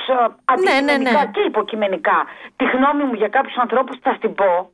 αντικειμενικά 0.45 1.23
ναι. 1.25 1.31
και 1.35 1.41
υποκειμενικά 1.41 2.19
τη 2.57 2.65
γνώμη 2.65 3.03
μου 3.05 3.15
για 3.15 3.29
κάποιους 3.29 3.57
ανθρώπους, 3.57 3.97
θα 4.03 4.13
στην 4.19 4.35
πω. 4.35 4.71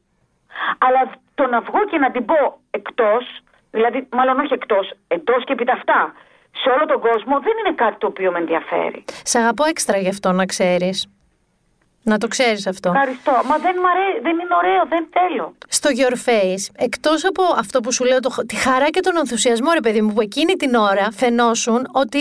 Αλλά 0.79 1.01
το 1.35 1.47
να 1.47 1.61
βγω 1.61 1.81
και 1.91 1.99
να 1.99 2.11
την 2.11 2.25
πω 2.25 2.41
εκτός, 2.71 3.25
δηλαδή, 3.71 4.09
μάλλον 4.11 4.39
όχι 4.41 4.53
εκτός, 4.53 4.91
εντός 5.09 5.45
και 5.45 5.53
επί 5.53 5.65
τα 5.65 5.73
αυτά, 5.73 6.13
σε 6.61 6.69
όλο 6.75 6.85
τον 6.87 7.01
κόσμο, 7.01 7.41
δεν 7.41 7.55
είναι 7.61 7.75
κάτι 7.75 7.97
το 7.99 8.07
οποίο 8.07 8.31
με 8.33 8.39
ενδιαφέρει. 8.39 9.05
Σε 9.23 9.39
αγαπώ 9.39 9.65
έξτρα 9.65 9.97
γι' 9.99 10.09
αυτό 10.09 10.33
να 10.33 10.47
ξέρεις. 10.47 11.09
Να 12.05 12.19
το 12.19 12.29
ξέρεις 12.29 12.67
αυτό. 12.67 12.89
Ευχαριστώ. 12.95 13.33
Μα 13.33 13.57
δεν, 13.57 13.75
μ' 13.83 13.87
αρέ... 13.93 14.21
δεν 14.23 14.33
είναι 14.33 14.55
ωραίο, 14.63 14.83
δεν 14.89 15.07
θέλω. 15.17 15.55
Στο 15.69 15.91
Your 16.01 16.17
Face, 16.29 16.65
εκτός 16.77 17.25
από 17.25 17.43
αυτό 17.57 17.81
που 17.81 17.93
σου 17.93 18.05
λέω, 18.05 18.21
το, 18.21 18.31
τη 18.47 18.57
χαρά 18.57 18.89
και 18.91 19.01
τον 19.01 19.17
ενθουσιασμό, 19.17 19.73
ρε 19.73 19.81
παιδί 19.81 20.03
μου, 20.03 20.13
που 20.13 20.21
εκείνη 20.21 20.55
την 20.55 20.75
ώρα 20.75 21.09
φαινόσουν 21.13 21.89
ότι 21.93 22.19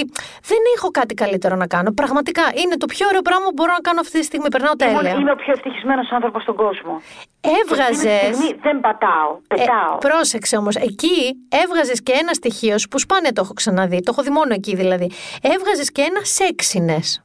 δεν 0.49 0.61
έχω 0.75 0.87
κάτι 0.91 1.13
καλύτερο 1.13 1.55
να 1.55 1.67
κάνω. 1.67 1.91
Πραγματικά 1.91 2.43
είναι 2.63 2.77
το 2.77 2.85
πιο 2.85 3.07
ωραίο 3.07 3.21
πράγμα 3.21 3.45
που 3.45 3.53
μπορώ 3.53 3.71
να 3.71 3.79
κάνω 3.79 3.99
αυτή 3.99 4.19
τη 4.19 4.25
στιγμή. 4.25 4.47
Περνάω 4.49 4.75
τέλεια. 4.75 4.99
Είμαι, 4.99 5.19
είμαι 5.19 5.31
ο 5.31 5.35
πιο 5.35 5.53
ευτυχισμένος 5.53 6.11
άνθρωπος 6.11 6.41
στον 6.41 6.55
κόσμο. 6.55 7.01
Έβγαζε. 7.41 8.09
Εκείνη 8.09 8.29
τη 8.29 8.35
στιγμή 8.35 8.59
δεν 8.61 8.79
πατάω, 8.79 9.31
πετάω. 9.47 9.93
Ε, 9.93 10.07
πρόσεξε 10.07 10.57
όμως, 10.57 10.75
εκεί 10.75 11.17
έβγαζες 11.63 12.03
και 12.03 12.11
ένα 12.11 12.33
στοιχείο 12.33 12.77
σου 12.77 12.87
που 12.87 12.99
σπάνια 12.99 13.31
το 13.33 13.41
έχω 13.43 13.53
ξαναδεί, 13.53 13.99
το 13.99 14.11
έχω 14.13 14.21
δει 14.21 14.29
μόνο 14.29 14.53
εκεί 14.53 14.75
δηλαδή. 14.75 15.11
Έβγαζες 15.41 15.91
και 15.91 16.01
ένα 16.01 16.19
σεξινες. 16.23 17.23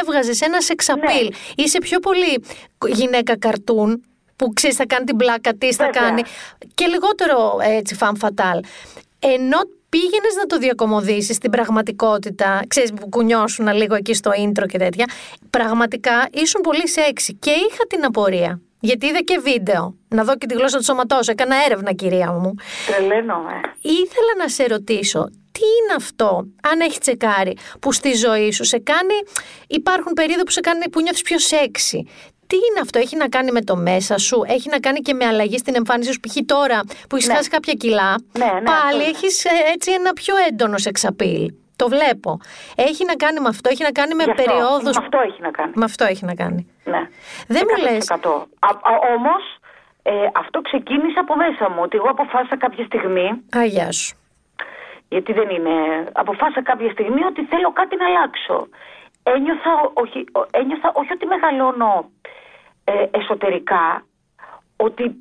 Έβγαζες 0.00 0.40
ένα 0.40 0.60
σεξαπίλ. 0.60 1.32
Είσαι 1.56 1.78
πιο 1.78 1.98
πολύ 1.98 2.44
γυναίκα 2.86 3.38
καρτούν 3.38 4.04
που 4.36 4.52
ξέρεις, 4.52 4.76
θα 4.76 4.86
κάνει 4.86 5.04
την 5.04 5.16
πλάκα 5.16 5.52
τη, 5.54 5.72
θα 5.72 5.84
Βέβαια. 5.84 6.02
κάνει. 6.02 6.22
και 6.74 6.86
λιγότερο 6.86 7.56
έτσι 7.62 7.94
φαν 7.94 8.16
φατάλ. 8.16 8.60
Ενώ 9.18 9.58
πήγαινες 9.88 10.34
να 10.38 10.46
το 10.46 10.58
διακομωδήσεις 10.58 11.36
στην 11.36 11.50
πραγματικότητα, 11.50 12.60
ξέρεις 12.68 12.92
που 12.92 13.08
κουνιώσουν 13.08 13.68
λίγο 13.72 13.94
εκεί 13.94 14.14
στο 14.14 14.30
intro 14.30 14.66
και 14.68 14.78
τέτοια, 14.78 15.06
πραγματικά 15.50 16.28
ήσουν 16.32 16.60
πολύ 16.60 16.88
σεξι. 16.88 17.34
Και 17.34 17.50
είχα 17.50 17.86
την 17.88 18.04
απορία. 18.04 18.60
Γιατί 18.80 19.06
είδα 19.06 19.20
και 19.20 19.38
βίντεο. 19.42 19.94
Να 20.08 20.24
δω 20.24 20.36
και 20.36 20.46
τη 20.46 20.54
γλώσσα 20.54 20.76
του 20.78 20.84
σώματός. 20.84 21.28
Έκανα 21.28 21.56
έρευνα, 21.64 21.92
κυρία 21.92 22.32
μου. 22.32 22.54
Τρελαίνομαι. 22.86 23.60
Ήθελα 23.80 24.32
να 24.38 24.48
σε 24.48 24.64
ρωτήσω, 24.64 25.30
τι 25.56 25.64
είναι 25.78 25.94
αυτό, 25.96 26.46
αν 26.70 26.80
έχει 26.80 26.98
τσεκάρει, 26.98 27.56
που 27.80 27.92
στη 27.92 28.12
ζωή 28.14 28.50
σου 28.52 28.64
σε 28.64 28.78
κάνει. 28.78 29.14
Υπάρχουν 29.66 30.12
περίοδοι 30.12 30.42
που 30.42 30.50
σε 30.50 30.60
κάνει 30.60 30.88
που 30.90 31.00
νιώθεις 31.00 31.22
πιο 31.22 31.38
σεξι. 31.38 32.08
Τι 32.46 32.56
είναι 32.56 32.80
αυτό, 32.82 32.98
έχει 32.98 33.16
να 33.16 33.28
κάνει 33.28 33.50
με 33.50 33.62
το 33.62 33.76
μέσα 33.76 34.18
σου, 34.18 34.42
έχει 34.46 34.68
να 34.68 34.78
κάνει 34.80 35.00
και 35.00 35.14
με 35.14 35.24
αλλαγή 35.26 35.58
στην 35.58 35.74
εμφάνιση 35.74 36.12
σου. 36.12 36.20
Π.χ. 36.20 36.34
τώρα 36.46 36.80
που 37.08 37.16
έχεις 37.16 37.28
Ναι. 37.28 37.34
χάσει 37.34 37.48
κάποια 37.48 37.72
κιλά, 37.72 38.14
Ναι, 38.38 38.44
ναι, 38.44 38.50
πάλι 38.50 38.66
αυτό 38.82 38.94
είναι. 38.96 39.02
έχει 39.04 39.26
έτσι 39.74 39.92
ένα 39.92 40.12
πιο 40.12 40.34
έντονο 40.48 40.78
σεξαπίλ. 40.78 41.52
Το 41.76 41.88
βλέπω. 41.88 42.40
Έχει 42.76 43.04
να 43.04 43.14
κάνει 43.14 43.40
με 43.40 43.48
αυτό, 43.48 43.68
έχει 43.72 43.82
να 43.82 43.92
κάνει 43.92 44.14
με 44.14 44.22
Γι' 44.24 44.30
αυτό, 44.30 44.42
περιόδους. 44.42 44.96
Με 44.96 45.02
αυτό 45.04 45.18
έχει 45.28 45.40
να 45.42 45.50
κάνει. 45.50 45.72
Με 45.74 45.84
αυτό 45.84 46.04
έχει 46.04 46.24
να 46.24 46.34
κάνει. 46.34 46.66
Ναι. 46.84 47.00
Δεν 47.48 47.62
μου 47.70 47.82
λε. 47.82 47.96
100%. 47.98 48.48
Όμως, 49.16 49.42
ε, 50.02 50.12
αυτό 50.34 50.60
ξεκίνησε 50.60 51.18
από 51.18 51.36
μέσα 51.36 51.70
μου. 51.70 51.80
Ότι 51.82 51.96
εγώ 51.96 52.08
αποφάσισα 52.10 52.56
κάποια 52.58 52.84
στιγμή, 52.84 53.28
Αγιά 53.52 53.92
σου. 53.92 54.16
Γιατί 55.08 55.32
δεν 55.32 55.48
είναι. 55.48 55.74
Αποφάσισα 56.12 56.62
κάποια 56.62 56.90
στιγμή 56.90 57.24
ότι 57.24 57.44
θέλω 57.44 57.72
κάτι 57.72 57.96
να 57.96 58.06
αλλάξω. 58.06 58.68
Ένιωθα 59.22 59.72
όχι, 59.94 60.18
ο- 60.32 60.46
ένιωθα, 60.50 60.90
όχι 60.94 61.12
ότι 61.12 61.26
μεγαλώνω 61.26 62.10
ε, 62.84 63.06
εσωτερικά, 63.18 64.04
ότι, 64.76 65.14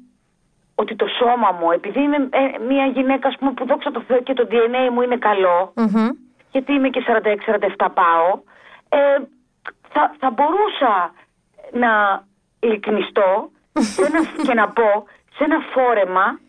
ότι 0.76 0.96
το 0.96 1.06
σώμα 1.08 1.52
μου, 1.60 1.72
επειδή 1.72 2.00
είμαι 2.02 2.16
ε, 2.16 2.58
μια 2.68 2.86
γυναίκα 2.86 3.28
ας 3.28 3.36
πούμε, 3.40 3.52
που 3.52 3.66
δόξα 3.66 3.92
τω 3.92 4.02
Θεώ 4.02 4.22
και 4.22 4.34
το 4.34 4.48
DNA 4.52 4.90
μου 4.92 5.02
είναι 5.02 5.18
καλό, 5.18 5.74
Μμμ. 5.76 6.10
γιατί 6.52 6.74
είμαι 6.74 6.90
και 6.90 7.04
46-47 7.78 7.88
πάω, 7.94 8.40
ε, 8.90 9.18
θα, 9.90 10.16
θα 10.20 10.30
μπορούσα 10.30 11.14
να 11.72 12.24
λυκνιστώ 12.60 13.50
σε 13.94 14.06
ένα- 14.06 14.44
και 14.48 14.54
να 14.54 14.70
πω 14.70 15.06
σε 15.36 15.44
ένα 15.44 15.60
φόρεμα 15.74 16.26
ε, 16.26 16.45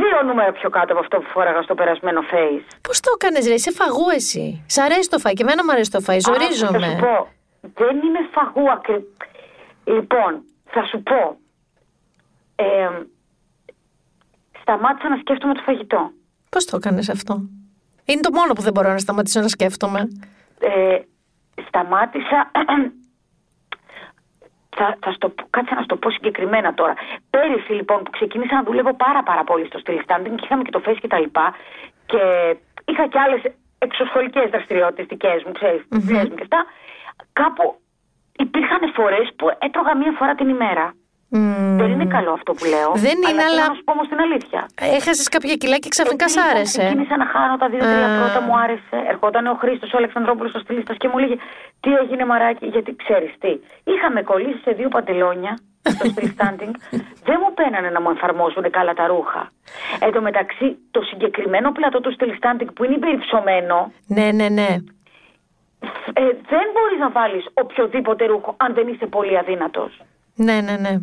δύο 0.00 0.22
νούμερα 0.26 0.52
πιο 0.52 0.70
κάτω 0.70 0.92
από 0.92 1.00
αυτό 1.02 1.18
που 1.18 1.28
φόραγα 1.34 1.62
στο 1.62 1.74
περασμένο 1.74 2.20
face. 2.32 2.64
Πώς 2.80 3.00
το 3.00 3.10
έκανες, 3.14 3.46
Ρε, 3.48 3.54
είσαι 3.54 3.70
φαγού 3.70 4.08
εσύ. 4.14 4.64
Σ' 4.68 4.78
αρέσει 4.78 5.08
το 5.10 5.18
φαΐ 5.24 5.32
και 5.34 5.42
εμένα 5.42 5.64
μου 5.64 5.70
αρέσει 5.72 5.90
το 5.90 5.98
φαΐ. 6.06 6.16
Α, 6.16 6.20
Θα 6.20 6.32
Ζορίζομαι. 6.32 6.86
σου 6.86 6.96
πω, 7.00 7.28
δεν 7.84 7.96
είναι 7.96 8.18
φαγού 8.32 8.70
ακρι... 8.70 9.04
Λοιπόν, 9.84 10.42
θα 10.64 10.84
σου 10.84 11.02
πω, 11.02 11.36
ε, 12.54 12.88
σταμάτησα 14.60 15.08
να 15.08 15.16
σκέφτομαι 15.16 15.54
το 15.54 15.62
φαγητό. 15.64 16.10
Πώς 16.48 16.64
το 16.64 16.76
έκανες 16.76 17.08
αυτό; 17.08 17.42
Είναι 18.04 18.20
το 18.20 18.30
μόνο 18.32 18.52
που 18.52 18.62
δεν 18.62 18.72
μπορώ 18.72 18.88
να 18.92 18.98
σταματήσω 18.98 19.40
να 19.40 19.48
σκέφτομαι. 19.48 20.08
ε, 20.58 20.98
σταμάτησα. 21.66 22.50
Θα, 24.76 24.96
θα 25.04 25.12
στο, 25.12 25.28
πω- 25.28 25.46
κάτσε 25.50 25.74
να 25.74 25.80
σου 25.80 25.86
το 25.86 25.96
πω 25.96 26.10
συγκεκριμένα 26.10 26.74
τώρα. 26.74 26.94
Πέρυσι 27.30 27.72
λοιπόν 27.72 28.02
που 28.02 28.10
ξεκίνησα 28.10 28.54
να 28.54 28.62
δουλεύω 28.62 28.94
πάρα 28.94 29.22
πάρα 29.22 29.44
πολύ 29.44 29.66
στο 29.66 29.78
still 29.84 29.98
standing 30.06 30.34
και 30.36 30.44
είχαμε 30.44 30.62
και 30.62 30.70
το 30.70 30.82
face 30.86 30.96
και 31.00 31.08
τα 31.08 31.18
λοιπά 31.18 31.54
και 32.06 32.20
είχα 32.84 33.06
και 33.08 33.18
άλλες 33.18 33.40
εξωσχολικές 33.78 34.50
δραστηριότητες 34.50 35.06
δικές 35.06 35.42
μου, 35.46 35.52
ξέρεις, 35.52 35.80
τις 35.88 36.04
δουλειές 36.04 36.28
μου 36.28 36.34
και 36.34 36.42
αυτά. 36.42 36.60
Κάπου 37.32 37.80
υπήρχαν 38.44 38.92
φορές 38.94 39.26
που 39.36 39.46
έτρωγα 39.58 39.96
μία 39.96 40.12
φορά 40.18 40.34
την 40.34 40.48
ημέρα. 40.48 40.94
Δεν 41.80 41.90
είναι 41.90 42.06
καλό 42.16 42.32
αυτό 42.32 42.52
που 42.52 42.64
λέω. 42.64 42.90
Δεν 43.06 43.16
είναι, 43.16 43.26
θέλω 43.26 43.42
αλλά- 43.52 43.66
να 43.68 43.74
σου 43.74 43.84
πω 43.84 43.92
όμως 43.92 44.08
την 44.08 44.20
αλήθεια. 44.20 44.60
Έχασες 44.98 45.28
κάποια 45.28 45.54
κιλά 45.54 45.76
και 45.78 45.88
ξαφνικά 45.88 46.28
σ' 46.28 46.36
Εκεί, 46.36 46.40
λοιπόν, 46.44 46.56
άρεσε. 46.56 46.78
Ξεκίνησα 46.82 47.16
να 47.16 47.26
χάνω 47.26 47.56
τα 47.56 47.68
δύο-τρία 47.68 48.06
Α. 48.14 48.18
πρώτα, 48.20 48.40
μου 48.46 48.54
άρεσε. 48.64 48.96
Ερχόταν 49.12 49.46
ο 49.46 49.54
Χρήστος 49.54 49.92
ο 49.92 49.96
Αλεξανδρόπουλος 49.96 50.50
στο 50.50 50.60
στυλίστα 50.64 50.94
και 50.94 51.08
μου 51.08 51.18
λέγε 51.18 51.36
Τι 51.82 51.90
έγινε 52.02 52.24
μαράκι, 52.24 52.66
γιατί 52.66 52.96
ξέρεις 53.02 53.32
τι. 53.42 53.52
Είχαμε 53.92 54.22
κολλήσει 54.22 54.60
σε 54.66 54.70
δύο 54.78 54.88
παντελόνια 54.88 55.58
στο 55.82 56.04
street 56.14 56.32
standing. 56.38 56.74
Δεν 57.28 57.36
μου 57.42 57.54
πένανε 57.54 57.90
να 57.90 58.00
μου 58.00 58.10
εφαρμόσουν 58.10 58.70
καλά 58.70 58.92
τα 58.94 59.06
ρούχα. 59.06 59.50
Εν 60.00 60.12
τω 60.12 60.20
μεταξύ, 60.20 60.76
το 60.90 61.00
συγκεκριμένο 61.02 61.72
πλατό 61.72 62.00
του 62.00 62.14
street 62.16 62.36
standing 62.42 62.68
που 62.74 62.84
είναι 62.84 62.94
υπερυψωμένο, 62.94 63.92
Ναι, 64.06 64.30
ναι, 64.32 64.48
ναι. 64.48 64.68
ε, 66.12 66.22
δεν 66.52 66.66
μπορείς 66.72 66.98
να 66.98 67.10
βάλεις 67.10 67.44
οποιοδήποτε 67.54 68.26
ρούχο 68.26 68.54
αν 68.56 68.74
δεν 68.74 68.88
είσαι 68.88 69.06
πολύ 69.06 69.38
αδύνατος. 69.38 70.00
Ναι, 70.34 70.60
ναι, 70.60 70.76
ναι. 70.76 70.94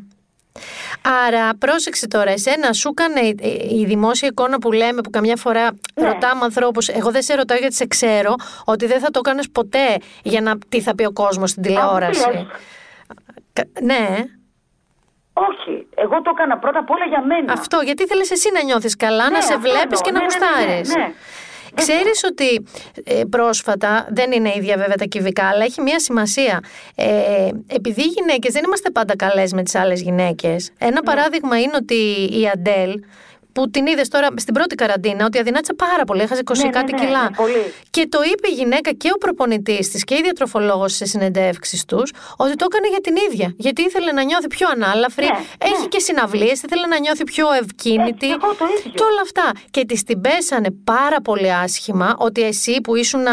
Άρα, 1.27 1.49
πρόσεξε 1.59 2.07
τώρα, 2.07 2.31
εσένα 2.31 2.73
σου 2.73 2.93
έκανε 2.97 3.19
η- 3.19 3.37
η 3.81 3.85
δημόσια 3.85 4.27
εικόνα 4.27 4.57
που 4.59 4.71
λέμε, 4.71 5.01
που 5.01 5.09
καμιά 5.09 5.35
φορά 5.35 5.71
Ναι. 5.93 6.07
ρωτάμε 6.07 6.43
ανθρώπους. 6.43 6.87
Εγώ 6.87 7.11
δεν 7.11 7.21
σε 7.21 7.35
ρωτάω 7.35 7.57
γιατί 7.57 7.75
σε 7.75 7.85
ξέρω, 7.87 8.35
ότι 8.65 8.85
δεν 8.85 8.99
θα 8.99 9.11
το 9.11 9.19
έκανες 9.25 9.49
ποτέ 9.49 9.97
για 10.23 10.41
να 10.41 10.57
τι 10.69 10.81
θα 10.81 10.95
πει 10.95 11.03
ο 11.05 11.11
κόσμος 11.11 11.49
στην 11.49 11.61
τηλεόραση. 11.61 12.29
λες. 12.31 12.45
Κα- 13.53 13.67
Ναι, 13.81 14.07
Όχι, 15.33 15.87
εγώ 15.95 16.21
το 16.21 16.31
έκανα 16.33 16.57
πρώτα 16.57 16.79
απ' 16.79 16.89
όλα 16.89 17.05
για 17.05 17.21
μένα. 17.25 17.53
αυτό. 17.53 17.79
Γιατί 17.83 18.05
θέλεις 18.05 18.31
εσύ 18.31 18.49
να 18.53 18.63
νιώθεις 18.63 18.95
καλά, 18.95 19.23
να 19.23 19.29
Ναι, 19.29 19.41
σε 19.41 19.53
αυτό 19.53 19.59
βλέπεις 19.69 19.99
εννοώ. 19.99 20.01
και 20.03 20.11
να 20.11 20.19
Ναι, 20.19 20.25
ναι, 20.25 20.65
ναι, 20.65 20.75
γουστάρεις. 20.75 20.95
ναι, 20.95 21.13
ναι. 21.73 21.81
Ξέρεις 21.81 22.23
ότι 22.23 22.65
ε, 23.03 23.23
πρόσφατα, 23.29 24.07
δεν 24.11 24.31
είναι 24.31 24.53
ίδια 24.55 24.77
βέβαια 24.77 24.95
τα 24.95 25.05
κυβικά, 25.05 25.47
αλλά 25.47 25.63
έχει 25.63 25.81
μία 25.81 25.99
σημασία. 25.99 26.59
Ε, 26.95 27.49
επειδή 27.67 28.01
οι 28.01 28.13
γυναίκες 28.17 28.53
δεν 28.53 28.63
είμαστε 28.65 28.89
πάντα 28.89 29.15
καλές 29.15 29.53
με 29.53 29.63
τις 29.63 29.75
άλλες 29.75 30.01
γυναίκες. 30.01 30.71
Ναι. 30.79 30.87
Ένα 30.87 31.01
παράδειγμα 31.01 31.59
είναι 31.59 31.75
ότι 31.75 31.95
η 32.39 32.49
Αντέλ, 32.53 33.03
που 33.59 33.69
την 33.69 33.85
είδες 33.87 34.07
τώρα 34.07 34.27
στην 34.35 34.53
πρώτη 34.53 34.75
καραντίνα, 34.75 35.25
ότι 35.25 35.39
αδυνάτησε 35.39 35.73
πάρα 35.73 36.03
πολύ, 36.03 36.21
έχασε 36.21 36.41
20 36.45 36.57
Ναι, 36.57 36.63
ναι, 36.63 36.69
κάτι 36.69 36.91
ναι, 36.93 36.99
κιλά. 36.99 37.23
ναι, 37.23 37.35
πολύ. 37.35 37.73
Και 37.89 38.07
το 38.09 38.19
είπε 38.31 38.47
η 38.47 38.53
γυναίκα 38.53 38.91
και 38.91 39.09
ο 39.13 39.17
προπονητής 39.17 39.89
της 39.91 40.03
και 40.03 40.15
η 40.15 40.21
διατροφολόγο 40.21 40.87
σε 40.87 41.05
συνεντεύξεις 41.05 41.85
τους, 41.85 42.11
ότι 42.37 42.55
το 42.55 42.65
έκανε 42.69 42.87
για 42.89 42.99
την 43.01 43.15
ίδια. 43.29 43.53
Γιατί 43.57 43.81
ήθελε 43.81 44.11
να 44.11 44.23
νιώθει 44.23 44.47
πιο 44.47 44.67
ανάλαφρη, 44.75 45.25
Ναι, 45.25 45.39
έχει 45.57 45.87
και 45.87 45.99
συναυλίες, 45.99 46.61
ήθελε 46.61 46.87
να 46.87 46.99
νιώθει 46.99 47.23
πιο 47.23 47.47
ευκίνητη. 47.61 48.25
Έτσι, 48.31 48.37
εγώ 48.43 48.53
το 48.55 48.65
ίδιο. 48.77 48.91
Και 48.91 49.03
όλα 49.03 49.21
αυτά. 49.23 49.51
Και 49.71 49.85
της 49.85 50.03
την 50.03 50.21
πέσανε 50.21 50.69
πάρα 50.83 51.21
πολύ 51.21 51.53
άσχημα 51.53 52.15
ότι 52.17 52.41
εσύ 52.43 52.81
που 52.81 52.95
ήσουν 52.95 53.25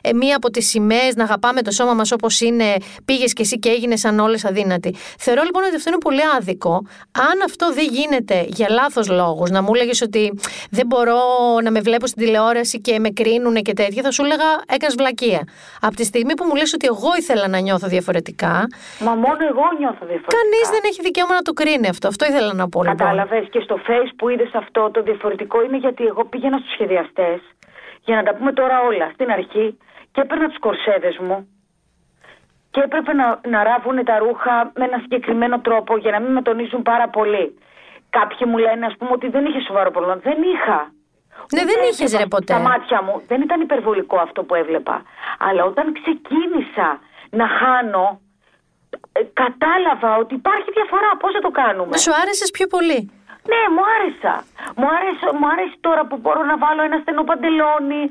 ε, 0.00 0.12
μία 0.14 0.36
από 0.36 0.50
τις 0.50 0.68
σημαίες 0.68 1.14
να 1.14 1.24
αγαπάμε 1.24 1.62
το 1.62 1.70
σώμα 1.70 1.94
μας 1.94 2.12
όπως 2.12 2.40
είναι, 2.40 2.74
πήγες 3.04 3.32
και 3.32 3.42
εσύ 3.42 3.58
και 3.58 3.68
έγινες 3.68 4.00
σαν 4.00 4.18
όλες 4.18 4.44
αδύνατη. 4.44 4.94
Θεωρώ 5.18 5.42
λοιπόν 5.42 5.62
ότι 5.64 5.76
αυτό 5.76 5.88
είναι 5.90 5.98
πολύ 5.98 6.20
άδικο. 6.38 6.72
Αν 7.12 7.42
αυτό 7.44 7.72
δεν 7.72 7.88
γίνεται 7.90 8.44
για 8.48 8.66
λάθος 8.70 9.08
λόγους, 9.08 9.50
να 9.50 9.62
μου 9.62 9.69
έλεγε 9.74 9.90
ότι 10.04 10.40
δεν 10.70 10.86
μπορώ 10.86 11.20
να 11.62 11.70
με 11.70 11.80
βλέπω 11.80 12.06
στην 12.06 12.22
τηλεόραση 12.24 12.80
και 12.80 12.98
με 12.98 13.10
κρίνουν 13.10 13.54
και 13.54 13.72
τέτοια, 13.72 14.02
θα 14.02 14.10
σου 14.10 14.24
έλεγα 14.24 14.48
έκανες 14.74 14.94
βλακεία. 14.98 15.42
Από 15.80 15.94
τη 15.96 16.04
στιγμή 16.04 16.34
που 16.34 16.44
μου 16.44 16.54
λες 16.54 16.72
ότι 16.74 16.86
εγώ 16.86 17.10
ήθελα 17.18 17.48
να 17.48 17.58
νιώθω 17.58 17.88
διαφορετικά, 17.88 18.66
Μα 19.06 19.14
μόνο 19.14 19.40
εγώ 19.52 19.64
νιώθω 19.78 20.04
διαφορετικά. 20.12 20.36
κανείς 20.38 20.66
δεν 20.74 20.82
έχει 20.84 21.00
δικαίωμα 21.02 21.34
να 21.34 21.42
το 21.42 21.52
κρίνει 21.52 21.88
αυτό. 21.88 22.08
Αυτό 22.08 22.24
ήθελα 22.30 22.52
να 22.54 22.68
πω 22.68 22.82
λοιπόν. 22.82 22.96
Κατάλαβες 22.96 23.44
και 23.50 23.60
στο 23.60 23.76
face 23.86 24.10
που 24.16 24.28
είδες 24.28 24.50
αυτό 24.54 24.90
το 24.90 25.02
διαφορετικό 25.02 25.62
είναι 25.64 25.76
γιατί 25.76 26.04
εγώ 26.04 26.24
πήγαινα 26.24 26.58
στους 26.58 26.72
σχεδιαστές 26.72 27.38
για 28.04 28.16
να 28.16 28.22
τα 28.22 28.34
πούμε 28.34 28.52
τώρα 28.52 28.76
όλα 28.88 29.10
στην 29.14 29.30
αρχή 29.30 29.78
και 30.12 30.20
έπαιρνα 30.20 30.48
τους 30.48 30.58
κορσέδες 30.58 31.18
μου 31.18 31.48
και 32.70 32.80
έπρεπε 32.80 33.12
να, 33.12 33.40
να 33.48 33.62
ράβουν 33.62 34.04
τα 34.04 34.18
ρούχα 34.18 34.72
με 34.78 34.84
ένα 34.84 34.98
συγκεκριμένο 34.98 35.60
τρόπο 35.60 35.96
για 35.96 36.10
να 36.10 36.20
μην 36.20 36.32
με 36.32 36.42
τονίζουν 36.42 36.82
πάρα 36.82 37.08
πολύ. 37.08 37.58
Κάποιοι 38.10 38.42
μου 38.50 38.58
λένε, 38.58 38.86
ας 38.86 38.94
πούμε, 38.98 39.10
ότι 39.12 39.28
δεν 39.28 39.44
είχε 39.44 39.60
σοβαρό 39.60 39.90
πρόβλημα. 39.90 40.16
Δεν 40.16 40.38
είχα. 40.52 40.78
Ναι, 41.54 41.64
δεν 41.70 41.78
Ούτε 41.78 41.86
είχες, 41.88 42.00
έβλεπα 42.00 42.22
ρε, 42.22 42.26
ποτέ. 42.36 42.52
Στα 42.52 42.62
μάτια 42.70 43.02
μου 43.02 43.22
δεν 43.30 43.40
ήταν 43.46 43.60
υπερβολικό 43.60 44.16
αυτό 44.26 44.40
που 44.44 44.54
έβλεπα. 44.54 45.02
Αλλά 45.38 45.64
όταν 45.64 45.86
ξεκίνησα 45.98 46.88
να 47.30 47.46
χάνω, 47.58 48.20
ε, 49.12 49.20
κατάλαβα 49.42 50.10
ότι 50.22 50.34
υπάρχει 50.34 50.70
διαφορά. 50.78 51.10
Πώς 51.20 51.32
θα 51.32 51.40
το 51.46 51.50
κάνουμε; 51.50 51.96
Σου 51.96 52.12
άρεσες 52.20 52.50
πιο 52.50 52.66
πολύ. 52.66 53.00
Ναι, 53.50 53.62
μου 53.74 53.82
άρεσα. 53.94 54.34
Μου 54.78 54.88
άρεσε, 54.96 55.26
μου 55.38 55.46
άρεσε 55.52 55.76
τώρα 55.86 56.02
που 56.08 56.16
μπορώ 56.22 56.42
να 56.50 56.56
βάλω 56.64 56.82
ένα 56.88 56.98
στενό 57.02 57.22
παντελόνι, 57.30 58.02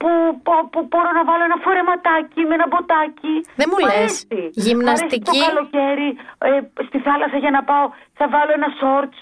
που, 0.00 0.08
που, 0.44 0.52
που 0.72 0.80
μπορώ 0.90 1.10
να 1.18 1.24
βάλω 1.28 1.42
ένα 1.50 1.58
φορεματάκι 1.66 2.40
με 2.48 2.54
ένα 2.58 2.66
μποτάκι. 2.70 3.34
Δεν 3.60 3.66
μου 3.70 3.78
λες. 3.84 3.94
αρέσει. 3.96 4.40
Γυμναστική. 4.66 5.30
Μ' 5.30 5.32
αρέσει 5.32 5.40
το 5.40 5.46
καλοκαίρι 5.46 6.08
ε, 6.48 6.50
στη 6.88 6.98
θάλασσα 7.06 7.38
για 7.44 7.52
να 7.56 7.62
πάω, 7.70 7.86
θα 8.18 8.26
βάλω 8.34 8.52
ένα 8.58 8.68
shorts. 8.80 9.18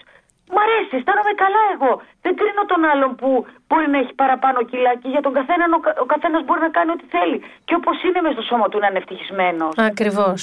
Μ' 0.55 0.61
αρέσει, 0.65 0.93
αισθάνομαι 0.99 1.33
καλά 1.45 1.63
εγώ. 1.75 1.93
Δεν 2.25 2.33
κρίνω 2.41 2.63
τον 2.73 2.81
άλλον 2.93 3.11
που 3.21 3.29
μπορεί 3.69 3.87
να 3.95 3.99
έχει 4.03 4.13
παραπάνω 4.23 4.59
κιλά 4.71 4.93
και 5.03 5.09
για 5.15 5.23
τον 5.27 5.33
καθένα 5.39 5.65
ο, 5.79 5.81
κα- 5.87 5.97
ο 6.05 6.07
καθένας 6.15 6.41
μπορεί 6.45 6.61
να 6.69 6.73
κάνει 6.77 6.91
ό,τι 6.97 7.07
θέλει. 7.15 7.39
Και 7.67 7.75
όπως 7.81 7.97
είναι 8.07 8.21
μες 8.25 8.33
στο 8.37 8.43
σώμα 8.51 8.67
του 8.71 8.79
να 8.83 8.87
είναι 8.89 8.99
ευτυχισμένος. 9.03 9.73
Ακριβώς. 9.91 10.41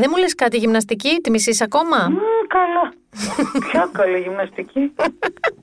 Δεν 0.00 0.06
μου 0.10 0.16
λες 0.22 0.34
κάτι 0.42 0.56
γυμναστική, 0.62 1.12
τη 1.22 1.28
μισής 1.34 1.60
ακόμα; 1.68 1.98
Μμμ, 2.10 2.40
καλά. 2.56 2.84
Ποια 3.70 3.82
καλή 3.98 4.18
γυμναστική. 4.26 4.82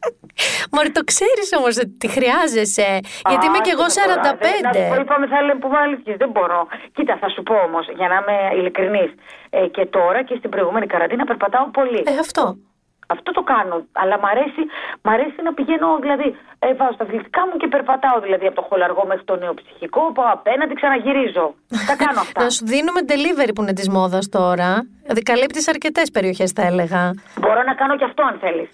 Μωρή, 0.72 0.92
το 0.92 1.04
ξέρεις 1.12 1.48
όμως 1.60 1.78
ότι 1.78 1.94
τη 2.02 2.08
χρειάζεσαι. 2.08 2.90
Γιατί 3.30 3.46
είμαι 3.46 3.60
κι 3.66 3.70
εγώ 3.70 3.84
Άσε 3.84 4.02
με 4.08 4.14
τώρα. 4.16 4.38
Δεν- 4.42 4.62
Να 4.64 4.74
σου 4.74 4.80
πω, 4.90 4.96
45. 4.96 5.02
είπαμε 5.04 5.28
θα 5.28 5.42
λέμε 5.42 5.60
που 5.60 5.70
αλήθειες, 5.84 6.18
δεν 6.18 6.30
μπορώ. 6.30 6.68
Κοίτα, 6.96 7.18
θα 7.22 7.30
σου 7.30 7.44
πω 7.44 7.54
όμως, 7.68 7.86
για 8.00 8.08
να 8.08 8.16
είμαι 8.22 8.38
ειλικρινής. 8.60 9.12
Ε, 9.50 9.68
και 9.68 9.86
τώρα 9.86 10.24
και 10.24 10.36
στην 10.38 10.50
προηγούμενη 10.50 10.86
καραντίνα 10.86 11.24
περπατάω 11.26 11.66
πολύ. 11.80 12.04
Ε, 12.06 12.18
αυτό. 12.20 12.44
Αυτό 13.16 13.32
το 13.32 13.44
κάνω. 13.54 13.86
Αλλά 13.92 14.16
μ' 14.20 14.26
αρέσει, 14.26 14.62
μ' 15.02 15.10
αρέσει 15.10 15.40
να 15.44 15.54
πηγαίνω, 15.54 15.88
δηλαδή, 16.02 16.36
ε, 16.60 16.74
βάζω 16.74 16.96
τα 16.98 17.04
αθλητικά 17.04 17.42
μου 17.48 17.58
και 17.58 17.68
περπατάω 17.68 18.20
δηλαδή 18.20 18.46
από 18.46 18.56
το 18.56 18.66
χολαργό 18.70 19.04
μέχρι 19.08 19.24
το 19.24 19.36
νεοψυχικό, 19.36 20.12
πάω 20.12 20.30
απέναντι, 20.32 20.74
ξαναγυρίζω. 20.74 21.46
τα 21.88 21.96
κάνω 22.04 22.20
αυτά. 22.20 22.42
Να 22.44 22.50
σου 22.50 22.66
δίνουμε 22.66 23.00
delivery 23.12 23.52
που 23.56 23.62
είναι 23.62 23.74
της 23.74 23.90
μόδας 23.90 24.30
τώρα. 24.30 24.88
Δηλαδή, 25.02 25.22
καλύπτεις 25.22 25.68
αρκετές 25.68 26.12
περιοχές, 26.12 26.52
θα 26.52 26.62
έλεγα. 26.66 27.12
Μπορώ 27.40 27.64
να 27.64 27.74
κάνω 27.74 27.96
και 27.98 28.04
αυτό 28.04 28.24
αν 28.24 28.38
θέλεις. 28.40 28.70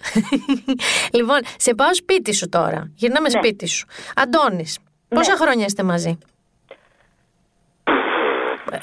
λοιπόν, 1.18 1.38
σε 1.56 1.74
πάω 1.74 1.94
σπίτι 1.94 2.32
σου 2.34 2.48
τώρα. 2.48 2.90
Γυρνάμε 2.94 3.28
Ναι. 3.28 3.38
σπίτι 3.38 3.66
σου. 3.66 3.86
Αντώνης, 4.16 4.78
πόσα 5.08 5.36
χρόνια 5.36 5.64
είστε 5.64 5.82
μαζί; 5.82 6.18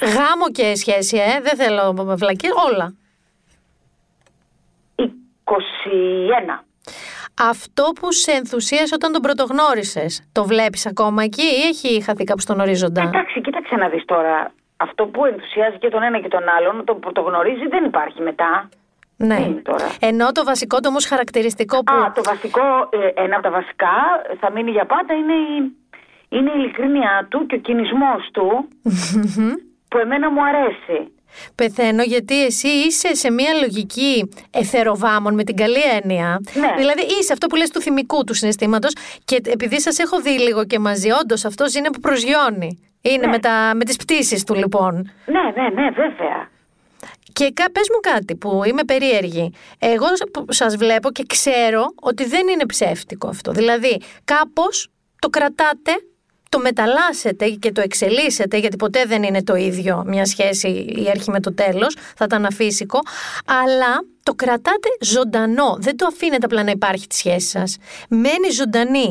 Γάμο 0.00 0.48
και 0.52 0.74
σχέση, 0.74 1.16
ε. 1.16 1.40
Δεν 1.40 1.56
θέλω 1.56 1.92
βλακή, 2.16 2.46
όλα. 2.72 2.94
21. 5.52 6.64
Αυτό 7.40 7.92
που 8.00 8.12
σε 8.12 8.30
ενθουσίασε 8.30 8.94
όταν 8.94 9.12
τον 9.12 9.22
πρωτογνώρισες, 9.22 10.28
το 10.32 10.44
βλέπεις 10.44 10.86
ακόμα 10.86 11.22
εκεί 11.22 11.42
ή 11.42 11.62
έχει 11.68 12.02
χαθεί 12.02 12.24
κάπου 12.24 12.40
στον 12.40 12.60
ορίζοντα; 12.60 13.02
Εντάξει, 13.02 13.40
κοίταξε 13.40 13.74
να 13.76 13.88
δεις 13.88 14.04
τώρα. 14.04 14.52
Αυτό 14.76 15.06
που 15.06 15.24
ενθουσιάζει 15.24 15.78
και 15.78 15.88
τον 15.88 16.02
ένα 16.02 16.18
και 16.20 16.28
τον 16.28 16.42
άλλον, 16.58 16.84
τον 16.84 17.00
πρωτογνωρίζει, 17.00 17.66
δεν 17.66 17.84
υπάρχει 17.84 18.20
μετά. 18.22 18.68
Ναι. 19.16 19.36
Τι 19.36 19.42
είναι 19.42 19.60
τώρα; 19.60 19.86
Ενώ 20.00 20.32
το 20.32 20.44
βασικό 20.44 20.80
το 20.80 20.88
όμως 20.88 21.06
χαρακτηριστικό 21.06 21.82
που. 21.84 21.94
Α, 21.94 22.12
το 22.12 22.22
βασικό, 22.24 22.62
ε, 22.90 23.22
ένα 23.24 23.34
από 23.34 23.42
τα 23.42 23.50
βασικά, 23.50 23.96
θα 24.40 24.50
μείνει 24.50 24.70
για 24.70 24.84
πάντα, 24.84 25.14
είναι 25.14 25.32
η, 25.32 25.76
είναι 26.28 26.50
η 26.50 26.54
ειλικρίνειά 26.56 27.26
του 27.30 27.46
και 27.46 27.54
ο 27.54 27.58
κινησμός 27.58 28.28
του, 28.32 28.68
που 29.88 29.98
εμένα 29.98 30.30
μου 30.30 30.44
αρέσει. 30.44 31.12
Πεθαίνω 31.54 32.02
γιατί 32.02 32.44
εσύ 32.44 32.68
είσαι 32.68 33.14
σε 33.14 33.30
μια 33.30 33.52
λογική 33.60 34.28
εθεροβάμων 34.50 35.34
με 35.34 35.44
την 35.44 35.56
καλή 35.56 35.80
έννοια. 36.02 36.40
Ναι. 36.54 36.74
Δηλαδή 36.76 37.02
είσαι 37.20 37.32
αυτό 37.32 37.46
που 37.46 37.56
λες 37.56 37.70
του 37.70 37.80
θυμικού 37.80 38.24
του 38.24 38.34
συναισθήματος 38.34 38.92
και 39.24 39.40
επειδή 39.46 39.80
σας 39.80 39.98
έχω 39.98 40.20
δει 40.20 40.30
λίγο 40.38 40.64
και 40.64 40.78
μαζί, 40.78 41.08
όντως 41.10 41.44
αυτός 41.44 41.74
είναι 41.74 41.90
που 41.90 42.00
προσγειώνει. 42.00 42.78
Είναι 43.00 43.16
Ναι. 43.26 43.32
με, 43.32 43.38
τα, 43.38 43.72
με 43.74 43.84
τις 43.84 43.96
πτήσεις 43.96 44.44
του 44.44 44.54
λοιπόν. 44.54 44.94
Ναι, 45.26 45.62
ναι, 45.62 45.68
ναι, 45.82 45.90
βέβαια. 45.90 46.50
Και 47.32 47.50
κα- 47.54 47.70
πες 47.72 47.88
μου 47.92 48.00
κάτι 48.12 48.36
που 48.36 48.60
είμαι 48.64 48.84
περίεργη. 48.84 49.52
Εγώ 49.78 50.06
σ- 50.16 50.30
που 50.32 50.44
σας 50.48 50.76
βλέπω 50.76 51.10
και 51.10 51.24
ξέρω 51.28 51.84
ότι 52.00 52.24
δεν 52.24 52.48
είναι 52.48 52.66
ψεύτικο 52.66 53.28
αυτό. 53.28 53.52
Δηλαδή 53.52 54.00
κάπως 54.24 54.88
το 55.18 55.28
κρατάτε, 55.28 55.92
το 56.52 56.58
μεταλλάσσετε 56.58 57.48
και 57.48 57.72
το 57.72 57.80
εξελίσσετε 57.80 58.56
γιατί 58.56 58.76
ποτέ 58.76 59.04
δεν 59.04 59.22
είναι 59.22 59.42
το 59.42 59.54
ίδιο 59.54 60.04
μια 60.06 60.24
σχέση 60.24 60.68
η 61.04 61.10
αρχή 61.10 61.30
με 61.30 61.40
το 61.40 61.54
τέλος, 61.54 61.94
θα 61.94 62.24
ήταν 62.24 62.44
αφύσικο, 62.44 62.98
αλλά 63.62 63.92
το 64.22 64.32
κρατάτε 64.34 64.88
ζωντανό, 65.00 65.76
δεν 65.78 65.96
το 65.96 66.06
αφήνετε 66.06 66.44
απλά 66.46 66.62
να 66.62 66.70
υπάρχει 66.70 67.06
τη 67.06 67.14
σχέση 67.14 67.48
σας. 67.48 67.78
Μένει 68.08 68.50
ζωντανή. 68.60 69.08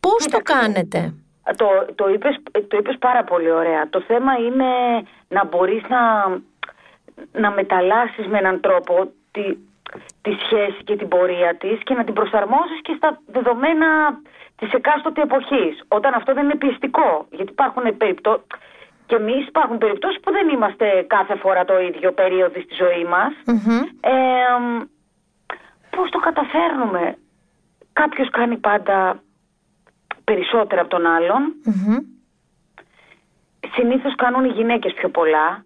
Πώς 0.00 0.26
το 0.30 0.38
κάνετε; 0.42 1.14
Το, 1.56 1.66
το, 1.94 2.08
είπες, 2.08 2.36
το 2.68 2.76
είπες 2.76 2.96
πάρα 2.98 3.24
πολύ 3.24 3.50
ωραία. 3.50 3.88
Το 3.90 4.00
θέμα 4.00 4.32
είναι 4.46 4.70
να 5.28 5.44
μπορείς 5.44 5.82
να, 5.88 6.02
να 7.40 7.50
μεταλλάσσεις 7.50 8.26
με 8.26 8.38
έναν 8.38 8.60
τρόπο 8.60 8.94
τη, 9.30 9.42
τη 10.22 10.32
σχέση 10.44 10.84
και 10.84 10.96
την 10.96 11.08
πορεία 11.08 11.56
της 11.56 11.78
και 11.84 11.94
να 11.94 12.04
την 12.04 12.14
προσαρμόσεις 12.14 12.80
και 12.82 12.94
στα 12.96 13.20
δεδομένα 13.26 13.86
της 14.56 14.72
εκάστοτε 14.72 15.22
εποχής. 15.22 15.82
Όταν 15.88 16.14
αυτό 16.14 16.34
δεν 16.34 16.44
είναι 16.44 16.56
πιεστικό. 16.56 17.26
Γιατί 17.30 17.50
υπάρχουν 17.50 17.96
περιπτώσεις... 17.96 18.46
Και 19.06 19.14
εμείς 19.14 19.46
υπάρχουν 19.46 19.78
περιπτώσεις 19.78 20.20
που 20.20 20.30
δεν 20.32 20.48
είμαστε 20.48 21.04
κάθε 21.06 21.36
φορά 21.36 21.64
το 21.64 21.80
ίδιο 21.80 22.12
περίοδο 22.12 22.60
στη 22.60 22.74
ζωή 22.74 23.04
μας. 23.04 23.32
Ε, 24.00 24.12
πώς 25.90 26.10
το 26.10 26.18
καταφέρνουμε; 26.18 27.16
Κάποιος 27.92 28.30
κάνει 28.30 28.56
πάντα 28.56 29.22
περισσότερα 30.24 30.80
από 30.80 30.90
τον 30.90 31.06
άλλον. 31.06 31.54
συνήθως 33.74 34.14
κάνουν 34.14 34.44
οι 34.44 34.48
γυναίκες 34.48 34.92
πιο 34.92 35.08
πολλά. 35.08 35.64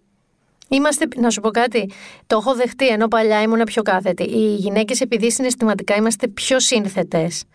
Είμαστε, 0.69 1.07
να 1.15 1.29
σου 1.29 1.41
πω 1.41 1.49
κάτι, 1.49 1.91
το 2.27 2.37
έχω 2.37 2.55
δεχτεί 2.55 2.87
ενώ 2.87 3.07
παλιά 3.07 3.41
ήμουν 3.41 3.63
πιο 3.63 3.81
κάθετη. 3.81 4.23
Οι 4.23 4.55
γυναίκες, 4.55 5.01
επειδή 5.01 5.31
συναισθηματικά 5.31 5.95
είμαστε 5.95 6.27
πιο 6.27 6.59
σύνθετες, 6.59 7.45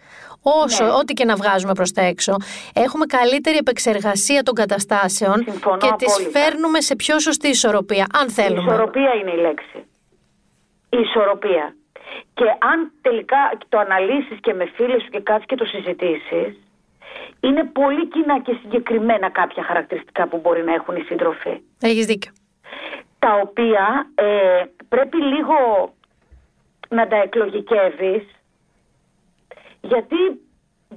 όσο, 0.65 0.85
Ναι. 0.85 0.91
ό,τι 0.91 1.13
και 1.13 1.25
να 1.25 1.35
βγάζουμε 1.37 1.73
προς 1.73 1.93
τα 1.93 2.03
έξω, 2.03 2.37
έχουμε 2.75 3.07
καλύτερη 3.07 3.57
επεξεργασία 3.57 4.43
των 4.43 4.55
καταστάσεων 4.55 5.43
Συμφωνώ 5.49 5.77
και 5.77 5.91
τις 5.99 6.13
απόλυτα. 6.15 6.39
φέρνουμε 6.41 6.81
σε 6.81 6.97
πιο 6.97 7.19
σωστή 7.19 7.49
ισορροπία, 7.49 8.07
αν 8.19 8.27
Η 8.29 8.31
θέλουμε. 8.31 8.63
ισορροπία 8.73 9.13
είναι 9.21 9.31
η 9.31 9.41
λέξη. 9.41 9.79
Η 10.91 10.99
ισορροπία. 11.01 11.75
Και 12.35 12.45
αν 12.45 12.93
τελικά 13.03 13.37
το 13.69 13.79
αναλύσεις 13.79 14.39
και 14.41 14.53
με 14.55 14.65
φίλες 14.75 15.03
σου 15.03 15.09
και 15.09 15.21
κάτσεις 15.21 15.47
και 15.47 15.55
το 15.57 15.65
συζητήσεις, 15.65 16.57
είναι 17.41 17.65
πολύ 17.65 18.09
κοινά 18.09 18.41
και 18.41 18.57
συγκεκριμένα 18.63 19.31
κάποια 19.31 19.63
χαρακτηριστικά 19.65 20.29
που 20.29 20.39
μπορεί 20.43 20.65
να 20.65 20.75
έχουν 20.75 20.97
οι 20.97 21.01
σύντροφοι. 21.01 21.61
Έχεις 21.81 22.07
δίκιο. 22.07 22.33
Τα 23.19 23.41
οποία 23.43 24.07
ε, 24.15 24.63
πρέπει 24.89 25.17
λίγο 25.17 25.57
να 26.89 27.07
τα 27.09 27.17
εκλογικεύεις, 27.17 28.23
γιατί 29.93 30.21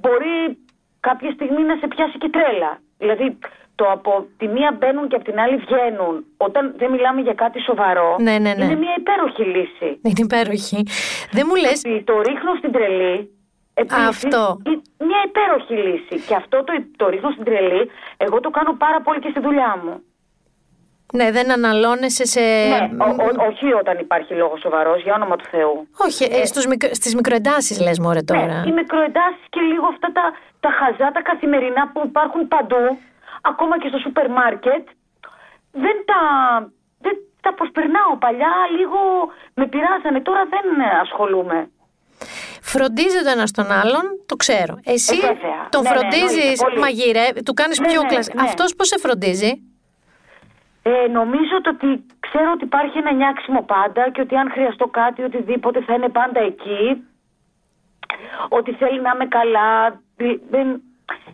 μπορεί 0.00 0.36
κάποια 1.00 1.30
στιγμή 1.30 1.62
να 1.62 1.76
σε 1.80 1.86
πιάσει 1.86 2.18
και 2.18 2.28
τρέλα. 2.28 2.72
Δηλαδή, 2.98 3.38
το 3.74 3.84
από 3.96 4.26
τη 4.38 4.46
μία 4.48 4.76
μπαίνουν 4.78 5.08
και 5.08 5.16
από 5.16 5.24
την 5.24 5.38
άλλη 5.40 5.56
βγαίνουν. 5.56 6.24
Όταν 6.36 6.74
δεν 6.76 6.90
μιλάμε 6.90 7.20
για 7.20 7.34
κάτι 7.34 7.60
σοβαρό, 7.60 8.16
Ναι, 8.20 8.38
ναι, 8.38 8.52
ναι. 8.54 8.64
είναι 8.64 8.74
μια 8.76 8.94
υπέροχη 8.98 9.42
λύση. 9.42 9.88
Είναι 10.02 10.22
υπέροχη. 10.28 10.86
Δεν 11.30 11.44
μου 11.48 11.54
λε. 11.54 11.68
Ότι 11.68 12.02
το 12.02 12.20
ρίχνω 12.22 12.54
στην 12.58 12.72
τρελή. 12.72 13.30
Επίσης, 13.74 14.06
Αυτό. 14.08 14.58
ε, 14.66 14.70
Μια 15.04 15.20
υπέροχη 15.26 15.74
λύση. 15.88 16.26
Και 16.26 16.34
αυτό 16.34 16.64
το, 16.64 16.72
το 16.96 17.08
ρίχνω 17.08 17.30
στην 17.30 17.44
τρελή, 17.44 17.90
εγώ 18.16 18.40
το 18.40 18.50
κάνω 18.50 18.72
πάρα 18.72 19.00
πολύ 19.00 19.18
και 19.20 19.28
στη 19.30 19.40
δουλειά 19.40 19.80
μου. 19.84 20.02
Ναι, 21.12 21.30
δεν 21.30 21.52
αναλώνεσαι 21.52 22.24
σε. 22.26 22.40
Ναι, 22.40 22.88
ο- 23.04 23.22
ο- 23.24 23.46
όχι 23.48 23.72
όταν 23.72 23.98
υπάρχει 23.98 24.34
λόγος 24.34 24.60
σοβαρός, 24.60 25.02
για 25.02 25.14
όνομα 25.14 25.36
του 25.36 25.44
Θεού. 25.50 25.88
Όχι, 25.96 26.24
ε, 26.24 26.44
στους 26.46 26.66
μικρο... 26.66 26.88
στις 26.94 27.14
μικροεντάσεις 27.14 27.80
λες, 27.80 27.98
Μωρέ 27.98 28.22
τώρα. 28.22 28.46
Ναι, 28.46 28.68
οι 28.68 28.72
μικροεντάσεις 28.72 29.44
και 29.48 29.60
λίγο 29.60 29.86
αυτά 29.86 30.08
τα, 30.12 30.24
τα 30.60 30.70
χαζά, 30.78 31.10
τα 31.12 31.22
καθημερινά 31.22 31.88
που 31.92 32.00
υπάρχουν 32.04 32.48
παντού, 32.48 32.84
ακόμα 33.42 33.78
και 33.78 33.88
στο 33.88 33.98
σούπερ 33.98 34.30
μάρκετ, 34.30 34.84
δεν 35.72 35.96
τα, 36.10 36.20
δεν 36.98 37.14
τα 37.40 37.54
προσπερνάω. 37.54 38.16
Παλιά 38.18 38.52
λίγο 38.78 38.98
με 39.54 39.66
πειράζανε, 39.66 40.20
τώρα 40.20 40.42
δεν 40.54 40.66
ε, 40.80 40.98
ασχολούμαι. 41.04 41.70
Φροντίζει 42.62 43.22
το 43.24 43.30
ένας 43.30 43.50
τον 43.50 43.70
άλλον, 43.72 44.04
το 44.26 44.36
ξέρω. 44.36 44.74
Εσύ 44.84 45.14
Ε, 45.22 45.26
βέβαια. 45.26 45.68
τον 45.70 45.82
Ναι, 45.82 45.88
ναι, 45.90 45.94
φροντίζεις, 45.96 46.36
εννοείται, 46.38 46.64
πολύ. 46.64 46.78
μαγειρέ, 46.78 47.26
του 47.44 47.54
κάνεις 47.54 47.78
Ναι, 47.80 47.86
πιο 47.88 48.02
ναι, 48.02 48.08
κλασικό. 48.08 48.36
ναι. 48.42 48.48
Αυτός 48.48 48.74
πώς 48.76 48.86
σε 48.88 48.98
φροντίζει; 48.98 49.52
Ε, 50.82 51.08
νομίζω 51.08 51.60
το 51.62 51.70
ότι 51.70 52.04
ξέρω 52.20 52.50
ότι 52.54 52.64
υπάρχει 52.64 52.98
ένα 52.98 53.12
νιάξιμο 53.12 53.62
πάντα 53.62 54.10
και 54.10 54.20
ότι 54.20 54.36
αν 54.36 54.50
χρειαστώ 54.50 54.86
κάτι, 54.86 55.22
οτιδήποτε 55.22 55.80
θα 55.82 55.94
είναι 55.94 56.08
πάντα 56.08 56.40
εκεί. 56.40 57.02
Ότι 58.48 58.72
θέλει 58.72 59.00
να 59.00 59.10
είμαι 59.14 59.26
καλά. 59.26 60.00
δι- 60.16 60.40
Δεν, 60.50 60.80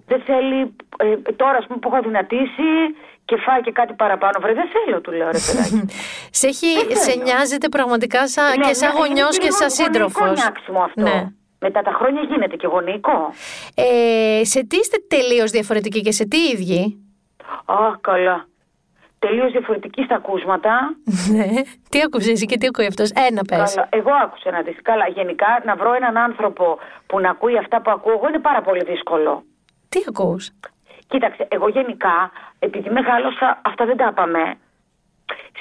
δεν 0.07 0.21
θέλει. 0.23 0.77
Ε, 0.99 1.33
τώρα, 1.33 1.57
ας 1.59 1.67
πούμε, 1.67 1.79
που 1.79 1.91
έχω 1.93 2.03
δυνατήσει 2.03 2.69
και 3.25 3.37
φάει 3.37 3.61
και 3.61 3.73
κάτι 3.73 3.93
παραπάνω. 3.93 4.39
Βρε, 4.41 4.53
δεν 4.53 4.69
θέλω, 4.73 5.01
του 5.01 5.13
λέω 5.13 5.31
ρε 5.31 5.39
παιδάκι. 5.47 5.85
Σε, 6.39 6.47
έχει, 6.47 6.67
σε 6.97 7.15
νοιάζεται 7.23 7.69
πραγματικά 7.69 8.29
σαν, 8.29 8.59
Ναι, 8.59 8.67
και 8.67 8.75
σαν 8.75 8.93
ναι, 8.93 8.99
γονιός 8.99 9.37
είναι 9.37 9.45
και 9.45 9.51
σαν 9.51 9.69
λίγο 9.69 9.83
σύντροφος. 9.85 10.21
γονεϊκό 10.21 10.41
νιάξιμο 10.43 10.81
αυτό. 10.81 11.03
Ναι. 11.03 11.27
Μετά 11.59 11.83
τα 11.83 11.93
χρόνια 11.93 12.23
γίνεται 12.23 12.57
και 12.57 12.67
γονεϊκό. 12.67 13.33
Ε, 13.75 14.45
σε 14.45 14.65
τι 14.65 14.77
είστε 14.77 14.97
τελείως 15.09 15.51
διαφορετικοί 15.51 16.01
και 16.01 16.13
σε 16.13 16.27
τι 16.27 16.37
ίδιοι; 16.39 16.99
Α, 17.65 17.75
καλά. 18.01 18.47
Τελείως 19.27 19.51
διαφορετική 19.53 20.03
στα 20.03 20.15
ακούσματα. 20.15 20.73
ναι. 21.37 21.49
Τι 21.91 21.99
ακούσε 22.07 22.31
εσύ 22.31 22.47
και 22.47 22.57
τι 22.59 22.67
ακούει 22.67 22.87
αυτός; 22.87 23.11
Ένα 23.29 23.43
πες. 23.51 23.75
Καλά. 23.75 23.89
Εγώ 23.99 24.11
άκουσα 24.25 24.51
να 24.51 24.61
δεις. 24.63 24.77
Καλά, 24.83 25.07
γενικά 25.09 25.47
να 25.65 25.75
βρω 25.77 25.93
έναν 26.01 26.17
άνθρωπο 26.17 26.79
που 27.07 27.21
να 27.21 27.31
ακούει 27.31 27.57
αυτά 27.59 27.81
που 27.83 27.91
ακούω 27.91 28.13
εγώ 28.13 28.29
είναι 28.29 28.39
πάρα 28.49 28.63
πολύ 28.63 28.83
δύσκολο. 28.85 29.43
Τι 29.89 30.01
ακούς; 30.09 30.51
Κοίταξε, 31.09 31.47
εγώ 31.51 31.69
γενικά, 31.69 32.31
επειδή 32.59 32.91
μεγάλωσα, 32.91 33.61
αυτά 33.65 33.85
δεν 33.85 33.97
τα 33.97 34.09
είπαμε. 34.11 34.55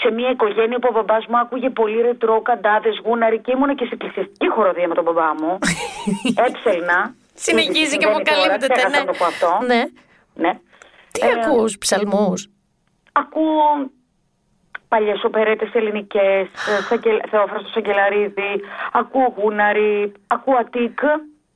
Σε 0.02 0.12
μια 0.12 0.30
οικογένεια 0.30 0.80
που 0.80 0.88
ο 0.92 0.94
μπαμπάς 0.96 1.26
μου 1.30 1.38
άκουγε 1.38 1.70
πολύ 1.70 2.02
ρετρό, 2.02 2.42
καντάδες, 2.42 3.02
γούναρι 3.06 3.40
και 3.40 3.52
ήμουνα 3.56 3.74
και 3.76 3.86
σε 3.86 3.90
εκκλησιαστική 3.94 4.50
χοροδία 4.50 4.88
με 4.88 4.94
τον 4.96 5.04
μπαμπά 5.04 5.34
μου. 5.42 5.58
Έψελνα. 6.48 7.16
Συνεχίζει 7.34 7.98
και 7.98 8.06
Συμβαίνει 8.08 8.24
τώρα, 8.24 8.40
αποκαλύπτεται. 8.40 8.74
ξέχασα 8.74 8.90
Ναι. 8.90 9.00
να 9.00 9.06
το 9.12 9.14
πω 9.20 9.26
αυτό. 9.26 9.66
ναι. 9.66 9.84
Ναι. 10.34 10.54
Τι 11.12 11.28
Ε, 11.28 11.32
ακούς, 11.32 11.78
ψαλμούς; 11.78 12.50
Ακούω 13.14 13.90
παλιές 14.88 15.24
οπερέτες 15.24 15.74
ελληνικές, 15.74 16.48
Σαγγελ- 16.90 17.24
Θεόφραστο 17.30 17.70
Σαγγελαρίδη, 17.70 18.62
ακούω 18.92 19.34
Γούναρη, 19.38 20.12
ακούω 20.28 20.56
Αττικ. 20.60 21.00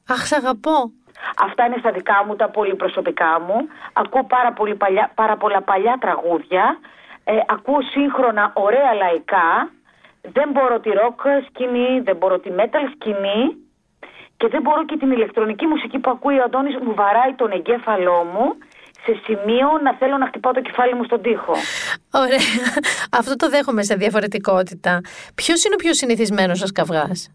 Αχ, 0.07 0.25
σ' 0.27 0.31
αγαπώ. 0.33 0.91
Αυτά 1.37 1.65
είναι 1.65 1.75
στα 1.79 1.91
δικά 1.91 2.23
μου, 2.25 2.35
τα 2.35 2.49
πολύ 2.49 2.75
προσωπικά 2.75 3.39
μου. 3.39 3.67
Ακούω 3.93 4.23
πάρα, 4.23 4.53
πολύ 4.53 4.75
παλιά, 4.75 5.11
πάρα 5.15 5.37
πολλά 5.37 5.61
παλιά 5.61 5.97
τραγούδια. 5.99 6.79
Ε, 7.23 7.33
ακούω 7.47 7.81
σύγχρονα 7.81 8.51
ωραία 8.55 8.93
λαϊκά. 8.93 9.69
Δεν 10.21 10.49
μπορώ 10.51 10.79
τη 10.79 10.89
ροκ 10.89 11.21
σκηνή, 11.47 11.99
δεν 11.99 12.15
μπορώ 12.15 12.39
τη 12.39 12.49
metal 12.57 12.85
σκηνή. 12.93 13.55
Και 14.37 14.47
δεν 14.47 14.61
μπορώ 14.61 14.85
και 14.85 14.97
την 14.97 15.11
ηλεκτρονική 15.11 15.65
μουσική 15.65 15.99
που 15.99 16.09
ακούει 16.09 16.39
ο 16.39 16.43
Αντώνης 16.43 16.75
μου 16.83 16.93
βαράει 16.93 17.33
τον 17.33 17.51
εγκέφαλό 17.51 18.23
μου 18.33 18.55
σε 19.03 19.19
σημείο 19.23 19.67
να 19.83 19.93
θέλω 19.93 20.17
να 20.17 20.27
χτυπάω 20.27 20.51
το 20.53 20.61
κεφάλι 20.61 20.95
μου 20.95 21.03
στον 21.03 21.21
τοίχο. 21.21 21.53
Ωραία. 22.11 22.37
Αυτό 23.19 23.35
το 23.35 23.49
δέχομαι 23.49 23.83
σε 23.83 23.95
διαφορετικότητα. 23.95 25.01
Ποιος 25.35 25.63
είναι 25.63 25.73
ο 25.73 25.77
πιο 25.77 25.93
συνηθισμένος 25.93 26.59
σα 26.59 26.67
καυγάς, 26.67 27.29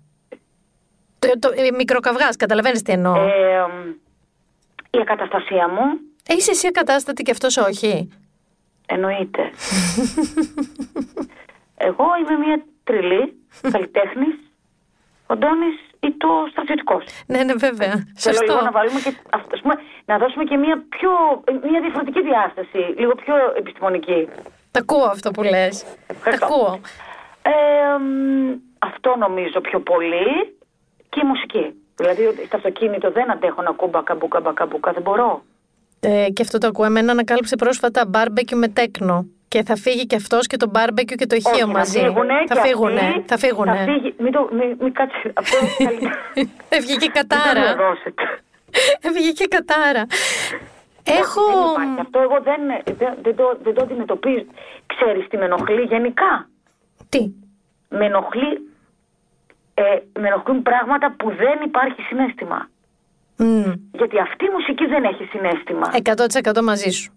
το, 1.19 1.29
το, 1.39 1.53
ε, 1.57 1.71
Μικροκαυγάς, 1.77 2.37
καταλαβαίνεις 2.37 2.83
τι 2.83 2.93
εννοώ; 2.93 3.15
Ε, 3.15 3.67
η 4.91 4.99
ακαταστασία 5.01 5.69
μου 5.69 5.83
Ε, 6.29 6.35
είσαι 6.35 6.51
εσύ 6.51 6.67
ακατάστατη 6.67 7.23
και 7.23 7.31
αυτός 7.31 7.57
όχι; 7.57 8.09
εννοείται. 8.87 9.51
Εγώ 11.77 12.05
είμαι 12.21 12.47
μια 12.47 12.65
τριλή 12.85 13.37
καλλιτέχνης. 13.71 14.35
Ο 15.27 15.33
Αντώνης 15.33 15.75
ή 16.07 16.09
το 16.23 16.29
στρατιωτικός. 16.51 17.05
Ναι, 17.27 17.43
ναι, 17.43 17.55
βέβαια. 17.67 17.93
Θέλω 18.23 18.37
Σωστό. 18.37 18.53
λίγο 18.53 18.61
να 18.69 18.71
βάλουμε 18.71 19.01
και 19.05 19.13
ας 19.55 19.61
πούμε, 19.63 19.75
να 20.05 20.19
δώσουμε 20.19 20.45
και 20.45 20.57
μια 20.57 20.85
πιο 20.89 21.11
μια 21.71 21.81
διαφορετική 21.81 22.23
διάσταση, 22.23 22.79
λίγο 23.01 23.15
πιο 23.15 23.35
επιστημονική. 23.57 24.29
Τα 24.71 24.81
ακούω 24.81 25.05
αυτό 25.05 25.31
που 25.31 25.43
λες. 25.43 25.75
Τα 25.83 26.15
Ευχαριστώ. 26.15 26.47
ακούω. 26.47 26.81
Ε, 27.43 27.53
μ, 27.99 28.59
αυτό 28.79 29.17
νομίζω 29.19 29.61
πιο 29.61 29.81
πολύ 29.81 30.29
και 31.09 31.21
η 31.23 31.27
μουσική. 31.27 31.75
Δηλαδή 31.97 32.25
ότι 32.27 32.47
στο 32.47 32.57
αυτοκίνητο 32.57 33.11
δεν 33.11 33.31
αντέχω 33.31 33.63
να 33.63 33.71
ακούω 33.71 33.89
μπακαμπούκα 33.89 34.41
μπακαμπούκα, 34.41 34.93
δεν 34.93 35.03
μπορώ. 35.03 35.43
Ε, 36.01 36.27
και 36.33 36.43
αυτό 36.43 36.59
το 36.59 36.67
ακούω. 36.67 36.85
Εμένα 36.85 37.13
ανακάλυψε 37.13 37.57
πρόσφατα 37.57 38.07
μπάρμπεκιου 38.07 38.59
με 38.59 38.69
τέκνο. 38.69 39.27
Και 39.53 39.63
θα 39.63 39.77
φύγει 39.77 40.07
και 40.07 40.17
αυτός 40.17 40.47
και 40.47 40.57
το 40.57 40.69
μπάρμπεκιου 40.71 41.17
και 41.17 41.27
το 41.27 41.35
ηχείο 41.37 41.65
Όχι, 41.67 41.67
μαζί. 41.79 42.01
Να 42.01 42.05
φύγουνε 42.07 42.35
θα 42.47 42.55
και 42.55 42.61
φύγουνε. 42.61 43.01
αυτοί, 43.01 43.23
θα 43.27 43.37
φύγουνε. 43.39 43.77
Θα 43.77 43.93
φύγει, 43.93 44.15
μην 44.19 44.33
το, 44.33 44.49
μην, 44.53 44.77
μην 44.81 44.93
κάτσε, 44.93 45.33
αυτό 45.35 45.57
καλύτερα. 45.85 46.15
Δεν 46.71 46.81
βγήκε 46.85 47.07
Μην 47.07 47.13
το 47.13 47.19
κατάρα. 47.21 47.63
διαδώσετε. 47.75 48.23
Δεν 49.01 49.13
βγήκε 49.13 49.45
κατάρα. 49.57 50.07
Έχω. 51.21 51.43
Δεν 51.47 51.59
υπάρχει. 51.73 52.01
Αυτό 52.01 52.19
εγώ 52.27 52.39
δεν, 52.49 52.61
δεν, 53.01 53.13
δεν, 53.23 53.35
το, 53.37 53.59
δεν 53.63 53.75
το 53.75 53.83
αντιμετωπίζω. 53.83 54.45
Ξέρεις 54.87 55.29
τι 55.29 55.37
με 55.37 55.45
ενοχλεί 55.45 55.83
γενικά; 55.83 56.49
Τι; 57.09 57.23
Με 57.89 58.05
ενοχλεί, 58.07 58.53
ε, 59.75 59.83
με 60.21 60.27
ενοχλούν 60.29 60.63
πράγματα 60.63 61.15
που 61.19 61.29
δεν 61.43 61.57
υπάρχει 61.65 62.01
συνέστημα. 62.03 62.69
Μμ, 63.37 63.73
Γιατί 63.93 64.19
αυτή 64.19 64.45
η 64.45 64.51
μουσική 64.57 64.87
δεν 64.87 65.05
έχει 65.05 65.25
συνέστημα. 65.25 65.87
100% 66.57 66.63
μαζί 66.63 66.91
σου. 66.91 67.13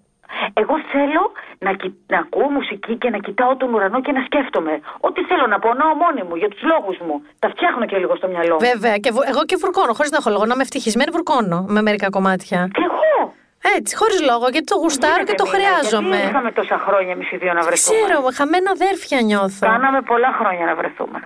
Εγώ 0.54 0.76
θέλω 0.92 1.24
να, 1.66 1.72
κοι- 1.74 2.00
να 2.08 2.18
ακούω 2.18 2.50
μουσική 2.58 2.94
και 2.98 3.10
να 3.10 3.18
κοιτάω 3.18 3.56
τον 3.58 3.74
ουρανό 3.74 4.02
και 4.02 4.12
να 4.12 4.22
σκέφτομαι. 4.28 4.74
Ό,τι 5.00 5.22
θέλω 5.24 5.48
να 5.48 5.60
πονάω 5.60 5.94
μόνη 6.04 6.22
μου 6.28 6.36
για 6.36 6.50
τους 6.50 6.62
λόγους 6.72 6.98
μου. 7.06 7.16
Τα 7.40 7.50
φτιάχνω 7.50 7.86
και 7.86 7.98
λίγο 7.98 8.16
στο 8.16 8.28
μυαλό. 8.28 8.54
μου. 8.54 8.60
Βέβαια, 8.72 8.98
και 8.98 9.12
βου- 9.12 9.28
εγώ 9.32 9.42
και 9.46 9.56
βουρκώνω, 9.60 9.94
χωρίς 9.94 10.12
να 10.12 10.18
έχω 10.18 10.30
λόγο. 10.30 10.46
Να 10.46 10.54
είμαι 10.54 10.64
ευτυχισμένη, 10.64 11.10
βουρκώνω 11.12 11.66
με 11.68 11.82
μερικά 11.82 12.10
κομμάτια. 12.10 12.70
Και 12.74 12.82
εγώ. 12.90 13.34
Έτσι, 13.78 13.96
χωρίς 13.96 14.22
λόγο, 14.22 14.48
γιατί 14.54 14.64
το 14.66 14.76
γουστάρω 14.76 15.24
και 15.24 15.34
το 15.34 15.44
Γίνεται, 15.44 15.58
Μίνα, 15.58 15.76
χρειάζομαι. 15.78 16.16
Γιατί 16.16 16.30
είχαμε 16.30 16.52
τόσα 16.52 16.78
χρόνια 16.86 17.12
εμείς 17.12 17.32
οι 17.32 17.38
δύο 17.38 17.54
να 17.54 17.62
βρεθούμε; 17.62 17.98
Ξέρω, 18.04 18.20
χαμένα 18.36 18.72
αδέρφια 18.72 19.22
νιώθω. 19.22 19.68
Κάναμε 19.68 20.02
πολλά 20.02 20.32
χρόνια 20.40 20.66
να 20.66 20.76
βρεθούμε. 20.76 21.20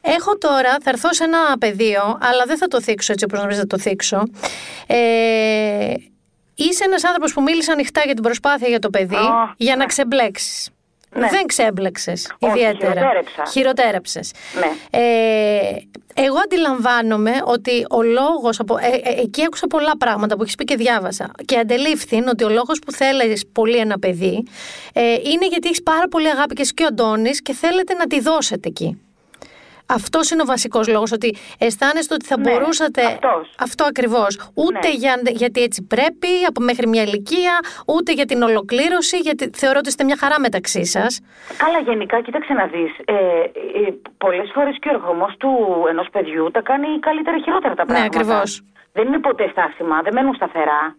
Έχω 0.00 0.38
τώρα, 0.38 0.70
θα 0.82 0.90
έρθω 0.90 1.12
σε 1.12 1.24
ένα 1.24 1.38
πεδίο, 1.58 2.02
αλλά 2.28 2.44
δεν 2.46 2.56
θα 2.56 2.66
το 2.66 2.80
θίξω 2.80 3.12
έτσι 3.12 3.24
όπως 3.24 3.38
νομίζετε 3.38 3.66
θα 3.68 3.76
το 3.76 3.82
θίξω. 3.82 4.22
Ε, 4.86 4.96
είσαι 6.56 6.84
ένας 6.84 7.04
άνθρωπος 7.04 7.32
που 7.32 7.42
μίλησε 7.42 7.72
ανοιχτά 7.72 8.02
για 8.04 8.14
την 8.14 8.22
προσπάθεια 8.22 8.68
για 8.68 8.78
το 8.78 8.90
παιδί, 8.90 9.14
Α, 9.14 9.54
για 9.56 9.72
να 9.72 9.80
ναι. 9.80 9.86
ξεμπλέξεις. 9.86 10.70
ναι. 11.14 11.28
δεν 11.28 11.46
ξέμπλεξε 11.46 12.12
ιδιαίτερα. 12.38 12.92
Χειροτέρεψα. 12.92 13.44
Χειροτέρεψες. 13.52 14.32
Ναι. 14.58 15.00
Ε, 15.00 15.58
εγώ 16.14 16.36
αντιλαμβάνομαι 16.44 17.32
ότι 17.44 17.86
ο 17.90 18.02
λόγος. 18.02 18.58
Ε, 18.58 18.62
ε, 19.08 19.20
εκεί 19.20 19.42
άκουσα 19.44 19.66
πολλά 19.66 19.96
πράγματα 19.98 20.36
που 20.36 20.42
έχεις 20.42 20.54
πει 20.54 20.64
και 20.64 20.76
διάβασα. 20.76 21.30
Και 21.44 21.58
αντελήφθη 21.58 22.22
ότι 22.28 22.44
ο 22.44 22.48
λόγος 22.48 22.78
που 22.78 22.92
θέλεις 22.92 23.46
πολύ 23.52 23.76
ένα 23.76 23.98
παιδί 23.98 24.46
ε, 24.92 25.00
είναι 25.12 25.46
γιατί 25.46 25.66
έχεις 25.68 25.82
πάρα 25.82 26.08
πολύ 26.08 26.28
αγάπη 26.28 26.54
και 26.54 26.62
εσύ 26.62 26.74
και 26.74 26.82
ο 26.82 26.86
Αντώνης 26.86 27.42
και 27.42 27.52
θέλετε 27.52 27.94
να 27.94 28.06
τη 28.06 28.20
δώσετε 28.20 28.68
εκεί. 28.68 29.00
Αυτός 29.88 30.30
είναι 30.30 30.42
ο 30.42 30.44
βασικός 30.44 30.88
λόγος, 30.88 31.12
ότι 31.12 31.36
αισθάνεστε 31.58 32.14
ότι 32.14 32.26
θα 32.26 32.38
Ναι, 32.38 32.50
μπορούσατε. 32.50 33.04
αυτός. 33.04 33.54
Αυτό 33.58 33.84
ακριβώς. 33.84 34.50
Ούτε 34.54 34.88
Ναι. 34.88 34.94
για, 34.94 35.20
γιατί 35.24 35.62
έτσι 35.62 35.82
πρέπει, 35.82 36.28
από 36.48 36.60
μέχρι 36.60 36.86
μια 36.88 37.02
ηλικία, 37.02 37.58
ούτε 37.86 38.12
για 38.12 38.24
την 38.24 38.42
ολοκλήρωση, 38.42 39.16
γιατί 39.18 39.50
θεωρώ 39.54 39.78
ότι 39.78 39.88
είστε 39.88 40.04
μια 40.04 40.16
χαρά 40.18 40.40
μεταξύ 40.40 40.84
σας. 40.84 41.20
Καλά, 41.56 41.78
γενικά, 41.80 42.20
κοίταξε 42.20 42.52
να 42.52 42.66
δεις. 42.66 42.90
Ε, 43.04 43.14
ε, 43.14 43.94
Πολλές 44.18 44.50
φορές 44.54 44.76
και 44.80 44.88
ο 44.88 44.92
εργομός 44.94 45.36
του 45.38 45.50
ενός 45.88 46.08
παιδιού 46.12 46.50
τα 46.50 46.60
κάνει 46.60 46.98
καλύτερα 47.00 47.36
ή 47.36 47.42
χειρότερα 47.42 47.74
τα 47.74 47.84
Ναι, 47.84 47.92
πράγματα. 47.92 48.16
ακριβώς. 48.18 48.62
Δεν 48.92 49.06
είναι 49.06 49.18
ποτέ 49.18 49.48
στάσιμα, 49.50 50.02
δεν 50.02 50.12
μένουν 50.12 50.34
σταθερά. 50.34 50.96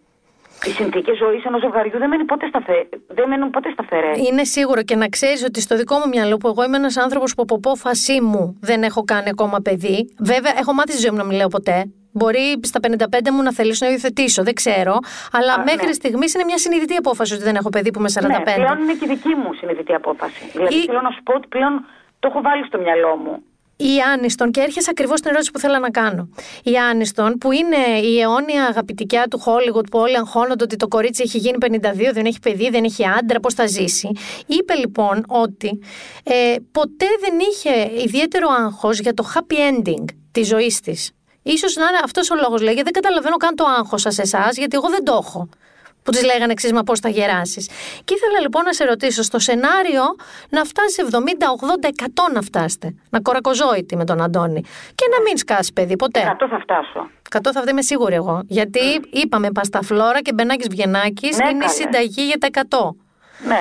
Οι 0.65 0.69
συνθήκες 0.69 1.17
ζωής 1.17 1.43
ενός 1.45 1.61
ζευγαριού 1.61 1.97
δεν, 1.99 2.09
μένουν 2.09 2.25
ποτέ 2.25 2.47
σταθε... 2.47 2.89
δεν 3.07 3.27
μένουν 3.29 3.49
ποτέ 3.49 3.69
σταθερέ. 3.71 4.11
Είναι 4.29 4.43
σίγουρο 4.43 4.81
και 4.83 4.95
να 4.95 5.07
ξέρεις 5.07 5.43
ότι 5.43 5.61
στο 5.61 5.75
δικό 5.77 5.95
μου 5.97 6.07
μυαλό, 6.07 6.37
που 6.37 6.47
εγώ 6.47 6.63
είμαι 6.63 6.77
ένας 6.77 6.97
άνθρωπος 6.97 7.35
που 7.35 7.41
από 7.41 7.55
απόφασή 7.55 8.21
μου 8.21 8.57
δεν 8.61 8.83
έχω 8.83 9.03
κάνει 9.03 9.29
ακόμα 9.29 9.59
παιδί. 9.59 10.15
Βέβαια, 10.19 10.53
έχω 10.57 10.73
μάθει 10.73 10.91
στη 10.91 11.01
ζωή 11.01 11.11
μου 11.11 11.17
να 11.17 11.23
μην 11.23 11.37
λέω 11.37 11.47
ποτέ. 11.47 11.85
Μπορεί 12.11 12.59
στα 12.61 12.79
55 12.87 13.29
μου 13.33 13.41
να 13.43 13.53
θελήσω 13.53 13.85
να 13.85 13.91
υιοθετήσω, 13.91 14.43
δεν 14.43 14.53
ξέρω. 14.53 14.97
Αλλά 15.31 15.53
Α, 15.53 15.63
μέχρι 15.63 15.85
ναι. 15.87 15.93
στιγμής 15.93 16.33
είναι 16.33 16.43
μια 16.43 16.57
συνειδητή 16.57 16.95
απόφαση 16.95 17.33
ότι 17.33 17.43
δεν 17.43 17.55
έχω 17.55 17.69
παιδί 17.69 17.91
που 17.91 17.99
είμαι 17.99 18.09
45. 18.13 18.27
Ναι, 18.27 18.53
πλέον 18.55 18.77
είναι 18.79 18.93
και 18.93 19.05
η 19.05 19.07
δική 19.07 19.27
μου 19.41 19.53
συνειδητή 19.53 19.93
απόφαση. 19.93 20.49
Δηλαδή, 20.53 20.75
Ή- 20.75 20.85
θέλω 20.85 21.01
να 21.01 21.11
σου 21.11 21.23
πω 21.23 21.33
ότι 21.33 21.47
πλέον 21.47 21.85
το 22.19 22.27
έχω 22.31 22.41
βάλει 22.41 22.65
στο 22.65 22.77
μυαλό 22.79 23.15
μου. 23.23 23.43
Η 23.79 23.99
Άνιστον, 24.13 24.51
και 24.51 24.61
έρχεσαι 24.61 24.89
ακριβώς 24.89 25.19
στην 25.19 25.29
ερώτηση 25.29 25.51
που 25.51 25.59
θέλω 25.59 25.77
να 25.77 25.89
κάνω. 25.89 26.29
Η 26.63 26.77
Άνιστον, 26.77 27.37
που 27.37 27.51
είναι 27.51 27.99
η 28.03 28.19
αιώνια 28.19 28.65
αγαπητικιά 28.65 29.27
του 29.29 29.39
Hollywood, 29.45 29.89
που 29.91 29.99
όλοι 29.99 30.17
αγχώνονται 30.17 30.63
ότι 30.63 30.75
το 30.75 30.87
κορίτσι 30.87 31.23
έχει 31.25 31.37
γίνει 31.37 31.57
52, 31.61 32.11
δεν 32.13 32.25
έχει 32.25 32.39
παιδί, 32.39 32.69
δεν 32.69 32.83
έχει 32.83 33.03
άντρα, 33.07 33.39
πώς 33.39 33.53
θα 33.53 33.67
ζήσει. 33.67 34.09
Είπε 34.45 34.73
λοιπόν 34.73 35.25
ότι 35.27 35.79
ε, 36.23 36.55
ποτέ 36.71 37.07
δεν 37.19 37.33
είχε 37.51 38.01
ιδιαίτερο 38.03 38.47
άγχος 38.49 38.99
για 38.99 39.13
το 39.13 39.31
happy 39.35 39.55
ending 39.55 40.05
της 40.31 40.47
ζωής 40.47 40.79
της. 40.79 41.11
Ίσως 41.41 41.75
να 41.75 41.83
είναι 41.87 41.99
αυτός 42.03 42.31
ο 42.31 42.35
λόγος, 42.35 42.61
λέγεται. 42.61 42.83
Δεν 42.83 42.93
καταλαβαίνω 42.93 43.35
καν 43.37 43.55
το 43.55 43.65
άγχος 43.79 44.01
σας 44.01 44.17
εσάς, 44.17 44.57
γιατί 44.57 44.75
εγώ 44.75 44.89
δεν 44.89 45.03
το 45.03 45.19
έχω 45.23 45.49
που 46.07 46.13
της 46.13 46.23
λέγανε 46.23 46.51
εξή, 46.51 46.73
μα 46.73 46.83
πώς 46.83 46.99
θα 46.99 47.09
γεράσεις. 47.09 47.67
Και 48.03 48.13
ήθελα 48.13 48.39
λοιπόν 48.41 48.63
να 48.63 48.73
σε 48.73 48.83
ρωτήσω, 48.83 49.21
στο 49.23 49.39
σενάριο 49.39 50.03
να 50.49 50.63
φτάσει 50.63 51.03
70, 51.11 51.15
80, 51.83 51.87
100 51.87 52.33
να 52.33 52.41
φτάσετε. 52.41 52.95
Να 53.09 53.19
κορακοζώητη 53.21 53.95
με 53.95 54.05
τον 54.05 54.21
Αντώνη. 54.21 54.61
Και 54.95 55.05
να 55.17 55.21
μην 55.21 55.37
σκάσει 55.37 55.73
παιδί 55.73 55.95
ποτέ. 55.95 56.19
100 56.19 56.47
θα 56.49 56.59
φτάσω. 56.59 57.09
100 57.29 57.39
θα 57.43 57.51
φτάσει, 57.51 57.69
είμαι 57.69 57.81
σίγουρη 57.81 58.15
εγώ. 58.15 58.41
Γιατί 58.47 58.79
είπαμε 59.09 59.51
Πασταφλόρα 59.51 60.21
και 60.21 60.33
Μπενάκης 60.33 60.67
Βιενάκη 60.67 61.27
Ναι, 61.35 61.49
είναι 61.49 61.57
η 61.57 61.59
καλέ. 61.59 61.71
συνταγή 61.71 62.21
για 62.25 62.37
τα 62.37 62.47
100. 62.69 62.95
Ναι. 63.47 63.59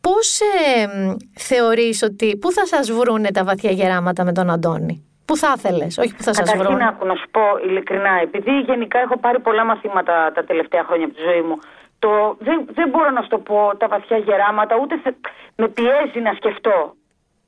Πώς 0.00 0.40
ε, 0.40 0.86
μ, 0.86 1.14
θεωρείς 1.38 2.02
ότι. 2.02 2.36
Πού 2.36 2.52
θα 2.52 2.66
σας 2.66 2.90
βρούνε 2.90 3.30
τα 3.30 3.44
βαθιά 3.44 3.70
γεράματα 3.70 4.24
με 4.24 4.32
τον 4.32 4.50
Αντώνη, 4.50 5.04
Πού 5.30 5.36
θα 5.36 5.52
ήθελε, 5.56 5.84
όχι 6.02 6.12
που 6.16 6.22
θα 6.28 6.32
σας 6.34 6.38
Καταρχήν, 6.38 6.64
βρουν. 6.76 6.80
άκου 6.88 7.06
να 7.06 7.14
σου 7.20 7.28
πω 7.30 7.40
ειλικρινά, 7.66 8.12
επειδή 8.26 8.52
γενικά 8.70 8.98
έχω 8.98 9.16
πάρει 9.24 9.38
πολλά 9.40 9.64
μαθήματα 9.64 10.14
τα 10.34 10.42
τελευταία 10.44 10.82
χρόνια 10.88 11.06
από 11.06 11.14
τη 11.14 11.22
ζωή 11.30 11.42
μου, 11.48 11.56
το, 11.98 12.10
δεν, 12.46 12.58
δεν 12.78 12.88
μπορώ 12.88 13.10
να 13.10 13.20
σου 13.22 13.28
το 13.28 13.38
πω 13.38 13.58
τα 13.78 13.86
βαθιά 13.88 14.16
γεράματα, 14.16 14.74
ούτε 14.82 14.94
θε- 15.02 15.14
με 15.56 15.68
πιέζει 15.68 16.20
να 16.26 16.32
σκεφτώ. 16.40 16.94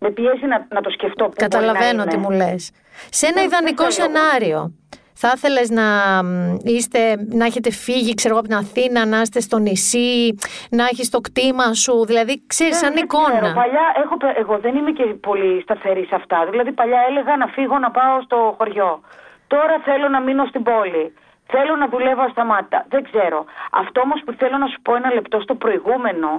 Με 0.04 0.10
πιέζει 0.10 0.46
να, 0.46 0.66
να 0.70 0.80
το 0.80 0.90
σκεφτώ. 0.90 1.24
Που 1.24 1.34
Καταλαβαίνω 1.36 1.96
μπορεί 2.04 2.08
τι 2.08 2.16
να 2.16 2.22
μου 2.22 2.30
είναι. 2.32 2.50
λες. 2.50 2.72
Σε 3.10 3.26
ένα 3.26 3.34
Δεν- 3.34 3.44
ιδανικό 3.44 3.82
δεν 3.82 3.92
θέλω. 3.92 4.08
σενάριο, 4.08 4.72
θα 5.14 5.32
ήθελες 5.36 5.70
να, 5.70 5.86
μ, 6.24 6.56
είστε, 6.62 6.98
να 7.30 7.44
έχετε 7.44 7.70
φύγει 7.70 8.14
ξέρω, 8.14 8.34
εγώ, 8.34 8.42
από 8.44 8.48
την 8.48 8.58
Αθήνα, 8.64 9.06
να 9.06 9.20
είστε 9.20 9.40
στο 9.40 9.58
νησί, 9.58 10.34
να 10.70 10.84
έχεις 10.84 11.10
το 11.10 11.20
κτήμα 11.20 11.74
σου, 11.74 12.04
δηλαδή 12.06 12.42
ξέρεις, 12.46 12.76
σαν 12.78 12.92
Δεν 12.94 13.02
εικόνα. 13.02 13.28
ξέρω. 13.38 13.52
Παλιά 13.54 13.86
έχω, 14.04 14.16
πε- 14.16 14.38
εγώ 14.38 14.58
δεν 14.58 14.76
είμαι 14.76 14.90
και 14.90 15.04
πολύ 15.04 15.60
σταθερή 15.62 16.04
σε 16.04 16.14
αυτά. 16.14 16.46
Δηλαδή, 16.50 16.72
παλιά 16.72 17.00
έλεγα 17.08 17.36
να 17.36 17.46
φύγω 17.46 17.78
να 17.78 17.90
πάω 17.90 18.20
στο 18.22 18.54
χωριό. 18.58 19.00
Τώρα 19.46 19.74
θέλω 19.84 20.08
να 20.08 20.20
μείνω 20.20 20.44
στην 20.46 20.62
πόλη. 20.62 21.14
Θέλω 21.54 21.76
να 21.76 21.88
δουλεύω 21.88 22.22
ασταμάτητα. 22.22 22.84
Δεν 22.88 23.02
ξέρω. 23.10 23.44
Αυτό 23.70 24.00
όμως 24.00 24.20
που 24.24 24.32
θέλω 24.38 24.56
να 24.58 24.66
σου 24.66 24.80
πω 24.82 24.94
ένα 24.94 25.12
λεπτό 25.14 25.40
στο 25.40 25.54
προηγουμενο 25.54 26.30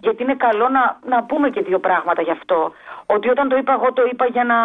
γιατί 0.00 0.22
είναι 0.22 0.34
καλό 0.34 0.68
να, 0.68 0.98
να 1.14 1.22
πούμε 1.24 1.50
και 1.50 1.60
δύο 1.62 1.78
πράγματα 1.78 2.22
γι' 2.22 2.30
αυτό. 2.30 2.72
Ότι 3.06 3.28
όταν 3.28 3.48
το 3.48 3.56
είπα, 3.56 3.72
εγώ 3.72 3.92
το 3.92 4.02
είπα 4.12 4.26
για 4.26 4.44
να 4.44 4.56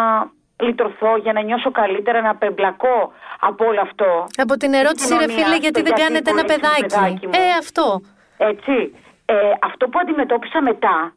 λυτρωθώ, 0.62 1.16
για 1.16 1.32
να 1.32 1.40
νιώσω 1.42 1.70
καλύτερα, 1.70 2.20
να 2.20 2.36
πεμπλακώ 2.36 3.12
από 3.40 3.64
όλο 3.66 3.80
αυτό. 3.80 4.26
Από 4.36 4.56
την 4.56 4.72
ερώτηση, 4.74 5.08
ρε 5.08 5.18
κοινωνία, 5.24 5.44
φίλε, 5.44 5.56
γιατί 5.56 5.80
στο 5.80 5.88
δεν 5.88 6.04
κάνετε 6.04 6.30
ένα 6.30 6.42
μπορεί 6.42 6.52
το 6.54 6.60
παιδάκι. 6.60 6.86
παιδάκι 6.94 7.26
μου. 7.26 7.32
Ε, 7.34 7.50
αυτό. 7.58 8.00
Έτσι. 8.36 8.94
Ε, 9.26 9.34
αυτό 9.62 9.88
που 9.88 9.98
αντιμετώπισα 10.02 10.62
μετά 10.62 11.12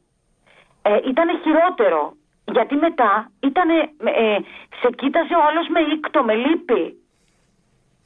ε, 0.82 0.98
ήταν 1.12 1.28
χειρότερο. 1.44 2.14
Γιατί 2.52 2.76
μετά 2.76 3.32
ήταν, 3.40 3.70
ε, 3.70 4.38
σε 4.82 4.88
κοίταζε 4.96 5.34
ο 5.36 5.44
άλλος 5.50 5.68
με 5.68 5.80
ήκτο, 5.94 6.24
με 6.24 6.34
λύπη. 6.34 6.96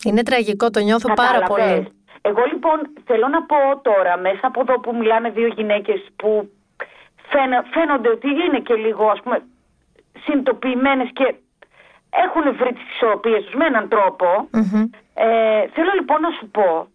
Είναι 0.06 0.24
τραγικό, 0.24 0.70
το 0.70 0.80
νιώθω 0.80 1.14
πάρα 1.14 1.40
Κατάλαβες. 1.40 1.74
πολύ. 1.76 1.92
Εγώ 2.22 2.44
λοιπόν 2.52 2.78
θέλω 3.06 3.28
να 3.28 3.44
πω 3.44 3.56
τώρα, 3.82 4.18
μέσα 4.18 4.40
από 4.42 4.60
εδώ 4.62 4.80
που 4.80 4.96
μιλάνε 4.96 5.30
δύο 5.30 5.48
γυναίκες 5.48 6.00
που 6.16 6.50
φαίνα- 7.30 7.66
φαίνονται 7.74 8.10
ότι 8.10 8.28
είναι 8.30 8.60
και 8.60 8.74
λίγο 8.74 9.06
ας 9.10 9.20
πούμε 9.24 9.38
συνειδητοποιημένες 10.26 11.10
και 11.14 11.36
έχουν 12.24 12.56
βρει 12.60 12.74
τις 12.74 12.88
ισορροπίες 12.94 13.44
τους 13.44 13.54
με 13.54 13.66
έναν 13.66 13.86
τρόπο. 13.90 14.28
Μμμ. 14.52 14.84
Ε, 15.14 15.28
θέλω 15.76 15.92
λοιπόν 16.00 16.22
να 16.22 16.32
σου 16.38 16.46
πω 16.58 16.88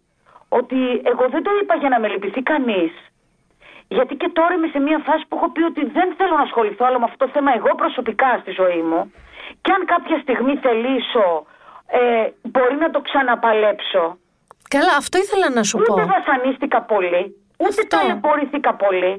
ότι 0.49 0.79
εγώ 1.11 1.25
δεν 1.33 1.43
το 1.43 1.51
είπα 1.61 1.75
για 1.75 1.89
να 1.89 1.99
με 1.99 2.07
λυπηθεί 2.07 2.41
κανείς. 2.41 2.91
Γιατί 3.87 4.15
και 4.15 4.29
τώρα 4.33 4.53
είμαι 4.53 4.67
σε 4.67 4.79
μια 4.79 4.99
φάση 5.07 5.23
που 5.27 5.35
έχω 5.35 5.49
πει 5.51 5.61
ότι 5.71 5.81
δεν 5.97 6.07
θέλω 6.17 6.35
να 6.35 6.45
ασχοληθώ 6.49 6.85
άλλο 6.85 6.99
με 6.99 7.05
αυτό 7.09 7.25
το 7.25 7.31
θέμα 7.33 7.51
εγώ 7.59 7.71
προσωπικά 7.75 8.29
στη 8.41 8.51
ζωή 8.51 8.81
μου. 8.89 9.13
Και 9.61 9.71
αν 9.71 9.81
κάποια 9.85 10.17
στιγμή 10.23 10.53
θελήσω, 10.65 11.27
ε, 11.87 12.29
μπορεί 12.41 12.75
να 12.75 12.89
το 12.89 12.99
ξαναπαλέψω. 13.01 14.17
Καλά, 14.75 14.93
αυτό 14.97 15.17
ήθελα 15.17 15.49
να 15.49 15.63
σου 15.63 15.77
πω. 15.77 15.93
Ούτε 15.93 16.05
βασανίστηκα 16.15 16.81
πολύ, 16.81 17.23
ούτε 17.57 17.81
Αυτό. 17.83 17.87
ταλαιπωρηθήκα 17.97 18.73
πολύ. 18.85 19.13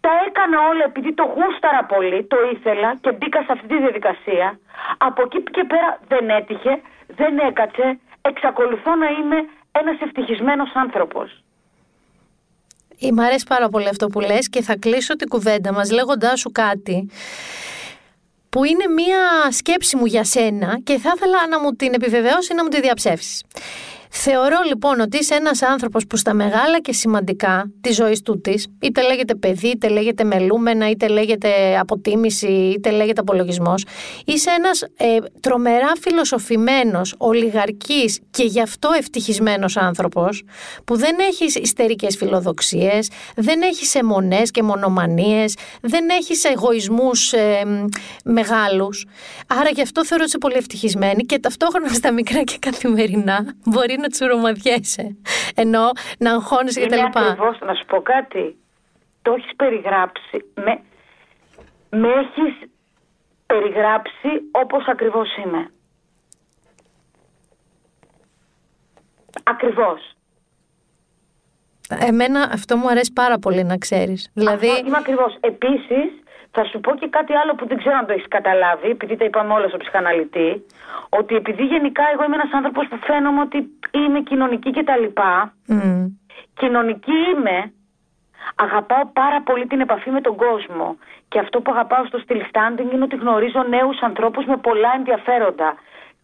Τα 0.00 0.10
έκανα 0.26 0.58
όλα 0.70 0.84
επειδή 0.84 1.14
το 1.14 1.24
γούσταρα 1.34 1.84
πολύ, 1.84 2.24
το 2.24 2.36
ήθελα 2.54 2.96
και 3.00 3.12
μπήκα 3.12 3.40
σε 3.42 3.52
αυτή 3.52 3.66
τη 3.66 3.78
διαδικασία. 3.78 4.58
Από 4.98 5.22
εκεί 5.22 5.42
και 5.42 5.64
πέρα 5.64 5.98
δεν 6.08 6.30
έτυχε, 6.30 6.72
δεν 7.06 7.38
έκατσε. 7.38 7.98
Εξακολουθώ 8.20 8.94
να 8.94 9.08
είμαι 9.08 9.38
ένας 9.72 10.00
ευτυχισμένος 10.00 10.70
άνθρωπος. 10.74 11.42
Ε, 13.00 13.12
Μ' 13.12 13.20
αρέσει 13.20 13.46
πάρα 13.48 13.68
πολύ 13.68 13.88
αυτό 13.88 14.06
που 14.06 14.20
λες 14.20 14.48
και 14.48 14.62
θα 14.62 14.76
κλείσω 14.76 15.16
την 15.16 15.28
κουβέντα 15.28 15.72
μας 15.72 15.90
λέγοντάς 15.90 16.40
σου 16.40 16.50
κάτι 16.52 17.10
που 18.48 18.64
είναι 18.64 18.86
μία 18.86 19.50
σκέψη 19.50 19.96
μου 19.96 20.06
για 20.06 20.24
σένα 20.24 20.80
και 20.84 20.98
θα 20.98 21.12
ήθελα 21.16 21.48
να 21.48 21.60
μου 21.60 21.72
την 21.72 21.92
επιβεβαιώσεις 21.94 22.48
ή 22.48 22.54
να 22.54 22.62
μου 22.62 22.68
τη 22.68 22.80
διαψεύσεις. 22.80 23.44
Θεωρώ 24.10 24.56
λοιπόν 24.66 25.00
ότι 25.00 25.18
είσαι 25.18 25.34
ένας 25.34 25.62
άνθρωπος 25.62 26.06
που 26.06 26.16
στα 26.16 26.34
μεγάλα 26.34 26.80
και 26.80 26.92
σημαντικά 26.92 27.70
της 27.80 27.94
ζωής 27.94 28.22
του 28.22 28.40
της, 28.40 28.66
είτε 28.80 29.02
λέγεται 29.02 29.34
παιδί, 29.34 29.68
είτε 29.68 29.88
λέγεται 29.88 30.24
μελούμενα, 30.24 30.90
είτε 30.90 31.08
λέγεται 31.08 31.78
αποτίμηση, 31.78 32.46
είτε 32.46 32.90
λέγεται 32.90 33.20
απολογισμός, 33.20 33.84
είσαι 34.24 34.50
ένας 34.50 34.82
ε, 34.82 35.16
τρομερά 35.40 35.92
φιλοσοφημένος, 36.00 37.14
ολιγαρκής 37.18 38.20
και 38.30 38.42
γι' 38.42 38.60
αυτό 38.60 38.90
ευτυχισμένος 38.98 39.76
άνθρωπος, 39.76 40.42
που 40.84 40.96
δεν 40.96 41.16
έχεις 41.18 41.54
ιστερικές 41.54 42.16
φιλοδοξίες, 42.16 43.10
δεν 43.36 43.60
έχεις 43.62 43.94
αιμονές 43.94 44.50
και 44.50 44.62
μονομανίες, 44.62 45.56
δεν 45.80 46.08
έχεις 46.08 46.44
εγωισμούς 46.44 47.32
ε, 47.32 47.64
μ, 47.66 47.84
μεγάλους. 48.24 49.06
Άρα 49.46 49.68
γι' 49.68 49.82
αυτό 49.82 50.04
θεωρώ 50.04 50.22
ότι 50.22 50.30
είσαι 50.30 50.38
πολύ 50.38 50.56
ευτυχισμένη 50.56 51.22
και 51.22 51.38
ταυτόχρονα 51.38 51.88
στα 51.88 52.12
μικρά 52.12 52.42
και 52.42 52.56
καθημερινά 52.58 53.54
μπορεί 53.64 53.97
να 53.98 54.08
τσουρωμαδιέσαι. 54.08 55.16
Ενώ 55.54 55.90
να 56.18 56.32
αγχώνεσαι 56.34 56.80
Είναι 56.80 56.96
κτλ. 56.96 57.18
ακριβώς, 57.18 57.58
να 57.60 57.74
σου 57.74 57.84
πω 57.86 58.02
κάτι. 58.02 58.56
Το 59.22 59.32
έχεις 59.32 59.56
περιγράψει. 59.56 60.44
Με, 60.54 60.80
με 61.90 62.08
έχεις 62.08 62.70
περιγράψει 63.46 64.28
όπως 64.50 64.86
ακριβώς 64.86 65.36
είμαι. 65.36 65.70
Ακριβώς. 69.42 70.00
Εμένα 71.88 72.50
αυτό 72.52 72.76
μου 72.76 72.88
αρέσει 72.88 73.12
πάρα 73.12 73.38
πολύ 73.38 73.64
να 73.64 73.78
ξέρεις. 73.78 74.30
Δηλαδή, 74.34 74.68
Αυτό 74.70 74.86
είμαι 74.86 74.96
ακριβώς. 74.96 75.36
Επίσης, 75.40 76.10
θα 76.58 76.64
σου 76.70 76.80
πω 76.80 76.90
και 77.00 77.08
κάτι 77.16 77.32
άλλο 77.40 77.52
που 77.54 77.66
δεν 77.66 77.78
ξέρω 77.78 77.96
αν 77.96 78.06
το 78.06 78.12
έχεις 78.12 78.28
καταλάβει, 78.28 78.88
επειδή 78.90 79.16
τα 79.16 79.24
είπαμε 79.24 79.52
όλα 79.52 79.68
στο 79.68 79.76
ψυχαναλυτή, 79.76 80.50
ότι 81.08 81.34
επειδή 81.34 81.64
γενικά 81.64 82.04
εγώ 82.12 82.22
είμαι 82.24 82.38
ένας 82.40 82.52
άνθρωπος 82.52 82.84
που 82.90 82.98
φαίνομαι 83.08 83.40
ότι 83.40 83.58
είμαι 83.90 84.20
κοινωνική 84.20 84.70
κτλ. 84.70 85.04
μ, 85.66 86.04
Κοινωνική 86.60 87.16
είμαι, 87.30 87.72
Αγαπάω 88.54 89.04
πάρα 89.12 89.40
πολύ 89.42 89.66
την 89.66 89.80
επαφή 89.80 90.10
με 90.10 90.20
τον 90.20 90.36
κόσμο. 90.36 90.96
Και 91.28 91.38
αυτό 91.38 91.60
που 91.60 91.70
αγαπάω 91.72 92.04
στο 92.06 92.18
still 92.24 92.42
standing 92.52 92.92
είναι 92.92 93.04
ότι 93.04 93.16
γνωρίζω 93.16 93.62
νέους 93.62 93.98
ανθρώπους 94.00 94.44
με 94.44 94.56
πολλά 94.56 94.90
ενδιαφέροντα. 94.96 95.74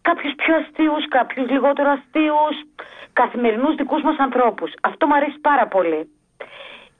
Κάποιους 0.01 0.33
πιο 0.35 0.55
αστείους, 0.55 1.07
κάποιους 1.07 1.49
λιγότερο 1.49 1.89
αστείους, 1.89 2.55
καθημερινούς 3.13 3.75
δικούς 3.75 4.01
μας 4.01 4.17
ανθρώπους. 4.17 4.71
Αυτό 4.81 5.07
μου 5.07 5.15
αρέσει 5.15 5.39
πάρα 5.41 5.67
πολύ. 5.67 6.09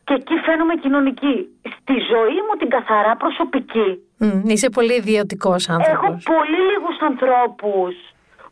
Και 0.05 0.13
εκεί 0.13 0.35
φαίνομαι 0.45 0.75
κοινωνική. 0.75 1.35
Στη 1.77 1.95
ζωή 2.11 2.37
μου 2.45 2.53
την 2.59 2.69
καθαρά 2.69 3.15
προσωπική. 3.15 3.89
Mm, 4.19 4.41
είσαι 4.43 4.69
πολύ 4.69 4.93
ιδιωτικός 4.93 5.69
άνθρωπος. 5.69 5.97
Έχω 5.97 6.33
πολύ 6.33 6.59
λίγους 6.71 6.97
ανθρώπους 6.99 7.93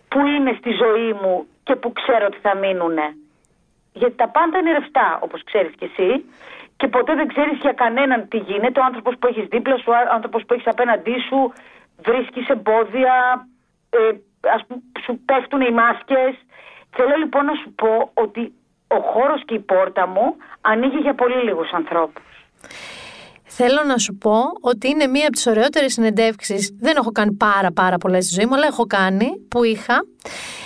που 0.08 0.20
είναι 0.26 0.56
στη 0.60 0.72
ζωή 0.84 1.12
μου 1.22 1.48
και 1.64 1.76
που 1.76 1.92
ξέρω 1.94 2.26
ότι 2.26 2.38
θα 2.42 2.56
μείνουν. 2.58 2.98
Γιατί 3.94 4.16
τα 4.16 4.28
πάντα 4.30 4.58
είναι 4.58 4.72
ρευστά, 4.72 5.20
όπως 5.22 5.44
ξέρεις 5.44 5.72
κι 5.78 5.84
εσύ. 5.92 6.26
Και 6.78 6.88
ποτέ 6.88 7.16
δεν 7.16 7.28
ξέρεις 7.28 7.58
για 7.62 7.72
κανέναν 7.72 8.28
τι 8.28 8.38
γίνεται. 8.38 8.80
Ο 8.80 8.84
άνθρωπος 8.84 9.14
που 9.20 9.28
έχεις 9.28 9.46
δίπλα 9.48 9.78
σου, 9.78 9.92
ο 9.92 10.14
άνθρωπος 10.14 10.46
που 10.46 10.54
έχεις 10.54 10.68
απέναντί 10.68 11.16
σου, 11.28 11.54
βρίσκεις 12.06 12.48
εμπόδια, 12.48 13.48
ε, 13.90 13.98
ας 14.56 14.62
πούμε, 14.68 14.82
σου 15.04 15.20
πέφτουν 15.26 15.62
οι 15.62 15.72
μάσκες. 15.72 16.34
Θέλω 16.96 17.16
λοιπόν 17.18 17.46
να 17.46 17.54
σου 17.54 17.74
πω 17.82 18.12
ότι 18.14 18.54
ο 18.98 19.02
χώρος 19.14 19.42
και 19.46 19.54
η 19.54 19.60
πόρτα 19.60 20.08
μου 20.08 20.36
ανοίγει 20.62 20.98
για 20.98 21.16
πολύ 21.16 21.44
λίγους 21.44 21.72
ανθρώπους. 21.72 22.24
Θέλω 23.56 23.84
να 23.88 23.98
σου 23.98 24.18
πω 24.18 24.36
ότι 24.62 24.90
είναι 24.90 25.08
μία 25.08 25.24
από 25.24 25.32
τις 25.32 25.48
ωραιότερες 25.48 25.94
συνεντεύξεις, 25.94 26.76
δεν 26.80 26.96
έχω 26.98 27.12
κάνει 27.12 27.34
πάρα 27.34 27.72
πάρα 27.72 27.98
πολλές 27.98 28.26
στη 28.26 28.34
ζωή 28.34 28.46
μου, 28.46 28.56
αλλά 28.56 28.66
έχω 28.66 28.86
κάνει, 28.86 29.28
που 29.48 29.64
είχα. 29.64 30.06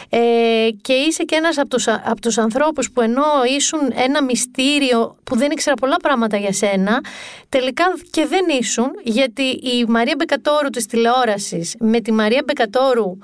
Ε, 0.09 0.67
και 0.81 0.93
είσαι 0.93 1.23
και 1.23 1.35
ένας 1.35 1.57
από 1.57 1.69
τους, 1.69 1.87
από 1.87 2.21
τους 2.21 2.37
ανθρώπους 2.37 2.91
που 2.91 3.01
ενώ 3.01 3.23
ήσουν 3.57 3.79
ένα 3.95 4.23
μυστήριο 4.23 5.17
που 5.23 5.37
δεν 5.37 5.51
ήξερα 5.51 5.75
πολλά 5.75 5.95
πράγματα 5.97 6.37
για 6.37 6.53
σένα, 6.53 7.01
τελικά 7.49 7.83
και 8.11 8.25
δεν 8.25 8.45
ήσουν, 8.59 8.91
γιατί 9.03 9.43
η 9.43 9.85
Μαρία 9.87 10.13
Μπεκατόρου 10.17 10.69
της 10.69 10.85
τηλεόρασης 10.85 11.75
με 11.79 11.99
τη 11.99 12.11
Μαρία 12.11 12.43
Μπεκατόρου 12.45 13.17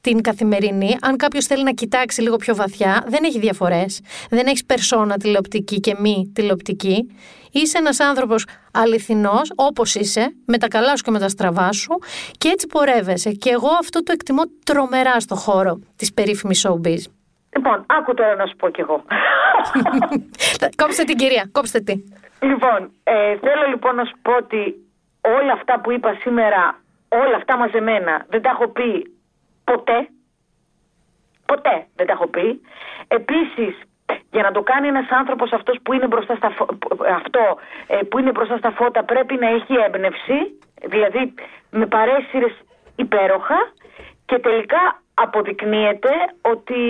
την 0.00 0.20
καθημερινή, 0.22 0.96
αν 1.00 1.16
κάποιος 1.16 1.46
θέλει 1.46 1.62
να 1.62 1.72
κοιτάξει 1.72 2.22
λίγο 2.22 2.36
πιο 2.36 2.54
βαθιά, 2.54 3.04
δεν 3.06 3.24
έχει 3.24 3.38
διαφορές. 3.38 4.00
Δεν 4.30 4.46
έχεις 4.46 4.64
περσόνα 4.64 5.16
τηλεοπτική 5.16 5.80
και 5.80 5.96
μη 5.98 6.32
τηλεοπτική. 6.34 7.16
Είσαι 7.52 7.78
ένας 7.78 8.00
άνθρωπος 8.00 8.46
αληθινός, 8.72 9.52
όπως 9.54 9.94
είσαι, 9.94 10.34
με 10.46 10.58
τα 10.58 10.68
καλά 10.68 10.96
σου 10.96 11.02
και 11.02 11.10
με 11.10 11.18
τα 11.18 11.28
στραβά 11.28 11.72
σου, 11.72 11.98
και 12.38 12.48
έτσι 12.48 12.66
πορεύεσαι. 12.66 13.30
Και 13.30 13.50
εγώ 13.50 13.68
αυτό 13.80 14.02
το 14.02 14.12
εκτιμώ 14.12 14.42
τρομερά 14.64 15.20
στο 15.20 15.34
χώρο 15.34 15.78
της 15.96 16.14
περίφημης 16.14 16.66
showbiz. 16.66 17.02
Λοιπόν, 17.56 17.84
άκου 17.86 18.14
τώρα 18.14 18.34
να 18.34 18.46
σου 18.46 18.56
πω 18.56 18.68
κι 18.68 18.80
εγώ. 18.80 19.04
κόψτε 20.82 21.04
την 21.04 21.16
κυρία, 21.16 21.48
κόψτε 21.52 21.80
τι. 21.80 21.94
Λοιπόν, 22.40 22.90
ε, 23.02 23.36
θέλω 23.36 23.64
λοιπόν 23.68 23.94
να 23.94 24.04
σου 24.04 24.16
πω 24.22 24.32
ότι 24.36 24.74
όλα 25.20 25.52
αυτά 25.52 25.80
που 25.80 25.90
είπα 25.92 26.16
σήμερα, 26.20 26.80
όλα 27.08 27.36
αυτά 27.36 27.56
μαζεμένα, 27.56 28.26
δεν 28.28 28.42
τα 28.42 28.50
έχω 28.50 28.68
πει 28.68 29.19
Ποτέ. 29.72 30.08
Ποτέ 31.46 31.86
δεν 31.96 32.06
τα 32.06 32.12
έχω 32.12 32.26
πει. 32.26 32.60
Επίσης, 33.08 33.74
για 34.30 34.42
να 34.42 34.50
το 34.52 34.62
κάνει 34.62 34.88
ένας 34.88 35.08
άνθρωπος 35.10 35.52
αυτός 35.52 35.76
που 35.82 35.92
είναι 35.92 36.06
μπροστά 36.06 36.34
στα, 36.34 36.46
αυτό, 37.14 37.58
ε, 37.86 37.96
που 38.08 38.18
είναι 38.18 38.30
μπροστά 38.30 38.56
στα 38.56 38.70
φώτα 38.70 39.04
πρέπει 39.04 39.34
να 39.34 39.48
έχει 39.48 39.74
έμπνευση, 39.86 40.38
δηλαδή 40.84 41.34
με 41.70 41.86
παρέσυρες 41.86 42.52
υπέροχα 42.96 43.58
και 44.26 44.38
τελικά 44.38 45.02
αποδεικνύεται 45.14 46.12
ότι 46.40 46.80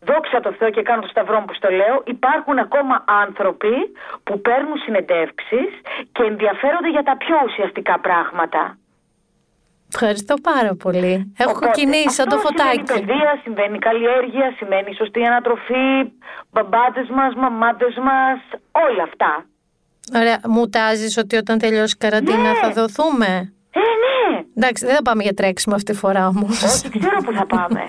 δόξα 0.00 0.40
τω 0.40 0.52
Θεώ 0.52 0.70
και 0.70 0.82
κάνω 0.82 1.00
το 1.00 1.08
σταυρό 1.08 1.38
μου 1.40 1.44
που 1.44 1.54
στο 1.54 1.70
λέω, 1.70 2.02
υπάρχουν 2.04 2.58
ακόμα 2.58 3.04
άνθρωποι 3.06 3.74
που 4.24 4.40
παίρνουν 4.40 4.76
συνεντεύξεις 4.84 5.70
και 6.12 6.22
ενδιαφέρονται 6.22 6.90
για 6.90 7.02
τα 7.02 7.16
πιο 7.16 7.36
ουσιαστικά 7.44 7.98
πράγματα. 8.00 8.78
Ευχαριστώ 9.94 10.34
πάρα 10.42 10.74
πολύ. 10.74 11.32
Έχω 11.38 11.52
κοκκινήσει 11.52 12.10
σαν 12.10 12.28
το 12.28 12.36
φωτάκι. 12.36 12.82
Συμβαίνει 12.86 13.06
παιδεία, 13.06 13.40
συμβαίνει 13.42 13.78
καλλιέργεια, 13.78 14.54
σημαίνει 14.56 14.94
σωστή 14.94 15.24
ανατροφή, 15.24 16.12
μπαμπάτες 16.50 17.08
μας, 17.08 17.34
μαμάτες 17.34 17.94
μας, 17.96 18.38
όλα 18.86 19.02
αυτά. 19.02 19.44
Ωραία. 20.14 20.38
Μου 20.48 20.68
τάζεις 20.68 21.16
ότι 21.16 21.36
όταν 21.36 21.58
τελειώσει 21.58 21.94
η 21.96 22.02
καραντίνα 22.04 22.50
ναι. 22.50 22.54
θα 22.54 22.70
δοθούμε; 22.70 23.52
Ε, 23.70 23.80
ναι. 24.04 24.44
Εντάξει, 24.56 24.86
δεν 24.86 24.94
θα 24.94 25.02
πάμε 25.02 25.22
για 25.22 25.34
τρέξιμο 25.34 25.74
αυτή 25.74 25.92
τη 25.92 25.98
φορά 25.98 26.26
όμως. 26.26 26.62
Όχι, 26.62 26.98
ξέρω 26.98 27.18
που 27.24 27.32
θα 27.32 27.46
πάμε. 27.46 27.84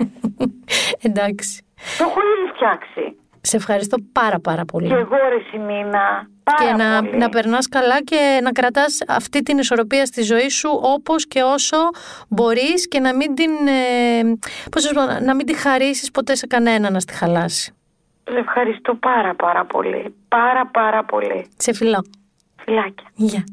Εντάξει. 1.08 1.64
Το 1.98 2.04
έχω 2.08 2.20
ήδη 2.32 2.46
φτιάξει. 2.54 3.16
Σε 3.48 3.56
ευχαριστώ 3.56 3.96
πάρα 4.12 4.40
πάρα 4.40 4.64
πολύ. 4.64 4.88
Και 4.88 4.94
εγώ 4.94 5.16
ρε 5.28 5.40
Σιμίνα. 5.50 6.28
Πάρα 6.44 6.58
και 6.58 6.82
να, 6.82 7.02
πολύ. 7.02 7.16
να 7.16 7.28
περνάς 7.28 7.68
καλά 7.68 8.02
και 8.02 8.40
να 8.42 8.50
κρατάς 8.52 8.98
αυτή 9.08 9.42
την 9.42 9.58
ισορροπία 9.58 10.06
στη 10.06 10.22
ζωή 10.22 10.48
σου 10.48 10.80
όπως 10.82 11.26
και 11.26 11.42
όσο 11.42 11.76
μπορείς 12.28 12.88
και 12.88 13.00
να 13.00 13.14
μην 13.14 13.34
την, 13.34 13.50
ε, 13.66 14.22
πώς 14.70 14.82
σας 14.82 14.92
πω, 14.92 15.24
να 15.24 15.34
μην 15.34 15.46
τη 15.46 15.54
χαρίσεις 15.54 16.10
ποτέ 16.10 16.34
σε 16.34 16.46
κανένα 16.46 16.90
να 16.90 17.00
στη 17.00 17.12
χαλάσει. 17.14 17.74
Σε 18.30 18.38
ευχαριστώ 18.38 18.94
πάρα 18.94 19.34
πάρα 19.34 19.64
πολύ. 19.64 20.14
Πάρα 20.28 20.66
πάρα 20.66 21.04
πολύ. 21.04 21.46
Σε 21.56 21.72
φιλώ. 21.72 22.04
Φιλάκια. 22.64 23.06
Γεια. 23.14 23.44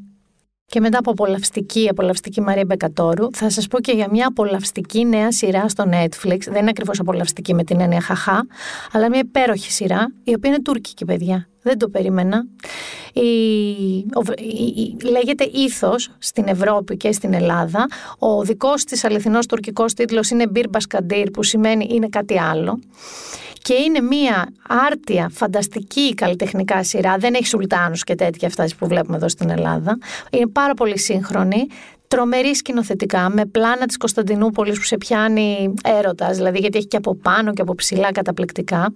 Και 0.73 0.79
μετά 0.79 0.97
από 0.97 1.11
απολαυστική, 1.11 1.87
απολαυστική 1.89 2.41
Μαρία 2.41 2.65
Μπεκατόρου, 2.65 3.27
θα 3.33 3.49
σας 3.49 3.67
πω 3.67 3.79
και 3.79 3.91
για 3.91 4.07
μια 4.11 4.27
απολαυστική 4.27 5.05
νέα 5.05 5.31
σειρά 5.31 5.69
στο 5.69 5.83
Netflix. 5.91 6.39
Δεν 6.45 6.61
είναι 6.61 6.69
ακριβώς 6.69 6.99
απολαυστική 6.99 7.53
με 7.53 7.63
την 7.63 7.79
έννοια 7.79 8.01
χαχά, 8.01 8.47
αλλά 8.91 9.09
μια 9.09 9.19
υπέροχη 9.19 9.71
σειρά, 9.71 10.13
η 10.23 10.33
οποία 10.33 10.49
είναι 10.49 10.61
τουρκική, 10.61 11.05
παιδιά. 11.05 11.47
Δεν 11.61 11.77
το 11.77 11.89
περίμενα. 11.89 12.45
Η, 13.13 13.29
η, 14.37 14.95
λέγεται 15.03 15.49
Ήθος 15.53 16.09
στην 16.17 16.47
Ευρώπη 16.47 16.97
και 16.97 17.11
στην 17.11 17.33
Ελλάδα. 17.33 17.85
Ο 18.19 18.43
δικός 18.43 18.83
της 18.83 19.03
αληθινός 19.03 19.45
τουρκικός 19.45 19.93
τίτλος 19.93 20.29
είναι 20.29 20.47
Μπίρ 20.47 20.69
Μπασκαντήρ, 20.69 21.31
που 21.31 21.43
σημαίνει 21.43 21.87
είναι 21.89 22.07
κάτι 22.07 22.39
άλλο 22.39 22.79
και 23.63 23.73
είναι 23.73 24.01
μια 24.01 24.53
άρτια, 24.67 25.29
φανταστική 25.33 26.13
καλλιτεχνικά 26.13 26.83
σειρά. 26.83 27.17
Δεν 27.17 27.33
έχει 27.33 27.45
σουλτάνους 27.45 28.03
και 28.03 28.15
τέτοια 28.15 28.47
αυτά 28.47 28.65
που 28.77 28.87
βλέπουμε 28.87 29.17
εδώ 29.17 29.29
στην 29.29 29.49
Ελλάδα. 29.49 29.97
Είναι 30.31 30.47
πάρα 30.47 30.73
πολύ 30.73 30.99
σύγχρονη, 30.99 31.67
τρομερή 32.07 32.55
σκηνοθετικά, 32.55 33.29
με 33.29 33.45
πλάνα 33.45 33.85
της 33.85 33.97
Κωνσταντινούπολης 33.97 34.77
που 34.77 34.83
σε 34.83 34.97
πιάνει 34.97 35.73
έρωτας, 35.83 36.37
δηλαδή 36.37 36.59
γιατί 36.59 36.77
έχει 36.77 36.87
και 36.87 36.97
από 36.97 37.15
πάνω 37.15 37.53
και 37.53 37.61
από 37.61 37.75
ψηλά 37.75 38.11
καταπληκτικά 38.11 38.93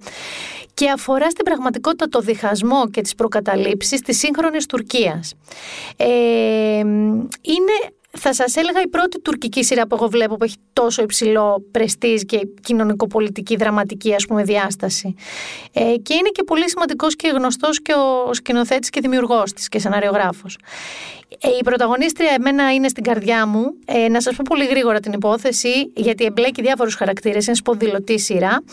και 0.73 0.89
αφορά 0.89 1.29
στην 1.29 1.45
πραγματικότητα 1.45 2.09
το 2.09 2.19
διχασμό 2.19 2.89
και 2.89 3.01
τις 3.01 3.15
προκαταλήψεις 3.15 4.01
της 4.01 4.17
σύγχρονης 4.17 4.65
Τουρκίας. 4.65 5.33
Ε, 5.95 6.07
είναι 7.41 7.75
θα 8.17 8.33
σας 8.33 8.55
έλεγα 8.55 8.81
η 8.81 8.87
πρώτη 8.87 9.21
τουρκική 9.21 9.63
σειρά 9.63 9.87
που 9.87 9.95
εγώ 9.95 10.07
βλέπω 10.07 10.35
που 10.35 10.43
έχει 10.43 10.55
τόσο 10.73 11.01
υψηλό 11.01 11.63
πρεστίζ 11.71 12.21
και 12.21 12.47
κοινωνικοπολιτική 12.61 13.55
δραματική 13.55 14.13
ας 14.13 14.25
πούμε 14.25 14.43
διάσταση. 14.43 15.15
Ε, 15.73 15.81
και 15.81 16.13
είναι 16.13 16.29
και 16.31 16.43
πολύ 16.43 16.69
σημαντικός 16.69 17.15
και 17.15 17.27
γνωστός 17.27 17.81
και 17.81 17.93
ο 17.93 18.33
σκηνοθέτης 18.33 18.89
και 18.89 19.01
δημιουργός 19.01 19.53
της 19.53 19.67
και 19.67 19.79
σεναριογράφος. 19.79 20.57
Ε, 21.29 21.47
η 21.59 21.63
πρωταγωνίστρια 21.63 22.31
εμένα 22.37 22.73
είναι 22.73 22.87
στην 22.87 23.03
καρδιά 23.03 23.45
μου. 23.45 23.73
Ε, 23.85 24.07
να 24.07 24.21
σας 24.21 24.35
πω 24.35 24.43
πολύ 24.49 24.65
γρήγορα 24.65 24.99
την 24.99 25.11
υπόθεση, 25.13 25.91
γιατί 25.95 26.25
εμπλέκει 26.25 26.61
διάφορους 26.61 26.95
χαρακτήρες, 26.95 27.47
είναι 27.47 27.55
σπονδυλωτή 27.55 28.19
σειρά. 28.19 28.63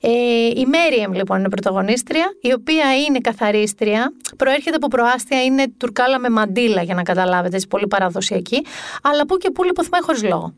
Ε, 0.00 0.10
η 0.56 0.66
Μέριεμ 0.66 1.12
λοιπόν 1.12 1.38
είναι 1.38 1.48
πρωταγωνίστρια, 1.48 2.24
η 2.40 2.52
οποία 2.52 2.96
είναι 3.08 3.18
καθαρίστρια, 3.18 4.12
προέρχεται 4.36 4.76
από 4.76 4.88
προάστια, 4.88 5.44
είναι 5.44 5.64
τουρκάλα 5.76 6.18
με 6.18 6.28
μαντίλα 6.28 6.82
για 6.82 6.94
να 6.94 7.02
καταλάβετε, 7.02 7.54
έτσι, 7.54 7.68
πολύ 7.68 7.86
παραδοσιακή, 7.86 8.64
αλλά 9.02 9.26
που 9.26 9.36
και 9.36 9.50
που 9.50 9.62
λιποθυμάει 9.62 10.02
χωρίς 10.02 10.22
λόγο. 10.22 10.54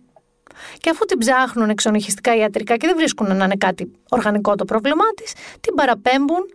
Και 0.81 0.91
αφού 0.91 1.05
την 1.05 1.19
ψάχνουν 1.19 1.71
εξονυχιστικά 1.71 2.37
ιατρικά 2.37 2.77
και 2.77 2.87
δεν 2.87 2.97
βρίσκουν 2.97 3.37
να 3.37 3.45
είναι 3.45 3.57
κάτι 3.57 3.91
οργανικό 4.09 4.55
το 4.55 4.65
πρόβλημά 4.65 5.05
της, 5.17 5.33
την 5.61 5.75
παραπέμπουν 5.75 6.47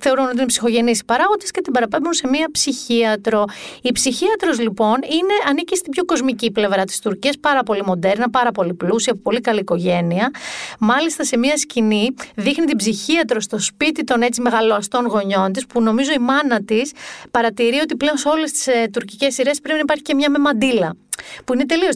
θεωρούν 0.00 0.24
ότι 0.24 0.36
είναι 0.36 0.46
ψυχογενείς 0.46 0.98
οι 0.98 1.04
παράγοντες 1.04 1.50
και 1.50 1.60
την 1.60 1.72
παραπέμπουν 1.72 2.12
σε 2.12 2.28
μία 2.28 2.48
ψυχίατρο. 2.50 3.44
Η 3.82 3.92
ψυχίατρος 3.92 4.58
λοιπόν 4.58 4.94
είναι, 5.02 5.34
ανήκει 5.48 5.76
στην 5.76 5.90
πιο 5.90 6.04
κοσμική 6.04 6.50
πλευρά 6.50 6.84
της 6.84 6.98
Τουρκίας, 6.98 7.38
πάρα 7.38 7.62
πολύ 7.62 7.82
μοντέρνα, 7.86 8.30
πάρα 8.30 8.52
πολύ 8.52 8.74
πλούσια, 8.74 9.12
από 9.12 9.22
πολύ 9.22 9.40
καλή 9.40 9.60
οικογένεια. 9.60 10.30
Μάλιστα 10.78 11.24
σε 11.24 11.36
μία 11.36 11.56
σκηνή 11.56 12.14
δείχνει 12.34 12.64
την 12.64 12.76
ψυχίατρο 12.76 13.40
στο 13.40 13.58
σπίτι 13.58 14.04
των 14.04 14.22
έτσι 14.22 14.40
μεγαλωστών 14.40 15.06
γονιών 15.06 15.52
της, 15.52 15.66
που 15.66 15.82
νομίζω 15.82 16.12
η 16.12 16.18
μάνα 16.18 16.64
της 16.64 16.92
παρατηρεί 17.30 17.78
ότι 17.78 17.96
πλέον 17.96 18.16
σε 18.16 18.28
όλες 18.28 18.52
τις 18.52 18.66
ε, 18.66 18.88
τουρκικές 18.92 19.34
σειρές 19.34 19.60
πρέπει 19.60 19.74
να 19.74 19.80
υπάρχει 19.80 20.02
και 20.02 20.14
μία 20.14 20.30
με 20.30 20.38
μαντίλα 20.38 20.96
που 21.44 21.54
είναι 21.54 21.66
τελείως 21.66 21.94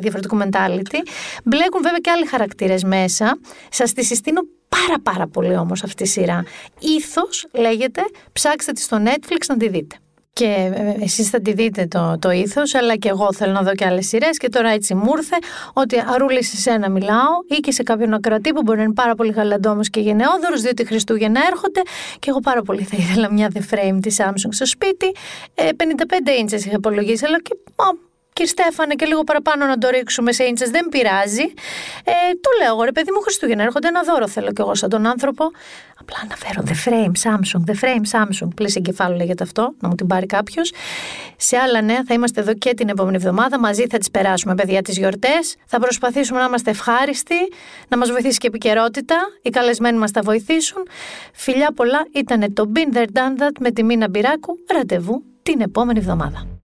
διαφορετικού 0.00 0.38
mentality. 0.38 0.98
Μπλέκουν 1.44 1.82
βέβαια 1.82 1.98
και 2.00 2.10
άλλοι 2.10 2.26
χαρακτήρες 2.26 2.84
μέσα. 2.84 3.38
Σας 3.70 3.92
τη 3.92 4.04
συστήνω 4.04 4.40
πάρα 4.68 5.00
πάρα 5.02 5.26
πολύ 5.26 5.56
όμως 5.56 5.82
αυτή 5.82 6.02
η 6.02 6.06
σειρά. 6.06 6.44
Ήθος 6.78 7.46
λέγεται, 7.52 8.02
ψάξτε 8.32 8.72
τη 8.72 8.80
στο 8.80 9.02
Netflix 9.04 9.46
να 9.48 9.56
τη 9.56 9.68
δείτε. 9.68 9.96
και 10.32 10.72
ε, 10.74 11.04
εσείς 11.04 11.28
θα 11.30 11.40
τη 11.40 11.52
δείτε 11.52 11.86
το, 11.86 12.16
το 12.18 12.30
ήθος, 12.30 12.74
αλλά 12.74 12.96
και 12.96 13.08
εγώ 13.08 13.32
θέλω 13.32 13.52
να 13.52 13.62
δω 13.62 13.74
και 13.74 13.84
άλλες 13.86 14.06
σειρές 14.06 14.36
και 14.36 14.48
τώρα 14.48 14.68
έτσι 14.68 14.94
μου 14.94 15.12
ήρθε 15.16 15.36
ότι 15.72 15.96
αρούλη 16.06 16.44
σε 16.44 16.56
σένα 16.56 16.90
μιλάω 16.90 17.30
ή 17.48 17.54
και 17.54 17.72
σε 17.72 17.82
κάποιον 17.82 18.14
ακροατή 18.14 18.52
που 18.52 18.62
μπορεί 18.62 18.78
να 18.78 18.84
είναι 18.84 18.92
πάρα 18.92 19.14
πολύ 19.14 19.32
γαλαντόμος 19.32 19.90
και 19.90 20.00
γενναιόδωρος, 20.00 20.60
διότι 20.60 20.84
Χριστούγεννα 20.84 21.40
έρχονται 21.50 21.80
και 22.18 22.30
εγώ 22.30 22.40
πάρα 22.40 22.62
πολύ 22.62 22.82
θα 22.82 22.96
ήθελα 22.98 23.32
μια 23.32 23.50
The 23.54 23.74
Frame 23.74 23.98
της 24.02 24.16
Samsung 24.20 24.48
στο 24.50 24.66
σπίτι. 24.66 25.14
55 25.54 25.62
ε, 26.24 26.38
ίντσες 26.38 26.64
είχα 26.64 26.74
υπολογίσει, 26.76 27.24
αλλά 27.26 27.40
και 27.40 27.56
Κύριε 28.36 28.50
Στέφανε, 28.50 28.94
και 28.94 29.06
λίγο 29.06 29.24
παραπάνω 29.24 29.66
να 29.66 29.78
το 29.78 29.88
ρίξουμε 29.88 30.32
σε 30.32 30.44
ίντσες, 30.44 30.70
δεν 30.70 30.88
πειράζει. 30.88 31.42
Ε, 32.04 32.12
του 32.40 32.50
λέω, 32.62 32.82
ρε 32.82 32.92
παιδί 32.92 33.10
μου, 33.10 33.20
Χριστούγεννα 33.20 33.62
έρχονται 33.62 33.88
ένα 33.88 34.02
δώρο 34.02 34.28
θέλω 34.28 34.52
κι 34.52 34.60
εγώ 34.60 34.74
σαν 34.74 34.88
τον 34.88 35.06
άνθρωπο. 35.06 35.44
Απλά 36.00 36.16
αναφέρω 36.22 36.62
The 36.66 36.88
Frame 36.88 37.12
Samsung, 37.24 37.70
The 37.70 37.74
Frame 37.84 38.20
Samsung. 38.20 38.48
Πλήση 38.54 38.74
εγκεφάλου 38.78 39.16
λέγεται 39.16 39.42
αυτό, 39.42 39.74
να 39.80 39.88
μου 39.88 39.94
την 39.94 40.06
πάρει 40.06 40.26
κάποιος. 40.26 40.72
Σε 41.36 41.56
άλλα 41.56 41.80
νέα 41.80 42.02
θα 42.06 42.14
είμαστε 42.14 42.40
εδώ 42.40 42.54
και 42.54 42.74
την 42.74 42.88
επόμενη 42.88 43.16
εβδομάδα. 43.16 43.58
Μαζί 43.58 43.86
θα 43.90 43.98
τις 43.98 44.10
περάσουμε, 44.10 44.54
παιδιά, 44.54 44.82
τις 44.82 44.98
γιορτές. 44.98 45.56
Θα 45.66 45.78
προσπαθήσουμε 45.78 46.38
να 46.38 46.44
είμαστε 46.44 46.70
ευχάριστοι, 46.70 47.38
να 47.88 47.96
μας 47.96 48.10
βοηθήσει 48.10 48.38
και 48.38 48.46
επικαιρότητα. 48.46 49.16
Οι 49.42 49.50
καλεσμένοι 49.50 49.98
μας 49.98 50.10
θα 50.10 50.20
βοηθήσουν. 50.22 50.82
Φιλιά 51.32 51.72
πολλά, 51.72 52.06
ήταν 52.12 52.52
το 52.54 52.72
Been 52.74 52.96
There 52.96 53.08
Done 53.12 53.42
That 53.42 53.56
με 53.60 53.70
τη 53.70 53.82
Μίνα 53.82 54.08
Μπυράκου. 54.08 54.58
Ραντεβού 54.72 55.22
την 55.42 55.60
επόμενη 55.60 55.98
εβδομάδα. 55.98 56.55